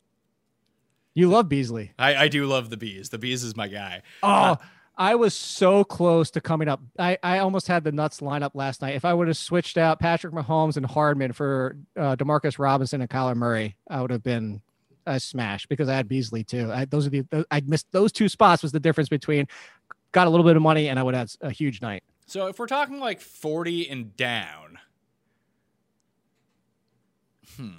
You 1.14 1.29
love 1.29 1.49
Beasley. 1.49 1.93
I, 1.99 2.14
I 2.14 2.29
do 2.29 2.47
love 2.47 2.71
the 2.71 2.77
bees. 2.77 3.09
The 3.09 3.19
bees 3.19 3.43
is 3.43 3.57
my 3.57 3.66
guy. 3.66 4.03
Oh, 4.23 4.29
uh, 4.29 4.57
I 4.97 5.14
was 5.14 5.35
so 5.35 5.83
close 5.85 6.31
to 6.33 6.41
coming 6.41 6.69
up. 6.69 6.81
I, 6.99 7.19
I 7.23 7.39
almost 7.39 7.69
had 7.69 7.85
the 7.85 7.93
nuts 7.93 8.21
line 8.21 8.43
up 8.43 8.55
last 8.55 8.83
night. 8.83 8.95
If 8.95 9.05
I 9.05 9.14
would 9.14 9.29
have 9.29 9.37
switched 9.37 9.79
out 9.79 10.01
Patrick 10.01 10.35
Mahomes 10.35 10.77
and 10.77 10.85
Hardman 10.85 11.33
for 11.33 11.77
uh, 11.97 12.16
Demarcus 12.16 12.59
Robinson 12.59 13.01
and 13.01 13.09
Kyler 13.09 13.37
Murray, 13.37 13.77
I 13.89 14.01
would 14.01 14.11
have 14.11 14.23
been 14.23 14.61
a 15.07 15.19
smash 15.19 15.66
because 15.66 15.89
I 15.89 15.95
had 15.95 16.09
Beasley 16.09 16.45
too. 16.45 16.71
I, 16.73 16.85
those 16.85 17.07
are 17.07 17.11
the 17.11 17.47
I 17.51 17.62
missed 17.64 17.87
those 17.93 18.12
two 18.12 18.29
spots 18.29 18.62
was 18.62 18.73
the 18.73 18.81
difference 18.81 19.09
between 19.09 19.47
got 20.12 20.27
a 20.27 20.31
little 20.31 20.45
bit 20.45 20.57
of 20.57 20.62
money 20.62 20.89
and 20.89 20.99
I 20.99 21.03
would 21.03 21.14
have 21.14 21.31
a 21.41 21.51
huge 21.51 21.81
night. 21.81 22.03
So 22.27 22.49
if 22.49 22.59
we're 22.59 22.66
talking 22.66 23.01
like 23.01 23.21
40 23.21 23.89
and 23.89 24.16
down, 24.16 24.79
Hmm. 27.57 27.71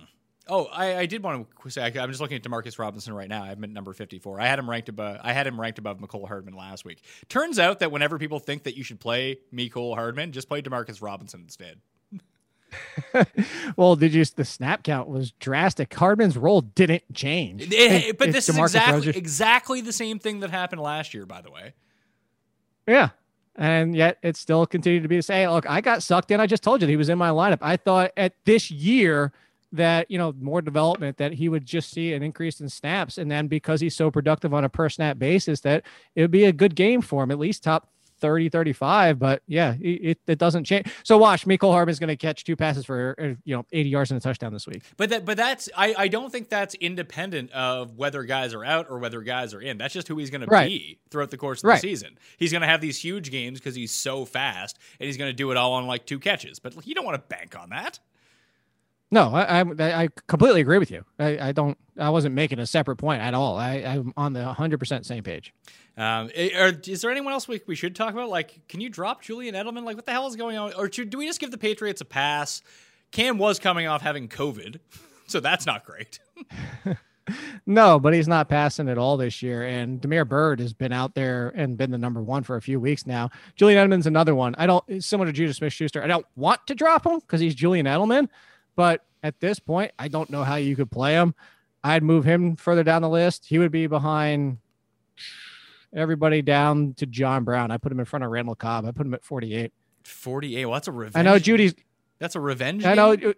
Oh, 0.49 0.65
I, 0.65 0.97
I, 0.97 1.05
did 1.05 1.21
want 1.21 1.47
to 1.61 1.69
say 1.69 1.83
I'm 1.83 2.09
just 2.09 2.19
looking 2.19 2.35
at 2.35 2.43
Demarcus 2.43 2.79
Robinson 2.79 3.13
right 3.13 3.29
now. 3.29 3.43
I'm 3.43 3.63
at 3.63 3.69
number 3.69 3.93
54. 3.93 4.41
I 4.41 4.47
had 4.47 4.57
him 4.57 4.67
ranked 4.67 4.89
above. 4.89 5.19
I 5.21 5.31
had 5.31 5.45
him 5.45 5.61
ranked 5.61 5.77
above 5.77 5.99
Mecole 5.99 6.27
Hardman 6.27 6.55
last 6.55 6.85
week. 6.85 7.03
Turns 7.27 7.59
out 7.59 7.79
that 7.79 7.91
whenever 7.91 8.17
people 8.17 8.39
think 8.39 8.63
that 8.63 8.75
you 8.75 8.83
should 8.83 8.99
play 8.99 9.39
Mecole 9.53 9.93
Hardman, 9.93 10.31
just 10.31 10.49
play 10.49 10.63
Demarcus 10.63 11.03
Robinson 11.03 11.41
instead. 11.41 11.79
well, 13.77 13.95
did 13.95 14.13
you? 14.13 14.25
The 14.25 14.45
snap 14.45 14.83
count 14.83 15.07
was 15.07 15.31
drastic. 15.33 15.93
Hardman's 15.93 16.37
role 16.37 16.61
didn't 16.61 17.03
change. 17.13 17.63
It, 17.63 17.73
it, 17.73 18.17
but 18.17 18.31
this 18.31 18.49
is 18.49 18.57
exactly, 18.57 19.09
exactly 19.09 19.81
the 19.81 19.93
same 19.93 20.19
thing 20.19 20.39
that 20.41 20.49
happened 20.49 20.81
last 20.81 21.13
year. 21.13 21.25
By 21.25 21.41
the 21.41 21.51
way. 21.51 21.73
Yeah, 22.87 23.09
and 23.55 23.95
yet 23.95 24.17
it 24.21 24.37
still 24.37 24.65
continued 24.65 25.03
to 25.03 25.09
be 25.09 25.15
the 25.15 25.23
same. 25.23 25.49
Look, 25.49 25.69
I 25.69 25.81
got 25.81 26.03
sucked 26.03 26.31
in. 26.31 26.39
I 26.39 26.47
just 26.47 26.63
told 26.63 26.81
you 26.81 26.87
he 26.87 26.95
was 26.95 27.09
in 27.09 27.17
my 27.17 27.29
lineup. 27.29 27.59
I 27.61 27.77
thought 27.77 28.11
at 28.17 28.33
this 28.45 28.69
year 28.69 29.31
that 29.71 30.09
you 30.09 30.17
know 30.17 30.33
more 30.39 30.61
development 30.61 31.17
that 31.17 31.33
he 31.33 31.49
would 31.49 31.65
just 31.65 31.91
see 31.91 32.13
an 32.13 32.23
increase 32.23 32.59
in 32.59 32.69
snaps. 32.69 33.17
And 33.17 33.29
then 33.29 33.47
because 33.47 33.81
he's 33.81 33.95
so 33.95 34.09
productive 34.11 34.53
on 34.53 34.63
a 34.63 34.69
per 34.69 34.89
snap 34.89 35.19
basis 35.19 35.61
that 35.61 35.83
it 36.15 36.21
would 36.21 36.31
be 36.31 36.45
a 36.45 36.51
good 36.51 36.75
game 36.75 37.01
for 37.01 37.23
him 37.23 37.31
at 37.31 37.39
least 37.39 37.63
top 37.63 37.89
30 38.19 38.49
35 38.49 39.17
but 39.17 39.41
yeah 39.47 39.75
it, 39.79 40.19
it 40.27 40.37
doesn't 40.37 40.65
change. 40.65 40.87
So 41.03 41.17
watch 41.17 41.45
Mecole 41.45 41.71
Hardman's 41.71 41.99
going 41.99 42.09
to 42.09 42.17
catch 42.17 42.43
two 42.43 42.55
passes 42.55 42.85
for 42.85 43.15
uh, 43.19 43.39
you 43.45 43.55
know 43.55 43.65
80 43.71 43.89
yards 43.89 44.11
and 44.11 44.17
a 44.17 44.21
touchdown 44.21 44.53
this 44.53 44.67
week. 44.67 44.83
But 44.97 45.09
that 45.09 45.25
but 45.25 45.37
that's 45.37 45.69
I, 45.75 45.95
I 45.97 46.07
don't 46.07 46.31
think 46.31 46.49
that's 46.49 46.75
independent 46.75 47.51
of 47.51 47.95
whether 47.95 48.23
guys 48.23 48.53
are 48.53 48.65
out 48.65 48.87
or 48.89 48.99
whether 48.99 49.21
guys 49.21 49.53
are 49.53 49.61
in. 49.61 49.77
That's 49.77 49.93
just 49.93 50.07
who 50.07 50.17
he's 50.17 50.29
going 50.29 50.45
right. 50.45 50.63
to 50.63 50.69
be 50.69 50.99
throughout 51.09 51.31
the 51.31 51.37
course 51.37 51.63
of 51.63 51.69
right. 51.69 51.81
the 51.81 51.87
season. 51.87 52.17
He's 52.37 52.51
going 52.51 52.61
to 52.61 52.67
have 52.67 52.81
these 52.81 53.01
huge 53.01 53.31
games 53.31 53.59
because 53.59 53.75
he's 53.75 53.91
so 53.91 54.25
fast 54.25 54.77
and 54.99 55.07
he's 55.07 55.17
going 55.17 55.29
to 55.29 55.35
do 55.35 55.51
it 55.51 55.57
all 55.57 55.73
on 55.73 55.87
like 55.87 56.05
two 56.05 56.19
catches. 56.19 56.59
But 56.59 56.85
you 56.85 56.95
don't 56.95 57.05
want 57.05 57.15
to 57.15 57.35
bank 57.35 57.57
on 57.57 57.69
that 57.69 57.99
no, 59.11 59.33
I, 59.33 59.61
I, 59.61 60.03
I 60.03 60.09
completely 60.27 60.61
agree 60.61 60.77
with 60.77 60.91
you. 60.91 61.03
I, 61.17 61.49
I 61.49 61.51
don't. 61.51 61.77
I 61.97 62.09
wasn't 62.11 62.35
making 62.35 62.59
a 62.59 62.65
separate 62.65 62.97
point 62.97 63.21
at 63.21 63.33
all. 63.33 63.57
I, 63.57 63.77
I'm 63.77 64.13
on 64.15 64.33
the 64.33 64.43
100 64.43 64.79
percent 64.79 65.05
same 65.05 65.23
page. 65.23 65.53
Um, 65.97 66.29
eh, 66.33 66.71
is 66.87 67.01
there 67.01 67.11
anyone 67.11 67.33
else 67.33 67.47
we, 67.47 67.61
we 67.67 67.75
should 67.75 67.95
talk 67.95 68.13
about? 68.13 68.29
Like, 68.29 68.67
can 68.69 68.79
you 68.79 68.89
drop 68.89 69.21
Julian 69.21 69.55
Edelman? 69.55 69.83
Like, 69.83 69.97
what 69.97 70.05
the 70.05 70.11
hell 70.11 70.27
is 70.27 70.35
going 70.35 70.57
on? 70.57 70.73
Or 70.73 70.91
should, 70.91 71.09
do 71.09 71.17
we 71.17 71.27
just 71.27 71.41
give 71.41 71.51
the 71.51 71.57
Patriots 71.57 71.99
a 72.01 72.05
pass? 72.05 72.61
Cam 73.11 73.37
was 73.37 73.59
coming 73.59 73.87
off 73.87 74.01
having 74.01 74.29
COVID, 74.29 74.79
so 75.27 75.39
that's 75.39 75.65
not 75.65 75.85
great. 75.85 76.19
no, 77.65 77.99
but 77.99 78.13
he's 78.13 78.27
not 78.27 78.47
passing 78.47 78.87
at 78.87 78.97
all 78.97 79.17
this 79.17 79.41
year. 79.41 79.63
And 79.63 79.99
Damiere 79.99 80.23
Byrd 80.23 80.59
has 80.59 80.73
been 80.73 80.93
out 80.93 81.15
there 81.15 81.51
and 81.55 81.77
been 81.77 81.91
the 81.91 81.97
number 81.97 82.21
one 82.21 82.43
for 82.43 82.55
a 82.55 82.61
few 82.61 82.79
weeks 82.79 83.05
now. 83.05 83.29
Julian 83.55 83.89
Edelman's 83.89 84.07
another 84.07 84.35
one. 84.35 84.55
I 84.57 84.67
don't 84.67 85.03
similar 85.03 85.27
to 85.27 85.33
Juju 85.33 85.53
Smith 85.53 85.73
Schuster. 85.73 86.03
I 86.03 86.07
don't 86.07 86.25
want 86.35 86.65
to 86.67 86.75
drop 86.75 87.05
him 87.05 87.19
because 87.19 87.41
he's 87.41 87.55
Julian 87.55 87.87
Edelman. 87.87 88.29
But 88.79 89.03
at 89.23 89.41
this 89.41 89.59
point, 89.59 89.91
I 89.99 90.07
don't 90.07 90.29
know 90.29 90.45
how 90.45 90.55
you 90.55 90.73
could 90.73 90.89
play 90.89 91.11
him. 91.11 91.35
I'd 91.83 92.01
move 92.01 92.23
him 92.23 92.55
further 92.55 92.81
down 92.81 93.01
the 93.01 93.09
list. 93.09 93.45
He 93.45 93.59
would 93.59 93.73
be 93.73 93.87
behind 93.87 94.59
everybody 95.93 96.41
down 96.41 96.93
to 96.93 97.05
John 97.05 97.43
Brown. 97.43 97.71
I 97.71 97.77
put 97.77 97.91
him 97.91 97.99
in 97.99 98.05
front 98.05 98.23
of 98.23 98.31
Randall 98.31 98.55
Cobb. 98.55 98.85
I 98.85 98.91
put 98.91 99.05
him 99.05 99.13
at 99.13 99.25
48. 99.25 99.73
48. 100.05 100.65
Well, 100.65 100.73
that's 100.75 100.87
a 100.87 100.93
revenge. 100.93 101.17
I 101.17 101.29
know 101.29 101.37
Jeudy's. 101.37 101.75
That's 102.19 102.37
a 102.37 102.39
revenge. 102.39 102.85
I 102.85 102.93
know. 102.93 103.17
Game? 103.17 103.33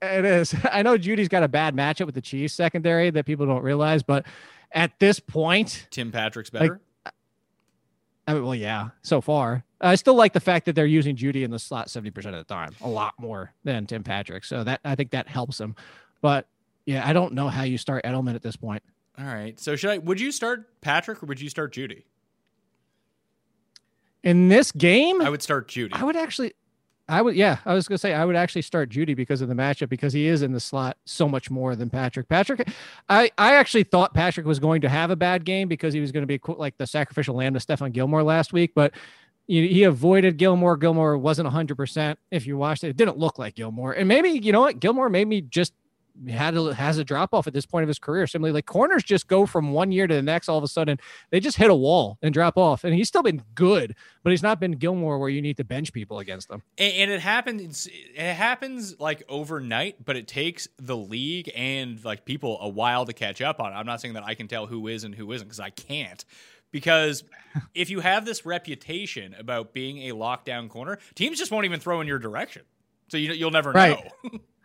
It 0.00 0.24
is. 0.24 0.54
I 0.72 0.80
know 0.80 0.96
Jeudy's 0.96 1.28
got 1.28 1.42
a 1.42 1.48
bad 1.48 1.76
matchup 1.76 2.06
with 2.06 2.14
the 2.14 2.22
Chiefs 2.22 2.54
secondary 2.54 3.10
that 3.10 3.26
people 3.26 3.44
don't 3.44 3.62
realize, 3.62 4.02
but 4.02 4.24
at 4.72 4.98
this 5.00 5.20
point, 5.20 5.86
Tim 5.90 6.10
Patrick's 6.10 6.48
better. 6.48 6.80
I 8.28 8.34
mean, 8.34 8.44
well, 8.44 8.54
yeah, 8.54 8.90
so 9.00 9.22
far. 9.22 9.64
I 9.80 9.94
still 9.94 10.14
like 10.14 10.34
the 10.34 10.40
fact 10.40 10.66
that 10.66 10.74
they're 10.74 10.84
using 10.84 11.16
Jeudy 11.16 11.44
in 11.44 11.50
the 11.50 11.58
slot 11.58 11.88
70% 11.88 12.14
of 12.26 12.34
the 12.34 12.44
time, 12.44 12.74
a 12.82 12.88
lot 12.88 13.14
more 13.18 13.54
than 13.64 13.86
Tim 13.86 14.04
Patrick. 14.04 14.44
So 14.44 14.64
that 14.64 14.80
I 14.84 14.94
think 14.96 15.12
that 15.12 15.28
helps 15.28 15.58
him. 15.58 15.74
But 16.20 16.46
yeah, 16.84 17.08
I 17.08 17.14
don't 17.14 17.32
know 17.32 17.48
how 17.48 17.62
you 17.62 17.78
start 17.78 18.04
Edelman 18.04 18.34
at 18.34 18.42
this 18.42 18.54
point. 18.54 18.82
All 19.18 19.24
right. 19.24 19.58
So 19.58 19.76
should 19.76 19.90
I? 19.90 19.98
Would 19.98 20.20
you 20.20 20.30
start 20.30 20.80
Patrick 20.82 21.22
or 21.22 21.26
would 21.26 21.40
you 21.40 21.48
start 21.48 21.72
Jeudy? 21.72 22.02
In 24.22 24.48
this 24.48 24.72
game, 24.72 25.22
I 25.22 25.30
would 25.30 25.42
start 25.42 25.68
Jeudy. 25.68 25.94
I 25.94 26.04
would 26.04 26.16
actually, 26.16 26.52
I 27.08 27.22
would, 27.22 27.34
yeah, 27.34 27.58
I 27.64 27.74
was 27.74 27.88
gonna 27.88 27.98
say 27.98 28.12
I 28.12 28.24
would 28.24 28.36
actually 28.36 28.62
start 28.62 28.90
Jeudy 28.90 29.16
because 29.16 29.40
of 29.40 29.48
the 29.48 29.54
matchup 29.54 29.88
because 29.88 30.12
he 30.12 30.26
is 30.26 30.42
in 30.42 30.52
the 30.52 30.60
slot 30.60 30.98
so 31.06 31.28
much 31.28 31.50
more 31.50 31.74
than 31.74 31.88
Patrick. 31.88 32.28
Patrick, 32.28 32.68
I 33.08 33.30
I 33.38 33.54
actually 33.54 33.84
thought 33.84 34.12
Patrick 34.12 34.46
was 34.46 34.58
going 34.58 34.82
to 34.82 34.88
have 34.88 35.10
a 35.10 35.16
bad 35.16 35.44
game 35.44 35.68
because 35.68 35.94
he 35.94 36.00
was 36.00 36.12
going 36.12 36.26
to 36.26 36.26
be 36.26 36.40
like 36.46 36.76
the 36.76 36.86
sacrificial 36.86 37.36
lamb 37.36 37.54
to 37.54 37.60
Stephon 37.60 37.92
Gilmore 37.92 38.22
last 38.22 38.52
week, 38.52 38.72
but 38.74 38.92
he, 39.46 39.84
avoided 39.84 40.36
Gilmore. 40.36 40.76
Gilmore 40.76 41.16
wasn't 41.16 41.48
hundred 41.48 41.76
percent. 41.76 42.18
If 42.30 42.46
you 42.46 42.58
watched 42.58 42.84
it, 42.84 42.88
it 42.88 42.96
didn't 42.98 43.16
look 43.16 43.38
like 43.38 43.54
Gilmore, 43.54 43.92
and 43.92 44.06
maybe 44.06 44.28
you 44.28 44.52
know 44.52 44.60
what, 44.60 44.78
Gilmore 44.78 45.08
made 45.08 45.26
me 45.26 45.40
just 45.40 45.72
had 46.28 46.56
a, 46.56 46.74
has 46.74 46.98
a 46.98 47.04
drop 47.04 47.32
off 47.32 47.46
at 47.46 47.52
this 47.52 47.66
point 47.66 47.82
of 47.84 47.88
his 47.88 47.98
career. 47.98 48.26
Similarly, 48.26 48.52
like 48.54 48.66
corners 48.66 49.04
just 49.04 49.28
go 49.28 49.46
from 49.46 49.72
one 49.72 49.92
year 49.92 50.06
to 50.06 50.14
the 50.14 50.22
next. 50.22 50.48
All 50.48 50.58
of 50.58 50.64
a 50.64 50.68
sudden, 50.68 50.98
they 51.30 51.38
just 51.40 51.56
hit 51.56 51.70
a 51.70 51.74
wall 51.74 52.18
and 52.22 52.34
drop 52.34 52.56
off. 52.56 52.84
And 52.84 52.94
he's 52.94 53.08
still 53.08 53.22
been 53.22 53.42
good, 53.54 53.94
but 54.22 54.30
he's 54.30 54.42
not 54.42 54.58
been 54.60 54.72
Gilmore 54.72 55.18
where 55.18 55.28
you 55.28 55.40
need 55.42 55.56
to 55.58 55.64
bench 55.64 55.92
people 55.92 56.18
against 56.18 56.48
them. 56.48 56.62
And, 56.76 56.92
and 56.94 57.10
it 57.10 57.20
happens. 57.20 57.86
It 57.86 58.34
happens 58.34 58.98
like 58.98 59.22
overnight, 59.28 60.04
but 60.04 60.16
it 60.16 60.26
takes 60.26 60.66
the 60.78 60.96
league 60.96 61.50
and 61.54 62.04
like 62.04 62.24
people 62.24 62.58
a 62.60 62.68
while 62.68 63.04
to 63.06 63.12
catch 63.12 63.40
up 63.40 63.60
on. 63.60 63.72
it. 63.72 63.76
I'm 63.76 63.86
not 63.86 64.00
saying 64.00 64.14
that 64.14 64.24
I 64.24 64.34
can 64.34 64.48
tell 64.48 64.66
who 64.66 64.88
is 64.88 65.04
and 65.04 65.14
who 65.14 65.30
isn't 65.32 65.46
because 65.46 65.60
I 65.60 65.70
can't. 65.70 66.24
Because 66.70 67.24
if 67.74 67.88
you 67.90 68.00
have 68.00 68.24
this 68.24 68.44
reputation 68.44 69.34
about 69.38 69.72
being 69.72 70.10
a 70.10 70.14
lockdown 70.14 70.68
corner, 70.68 70.98
teams 71.14 71.38
just 71.38 71.50
won't 71.50 71.64
even 71.64 71.80
throw 71.80 72.00
in 72.00 72.06
your 72.06 72.18
direction. 72.18 72.62
So 73.10 73.16
you, 73.16 73.32
you'll 73.32 73.50
never 73.50 73.70
Right. 73.72 74.10
know. 74.24 74.38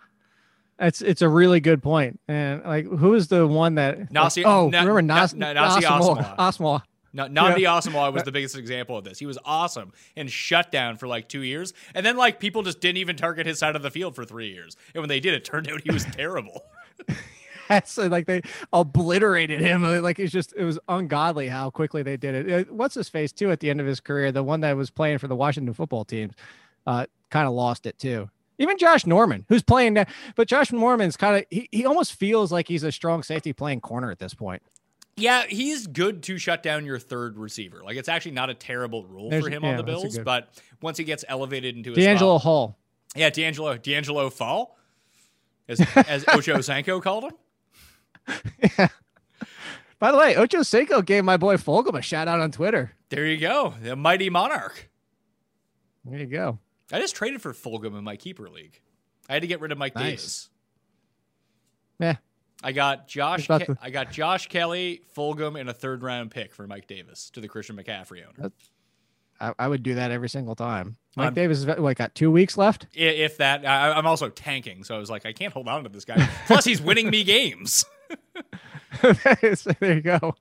It's 0.79 1.01
it's 1.01 1.21
a 1.21 1.29
really 1.29 1.59
good 1.59 1.81
point. 1.83 2.19
And 2.27 2.63
like, 2.63 2.85
who 2.87 3.13
is 3.13 3.27
the 3.27 3.45
one 3.47 3.75
that? 3.75 4.11
Nasi- 4.11 4.43
oh, 4.43 4.69
Na- 4.69 4.79
remember 4.79 5.01
Na- 5.01 5.21
Nas, 5.21 5.33
Na- 5.33 5.53
Nasi. 5.53 5.81
Asamoah. 5.85 6.37
Asamoah. 6.37 6.83
No, 7.15 7.25
Nnamdi 7.27 7.59
Asomugha 7.59 8.11
was 8.11 8.23
the 8.23 8.31
biggest 8.31 8.57
example 8.57 8.97
of 8.97 9.03
this. 9.03 9.19
He 9.19 9.27
was 9.27 9.37
awesome 9.45 9.93
and 10.17 10.31
shut 10.31 10.71
down 10.71 10.97
for 10.97 11.07
like 11.07 11.29
two 11.29 11.41
years, 11.43 11.71
and 11.93 12.03
then 12.03 12.17
like 12.17 12.39
people 12.39 12.63
just 12.63 12.81
didn't 12.81 12.97
even 12.97 13.15
target 13.15 13.45
his 13.45 13.59
side 13.59 13.75
of 13.75 13.83
the 13.83 13.91
field 13.91 14.15
for 14.15 14.25
three 14.25 14.51
years. 14.51 14.75
And 14.95 15.01
when 15.03 15.09
they 15.09 15.19
did, 15.19 15.35
it 15.35 15.45
turned 15.45 15.69
out 15.69 15.81
he 15.83 15.91
was 15.91 16.05
terrible. 16.05 16.63
That's 17.69 17.97
uh, 17.97 18.07
like 18.07 18.25
they 18.25 18.41
obliterated 18.73 19.61
him. 19.61 19.83
Uh, 19.83 20.01
Like 20.01 20.19
it's 20.19 20.33
just 20.33 20.53
it 20.57 20.63
was 20.65 20.79
ungodly 20.89 21.47
how 21.47 21.69
quickly 21.69 22.03
they 22.03 22.17
did 22.17 22.47
it. 22.47 22.67
Uh, 22.67 22.73
What's 22.73 22.95
his 22.95 23.09
face 23.09 23.31
too 23.31 23.51
at 23.51 23.59
the 23.59 23.69
end 23.69 23.79
of 23.79 23.87
his 23.87 23.99
career? 23.99 24.31
The 24.31 24.43
one 24.43 24.61
that 24.61 24.75
was 24.75 24.89
playing 24.89 25.19
for 25.19 25.27
the 25.27 25.35
Washington 25.35 25.73
football 25.73 26.03
teams, 26.05 26.33
uh, 26.87 27.05
kind 27.29 27.47
of 27.47 27.53
lost 27.53 27.85
it 27.85 27.97
too. 27.97 28.29
Even 28.59 28.77
Josh 28.77 29.05
Norman, 29.05 29.45
who's 29.49 29.63
playing 29.63 29.93
now, 29.95 30.05
but 30.35 30.47
Josh 30.47 30.71
Norman's 30.71 31.17
kind 31.17 31.37
of 31.37 31.45
he, 31.49 31.67
he 31.71 31.85
almost 31.85 32.13
feels 32.13 32.51
like 32.51 32.67
he's 32.67 32.83
a 32.83 32.91
strong 32.91 33.23
safety 33.23 33.51
playing 33.53 33.81
corner 33.81 34.11
at 34.11 34.19
this 34.19 34.33
point. 34.33 34.61
Yeah, 35.15 35.43
he's 35.47 35.85
good 35.87 36.23
to 36.23 36.37
shut 36.37 36.63
down 36.63 36.85
your 36.85 36.97
third 36.99 37.37
receiver. 37.37 37.83
Like 37.83 37.97
it's 37.97 38.09
actually 38.09 38.31
not 38.31 38.49
a 38.49 38.53
terrible 38.53 39.05
rule 39.05 39.29
There's- 39.29 39.43
for 39.45 39.49
him 39.51 39.63
yeah, 39.63 39.71
on 39.71 39.77
the 39.77 39.83
Bills, 39.83 40.17
but 40.19 40.49
once 40.81 40.97
he 40.97 41.03
gets 41.03 41.23
elevated 41.27 41.75
into 41.75 41.91
a 41.91 41.95
D'Angelo 41.95 42.37
spot, 42.37 42.43
Hall. 42.43 42.77
yeah, 43.15 43.29
D'Angelo 43.29 43.75
D'Angelo 43.77 44.29
Fall, 44.29 44.77
as 45.67 45.79
as 46.07 46.25
Ocho 46.33 46.61
Cinco 46.61 46.99
called 47.01 47.25
him. 47.25 47.31
Yeah. 48.77 48.87
By 49.99 50.11
the 50.11 50.17
way, 50.17 50.35
Ocho 50.35 50.63
Cinco 50.63 51.01
gave 51.01 51.23
my 51.23 51.37
boy 51.37 51.55
Fulgham 51.57 51.97
a 51.97 52.01
shout 52.01 52.27
out 52.27 52.39
on 52.41 52.51
Twitter. 52.51 52.91
There 53.09 53.25
you 53.25 53.37
go, 53.37 53.73
the 53.81 53.95
mighty 53.95 54.29
monarch. 54.29 54.89
There 56.05 56.19
you 56.19 56.25
go. 56.25 56.59
I 56.93 56.99
just 56.99 57.15
traded 57.15 57.41
for 57.41 57.53
Fulgham 57.53 57.97
in 57.97 58.03
my 58.03 58.15
keeper 58.15 58.47
league. 58.49 58.79
I 59.27 59.33
had 59.33 59.41
to 59.41 59.47
get 59.47 59.59
rid 59.61 59.71
of 59.71 59.77
Mike 59.77 59.95
Nice. 59.95 60.03
Davis. 60.03 60.49
Yeah. 61.99 62.15
I 62.63 62.71
got 62.71 63.07
Josh. 63.07 63.45
Ke- 63.45 63.47
the- 63.65 63.77
I 63.81 63.89
got 63.89 64.11
Josh 64.11 64.47
Kelley, 64.47 65.01
Fulgham, 65.15 65.59
and 65.59 65.69
a 65.69 65.73
third 65.73 66.03
round 66.03 66.31
pick 66.31 66.53
for 66.53 66.67
Mike 66.67 66.87
Davis 66.87 67.29
to 67.31 67.41
the 67.41 67.47
Christian 67.47 67.75
McCaffrey 67.75 68.21
owner. 68.25 68.51
I, 69.41 69.53
I 69.57 69.67
would 69.67 69.83
do 69.83 69.95
that 69.95 70.11
every 70.11 70.29
single 70.29 70.55
time. 70.55 70.97
Mike 71.15 71.25
I'm- 71.25 71.33
Davis, 71.33 71.59
is 71.59 71.65
what, 71.65 71.97
got 71.97 72.15
two 72.15 72.31
weeks 72.31 72.57
left? 72.57 72.87
If 72.93 73.37
that, 73.37 73.65
I, 73.65 73.91
I'm 73.91 74.05
also 74.05 74.29
tanking, 74.29 74.83
so 74.83 74.95
I 74.95 74.99
was 74.99 75.09
like, 75.09 75.25
I 75.25 75.33
can't 75.33 75.51
hold 75.51 75.67
on 75.67 75.83
to 75.83 75.89
this 75.89 76.05
guy. 76.05 76.29
Plus, 76.47 76.63
he's 76.63 76.81
winning 76.81 77.09
me 77.09 77.23
games. 77.23 77.85
there 79.01 79.95
you 79.95 80.01
go. 80.01 80.35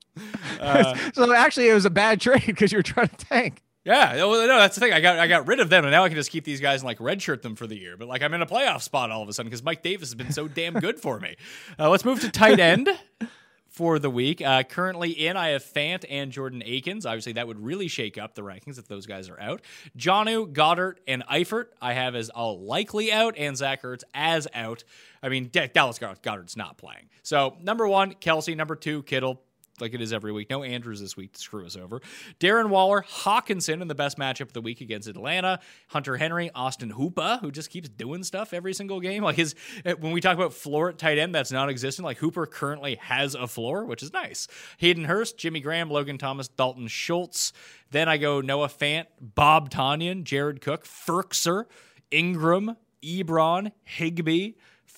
Uh, 0.60 0.94
so 1.14 1.32
actually, 1.32 1.68
it 1.68 1.74
was 1.74 1.84
a 1.86 1.90
bad 1.90 2.20
trade 2.20 2.44
because 2.46 2.70
you 2.70 2.78
were 2.78 2.82
trying 2.82 3.08
to 3.08 3.16
tank. 3.16 3.62
Yeah, 3.84 4.14
no, 4.16 4.32
no, 4.32 4.58
that's 4.58 4.76
the 4.76 4.80
thing. 4.80 4.92
I 4.92 5.00
got, 5.00 5.18
I 5.18 5.26
got 5.26 5.48
rid 5.48 5.58
of 5.58 5.68
them, 5.68 5.84
and 5.84 5.90
now 5.90 6.04
I 6.04 6.08
can 6.08 6.16
just 6.16 6.30
keep 6.30 6.44
these 6.44 6.60
guys 6.60 6.82
and 6.82 6.86
like 6.86 6.98
redshirt 6.98 7.42
them 7.42 7.56
for 7.56 7.66
the 7.66 7.76
year. 7.76 7.96
But 7.96 8.06
like, 8.06 8.22
I'm 8.22 8.32
in 8.32 8.40
a 8.40 8.46
playoff 8.46 8.82
spot 8.82 9.10
all 9.10 9.22
of 9.22 9.28
a 9.28 9.32
sudden 9.32 9.50
because 9.50 9.62
Mike 9.64 9.82
Davis 9.82 10.10
has 10.10 10.14
been 10.14 10.32
so 10.32 10.46
damn 10.46 10.74
good 10.74 11.00
for 11.00 11.18
me. 11.18 11.36
Uh, 11.78 11.90
let's 11.90 12.04
move 12.04 12.20
to 12.20 12.30
tight 12.30 12.60
end. 12.60 12.88
For 13.68 13.98
the 13.98 14.10
week, 14.10 14.42
uh, 14.42 14.64
currently 14.64 15.12
in, 15.12 15.34
I 15.34 15.48
have 15.48 15.64
Fant 15.64 16.04
and 16.10 16.30
Jordan 16.30 16.62
Akins. 16.62 17.06
Obviously, 17.06 17.32
that 17.32 17.46
would 17.46 17.58
really 17.58 17.88
shake 17.88 18.18
up 18.18 18.34
the 18.34 18.42
rankings 18.42 18.78
if 18.78 18.86
those 18.86 19.06
guys 19.06 19.30
are 19.30 19.40
out. 19.40 19.62
Jonnu, 19.96 20.52
Goedert, 20.52 20.96
and 21.08 21.24
Eifert, 21.24 21.68
I 21.80 21.94
have 21.94 22.14
as 22.14 22.28
all 22.28 22.60
likely 22.66 23.10
out, 23.10 23.34
and 23.38 23.56
Zach 23.56 23.80
Ertz 23.80 24.02
as 24.12 24.46
out. 24.52 24.84
I 25.22 25.30
mean, 25.30 25.48
Dallas 25.50 25.98
Goedert's 25.98 26.54
not 26.54 26.76
playing. 26.76 27.08
So, 27.22 27.56
number 27.62 27.88
one, 27.88 28.12
Kelce. 28.12 28.54
Number 28.54 28.76
two, 28.76 29.04
Kittle 29.04 29.40
like 29.80 29.94
it 29.94 30.02
is 30.02 30.12
every 30.12 30.32
week. 30.32 30.50
No 30.50 30.62
Andrews 30.62 31.00
this 31.00 31.16
week 31.16 31.32
to 31.32 31.40
screw 31.40 31.64
us 31.64 31.76
over. 31.76 32.00
Darren 32.38 32.68
Waller, 32.68 33.02
Hockenson 33.02 33.80
in 33.80 33.88
the 33.88 33.94
best 33.94 34.18
matchup 34.18 34.42
of 34.42 34.52
the 34.52 34.60
week 34.60 34.80
against 34.80 35.08
Atlanta. 35.08 35.60
Hunter 35.88 36.16
Henry, 36.16 36.50
Austin 36.54 36.90
Hooper, 36.90 37.38
who 37.40 37.50
just 37.50 37.70
keeps 37.70 37.88
doing 37.88 38.22
stuff 38.22 38.52
every 38.52 38.74
single 38.74 39.00
game. 39.00 39.22
Like 39.22 39.36
his 39.36 39.54
when 39.98 40.12
we 40.12 40.20
talk 40.20 40.36
about 40.36 40.52
floor 40.52 40.90
at 40.90 40.98
tight 40.98 41.18
end, 41.18 41.34
that's 41.34 41.50
non-existent. 41.50 42.04
Like 42.04 42.18
Hooper 42.18 42.46
currently 42.46 42.96
has 42.96 43.34
a 43.34 43.46
floor, 43.46 43.84
which 43.86 44.02
is 44.02 44.12
nice. 44.12 44.46
Hayden 44.78 45.04
Hurst, 45.04 45.38
Jimmy 45.38 45.60
Graham, 45.60 45.90
Logan 45.90 46.18
Thomas, 46.18 46.48
Dalton 46.48 46.88
Schultz. 46.88 47.52
Then 47.90 48.08
I 48.08 48.18
go 48.18 48.40
Noah 48.40 48.68
Fant, 48.68 49.06
Bob 49.20 49.70
Tonyan, 49.70 50.24
Jared 50.24 50.60
Cook, 50.60 50.84
Firkser, 50.84 51.64
Engram, 52.10 52.76
Ebron, 53.02 53.72
Higbee. 53.84 54.52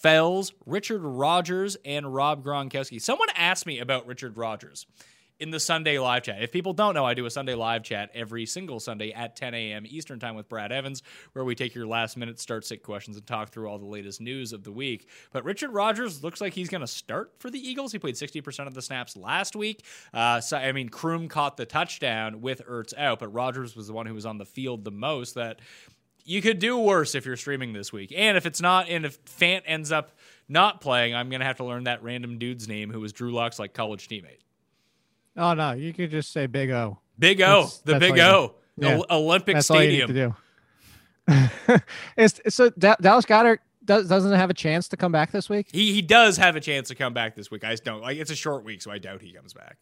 Fells, 0.04 0.52
Richard 0.66 1.00
Rodgers, 1.00 1.78
and 1.82 2.14
Rob 2.14 2.44
Gronkowski. 2.44 3.00
Someone 3.00 3.28
asked 3.34 3.64
me 3.64 3.78
about 3.78 4.06
Richard 4.06 4.36
Rodgers 4.36 4.84
in 5.40 5.50
the 5.50 5.58
Sunday 5.58 5.98
live 5.98 6.24
chat. 6.24 6.42
If 6.42 6.52
people 6.52 6.74
don't 6.74 6.92
know, 6.92 7.06
I 7.06 7.14
do 7.14 7.24
a 7.24 7.30
Sunday 7.30 7.54
live 7.54 7.82
chat 7.82 8.10
every 8.12 8.44
single 8.44 8.80
Sunday 8.80 9.12
at 9.12 9.34
10 9.34 9.54
a.m. 9.54 9.84
Eastern 9.86 10.20
Time 10.20 10.34
with 10.34 10.46
Brad 10.46 10.72
Evans, 10.72 11.02
where 11.32 11.42
we 11.42 11.54
take 11.54 11.74
your 11.74 11.86
last 11.86 12.18
minute 12.18 12.38
start 12.38 12.66
sit 12.66 12.82
questions 12.82 13.16
and 13.16 13.26
talk 13.26 13.48
through 13.48 13.66
all 13.66 13.78
the 13.78 13.86
latest 13.86 14.20
news 14.20 14.52
of 14.52 14.62
the 14.62 14.72
week. 14.72 15.08
But 15.32 15.42
Richard 15.42 15.70
Rodgers 15.70 16.22
looks 16.22 16.38
like 16.38 16.52
he's 16.52 16.68
going 16.68 16.82
to 16.82 16.86
start 16.86 17.32
for 17.38 17.48
the 17.48 17.58
Eagles. 17.58 17.90
He 17.90 17.98
played 17.98 18.16
60% 18.16 18.66
of 18.66 18.74
the 18.74 18.82
snaps 18.82 19.16
last 19.16 19.56
week. 19.56 19.86
Uh, 20.12 20.38
so, 20.38 20.58
I 20.58 20.72
mean, 20.72 20.90
Kroom 20.90 21.30
caught 21.30 21.56
the 21.56 21.64
touchdown 21.64 22.42
with 22.42 22.60
Ertz 22.66 22.92
out, 22.98 23.20
but 23.20 23.28
Rodgers 23.28 23.74
was 23.74 23.86
the 23.86 23.94
one 23.94 24.04
who 24.04 24.12
was 24.12 24.26
on 24.26 24.36
the 24.36 24.44
field 24.44 24.84
the 24.84 24.90
most. 24.90 25.34
That 25.36 25.60
you 26.24 26.40
could 26.42 26.58
do 26.58 26.78
worse 26.78 27.14
if 27.14 27.26
you're 27.26 27.36
streaming 27.36 27.72
this 27.72 27.92
week. 27.92 28.12
And 28.16 28.36
if 28.36 28.46
it's 28.46 28.60
not, 28.60 28.88
and 28.88 29.04
if 29.04 29.22
Fant 29.24 29.62
ends 29.66 29.92
up 29.92 30.12
not 30.48 30.80
playing, 30.80 31.14
I'm 31.14 31.28
going 31.30 31.40
to 31.40 31.46
have 31.46 31.56
to 31.58 31.64
learn 31.64 31.84
that 31.84 32.02
random 32.02 32.38
dude's 32.38 32.66
name 32.68 32.90
who 32.90 33.00
was 33.00 33.12
Drew 33.12 33.32
Lock's 33.32 33.58
like 33.58 33.74
college 33.74 34.08
teammate. 34.08 34.38
Oh 35.36 35.54
no, 35.54 35.72
you 35.72 35.92
could 35.92 36.10
just 36.10 36.32
say 36.32 36.46
Big 36.46 36.70
O. 36.70 36.98
Big 37.18 37.40
O, 37.40 37.46
That's- 37.46 37.78
the 37.78 37.92
that's 37.92 38.00
Big 38.00 38.18
O. 38.20 38.54
Yeah. 38.76 38.96
Ol- 38.96 39.06
Olympic 39.10 39.54
That's 39.56 39.66
Stadium. 39.66 40.10
all 40.10 40.16
you 40.16 40.24
need 40.24 40.34
to 41.28 41.76
do. 41.76 41.78
Is 42.16 42.40
so 42.48 42.70
Da- 42.70 42.96
Dallas 43.00 43.24
Goedert 43.24 43.58
does, 43.84 44.08
doesn't 44.08 44.32
have 44.32 44.50
a 44.50 44.54
chance 44.54 44.88
to 44.88 44.96
come 44.96 45.12
back 45.12 45.30
this 45.30 45.48
week. 45.48 45.68
He 45.72 45.92
he 45.92 46.02
does 46.02 46.36
have 46.36 46.56
a 46.56 46.60
chance 46.60 46.88
to 46.88 46.94
come 46.94 47.14
back 47.14 47.34
this 47.36 47.50
week. 47.50 47.64
I 47.64 47.70
just 47.70 47.84
don't 47.84 48.00
like 48.02 48.18
it's 48.18 48.30
a 48.30 48.36
short 48.36 48.64
week, 48.64 48.82
so 48.82 48.90
I 48.90 48.98
doubt 48.98 49.22
he 49.22 49.32
comes 49.32 49.52
back. 49.54 49.76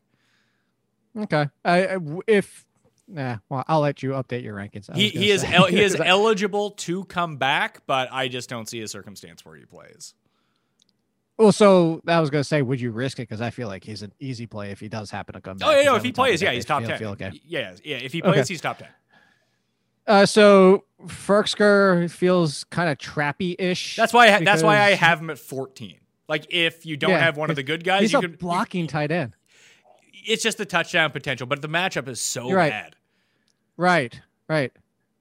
Okay, 1.18 1.48
I, 1.64 1.86
I- 1.86 1.98
if 2.26 2.64
nah, 3.08 3.38
well, 3.48 3.64
I'll 3.68 3.80
let 3.80 4.02
you 4.02 4.10
update 4.10 4.42
your 4.42 4.54
rankings. 4.56 4.88
I 4.90 4.94
He 4.96 5.08
he 5.08 5.30
is 5.30 5.44
el- 5.44 5.66
he 5.66 5.80
is 5.82 5.94
eligible 5.94 6.70
to 6.70 7.04
come 7.04 7.36
back, 7.36 7.82
but 7.86 8.08
I 8.12 8.28
just 8.28 8.48
don't 8.48 8.68
see 8.68 8.80
a 8.80 8.88
circumstance 8.88 9.44
where 9.44 9.56
he 9.56 9.64
plays. 9.64 10.14
Well, 11.38 11.50
so 11.52 12.02
I 12.06 12.20
was 12.20 12.30
gonna 12.30 12.44
say, 12.44 12.62
would 12.62 12.80
you 12.80 12.90
risk 12.92 13.18
it? 13.18 13.22
Because 13.22 13.40
I 13.40 13.50
feel 13.50 13.66
like 13.68 13.84
he's 13.84 14.02
an 14.02 14.12
easy 14.20 14.46
play 14.46 14.70
if 14.70 14.80
he 14.80 14.88
does 14.88 15.10
happen 15.10 15.34
to 15.34 15.40
come 15.40 15.56
back. 15.56 15.68
Oh 15.68 15.76
yeah, 15.76 15.84
no, 15.84 15.96
if 15.96 16.04
he 16.04 16.12
plays, 16.12 16.40
yeah, 16.42 16.52
he's 16.52 16.64
top 16.64 16.80
feel- 16.82 16.90
ten. 16.90 16.98
feel 16.98 17.10
okay. 17.10 17.40
Yeah, 17.46 17.74
yeah, 17.84 17.96
if 17.96 18.12
he 18.12 18.20
plays, 18.22 18.40
Okay. 18.40 18.44
he's 18.48 18.60
top 18.60 18.78
ten. 18.78 18.88
Uh, 20.06 20.26
so 20.26 20.84
Firkser 21.06 22.10
feels 22.10 22.64
kind 22.64 22.90
of 22.90 22.98
trappy-ish. 22.98 23.96
That's 23.96 24.12
why 24.12 24.32
I, 24.34 24.44
that's 24.44 24.62
why 24.62 24.80
I 24.80 24.94
have 24.94 25.20
him 25.20 25.30
at 25.30 25.38
fourteen. 25.38 25.98
Like 26.28 26.46
if 26.50 26.84
you 26.86 26.96
don't 26.96 27.10
Yeah, 27.10 27.18
have 27.18 27.36
one 27.36 27.50
of 27.50 27.56
the 27.56 27.62
good 27.62 27.84
guys, 27.84 28.02
He's 28.02 28.12
you 28.12 28.18
a 28.18 28.22
can 28.22 28.32
blocking 28.32 28.86
tight 28.86 29.10
end. 29.10 29.34
It's 30.24 30.42
just 30.42 30.58
the 30.58 30.64
touchdown 30.66 31.10
potential, 31.10 31.46
but 31.46 31.62
the 31.62 31.68
matchup 31.68 32.08
is 32.08 32.20
so 32.20 32.48
You're 32.48 32.56
right. 32.56 32.70
bad. 32.70 32.96
Right, 33.76 34.20
right. 34.48 34.72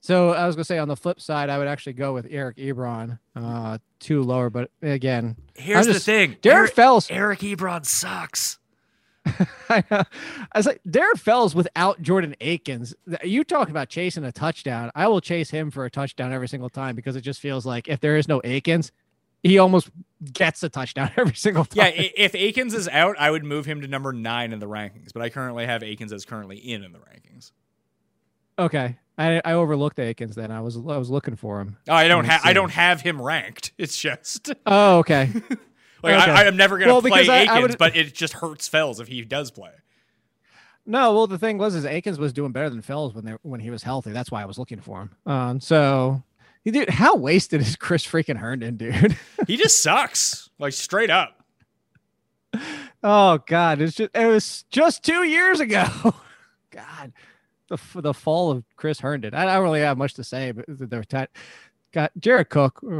So 0.01 0.31
I 0.31 0.47
was 0.47 0.55
gonna 0.55 0.63
say 0.65 0.77
on 0.79 0.87
the 0.87 0.95
flip 0.95 1.19
side, 1.21 1.49
I 1.49 1.57
would 1.57 1.67
actually 1.67 1.93
go 1.93 2.13
with 2.13 2.27
Eric 2.29 2.57
Ebron, 2.57 3.19
uh, 3.35 3.77
two 3.99 4.23
lower. 4.23 4.49
But 4.49 4.71
again, 4.81 5.35
Here's 5.55 5.79
I'm 5.79 5.85
the 5.87 5.93
just- 5.93 6.05
thing. 6.05 6.37
Derek 6.41 6.73
Fells. 6.73 7.09
Eric 7.11 7.39
Ebron 7.39 7.85
sucks. 7.85 8.57
I. 9.69 9.83
I 9.91 10.05
was 10.55 10.65
like, 10.65 10.81
Derek 10.89 11.17
Fells 11.17 11.53
without 11.53 12.01
Jordan 12.01 12.35
Akins. 12.41 12.95
You 13.23 13.43
talk 13.43 13.69
about 13.69 13.89
chasing 13.89 14.23
a 14.23 14.31
touchdown. 14.31 14.89
I 14.95 15.07
will 15.07 15.21
chase 15.21 15.51
him 15.51 15.69
for 15.69 15.85
a 15.85 15.91
touchdown 15.91 16.33
every 16.33 16.47
single 16.47 16.69
time 16.69 16.95
because 16.95 17.15
it 17.15 17.21
just 17.21 17.39
feels 17.39 17.63
like 17.65 17.87
if 17.87 17.99
there 17.99 18.17
is 18.17 18.27
no 18.27 18.41
Akins, 18.43 18.91
he 19.43 19.57
almost 19.59 19.89
gets 20.33 20.61
a 20.63 20.69
touchdown 20.69 21.11
every 21.17 21.35
single 21.35 21.67
Yeah, 21.73 21.85
time. 21.89 21.93
i- 21.99 22.13
if 22.15 22.35
Akins 22.35 22.73
is 22.73 22.87
out, 22.87 23.15
I 23.19 23.31
would 23.31 23.43
move 23.43 23.65
him 23.65 23.81
to 23.81 23.87
number 23.87 24.13
nine 24.13 24.53
in 24.53 24.59
the 24.59 24.67
rankings. 24.67 25.13
But 25.13 25.21
I 25.23 25.29
currently 25.29 25.65
have 25.65 25.81
Akins 25.83 26.13
as 26.13 26.25
currently 26.25 26.57
in 26.57 26.83
in 26.83 26.91
the 26.91 26.99
rankings. 26.99 27.51
okay. 28.59 28.97
I, 29.17 29.41
I 29.45 29.53
overlooked 29.53 29.99
Akins 29.99 30.35
then. 30.35 30.51
I 30.51 30.61
was 30.61 30.77
I 30.77 30.97
was 30.97 31.09
looking 31.11 31.35
for 31.35 31.59
him. 31.61 31.77
Oh, 31.87 31.93
I 31.93 32.07
don't 32.07 32.25
have 32.25 32.41
I 32.43 32.53
don't 32.53 32.71
have 32.71 33.01
him 33.01 33.21
ranked. 33.21 33.71
It's 33.77 33.97
just 33.97 34.51
Oh, 34.65 34.99
okay. 34.99 35.29
like 36.01 36.13
Okay. 36.19 36.31
I, 36.31 36.43
I 36.43 36.45
am 36.45 36.57
never 36.57 36.77
gonna 36.79 36.91
Well, 36.93 37.01
play 37.01 37.27
I- 37.29 37.41
I 37.41 37.43
Akins, 37.43 37.61
would- 37.61 37.77
but 37.77 37.95
it 37.95 38.13
just 38.15 38.33
hurts 38.33 38.67
Fells 38.67 38.99
if 38.99 39.07
he 39.07 39.21
does 39.23 39.51
play. 39.51 39.71
No, 40.83 41.13
well, 41.13 41.27
the 41.27 41.37
thing 41.37 41.59
was, 41.59 41.75
is 41.75 41.85
Akins 41.85 42.17
was 42.17 42.33
doing 42.33 42.51
better 42.51 42.69
than 42.69 42.81
Fells 42.81 43.13
when 43.13 43.23
they 43.23 43.33
when 43.43 43.59
he 43.59 43.69
was 43.69 43.83
healthy. 43.83 44.11
That's 44.11 44.31
why 44.31 44.41
I 44.41 44.45
was 44.45 44.57
looking 44.57 44.79
for 44.79 45.01
him. 45.01 45.11
Um, 45.27 45.59
so, 45.59 46.23
dude, 46.65 46.89
how 46.89 47.15
wasted 47.15 47.61
is 47.61 47.75
Chris 47.75 48.05
freaking 48.05 48.37
Herndon, 48.37 48.77
dude? 48.77 49.17
He 49.47 49.57
just 49.57 49.81
sucks, 49.81 50.49
like 50.59 50.71
straight 50.73 51.09
up. 51.09 51.43
oh 53.03 53.39
God, 53.47 53.81
it's 53.81 53.95
just 53.95 54.11
it 54.15 54.25
was 54.27 54.65
just 54.69 55.03
two 55.03 55.23
years 55.23 55.59
ago. 55.59 55.85
God, 56.71 57.11
the 57.67 57.77
the 57.95 58.13
fall 58.13 58.51
of 58.51 58.63
Chris 58.75 58.99
Herndon. 58.99 59.33
I 59.33 59.45
don't 59.45 59.63
really 59.63 59.81
have 59.81 59.97
much 59.97 60.13
to 60.15 60.23
say, 60.23 60.51
but 60.51 60.65
they're 60.67 61.03
t- 61.03 61.25
got 61.91 62.11
Jared 62.19 62.49
Cook. 62.49 62.81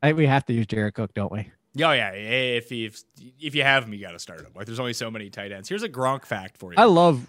I, 0.00 0.12
we 0.12 0.26
have 0.26 0.44
to 0.46 0.52
use 0.52 0.66
Jared 0.66 0.94
Cook, 0.94 1.14
don't 1.14 1.32
we? 1.32 1.50
Yeah, 1.74 1.90
oh, 1.90 1.92
yeah. 1.92 2.10
If 2.10 2.70
you 2.70 2.88
if 2.88 3.02
if 3.40 3.54
you 3.54 3.62
have 3.62 3.84
him, 3.84 3.94
you 3.94 4.00
got 4.00 4.12
to 4.12 4.18
start 4.18 4.40
him. 4.40 4.52
Like 4.54 4.66
there's 4.66 4.80
only 4.80 4.92
so 4.92 5.10
many 5.10 5.30
tight 5.30 5.52
ends. 5.52 5.68
Here's 5.68 5.82
a 5.82 5.88
Gronk 5.88 6.24
fact 6.26 6.58
for 6.58 6.72
you. 6.72 6.78
I 6.78 6.84
love 6.84 7.26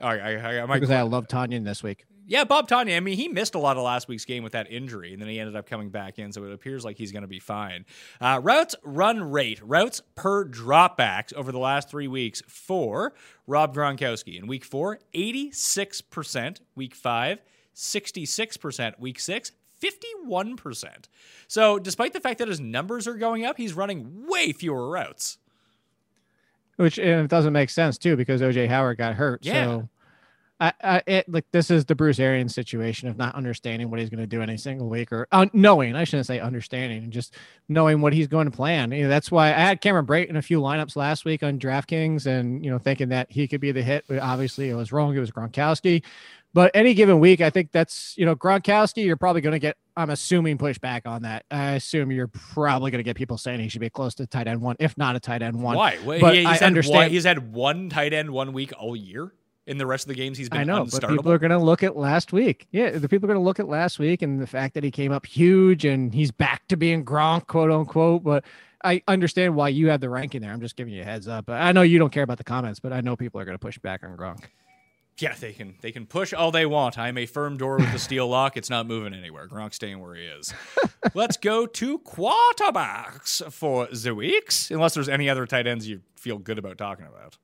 All 0.00 0.08
right, 0.08 0.20
I, 0.20 0.36
I, 0.36 0.62
I 0.62 0.66
might 0.66 0.80
because 0.80 0.90
I 0.90 1.02
love 1.02 1.28
Tonyan 1.28 1.64
this 1.64 1.82
week. 1.82 2.06
Yeah, 2.28 2.42
Bob 2.42 2.68
Tonyan. 2.68 2.96
I 2.96 3.00
mean, 3.00 3.16
he 3.16 3.28
missed 3.28 3.54
a 3.54 3.58
lot 3.60 3.76
of 3.76 3.84
last 3.84 4.08
week's 4.08 4.24
game 4.24 4.42
with 4.42 4.52
that 4.52 4.70
injury, 4.70 5.12
and 5.12 5.22
then 5.22 5.28
he 5.28 5.38
ended 5.38 5.54
up 5.54 5.66
coming 5.68 5.90
back 5.90 6.18
in, 6.18 6.32
so 6.32 6.42
it 6.44 6.52
appears 6.52 6.84
like 6.84 6.96
he's 6.96 7.12
going 7.12 7.22
to 7.22 7.28
be 7.28 7.38
fine. 7.38 7.84
Uh, 8.20 8.40
routes 8.42 8.74
run 8.82 9.30
rate, 9.30 9.60
routes 9.62 10.02
per 10.16 10.44
dropbacks 10.44 11.32
over 11.34 11.52
the 11.52 11.60
last 11.60 11.88
three 11.88 12.08
weeks 12.08 12.42
for 12.48 13.14
Rob 13.46 13.74
Gronkowski. 13.74 14.36
In 14.38 14.48
week 14.48 14.64
four, 14.64 14.98
86%. 15.14 16.60
Week 16.74 16.96
five, 16.96 17.40
66%. 17.76 18.98
Week 18.98 19.20
six, 19.20 19.52
51%. 19.80 20.86
So, 21.46 21.78
despite 21.78 22.12
the 22.12 22.20
fact 22.20 22.38
that 22.38 22.48
his 22.48 22.58
numbers 22.58 23.06
are 23.06 23.14
going 23.14 23.44
up, 23.44 23.56
he's 23.56 23.74
running 23.74 24.26
way 24.26 24.52
fewer 24.52 24.90
routes. 24.90 25.38
which 26.76 26.98
and 26.98 27.24
it 27.24 27.28
doesn't 27.28 27.52
make 27.52 27.70
sense 27.70 27.98
too 27.98 28.16
because 28.16 28.40
OJ 28.40 28.68
Howard 28.68 28.98
got 28.98 29.14
hurt. 29.14 29.44
Yeah. 29.44 29.64
So 29.64 29.88
I, 30.58 30.72
I 30.82 31.02
it 31.06 31.28
like 31.28 31.44
this 31.52 31.70
is 31.70 31.84
the 31.84 31.94
Bruce 31.94 32.18
Arians 32.18 32.54
situation 32.54 33.08
of 33.08 33.16
not 33.18 33.34
understanding 33.34 33.90
what 33.90 34.00
he's 34.00 34.08
going 34.08 34.20
to 34.20 34.26
do 34.26 34.40
any 34.40 34.56
single 34.56 34.88
week 34.88 35.12
or 35.12 35.28
uh, 35.30 35.46
knowing. 35.52 35.94
I 35.94 36.04
shouldn't 36.04 36.26
say 36.26 36.40
understanding, 36.40 37.10
just 37.10 37.34
knowing 37.68 38.00
what 38.00 38.12
he's 38.14 38.26
going 38.26 38.46
to 38.50 38.56
plan. 38.56 38.90
You 38.92 39.02
know, 39.04 39.08
that's 39.08 39.30
why 39.30 39.48
I 39.48 39.58
had 39.60 39.80
Cameron 39.82 40.06
Brate 40.06 40.28
in 40.28 40.36
a 40.36 40.42
few 40.42 40.60
lineups 40.60 40.96
last 40.96 41.24
week 41.26 41.42
on 41.42 41.58
DraftKings, 41.58 42.26
and 42.26 42.64
you 42.64 42.70
know 42.70 42.78
thinking 42.78 43.10
that 43.10 43.30
he 43.30 43.46
could 43.46 43.60
be 43.60 43.70
the 43.72 43.82
hit. 43.82 44.04
But 44.08 44.18
obviously, 44.20 44.70
it 44.70 44.74
was 44.74 44.92
wrong. 44.92 45.14
It 45.14 45.20
was 45.20 45.30
Gronkowski. 45.30 46.02
But 46.54 46.70
any 46.72 46.94
given 46.94 47.20
week, 47.20 47.42
I 47.42 47.50
think 47.50 47.70
that's 47.70 48.14
you 48.16 48.24
know 48.24 48.34
Gronkowski. 48.34 49.04
You're 49.04 49.16
probably 49.18 49.42
going 49.42 49.52
to 49.52 49.58
get. 49.58 49.76
I'm 49.94 50.08
assuming 50.08 50.56
pushback 50.56 51.02
on 51.06 51.22
that. 51.22 51.44
I 51.50 51.72
assume 51.72 52.10
you're 52.10 52.28
probably 52.28 52.90
going 52.90 52.98
to 53.00 53.02
get 53.02 53.16
people 53.16 53.36
saying 53.36 53.60
he 53.60 53.68
should 53.68 53.82
be 53.82 53.90
close 53.90 54.14
to 54.14 54.26
tight 54.26 54.46
end 54.46 54.62
one, 54.62 54.76
if 54.78 54.96
not 54.96 55.16
a 55.16 55.20
tight 55.20 55.42
end 55.42 55.60
one. 55.62 55.76
Why? 55.76 55.98
Well, 56.04 56.18
But 56.20 56.34
he- 56.34 56.46
he's, 56.46 56.62
I 56.62 56.66
understand- 56.66 56.96
One, 56.96 57.10
he's 57.10 57.24
had 57.24 57.52
one 57.52 57.90
tight 57.90 58.12
end 58.14 58.30
one 58.30 58.54
week 58.54 58.72
all 58.78 58.96
year. 58.96 59.32
In 59.66 59.78
the 59.78 59.86
rest 59.86 60.04
of 60.04 60.08
the 60.08 60.14
games, 60.14 60.38
he's 60.38 60.48
been 60.48 60.60
I 60.60 60.64
know, 60.64 60.84
but 60.84 61.08
people 61.08 61.32
are 61.32 61.38
going 61.38 61.50
to 61.50 61.58
look 61.58 61.82
at 61.82 61.96
last 61.96 62.32
week. 62.32 62.68
Yeah, 62.70 62.90
the 62.90 63.08
people 63.08 63.26
are 63.26 63.32
going 63.32 63.40
to 63.40 63.44
look 63.44 63.58
at 63.58 63.66
last 63.68 63.98
week 63.98 64.22
and 64.22 64.40
the 64.40 64.46
fact 64.46 64.74
that 64.74 64.84
he 64.84 64.92
came 64.92 65.10
up 65.10 65.26
huge 65.26 65.84
and 65.84 66.14
he's 66.14 66.30
back 66.30 66.68
to 66.68 66.76
being 66.76 67.04
Gronk, 67.04 67.48
quote 67.48 67.72
unquote. 67.72 68.22
But 68.22 68.44
I 68.84 69.02
understand 69.08 69.56
why 69.56 69.70
you 69.70 69.88
have 69.88 70.00
the 70.00 70.08
ranking 70.08 70.40
there. 70.40 70.52
I'm 70.52 70.60
just 70.60 70.76
giving 70.76 70.94
you 70.94 71.02
a 71.02 71.04
heads 71.04 71.26
up. 71.26 71.50
I 71.50 71.72
know 71.72 71.82
you 71.82 71.98
don't 71.98 72.12
care 72.12 72.22
about 72.22 72.38
the 72.38 72.44
comments, 72.44 72.78
but 72.78 72.92
I 72.92 73.00
know 73.00 73.16
people 73.16 73.40
are 73.40 73.44
going 73.44 73.56
to 73.56 73.64
push 73.64 73.78
back 73.78 74.04
on 74.04 74.16
Gronk. 74.16 74.44
Yeah, 75.18 75.34
they 75.34 75.52
can 75.52 75.76
they 75.80 75.92
can 75.92 76.04
push 76.04 76.34
all 76.34 76.50
they 76.50 76.66
want. 76.66 76.98
I'm 76.98 77.16
a 77.16 77.24
firm 77.24 77.56
door 77.56 77.78
with 77.78 77.92
a 77.94 77.98
steel 77.98 78.28
lock. 78.28 78.56
It's 78.56 78.68
not 78.68 78.86
moving 78.86 79.14
anywhere. 79.14 79.48
Gronk's 79.48 79.76
staying 79.76 79.98
where 79.98 80.14
he 80.14 80.24
is. 80.24 80.52
Let's 81.14 81.38
go 81.38 81.66
to 81.66 81.98
quarterbacks 82.00 83.50
for 83.50 83.86
the 83.86 84.14
weeks. 84.14 84.70
Unless 84.70 84.94
there's 84.94 85.08
any 85.08 85.30
other 85.30 85.46
tight 85.46 85.66
ends 85.66 85.88
you 85.88 86.02
feel 86.16 86.38
good 86.38 86.58
about 86.58 86.76
talking 86.76 87.06
about. 87.06 87.38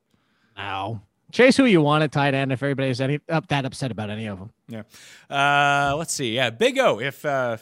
Now, 0.54 1.02
chase 1.32 1.56
who 1.56 1.64
you 1.64 1.80
want 1.80 2.04
at 2.04 2.12
tight 2.12 2.34
end 2.34 2.52
if 2.52 2.62
everybody's 2.62 3.00
any 3.00 3.18
up 3.28 3.48
that 3.48 3.64
upset 3.64 3.90
about 3.90 4.10
any 4.10 4.26
of 4.26 4.38
them. 4.38 4.50
Yeah. 4.68 4.82
Uh, 5.28 5.96
let's 5.96 6.12
see. 6.12 6.34
Yeah, 6.34 6.50
Big 6.50 6.78
O. 6.78 7.00
If 7.00 7.24
uh, 7.24 7.56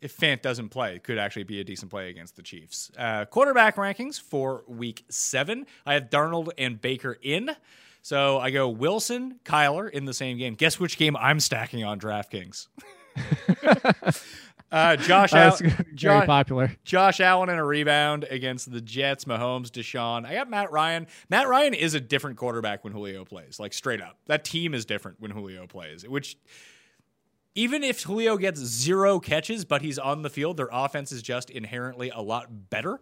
if 0.00 0.16
Fant 0.16 0.42
doesn't 0.42 0.68
play, 0.68 0.98
could 0.98 1.16
actually 1.16 1.44
be 1.44 1.60
a 1.60 1.64
decent 1.64 1.90
play 1.90 2.10
against 2.10 2.36
the 2.36 2.42
Chiefs. 2.42 2.90
Uh, 2.98 3.24
quarterback 3.24 3.76
rankings 3.76 4.20
for 4.20 4.64
Week 4.66 5.04
Seven. 5.08 5.66
I 5.86 5.94
have 5.94 6.10
Darnold 6.10 6.50
and 6.58 6.80
Baker 6.80 7.16
in. 7.22 7.56
So 8.02 8.38
I 8.38 8.50
go 8.50 8.68
Wilson, 8.68 9.38
Kyler 9.44 9.88
in 9.88 10.04
the 10.06 10.14
same 10.14 10.36
game. 10.36 10.54
Guess 10.54 10.80
which 10.80 10.98
game 10.98 11.16
I'm 11.16 11.38
stacking 11.38 11.84
on 11.84 12.00
DraftKings? 12.00 12.66
uh, 14.72 14.96
Josh, 14.96 15.32
Al- 15.34 15.56
very 15.56 15.84
Josh, 15.94 16.26
popular. 16.26 16.72
Josh 16.82 17.20
Allen 17.20 17.50
in 17.50 17.58
a 17.58 17.64
rebound 17.64 18.24
against 18.24 18.72
the 18.72 18.80
Jets, 18.80 19.26
Mahomes, 19.26 19.68
Deshaun. 19.68 20.26
I 20.26 20.34
got 20.34 20.50
Matt 20.50 20.72
Ryan. 20.72 21.06
Matt 21.28 21.46
Ryan 21.46 21.74
is 21.74 21.94
a 21.94 22.00
different 22.00 22.38
quarterback 22.38 22.82
when 22.82 22.92
Julio 22.92 23.24
plays, 23.24 23.60
like 23.60 23.72
straight 23.72 24.00
up. 24.00 24.18
That 24.26 24.44
team 24.44 24.74
is 24.74 24.84
different 24.84 25.20
when 25.20 25.30
Julio 25.30 25.66
plays, 25.66 26.08
which 26.08 26.36
even 27.54 27.84
if 27.84 28.02
Julio 28.02 28.36
gets 28.38 28.60
zero 28.60 29.20
catches, 29.20 29.64
but 29.64 29.82
he's 29.82 29.98
on 29.98 30.22
the 30.22 30.30
field, 30.30 30.56
their 30.56 30.70
offense 30.72 31.12
is 31.12 31.22
just 31.22 31.50
inherently 31.50 32.10
a 32.10 32.20
lot 32.20 32.70
better. 32.70 32.98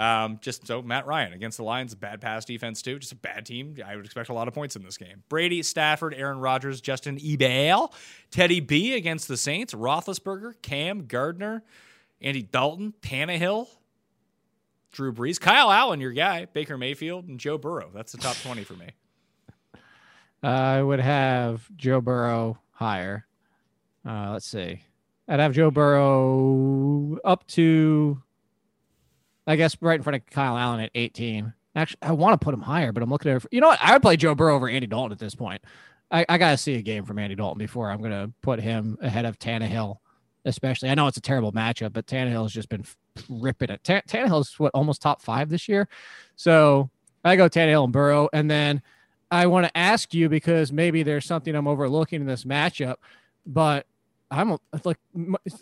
Um, 0.00 0.38
just 0.40 0.66
so 0.66 0.80
Matt 0.80 1.06
Ryan 1.06 1.34
against 1.34 1.58
the 1.58 1.62
Lions, 1.62 1.94
bad 1.94 2.22
pass 2.22 2.46
defense 2.46 2.80
too. 2.80 2.98
Just 2.98 3.12
a 3.12 3.16
bad 3.16 3.44
team. 3.44 3.76
I 3.84 3.96
would 3.96 4.06
expect 4.06 4.30
a 4.30 4.32
lot 4.32 4.48
of 4.48 4.54
points 4.54 4.74
in 4.74 4.82
this 4.82 4.96
game. 4.96 5.22
Brady, 5.28 5.62
Stafford, 5.62 6.14
Aaron 6.14 6.38
Rodgers, 6.38 6.80
Justin 6.80 7.18
Herbert, 7.18 7.90
Teddy 8.30 8.60
B 8.60 8.94
against 8.94 9.28
the 9.28 9.36
Saints, 9.36 9.74
Roethlisberger, 9.74 10.54
Cam 10.62 11.06
Gardner, 11.06 11.62
Andy 12.22 12.40
Dalton, 12.40 12.94
Tannehill, 13.02 13.68
Drew 14.90 15.12
Brees, 15.12 15.38
Kyle 15.38 15.70
Allen, 15.70 16.00
your 16.00 16.12
guy, 16.12 16.46
Baker 16.46 16.78
Mayfield, 16.78 17.28
and 17.28 17.38
Joe 17.38 17.58
Burrow. 17.58 17.90
That's 17.94 18.12
the 18.12 18.18
top 18.18 18.36
twenty 18.42 18.64
for 18.64 18.74
me. 18.74 18.88
I 20.42 20.80
would 20.82 21.00
have 21.00 21.68
Joe 21.76 22.00
Burrow 22.00 22.58
higher. 22.70 23.26
Uh, 24.08 24.30
let's 24.32 24.46
see. 24.46 24.82
I'd 25.28 25.40
have 25.40 25.52
Joe 25.52 25.70
Burrow 25.70 27.18
up 27.22 27.46
to, 27.48 28.22
I 29.50 29.56
guess, 29.56 29.76
right 29.80 29.96
in 29.96 30.02
front 30.02 30.14
of 30.14 30.26
Kyle 30.26 30.56
Allen 30.56 30.78
at 30.78 30.92
18. 30.94 31.52
Actually, 31.74 31.98
I 32.02 32.12
want 32.12 32.40
to 32.40 32.44
put 32.44 32.54
him 32.54 32.60
higher, 32.60 32.92
but 32.92 33.02
I'm 33.02 33.10
looking 33.10 33.32
at. 33.32 33.44
You 33.50 33.60
know 33.60 33.66
what? 33.66 33.80
I 33.82 33.92
would 33.92 34.02
play 34.02 34.16
Joe 34.16 34.36
Burrow 34.36 34.54
over 34.54 34.68
Andy 34.68 34.86
Dalton 34.86 35.10
at 35.10 35.18
this 35.18 35.34
point. 35.34 35.60
I, 36.12 36.24
I 36.28 36.38
got 36.38 36.52
to 36.52 36.56
see 36.56 36.76
a 36.76 36.82
game 36.82 37.04
from 37.04 37.18
Andy 37.18 37.34
Dalton 37.34 37.58
before 37.58 37.90
I'm 37.90 38.00
to 38.02 38.32
put 38.42 38.60
him 38.60 38.96
ahead 39.02 39.24
of 39.24 39.40
Tannehill, 39.40 39.96
especially. 40.44 40.88
I 40.88 40.94
know 40.94 41.08
it's 41.08 41.16
a 41.16 41.20
terrible 41.20 41.52
matchup, 41.52 41.92
but 41.92 42.06
Tannehill 42.06 42.42
has 42.42 42.52
just 42.52 42.68
been 42.68 42.84
ripping 43.28 43.70
it. 43.70 43.82
Ta- 43.82 44.02
Tannehill's 44.06 44.56
what 44.60 44.70
almost 44.72 45.02
top 45.02 45.20
five 45.20 45.48
this 45.48 45.68
year, 45.68 45.88
so 46.36 46.88
I 47.24 47.34
go 47.34 47.48
Tannehill 47.48 47.84
and 47.84 47.92
Burrow, 47.92 48.28
and 48.32 48.48
then 48.48 48.82
I 49.32 49.48
want 49.48 49.66
to 49.66 49.76
ask 49.76 50.14
you 50.14 50.28
because 50.28 50.70
maybe 50.72 51.02
there's 51.02 51.24
something 51.24 51.56
I'm 51.56 51.66
overlooking 51.66 52.20
in 52.20 52.26
this 52.28 52.44
matchup, 52.44 52.96
but 53.44 53.84
I'm 54.30 54.58
like, 54.84 54.98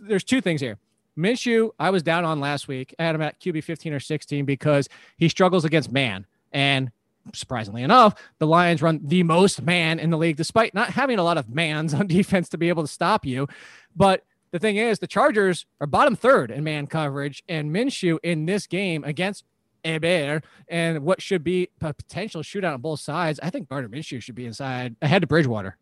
there's 0.00 0.24
two 0.24 0.42
things 0.42 0.60
here. 0.60 0.76
Minshew, 1.18 1.70
I 1.78 1.90
was 1.90 2.02
down 2.02 2.24
on 2.24 2.40
last 2.40 2.68
week. 2.68 2.94
I 2.98 3.04
had 3.04 3.14
him 3.14 3.22
at 3.22 3.40
QB 3.40 3.64
15 3.64 3.92
or 3.92 4.00
16 4.00 4.44
because 4.44 4.88
he 5.16 5.28
struggles 5.28 5.64
against 5.64 5.90
man. 5.90 6.26
And 6.52 6.90
surprisingly 7.34 7.82
enough, 7.82 8.14
the 8.38 8.46
Lions 8.46 8.80
run 8.80 9.00
the 9.02 9.22
most 9.24 9.60
man 9.62 9.98
in 9.98 10.10
the 10.10 10.16
league, 10.16 10.36
despite 10.36 10.74
not 10.74 10.90
having 10.90 11.18
a 11.18 11.22
lot 11.24 11.36
of 11.36 11.48
mans 11.52 11.92
on 11.98 12.06
defense 12.06 12.48
to 12.50 12.58
be 12.58 12.68
able 12.68 12.82
to 12.84 12.88
stop 12.88 13.26
you. 13.26 13.48
But 13.96 14.24
the 14.52 14.58
thing 14.58 14.76
is, 14.76 14.98
the 15.00 15.06
Chargers 15.06 15.66
are 15.80 15.86
bottom 15.86 16.16
third 16.16 16.50
in 16.50 16.64
man 16.64 16.86
coverage, 16.86 17.42
and 17.48 17.70
Minshew 17.70 18.18
in 18.22 18.46
this 18.46 18.66
game 18.66 19.04
against 19.04 19.44
Herbert 19.84 20.42
and 20.68 21.04
what 21.04 21.22
should 21.22 21.44
be 21.44 21.68
a 21.80 21.94
potential 21.94 22.42
shootout 22.42 22.74
on 22.74 22.80
both 22.80 23.00
sides, 23.00 23.38
I 23.42 23.50
think 23.50 23.68
Gardner 23.68 23.88
Minshew 23.88 24.20
should 24.22 24.34
be 24.34 24.46
inside 24.46 24.96
ahead 25.02 25.22
of 25.22 25.28
Bridgewater. 25.28 25.76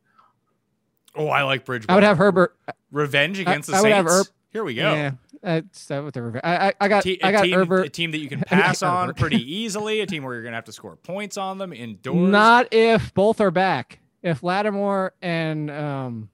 Oh, 1.15 1.29
I 1.29 1.43
like 1.43 1.65
Bridgewater. 1.65 1.93
I 1.93 1.95
would 1.95 2.05
have 2.05 2.19
Herbert. 2.19 2.57
Uh, 2.69 2.73
revenge 2.91 3.39
against 3.39 3.69
the 3.71 3.77
I 3.77 3.81
would 3.81 3.91
Saints. 3.91 3.97
have 3.97 4.07
Herb- 4.07 4.27
Here 4.53 4.65
we 4.65 4.75
go. 4.75 4.93
Yeah, 4.93 5.13
that's 5.43 5.87
that 5.87 6.05
with 6.05 6.15
the 6.15 6.23
revenge. 6.23 6.43
I, 6.45 6.69
I, 6.69 6.75
I 6.81 6.89
got 6.89 7.05
got 7.05 7.43
team, 7.43 7.53
Herbert. 7.53 7.87
a 7.87 7.89
team 7.89 8.11
that 8.11 8.19
you 8.19 8.29
can 8.29 8.41
pass 8.47 8.83
on 8.83 9.15
pretty 9.15 9.43
easily, 9.53 10.01
a 10.01 10.07
team 10.07 10.23
where 10.25 10.35
you're 10.35 10.43
going 10.43 10.53
to 10.53 10.57
have 10.57 10.65
to 10.65 10.73
score 10.73 10.97
points 10.97 11.37
on 11.37 11.59
them 11.59 11.73
indoors. 11.73 12.31
Not 12.31 12.73
if 12.73 13.13
both 13.15 13.41
are 13.41 13.51
back. 13.51 14.01
if 14.23 14.43
Lattimore 14.43 15.13
and 15.23 15.71
um, 15.71 16.29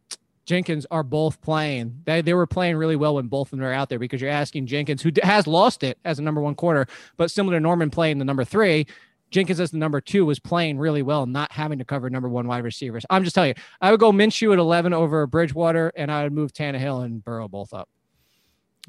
Jenkins 0.44 0.86
are 0.90 1.02
both 1.02 1.40
playing, 1.40 2.00
they, 2.04 2.20
they 2.20 2.34
were 2.34 2.46
playing 2.46 2.76
really 2.76 2.96
well 2.96 3.14
when 3.16 3.28
both 3.28 3.52
of 3.52 3.58
them 3.58 3.66
are 3.66 3.72
out 3.72 3.88
there 3.88 3.98
because 3.98 4.20
you're 4.20 4.30
asking 4.30 4.66
Jenkins, 4.66 5.02
who 5.02 5.10
has 5.22 5.46
lost 5.46 5.82
it 5.82 5.98
as 6.04 6.18
a 6.18 6.22
number 6.22 6.40
one 6.40 6.54
quarter, 6.54 6.86
but 7.16 7.30
similar 7.30 7.56
to 7.56 7.60
Norman 7.60 7.90
playing 7.90 8.18
the 8.18 8.24
number 8.24 8.44
three, 8.44 8.86
Jenkins 9.30 9.60
as 9.60 9.70
the 9.70 9.78
number 9.78 10.00
two 10.00 10.26
was 10.26 10.38
playing 10.38 10.78
really 10.78 11.02
well, 11.02 11.26
not 11.26 11.50
having 11.52 11.78
to 11.78 11.84
cover 11.84 12.10
number 12.10 12.28
one 12.28 12.46
wide 12.46 12.64
receivers. 12.64 13.06
I'm 13.08 13.24
just 13.24 13.34
telling 13.34 13.48
you, 13.48 13.62
I 13.80 13.90
would 13.90 13.98
go 13.98 14.12
Minshew 14.12 14.52
at 14.52 14.58
11 14.58 14.92
over 14.92 15.26
Bridgewater, 15.26 15.90
and 15.96 16.12
I 16.12 16.24
would 16.24 16.32
move 16.32 16.52
Tannehill 16.52 17.04
and 17.04 17.24
Burrow 17.24 17.48
both 17.48 17.72
up. 17.72 17.88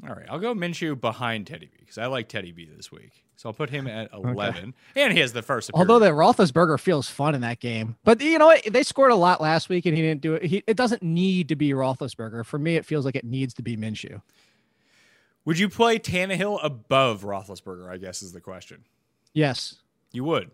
All 0.02 0.14
right, 0.14 0.26
I'll 0.28 0.40
go 0.40 0.54
Minshew 0.54 1.00
behind 1.00 1.46
Teddy 1.46 1.66
B 1.66 1.72
because 1.80 1.98
I 1.98 2.06
like 2.06 2.28
Teddy 2.28 2.50
B 2.52 2.68
this 2.74 2.90
week. 2.90 3.12
So 3.36 3.48
I'll 3.48 3.52
put 3.52 3.70
him 3.70 3.86
at 3.86 4.12
11. 4.12 4.74
And 4.96 5.12
he 5.12 5.20
has 5.20 5.32
the 5.32 5.42
first 5.42 5.68
appearance. 5.68 5.90
Although 5.90 6.04
that 6.04 6.12
Roethlisberger 6.12 6.78
feels 6.80 7.08
fun 7.08 7.34
in 7.34 7.40
that 7.42 7.60
game, 7.60 7.96
but 8.04 8.20
you 8.20 8.38
know 8.38 8.46
what? 8.46 8.64
They 8.64 8.82
scored 8.82 9.10
a 9.12 9.16
lot 9.16 9.40
last 9.40 9.68
week, 9.68 9.86
and 9.86 9.96
he 9.96 10.02
didn't 10.02 10.20
do 10.20 10.34
it. 10.34 10.44
He, 10.44 10.62
it 10.66 10.76
doesn't 10.76 11.02
need 11.02 11.48
to 11.48 11.56
be 11.56 11.70
Roethlisberger. 11.70 12.44
For 12.44 12.58
me, 12.58 12.76
it 12.76 12.84
feels 12.84 13.04
like 13.04 13.16
it 13.16 13.24
needs 13.24 13.54
to 13.54 13.62
be 13.62 13.76
Minshew. 13.76 14.20
Would 15.44 15.58
you 15.58 15.68
play 15.68 15.98
Tannehill 15.98 16.58
above 16.62 17.22
Roethlisberger? 17.22 17.88
I 17.88 17.98
guess 17.98 18.22
is 18.22 18.32
the 18.32 18.40
question. 18.40 18.84
Yes, 19.32 19.76
You 20.12 20.24
would. 20.24 20.50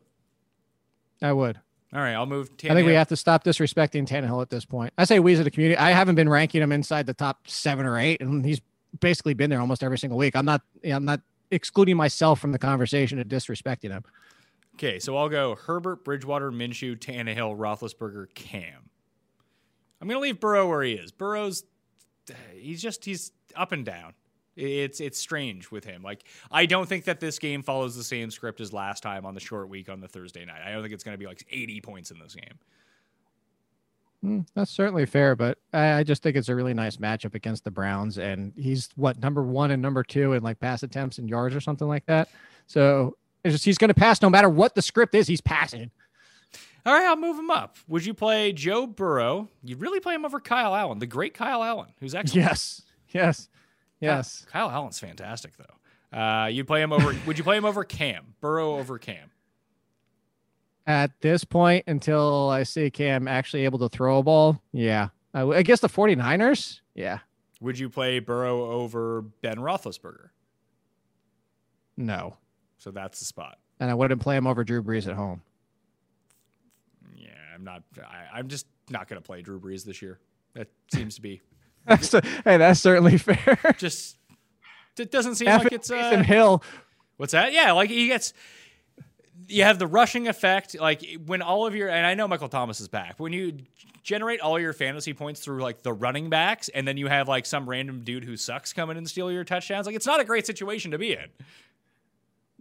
I 1.22 1.32
would. 1.34 1.60
All 1.92 2.00
right, 2.00 2.14
I'll 2.14 2.24
move 2.24 2.56
Tannehill. 2.56 2.70
I 2.70 2.74
think 2.74 2.86
we 2.86 2.94
have 2.94 3.08
to 3.08 3.16
stop 3.16 3.44
disrespecting 3.44 4.06
Tannehill 4.06 4.40
at 4.40 4.48
this 4.48 4.64
point. 4.64 4.92
I 4.96 5.04
say 5.04 5.18
we 5.18 5.34
as 5.34 5.40
a 5.40 5.50
community. 5.50 5.76
I 5.76 5.90
haven't 5.90 6.14
been 6.14 6.28
ranking 6.30 6.62
him 6.62 6.72
inside 6.72 7.04
the 7.06 7.14
top 7.14 7.46
seven 7.46 7.84
or 7.84 7.98
eight, 7.98 8.20
and 8.22 8.44
he's 8.44 8.60
basically 8.98 9.34
been 9.34 9.50
there 9.50 9.60
almost 9.60 9.82
every 9.82 9.98
single 9.98 10.18
week. 10.18 10.34
I'm 10.34 10.44
not. 10.44 10.62
I'm 10.84 11.04
not 11.04 11.20
excluding 11.50 11.96
myself 11.96 12.40
from 12.40 12.52
the 12.52 12.58
conversation 12.58 13.18
of 13.18 13.28
disrespecting 13.28 13.90
him. 13.90 14.04
Okay, 14.76 14.98
so 14.98 15.16
I'll 15.16 15.28
go 15.28 15.56
Herbert, 15.56 16.04
Bridgewater, 16.04 16.50
Minshew, 16.50 16.96
Tannehill, 16.96 17.56
Roethlisberger, 17.56 18.32
Cam. 18.34 18.88
I'm 20.00 20.08
gonna 20.08 20.20
leave 20.20 20.40
Burrow 20.40 20.68
where 20.68 20.82
he 20.82 20.92
is. 20.92 21.12
Burrow's 21.12 21.64
he's 22.54 22.80
just 22.80 23.04
he's 23.04 23.32
up 23.54 23.72
and 23.72 23.84
down. 23.84 24.14
It's 24.56 25.00
it's 25.00 25.18
strange 25.18 25.70
with 25.70 25.84
him. 25.84 26.02
Like 26.02 26.24
I 26.50 26.66
don't 26.66 26.88
think 26.88 27.04
that 27.04 27.20
this 27.20 27.38
game 27.38 27.62
follows 27.62 27.96
the 27.96 28.04
same 28.04 28.30
script 28.30 28.60
as 28.60 28.72
last 28.72 29.02
time 29.02 29.26
on 29.26 29.34
the 29.34 29.40
short 29.40 29.68
week 29.68 29.88
on 29.88 30.00
the 30.00 30.08
Thursday 30.08 30.44
night. 30.44 30.62
I 30.64 30.72
don't 30.72 30.82
think 30.82 30.94
it's 30.94 31.04
gonna 31.04 31.18
be 31.18 31.26
like 31.26 31.46
80 31.50 31.80
points 31.82 32.10
in 32.10 32.18
this 32.18 32.34
game. 32.34 32.58
Mm, 34.24 34.46
that's 34.54 34.70
certainly 34.70 35.06
fair, 35.06 35.34
but 35.34 35.58
I, 35.72 35.92
I 35.94 36.02
just 36.02 36.22
think 36.22 36.36
it's 36.36 36.50
a 36.50 36.54
really 36.54 36.74
nice 36.74 36.98
matchup 36.98 37.34
against 37.34 37.64
the 37.64 37.70
Browns, 37.70 38.18
and 38.18 38.52
he's 38.54 38.90
what 38.96 39.18
number 39.18 39.42
one 39.42 39.70
and 39.70 39.80
number 39.80 40.02
two 40.02 40.34
in 40.34 40.42
like 40.42 40.60
pass 40.60 40.82
attempts 40.82 41.18
and 41.18 41.28
yards 41.28 41.54
or 41.54 41.60
something 41.60 41.88
like 41.88 42.04
that. 42.06 42.28
So 42.66 43.16
it's 43.44 43.54
just 43.54 43.64
he's 43.64 43.78
going 43.78 43.88
to 43.88 43.94
pass 43.94 44.20
no 44.20 44.28
matter 44.28 44.48
what 44.50 44.74
the 44.74 44.82
script 44.82 45.14
is. 45.14 45.26
He's 45.26 45.40
passing. 45.40 45.90
All 46.84 46.92
right, 46.94 47.06
I'll 47.06 47.16
move 47.16 47.38
him 47.38 47.50
up. 47.50 47.76
Would 47.88 48.04
you 48.04 48.14
play 48.14 48.52
Joe 48.52 48.86
Burrow? 48.86 49.48
You'd 49.62 49.80
really 49.80 50.00
play 50.00 50.14
him 50.14 50.24
over 50.24 50.40
Kyle 50.40 50.74
Allen, 50.74 50.98
the 50.98 51.06
great 51.06 51.34
Kyle 51.34 51.62
Allen, 51.62 51.88
who's 52.00 52.14
excellent. 52.14 52.44
Yes, 52.46 52.82
yes, 53.08 53.48
yes. 54.00 54.46
Kyle 54.50 54.70
Allen's 54.70 54.98
fantastic 54.98 55.52
though. 55.56 56.18
Uh, 56.18 56.46
you'd 56.46 56.66
play 56.66 56.82
him 56.82 56.92
over. 56.92 57.14
would 57.26 57.38
you 57.38 57.44
play 57.44 57.56
him 57.56 57.64
over 57.64 57.84
Cam? 57.84 58.34
Burrow 58.40 58.78
over 58.78 58.98
Cam? 58.98 59.30
At 60.86 61.12
this 61.20 61.44
point, 61.44 61.84
until 61.86 62.48
I 62.48 62.62
see 62.64 62.90
Cam 62.90 63.28
actually 63.28 63.64
able 63.64 63.78
to 63.80 63.88
throw 63.88 64.18
a 64.18 64.22
ball, 64.22 64.60
yeah. 64.72 65.08
I, 65.32 65.42
I 65.42 65.62
guess 65.62 65.80
the 65.80 65.88
49ers, 65.88 66.80
yeah. 66.94 67.18
Would 67.60 67.78
you 67.78 67.88
play 67.90 68.18
Burrow 68.18 68.70
over 68.70 69.20
Ben 69.42 69.56
Roethlisberger? 69.58 70.30
No. 71.96 72.36
So 72.78 72.90
that's 72.90 73.18
the 73.18 73.26
spot. 73.26 73.58
And 73.78 73.90
I 73.90 73.94
wouldn't 73.94 74.20
play 74.22 74.36
him 74.36 74.46
over 74.46 74.64
Drew 74.64 74.82
Brees 74.82 75.06
at 75.06 75.14
home. 75.14 75.42
Yeah, 77.16 77.28
I'm 77.54 77.62
not. 77.64 77.82
I, 77.98 78.38
I'm 78.38 78.48
just 78.48 78.66
not 78.88 79.08
going 79.08 79.20
to 79.20 79.26
play 79.26 79.42
Drew 79.42 79.60
Brees 79.60 79.84
this 79.84 80.00
year. 80.02 80.18
That 80.54 80.68
seems 80.92 81.14
to 81.16 81.20
be 81.20 81.40
That's 81.86 82.10
hey, 82.12 82.56
that's 82.56 82.80
certainly 82.80 83.18
fair. 83.18 83.58
just. 83.78 84.16
It 84.98 85.10
doesn't 85.10 85.36
seem 85.36 85.48
F 85.48 85.62
like 85.64 85.72
it's. 85.72 85.90
Uh, 85.90 86.22
Hill. 86.22 86.62
what's 87.16 87.32
that? 87.32 87.52
Yeah, 87.52 87.72
like 87.72 87.88
he 87.90 88.08
gets. 88.08 88.34
You 89.50 89.64
have 89.64 89.78
the 89.78 89.86
rushing 89.86 90.28
effect, 90.28 90.78
like 90.78 91.04
when 91.26 91.42
all 91.42 91.66
of 91.66 91.74
your 91.74 91.88
and 91.88 92.06
I 92.06 92.14
know 92.14 92.28
Michael 92.28 92.48
Thomas 92.48 92.80
is 92.80 92.88
back. 92.88 93.16
But 93.16 93.24
when 93.24 93.32
you 93.32 93.58
generate 94.02 94.40
all 94.40 94.58
your 94.58 94.72
fantasy 94.72 95.12
points 95.12 95.40
through 95.40 95.60
like 95.60 95.82
the 95.82 95.92
running 95.92 96.30
backs, 96.30 96.68
and 96.68 96.86
then 96.86 96.96
you 96.96 97.08
have 97.08 97.28
like 97.28 97.46
some 97.46 97.68
random 97.68 98.02
dude 98.04 98.24
who 98.24 98.36
sucks 98.36 98.72
come 98.72 98.90
in 98.90 98.96
and 98.96 99.08
steal 99.08 99.30
your 99.30 99.44
touchdowns, 99.44 99.86
like 99.86 99.96
it's 99.96 100.06
not 100.06 100.20
a 100.20 100.24
great 100.24 100.46
situation 100.46 100.92
to 100.92 100.98
be 100.98 101.12
in. 101.12 101.26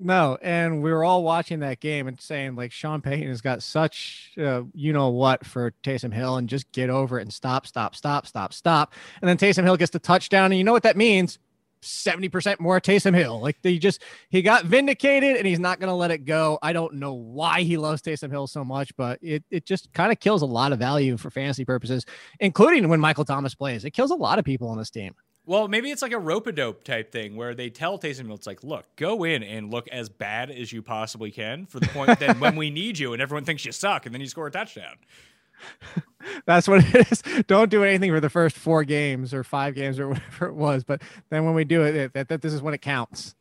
No, 0.01 0.37
and 0.41 0.81
we 0.81 0.91
were 0.93 1.03
all 1.03 1.23
watching 1.23 1.59
that 1.59 1.81
game 1.81 2.07
and 2.07 2.19
saying 2.19 2.55
like 2.55 2.71
Sean 2.71 3.01
Payton 3.01 3.27
has 3.27 3.41
got 3.41 3.61
such 3.61 4.31
uh, 4.37 4.63
you 4.73 4.93
know 4.93 5.09
what 5.09 5.45
for 5.45 5.73
Taysom 5.83 6.13
Hill 6.13 6.37
and 6.37 6.47
just 6.47 6.71
get 6.71 6.89
over 6.89 7.19
it 7.19 7.23
and 7.23 7.33
stop, 7.33 7.67
stop, 7.67 7.95
stop, 7.95 8.25
stop, 8.25 8.53
stop. 8.53 8.93
And 9.21 9.27
then 9.27 9.37
Taysom 9.37 9.63
Hill 9.63 9.77
gets 9.77 9.91
the 9.91 9.99
touchdown, 9.99 10.51
and 10.51 10.57
you 10.57 10.63
know 10.63 10.71
what 10.71 10.83
that 10.83 10.95
means? 10.97 11.37
70% 11.82 12.59
more 12.59 12.80
Taysom 12.80 13.15
Hill. 13.15 13.39
Like 13.39 13.61
they 13.61 13.77
just 13.77 14.03
he 14.30 14.41
got 14.41 14.65
vindicated 14.65 15.38
and 15.38 15.47
he's 15.47 15.59
not 15.59 15.80
gonna 15.80 15.95
let 15.95 16.11
it 16.11 16.25
go. 16.25 16.59
I 16.61 16.73
don't 16.73 16.95
know 16.95 17.13
why 17.13 17.61
he 17.61 17.77
loves 17.77 18.01
Taysom 18.01 18.32
Hill 18.32 18.47
so 18.47 18.63
much, 18.63 18.95
but 18.95 19.19
it, 19.21 19.43
it 19.49 19.65
just 19.65 19.91
kind 19.93 20.11
of 20.11 20.19
kills 20.19 20.41
a 20.41 20.45
lot 20.45 20.71
of 20.71 20.80
value 20.80 21.17
for 21.17 21.30
fantasy 21.30 21.65
purposes, 21.65 22.05
including 22.39 22.88
when 22.89 22.99
Michael 22.99 23.25
Thomas 23.25 23.55
plays. 23.55 23.86
It 23.86 23.91
kills 23.91 24.11
a 24.11 24.15
lot 24.15 24.39
of 24.39 24.45
people 24.45 24.69
on 24.69 24.77
this 24.77 24.89
team. 24.89 25.13
Well, 25.45 25.67
maybe 25.67 25.89
it's 25.89 26.03
like 26.03 26.11
a 26.11 26.19
rope 26.19 26.45
a 26.45 26.51
dope 26.51 26.84
type 26.84 27.11
thing 27.11 27.36
where 27.36 27.55
they 27.55 27.71
tell 27.71 27.97
Taysom 27.97 28.27
Hill, 28.27 28.36
it's 28.36 28.45
like, 28.45 28.63
look, 28.63 28.86
go 28.97 29.23
in 29.23 29.41
and 29.41 29.71
look 29.71 29.88
as 29.88 30.07
bad 30.07 30.51
as 30.51 30.71
you 30.71 30.84
possibly 30.84 31.32
can 31.32 31.65
for 31.65 31.80
the 31.80 31.88
point 31.88 32.19
that 32.19 32.39
when 32.39 32.55
we 32.55 32.69
need 32.69 32.99
you 32.99 33.13
and 33.13 33.21
everyone 33.21 33.45
thinks 33.45 33.65
you 33.65 33.71
suck 33.71 34.05
and 34.05 34.13
then 34.13 34.21
you 34.21 34.27
score 34.27 34.45
a 34.45 34.51
touchdown. 34.51 34.93
That's 36.45 36.68
what 36.68 36.84
it 36.84 37.12
is. 37.12 37.24
Don't 37.47 37.70
do 37.70 37.84
anything 37.84 38.12
for 38.12 38.20
the 38.20 38.30
first 38.30 38.57
four 38.57 38.84
games 38.84 39.34
or 39.34 39.43
five 39.43 39.76
games 39.76 39.99
or 39.99 40.10
whatever 40.10 40.47
it 40.47 40.55
was. 40.55 40.84
But 40.84 41.01
then 41.30 41.45
when 41.45 41.53
we 41.53 41.64
do 41.64 41.84
it, 41.84 41.95
it 41.95 42.14
that, 42.14 42.30
that 42.30 42.41
this 42.41 42.53
is 42.53 42.62
when 42.62 42.74
it 42.74 42.82
counts. 42.82 43.36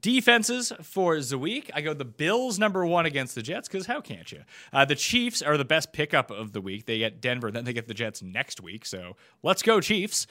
Defenses 0.00 0.72
for 0.82 1.20
the 1.20 1.36
week. 1.36 1.70
I 1.74 1.82
go 1.82 1.92
the 1.92 2.06
Bills 2.06 2.58
number 2.58 2.86
one 2.86 3.04
against 3.04 3.34
the 3.34 3.42
Jets 3.42 3.68
because 3.68 3.86
how 3.86 4.00
can't 4.00 4.30
you? 4.32 4.42
Uh, 4.72 4.84
the 4.84 4.94
Chiefs 4.94 5.42
are 5.42 5.58
the 5.58 5.64
best 5.64 5.92
pickup 5.92 6.30
of 6.30 6.52
the 6.52 6.60
week. 6.60 6.86
They 6.86 6.98
get 6.98 7.20
Denver, 7.20 7.50
then 7.50 7.64
they 7.64 7.74
get 7.74 7.86
the 7.86 7.94
Jets 7.94 8.22
next 8.22 8.60
week. 8.60 8.86
So 8.86 9.16
let's 9.42 9.62
go, 9.62 9.80
Chiefs. 9.80 10.26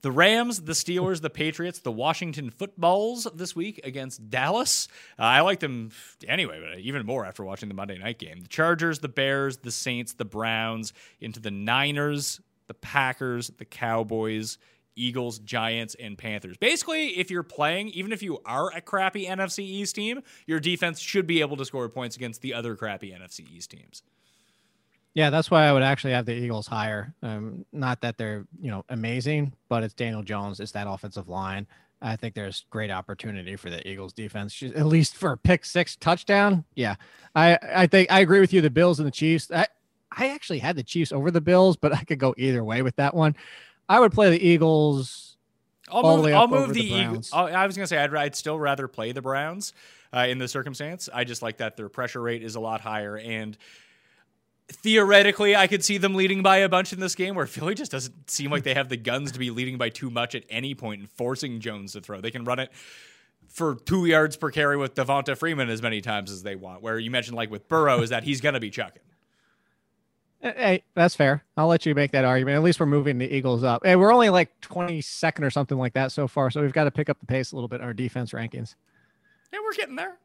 The 0.00 0.12
Rams, 0.12 0.62
the 0.62 0.74
Steelers, 0.74 1.20
the 1.20 1.30
Patriots, 1.30 1.80
the 1.80 1.90
Washington 1.90 2.50
Footballs 2.50 3.26
this 3.34 3.56
week 3.56 3.80
against 3.82 4.30
Dallas. 4.30 4.86
Uh, 5.18 5.22
I 5.22 5.40
like 5.40 5.58
them 5.58 5.90
anyway, 6.26 6.60
but 6.60 6.78
even 6.78 7.04
more 7.04 7.24
after 7.24 7.44
watching 7.44 7.68
the 7.68 7.74
Monday 7.74 7.98
night 7.98 8.18
game. 8.18 8.40
The 8.40 8.48
Chargers, 8.48 9.00
the 9.00 9.08
Bears, 9.08 9.58
the 9.58 9.72
Saints, 9.72 10.12
the 10.12 10.24
Browns, 10.24 10.92
into 11.20 11.40
the 11.40 11.50
Niners, 11.50 12.40
the 12.68 12.74
Packers, 12.74 13.48
the 13.58 13.64
Cowboys, 13.64 14.58
Eagles, 14.94 15.40
Giants, 15.40 15.96
and 15.98 16.16
Panthers. 16.16 16.56
Basically, 16.58 17.18
if 17.18 17.30
you're 17.30 17.42
playing, 17.42 17.88
even 17.88 18.12
if 18.12 18.22
you 18.22 18.38
are 18.44 18.70
a 18.72 18.80
crappy 18.80 19.26
NFC 19.26 19.60
East 19.60 19.96
team, 19.96 20.22
your 20.46 20.60
defense 20.60 21.00
should 21.00 21.26
be 21.26 21.40
able 21.40 21.56
to 21.56 21.64
score 21.64 21.88
points 21.88 22.14
against 22.14 22.40
the 22.40 22.54
other 22.54 22.76
crappy 22.76 23.10
NFC 23.10 23.50
East 23.50 23.70
teams. 23.70 24.02
Yeah, 25.18 25.30
that's 25.30 25.50
why 25.50 25.64
I 25.66 25.72
would 25.72 25.82
actually 25.82 26.12
have 26.12 26.26
the 26.26 26.32
Eagles 26.32 26.68
higher. 26.68 27.12
Um, 27.24 27.64
not 27.72 28.00
that 28.02 28.18
they're 28.18 28.46
you 28.62 28.70
know 28.70 28.84
amazing, 28.88 29.52
but 29.68 29.82
it's 29.82 29.92
Daniel 29.92 30.22
Jones. 30.22 30.60
It's 30.60 30.70
that 30.70 30.86
offensive 30.88 31.28
line. 31.28 31.66
I 32.00 32.14
think 32.14 32.36
there's 32.36 32.66
great 32.70 32.92
opportunity 32.92 33.56
for 33.56 33.68
the 33.68 33.84
Eagles 33.86 34.12
defense, 34.12 34.62
at 34.62 34.86
least 34.86 35.16
for 35.16 35.32
a 35.32 35.36
pick 35.36 35.64
six 35.64 35.96
touchdown. 35.96 36.64
Yeah, 36.76 36.94
I 37.34 37.58
I 37.74 37.88
think 37.88 38.12
I 38.12 38.20
agree 38.20 38.38
with 38.38 38.52
you. 38.52 38.60
The 38.60 38.70
Bills 38.70 39.00
and 39.00 39.08
the 39.08 39.10
Chiefs. 39.10 39.50
I 39.50 39.66
I 40.12 40.28
actually 40.28 40.60
had 40.60 40.76
the 40.76 40.84
Chiefs 40.84 41.10
over 41.10 41.32
the 41.32 41.40
Bills, 41.40 41.76
but 41.76 41.92
I 41.92 42.04
could 42.04 42.20
go 42.20 42.32
either 42.38 42.62
way 42.62 42.82
with 42.82 42.94
that 42.94 43.12
one. 43.12 43.34
I 43.88 43.98
would 43.98 44.12
play 44.12 44.30
the 44.30 44.40
Eagles. 44.40 45.36
I'll 45.90 46.02
the 46.02 46.16
move, 46.16 46.24
way 46.26 46.32
I'll 46.32 46.46
move 46.46 46.74
the, 46.74 46.80
the 46.80 46.94
Eagles. 46.94 47.32
I 47.32 47.66
was 47.66 47.76
going 47.76 47.82
to 47.82 47.88
say 47.88 47.98
I'd, 47.98 48.14
I'd 48.14 48.36
still 48.36 48.60
rather 48.60 48.86
play 48.86 49.10
the 49.10 49.22
Browns 49.22 49.72
uh, 50.14 50.26
in 50.28 50.38
the 50.38 50.46
circumstance. 50.46 51.08
I 51.12 51.24
just 51.24 51.42
like 51.42 51.56
that 51.56 51.76
their 51.76 51.88
pressure 51.88 52.22
rate 52.22 52.44
is 52.44 52.54
a 52.54 52.60
lot 52.60 52.80
higher 52.80 53.16
and 53.18 53.58
theoretically 54.70 55.56
I 55.56 55.66
could 55.66 55.84
see 55.84 55.98
them 55.98 56.14
leading 56.14 56.42
by 56.42 56.58
a 56.58 56.68
bunch 56.68 56.92
in 56.92 57.00
this 57.00 57.14
game 57.14 57.34
where 57.34 57.46
Philly 57.46 57.74
just 57.74 57.90
doesn't 57.90 58.30
seem 58.30 58.50
like 58.50 58.64
they 58.64 58.74
have 58.74 58.88
the 58.88 58.96
guns 58.96 59.32
to 59.32 59.38
be 59.38 59.50
leading 59.50 59.78
by 59.78 59.88
too 59.88 60.10
much 60.10 60.34
at 60.34 60.44
any 60.50 60.74
point 60.74 61.00
and 61.00 61.10
forcing 61.10 61.60
Jones 61.60 61.92
to 61.92 62.00
throw. 62.00 62.20
They 62.20 62.30
can 62.30 62.44
run 62.44 62.58
it 62.58 62.70
for 63.48 63.74
two 63.74 64.04
yards 64.04 64.36
per 64.36 64.50
carry 64.50 64.76
with 64.76 64.94
Devonta 64.94 65.36
Freeman 65.36 65.70
as 65.70 65.82
many 65.82 66.00
times 66.00 66.30
as 66.30 66.42
they 66.42 66.54
want. 66.54 66.82
Where 66.82 66.98
you 66.98 67.10
mentioned 67.10 67.36
like 67.36 67.50
with 67.50 67.68
Burrow 67.68 68.02
is 68.02 68.10
that 68.10 68.24
he's 68.24 68.40
going 68.40 68.54
to 68.54 68.60
be 68.60 68.70
chucking. 68.70 69.02
Hey, 70.40 70.84
that's 70.94 71.16
fair. 71.16 71.42
I'll 71.56 71.66
let 71.66 71.84
you 71.84 71.94
make 71.96 72.12
that 72.12 72.24
argument. 72.24 72.56
At 72.56 72.62
least 72.62 72.78
we're 72.78 72.86
moving 72.86 73.18
the 73.18 73.34
Eagles 73.34 73.64
up. 73.64 73.84
Hey, 73.84 73.96
we're 73.96 74.12
only 74.12 74.30
like 74.30 74.60
22nd 74.60 75.42
or 75.42 75.50
something 75.50 75.76
like 75.76 75.94
that 75.94 76.12
so 76.12 76.28
far, 76.28 76.50
so 76.50 76.62
we've 76.62 76.72
got 76.72 76.84
to 76.84 76.92
pick 76.92 77.08
up 77.08 77.18
the 77.18 77.26
pace 77.26 77.50
a 77.50 77.56
little 77.56 77.66
bit 77.66 77.80
in 77.80 77.86
our 77.86 77.92
defense 77.92 78.30
rankings. 78.30 78.76
Yeah, 79.52 79.58
we're 79.64 79.72
getting 79.72 79.96
there. 79.96 80.16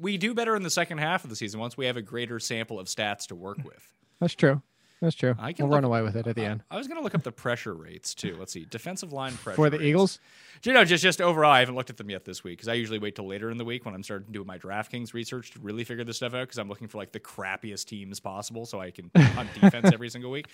We, 0.00 0.16
do 0.16 0.34
better 0.34 0.56
in 0.56 0.62
the 0.62 0.70
second 0.70 0.98
half 0.98 1.24
of 1.24 1.30
the 1.30 1.36
season 1.36 1.60
once 1.60 1.76
we 1.76 1.86
have 1.86 1.96
a 1.96 2.02
greater 2.02 2.40
sample 2.40 2.80
of 2.80 2.86
stats 2.86 3.26
to 3.28 3.34
work 3.34 3.58
with. 3.64 3.92
That's 4.18 4.34
true. 4.34 4.62
That's 5.02 5.16
true. 5.16 5.34
I 5.36 5.52
can 5.52 5.66
we'll 5.66 5.74
run 5.74 5.84
away 5.84 6.00
with 6.02 6.14
it 6.14 6.28
at 6.28 6.36
the 6.36 6.44
end. 6.44 6.62
I 6.70 6.76
was 6.76 6.86
going 6.86 6.96
to 6.96 7.02
look 7.02 7.16
up 7.16 7.24
the 7.24 7.32
pressure 7.32 7.74
rates 7.74 8.14
too. 8.14 8.36
Let's 8.38 8.52
see, 8.52 8.64
defensive 8.70 9.12
line 9.12 9.32
pressure 9.32 9.56
For 9.56 9.68
the 9.68 9.78
rates. 9.78 9.88
Eagles? 9.88 10.20
You 10.62 10.72
know, 10.72 10.84
just 10.84 11.02
just 11.02 11.20
overall, 11.20 11.50
I 11.50 11.58
haven't 11.58 11.74
looked 11.74 11.90
at 11.90 11.96
them 11.96 12.08
yet 12.08 12.24
this 12.24 12.44
week 12.44 12.58
because 12.58 12.68
I 12.68 12.74
usually 12.74 13.00
wait 13.00 13.16
till 13.16 13.26
later 13.26 13.50
in 13.50 13.58
the 13.58 13.64
week 13.64 13.84
when 13.84 13.96
I'm 13.96 14.04
starting 14.04 14.28
to 14.28 14.32
do 14.32 14.44
my 14.44 14.58
DraftKings 14.58 15.12
research 15.12 15.50
to 15.52 15.58
really 15.58 15.82
figure 15.82 16.04
this 16.04 16.18
stuff 16.18 16.34
out 16.34 16.42
because 16.42 16.58
I'm 16.58 16.68
looking 16.68 16.86
for 16.86 16.98
like 16.98 17.10
the 17.10 17.18
crappiest 17.18 17.86
teams 17.86 18.20
possible 18.20 18.64
so 18.64 18.80
I 18.80 18.92
can 18.92 19.10
hunt 19.16 19.52
defense 19.60 19.90
every 19.92 20.08
single 20.08 20.30
week. 20.30 20.46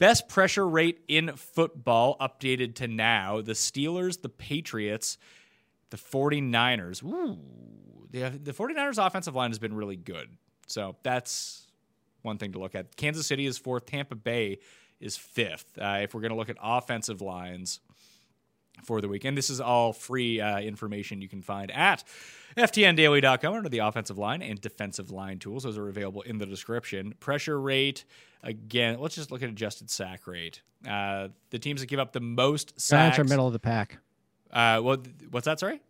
Best 0.00 0.28
pressure 0.28 0.68
rate 0.68 0.98
in 1.06 1.36
football 1.36 2.16
updated 2.20 2.74
to 2.76 2.88
now: 2.88 3.40
the 3.40 3.52
Steelers, 3.52 4.20
the 4.20 4.28
Patriots, 4.28 5.16
the 5.90 5.96
49ers. 5.96 7.04
Ooh, 7.04 7.38
the 8.12 8.30
the 8.30 8.52
49ers 8.52 9.04
offensive 9.04 9.34
line 9.34 9.50
has 9.50 9.58
been 9.58 9.74
really 9.74 9.96
good, 9.96 10.28
so 10.66 10.96
that's 11.02 11.66
one 12.22 12.38
thing 12.38 12.52
to 12.52 12.60
look 12.60 12.74
at. 12.74 12.96
Kansas 12.96 13.26
City 13.26 13.46
is 13.46 13.58
fourth. 13.58 13.86
Tampa 13.86 14.14
Bay 14.14 14.60
is 15.00 15.16
fifth. 15.16 15.76
Uh, 15.76 15.98
if 16.02 16.14
we're 16.14 16.20
going 16.20 16.30
to 16.30 16.36
look 16.36 16.48
at 16.48 16.56
offensive 16.62 17.20
lines 17.20 17.80
for 18.82 19.00
the 19.00 19.08
weekend. 19.08 19.36
This 19.36 19.50
is 19.50 19.60
all 19.60 19.92
free 19.92 20.40
uh, 20.40 20.60
information 20.60 21.22
you 21.22 21.28
can 21.28 21.42
find 21.42 21.70
at 21.70 22.04
ftndaily.com 22.56 23.54
under 23.54 23.68
the 23.68 23.78
offensive 23.78 24.18
line 24.18 24.42
and 24.42 24.60
defensive 24.60 25.10
line 25.10 25.38
tools. 25.38 25.62
Those 25.62 25.78
are 25.78 25.88
available 25.88 26.22
in 26.22 26.38
the 26.38 26.46
description. 26.46 27.14
Pressure 27.20 27.60
rate, 27.60 28.04
again, 28.42 28.98
let's 28.98 29.14
just 29.14 29.30
look 29.30 29.42
at 29.42 29.48
adjusted 29.48 29.90
sack 29.90 30.26
rate. 30.26 30.62
Uh, 30.88 31.28
the 31.50 31.58
teams 31.58 31.80
that 31.80 31.86
give 31.86 32.00
up 32.00 32.12
the 32.12 32.20
most 32.20 32.80
sacks. 32.80 33.16
Giants 33.16 33.18
are 33.18 33.24
middle 33.24 33.46
of 33.46 33.52
the 33.52 33.58
pack. 33.58 33.98
Uh, 34.50 34.80
well, 34.82 34.98
what's 35.30 35.44
that? 35.44 35.60
Sorry. 35.60 35.80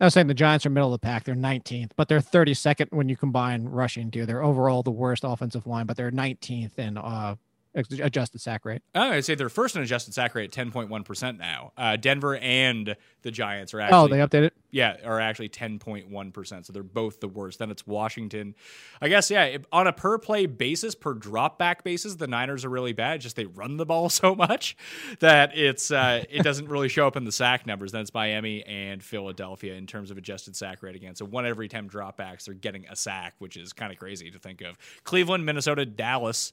I 0.00 0.06
was 0.06 0.14
saying 0.14 0.28
the 0.28 0.34
Giants 0.34 0.64
are 0.64 0.70
middle 0.70 0.94
of 0.94 1.00
the 1.00 1.06
pack. 1.06 1.24
They're 1.24 1.34
19th, 1.34 1.90
but 1.94 2.08
they're 2.08 2.20
32nd 2.20 2.86
when 2.90 3.10
you 3.10 3.16
combine 3.16 3.64
rushing 3.64 4.10
too. 4.10 4.24
They're 4.24 4.42
overall 4.42 4.82
the 4.82 4.90
worst 4.90 5.24
offensive 5.24 5.66
line, 5.66 5.84
but 5.84 5.98
they're 5.98 6.10
19th 6.10 6.78
in 6.78 6.96
uh, 6.96 7.36
adjusted 7.74 8.40
sack 8.40 8.64
rate. 8.64 8.82
Oh, 8.94 9.10
I'd 9.10 9.24
say 9.24 9.34
they're 9.34 9.48
first 9.48 9.76
in 9.76 9.82
adjusted 9.82 10.14
sack 10.14 10.34
rate 10.34 10.56
at 10.56 10.66
10.1% 10.66 11.38
now. 11.38 11.72
Uh, 11.76 11.96
Denver 11.96 12.36
and 12.36 12.96
the 13.22 13.30
Giants 13.30 13.74
are 13.74 13.80
actually. 13.80 13.98
Oh, 13.98 14.08
they 14.08 14.18
updated. 14.18 14.50
Yeah, 14.72 14.96
are 15.04 15.20
actually 15.20 15.48
10.1%. 15.48 16.64
So 16.66 16.72
they're 16.72 16.82
both 16.82 17.20
the 17.20 17.28
worst. 17.28 17.58
Then 17.58 17.70
it's 17.70 17.86
Washington. 17.86 18.54
I 19.00 19.08
guess, 19.08 19.30
yeah, 19.30 19.44
if- 19.44 19.64
on 19.72 19.86
a 19.86 19.92
per 19.92 20.18
play 20.18 20.46
basis, 20.46 20.94
per 20.94 21.14
drop 21.14 21.58
back 21.58 21.84
basis, 21.84 22.14
the 22.16 22.26
Niners 22.26 22.64
are 22.64 22.68
really 22.70 22.92
bad. 22.92 23.20
Just 23.20 23.36
they 23.36 23.46
run 23.46 23.76
the 23.76 23.86
ball 23.86 24.08
so 24.08 24.34
much 24.34 24.76
that 25.20 25.56
it's 25.56 25.90
uh, 25.90 26.24
it 26.30 26.42
doesn't 26.42 26.68
really 26.68 26.88
show 26.88 27.06
up 27.06 27.16
in 27.16 27.24
the 27.24 27.32
sack 27.32 27.66
numbers. 27.66 27.92
Then 27.92 28.02
it's 28.02 28.14
Miami 28.14 28.64
and 28.64 29.02
Philadelphia 29.02 29.74
in 29.74 29.86
terms 29.86 30.10
of 30.10 30.18
adjusted 30.18 30.56
sack 30.56 30.82
rate 30.82 30.96
again. 30.96 31.14
So 31.14 31.24
one 31.24 31.46
every 31.46 31.68
10 31.68 31.88
dropbacks, 31.88 32.44
they're 32.44 32.54
getting 32.54 32.86
a 32.88 32.96
sack, 32.96 33.34
which 33.38 33.56
is 33.56 33.72
kind 33.72 33.92
of 33.92 33.98
crazy 33.98 34.30
to 34.30 34.38
think 34.38 34.60
of. 34.60 34.76
Cleveland, 35.04 35.44
Minnesota, 35.46 35.84
Dallas. 35.86 36.52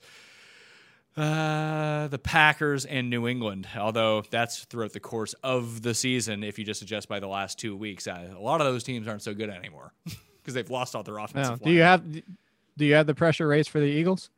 Uh, 1.18 2.08
the 2.10 2.20
Packers 2.20 2.86
and 2.86 3.10
New 3.10 3.28
England, 3.28 3.68
although 3.76 4.24
that's 4.30 4.66
throughout 4.66 4.94
the 4.94 5.00
course 5.00 5.34
of 5.44 5.82
the 5.82 5.94
season. 5.96 6.44
If 6.44 6.60
you 6.60 6.66
just 6.66 6.82
adjust 6.84 7.10
by 7.10 7.20
the 7.20 7.28
last 7.28 7.58
two 7.58 7.76
weeks, 7.76 8.06
uh, 8.08 8.34
a 8.36 8.40
lot 8.40 8.62
of 8.62 8.68
those 8.68 8.84
teams 8.84 9.08
aren't 9.08 9.24
so 9.24 9.34
good 9.34 9.50
anymore 9.50 9.94
because 10.42 10.54
they've 10.54 10.70
lost 10.70 10.96
all 10.96 11.02
their 11.04 11.18
offensive. 11.18 11.60
No. 11.62 11.66
Do 11.66 11.72
you 11.72 11.82
have 11.82 12.04
do 12.12 12.86
you 12.86 12.94
have 12.94 13.08
the 13.08 13.16
pressure 13.16 13.48
rates 13.48 13.68
for 13.68 13.80
the 13.80 13.88
Eagles? 13.88 14.30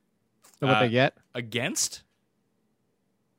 What 0.59 0.71
Uh, 0.71 0.79
they 0.81 0.89
get? 0.89 1.17
against? 1.35 2.03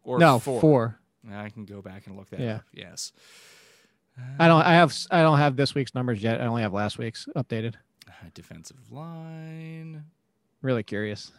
Or 0.05 0.19
No, 0.19 0.39
for? 0.39 0.61
four. 0.61 1.01
I 1.31 1.49
can 1.51 1.65
go 1.65 1.81
back 1.83 2.07
and 2.07 2.17
look 2.17 2.29
that 2.31 2.41
Yeah. 2.41 2.55
up. 2.57 2.63
Yes. 2.75 3.13
I 4.39 4.49
don't. 4.49 4.61
I 4.63 4.73
have. 4.75 4.95
I 5.11 5.23
don't 5.23 5.39
have 5.39 5.57
this 5.57 5.75
week's 5.75 5.95
numbers 5.95 6.23
yet. 6.23 6.43
I 6.43 6.47
only 6.47 6.61
have 6.61 6.75
last 6.75 6.99
week's 6.99 7.27
updated. 7.37 7.77
Uh, 8.07 8.13
defensive 8.35 8.91
line 8.91 10.05
Really 10.63 10.83
curious. 10.83 11.33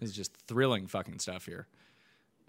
Is 0.00 0.12
just 0.14 0.34
thrilling 0.46 0.86
fucking 0.86 1.18
stuff 1.18 1.44
here. 1.46 1.66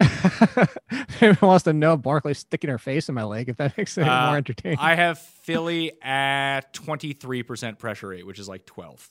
Everyone 1.20 1.36
wants 1.42 1.64
to 1.64 1.72
know 1.72 1.96
Barkley 1.96 2.34
sticking 2.34 2.70
her 2.70 2.78
face 2.78 3.08
in 3.08 3.14
my 3.14 3.24
leg. 3.24 3.48
If 3.48 3.56
that 3.58 3.76
makes 3.76 3.96
it 3.98 4.02
Uh, 4.08 4.26
more 4.28 4.36
entertaining. 4.36 4.78
I 4.78 4.94
have 4.94 5.18
Philly 5.18 5.92
at 6.02 6.72
23% 6.72 7.78
pressure 7.78 8.08
rate, 8.08 8.26
which 8.26 8.38
is 8.38 8.48
like 8.48 8.64
12th. 8.66 9.08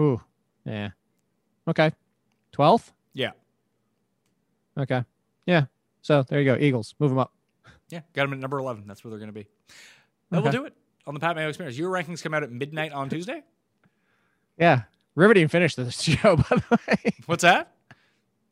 Ooh. 0.00 0.20
Yeah. 0.64 0.90
Okay. 1.68 1.92
Twelfth. 2.52 2.92
Yeah. 3.14 3.30
Okay. 4.78 5.04
Yeah. 5.46 5.66
So 6.02 6.22
there 6.22 6.40
you 6.40 6.44
go. 6.44 6.56
Eagles. 6.58 6.94
Move 6.98 7.10
them 7.10 7.18
up. 7.18 7.32
Yeah, 7.88 8.00
got 8.14 8.22
them 8.24 8.32
at 8.32 8.38
number 8.38 8.58
11. 8.58 8.84
That's 8.86 9.04
where 9.04 9.10
they're 9.10 9.18
going 9.18 9.28
to 9.28 9.32
be. 9.34 9.46
That 10.30 10.42
will 10.42 10.50
do 10.50 10.64
it 10.64 10.74
on 11.06 11.14
the 11.14 11.20
Pat 11.20 11.36
Mayo 11.36 11.48
Experience. 11.48 11.76
Your 11.76 11.90
rankings 11.90 12.22
come 12.22 12.32
out 12.32 12.42
at 12.42 12.50
midnight 12.50 12.92
on 12.92 13.10
Tuesday. 13.10 13.42
Yeah. 14.58 14.82
Riveting 15.14 15.48
finish 15.48 15.74
to 15.74 15.84
the 15.84 15.90
show, 15.90 16.36
by 16.36 16.44
the 16.56 16.78
way. 16.88 17.12
What's 17.26 17.42
that? 17.42 17.71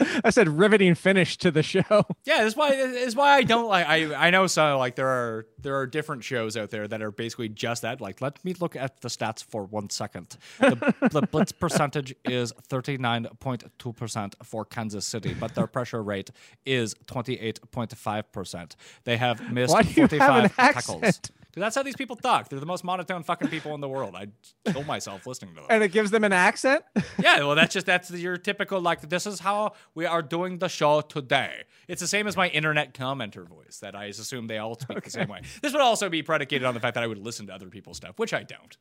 I 0.24 0.30
said 0.30 0.48
riveting 0.48 0.94
finish 0.94 1.36
to 1.38 1.50
the 1.50 1.62
show. 1.62 1.80
Yeah, 2.24 2.42
that's 2.44 2.54
why 2.54 2.76
this 2.76 3.08
is 3.08 3.16
why 3.16 3.32
I 3.32 3.42
don't 3.42 3.66
like. 3.66 3.86
I 3.86 4.14
I 4.14 4.30
know 4.30 4.46
so 4.46 4.78
like 4.78 4.94
there 4.94 5.08
are 5.08 5.46
there 5.58 5.76
are 5.76 5.86
different 5.86 6.22
shows 6.22 6.56
out 6.56 6.70
there 6.70 6.86
that 6.86 7.02
are 7.02 7.10
basically 7.10 7.48
just 7.48 7.82
that. 7.82 8.00
Like, 8.00 8.20
let 8.20 8.44
me 8.44 8.54
look 8.60 8.76
at 8.76 9.00
the 9.00 9.08
stats 9.08 9.42
for 9.42 9.64
one 9.64 9.90
second. 9.90 10.36
The, 10.58 10.94
the 11.10 11.22
blitz 11.22 11.52
percentage 11.52 12.14
is 12.24 12.52
thirty 12.68 12.98
nine 12.98 13.26
point 13.40 13.64
two 13.78 13.92
percent 13.92 14.36
for 14.42 14.64
Kansas 14.64 15.06
City, 15.06 15.34
but 15.34 15.54
their 15.54 15.66
pressure 15.66 16.02
rate 16.02 16.30
is 16.66 16.94
twenty 17.06 17.40
eight 17.40 17.58
point 17.70 17.96
five 17.96 18.30
percent. 18.32 18.76
They 19.04 19.16
have 19.16 19.50
missed 19.50 19.72
Why 19.72 19.82
do 19.82 19.88
you 20.00 20.02
have 20.18 20.44
an 20.44 20.48
five 20.50 20.74
tackles. 20.74 21.20
Dude, 21.52 21.62
that's 21.62 21.74
how 21.74 21.82
these 21.82 21.96
people 21.96 22.16
talk. 22.16 22.48
They're 22.48 22.60
the 22.60 22.66
most 22.66 22.84
monotone 22.84 23.22
fucking 23.24 23.48
people 23.48 23.74
in 23.74 23.80
the 23.80 23.88
world. 23.88 24.14
I'd 24.14 24.30
kill 24.64 24.84
myself 24.84 25.26
listening 25.26 25.54
to 25.54 25.62
them. 25.62 25.66
And 25.70 25.82
it 25.82 25.90
gives 25.90 26.10
them 26.10 26.24
an 26.24 26.32
accent? 26.32 26.84
Yeah, 27.20 27.40
well, 27.40 27.54
that's 27.54 27.74
just 27.74 27.86
that's 27.86 28.10
your 28.10 28.38
typical 28.38 28.80
like. 28.80 29.02
This 29.02 29.26
is 29.26 29.40
how 29.40 29.72
we 29.94 30.06
are 30.06 30.22
doing 30.22 30.58
the 30.58 30.68
show 30.68 31.02
today. 31.02 31.64
It's 31.86 32.00
the 32.00 32.06
same 32.06 32.26
as 32.26 32.36
my 32.36 32.48
internet 32.48 32.94
commenter 32.94 33.46
voice 33.46 33.78
that 33.80 33.94
I 33.94 34.06
assume 34.06 34.46
they 34.46 34.56
all 34.56 34.78
speak 34.78 35.02
the 35.02 35.10
same 35.10 35.28
way. 35.28 35.42
This 35.60 35.72
would 35.72 35.82
also 35.82 36.08
be 36.08 36.22
predicated 36.22 36.64
on 36.64 36.72
the 36.72 36.80
fact 36.80 36.94
that 36.94 37.04
I 37.04 37.06
would 37.06 37.18
listen 37.18 37.46
to 37.48 37.54
other 37.54 37.68
people's 37.68 37.98
stuff, 37.98 38.18
which 38.18 38.32
I 38.32 38.42
don't. 38.42 38.76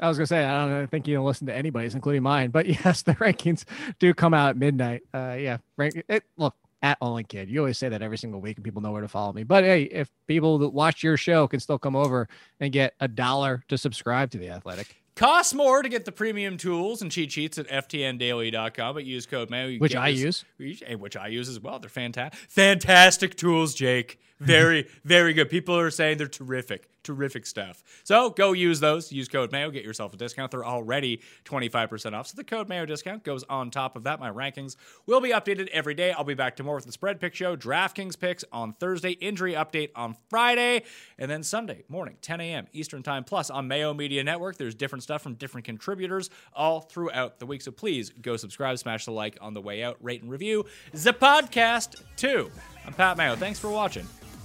I 0.00 0.08
was 0.08 0.16
gonna 0.16 0.26
say 0.26 0.44
I 0.44 0.66
don't 0.66 0.90
think 0.90 1.06
you 1.06 1.14
don't 1.14 1.26
listen 1.26 1.46
to 1.46 1.54
anybody's, 1.54 1.94
including 1.94 2.22
mine. 2.22 2.50
But 2.50 2.66
yes, 2.84 3.02
the 3.02 3.14
rankings 3.14 3.64
do 3.98 4.12
come 4.14 4.34
out 4.34 4.50
at 4.50 4.56
midnight. 4.56 5.02
Uh, 5.14 5.36
yeah, 5.38 5.58
rank 5.76 6.02
it. 6.08 6.24
Look 6.36 6.54
at 6.82 6.98
Only 7.00 7.24
Kid. 7.24 7.50
You 7.50 7.60
always 7.60 7.78
say 7.78 7.88
that 7.88 8.02
every 8.02 8.18
single 8.18 8.40
week, 8.40 8.56
and 8.56 8.64
people 8.64 8.80
know 8.82 8.92
where 8.92 9.02
to 9.02 9.08
follow 9.08 9.32
me. 9.32 9.42
But 9.42 9.64
hey, 9.64 9.82
if 9.84 10.10
people 10.26 10.58
that 10.58 10.70
watch 10.70 11.02
your 11.02 11.16
show 11.16 11.46
can 11.48 11.60
still 11.60 11.78
come 11.78 11.96
over 11.96 12.28
and 12.58 12.72
get 12.72 12.94
a 13.00 13.08
dollar 13.08 13.62
to 13.68 13.76
subscribe 13.78 14.30
to 14.32 14.38
the 14.38 14.48
Athletic, 14.50 14.96
Costs 15.16 15.52
more 15.52 15.82
to 15.82 15.88
get 15.90 16.06
the 16.06 16.12
premium 16.12 16.56
tools 16.56 17.02
and 17.02 17.10
cheat 17.10 17.30
sheets 17.32 17.58
at 17.58 17.68
ftndaily.com, 17.68 18.94
but 18.94 19.04
use 19.04 19.26
code 19.26 19.50
Mayo. 19.50 19.76
Which 19.78 19.94
I 19.94 20.12
this- 20.12 20.44
use. 20.58 20.82
which 20.98 21.16
I 21.16 21.26
use 21.26 21.48
as 21.48 21.60
well. 21.60 21.78
They're 21.78 21.90
fantastic, 21.90 22.40
fantastic 22.48 23.36
tools, 23.36 23.74
Jake. 23.74 24.18
Very, 24.40 24.88
very 25.04 25.34
good. 25.34 25.50
People 25.50 25.76
are 25.76 25.90
saying 25.90 26.16
they're 26.16 26.26
terrific, 26.26 26.88
terrific 27.10 27.44
stuff. 27.44 27.82
So 28.04 28.30
go 28.30 28.52
use 28.52 28.80
those. 28.80 29.10
Use 29.10 29.28
code 29.28 29.50
Mayo, 29.50 29.70
get 29.70 29.84
yourself 29.84 30.14
a 30.14 30.16
discount. 30.16 30.50
They're 30.50 30.64
already 30.64 31.20
25% 31.44 32.12
off. 32.12 32.28
So 32.28 32.36
the 32.36 32.44
code 32.44 32.68
Mayo 32.68 32.86
discount 32.86 33.24
goes 33.24 33.44
on 33.44 33.70
top 33.70 33.96
of 33.96 34.04
that. 34.04 34.20
My 34.20 34.30
rankings 34.30 34.76
will 35.06 35.20
be 35.20 35.30
updated 35.30 35.68
every 35.68 35.94
day. 35.94 36.12
I'll 36.12 36.24
be 36.24 36.34
back 36.34 36.56
tomorrow 36.56 36.76
with 36.76 36.86
the 36.86 36.92
spread 36.92 37.20
pick 37.20 37.34
show, 37.34 37.56
DraftKings 37.56 38.18
picks 38.18 38.44
on 38.52 38.74
Thursday, 38.74 39.12
injury 39.12 39.54
update 39.54 39.90
on 39.96 40.16
Friday, 40.28 40.84
and 41.18 41.30
then 41.30 41.42
Sunday 41.42 41.84
morning, 41.88 42.16
10 42.22 42.40
a.m. 42.40 42.66
Eastern 42.72 43.02
Time. 43.02 43.24
Plus 43.24 43.50
on 43.50 43.66
Mayo 43.66 43.92
Media 43.92 44.22
Network, 44.22 44.56
there's 44.56 44.74
different 44.74 45.02
stuff 45.02 45.22
from 45.22 45.34
different 45.34 45.64
contributors 45.64 46.30
all 46.54 46.80
throughout 46.80 47.38
the 47.38 47.46
week. 47.46 47.62
So 47.62 47.72
please 47.72 48.10
go 48.10 48.36
subscribe, 48.36 48.78
smash 48.78 49.04
the 49.04 49.12
like 49.12 49.36
on 49.40 49.54
the 49.54 49.60
way 49.60 49.82
out, 49.82 49.96
rate 50.00 50.22
and 50.22 50.30
review 50.30 50.64
the 50.92 51.12
podcast 51.12 52.02
too. 52.16 52.50
I'm 52.86 52.92
Pat 52.92 53.16
Mayo. 53.16 53.34
Thanks 53.34 53.58
for 53.58 53.68
watching. 53.70 54.06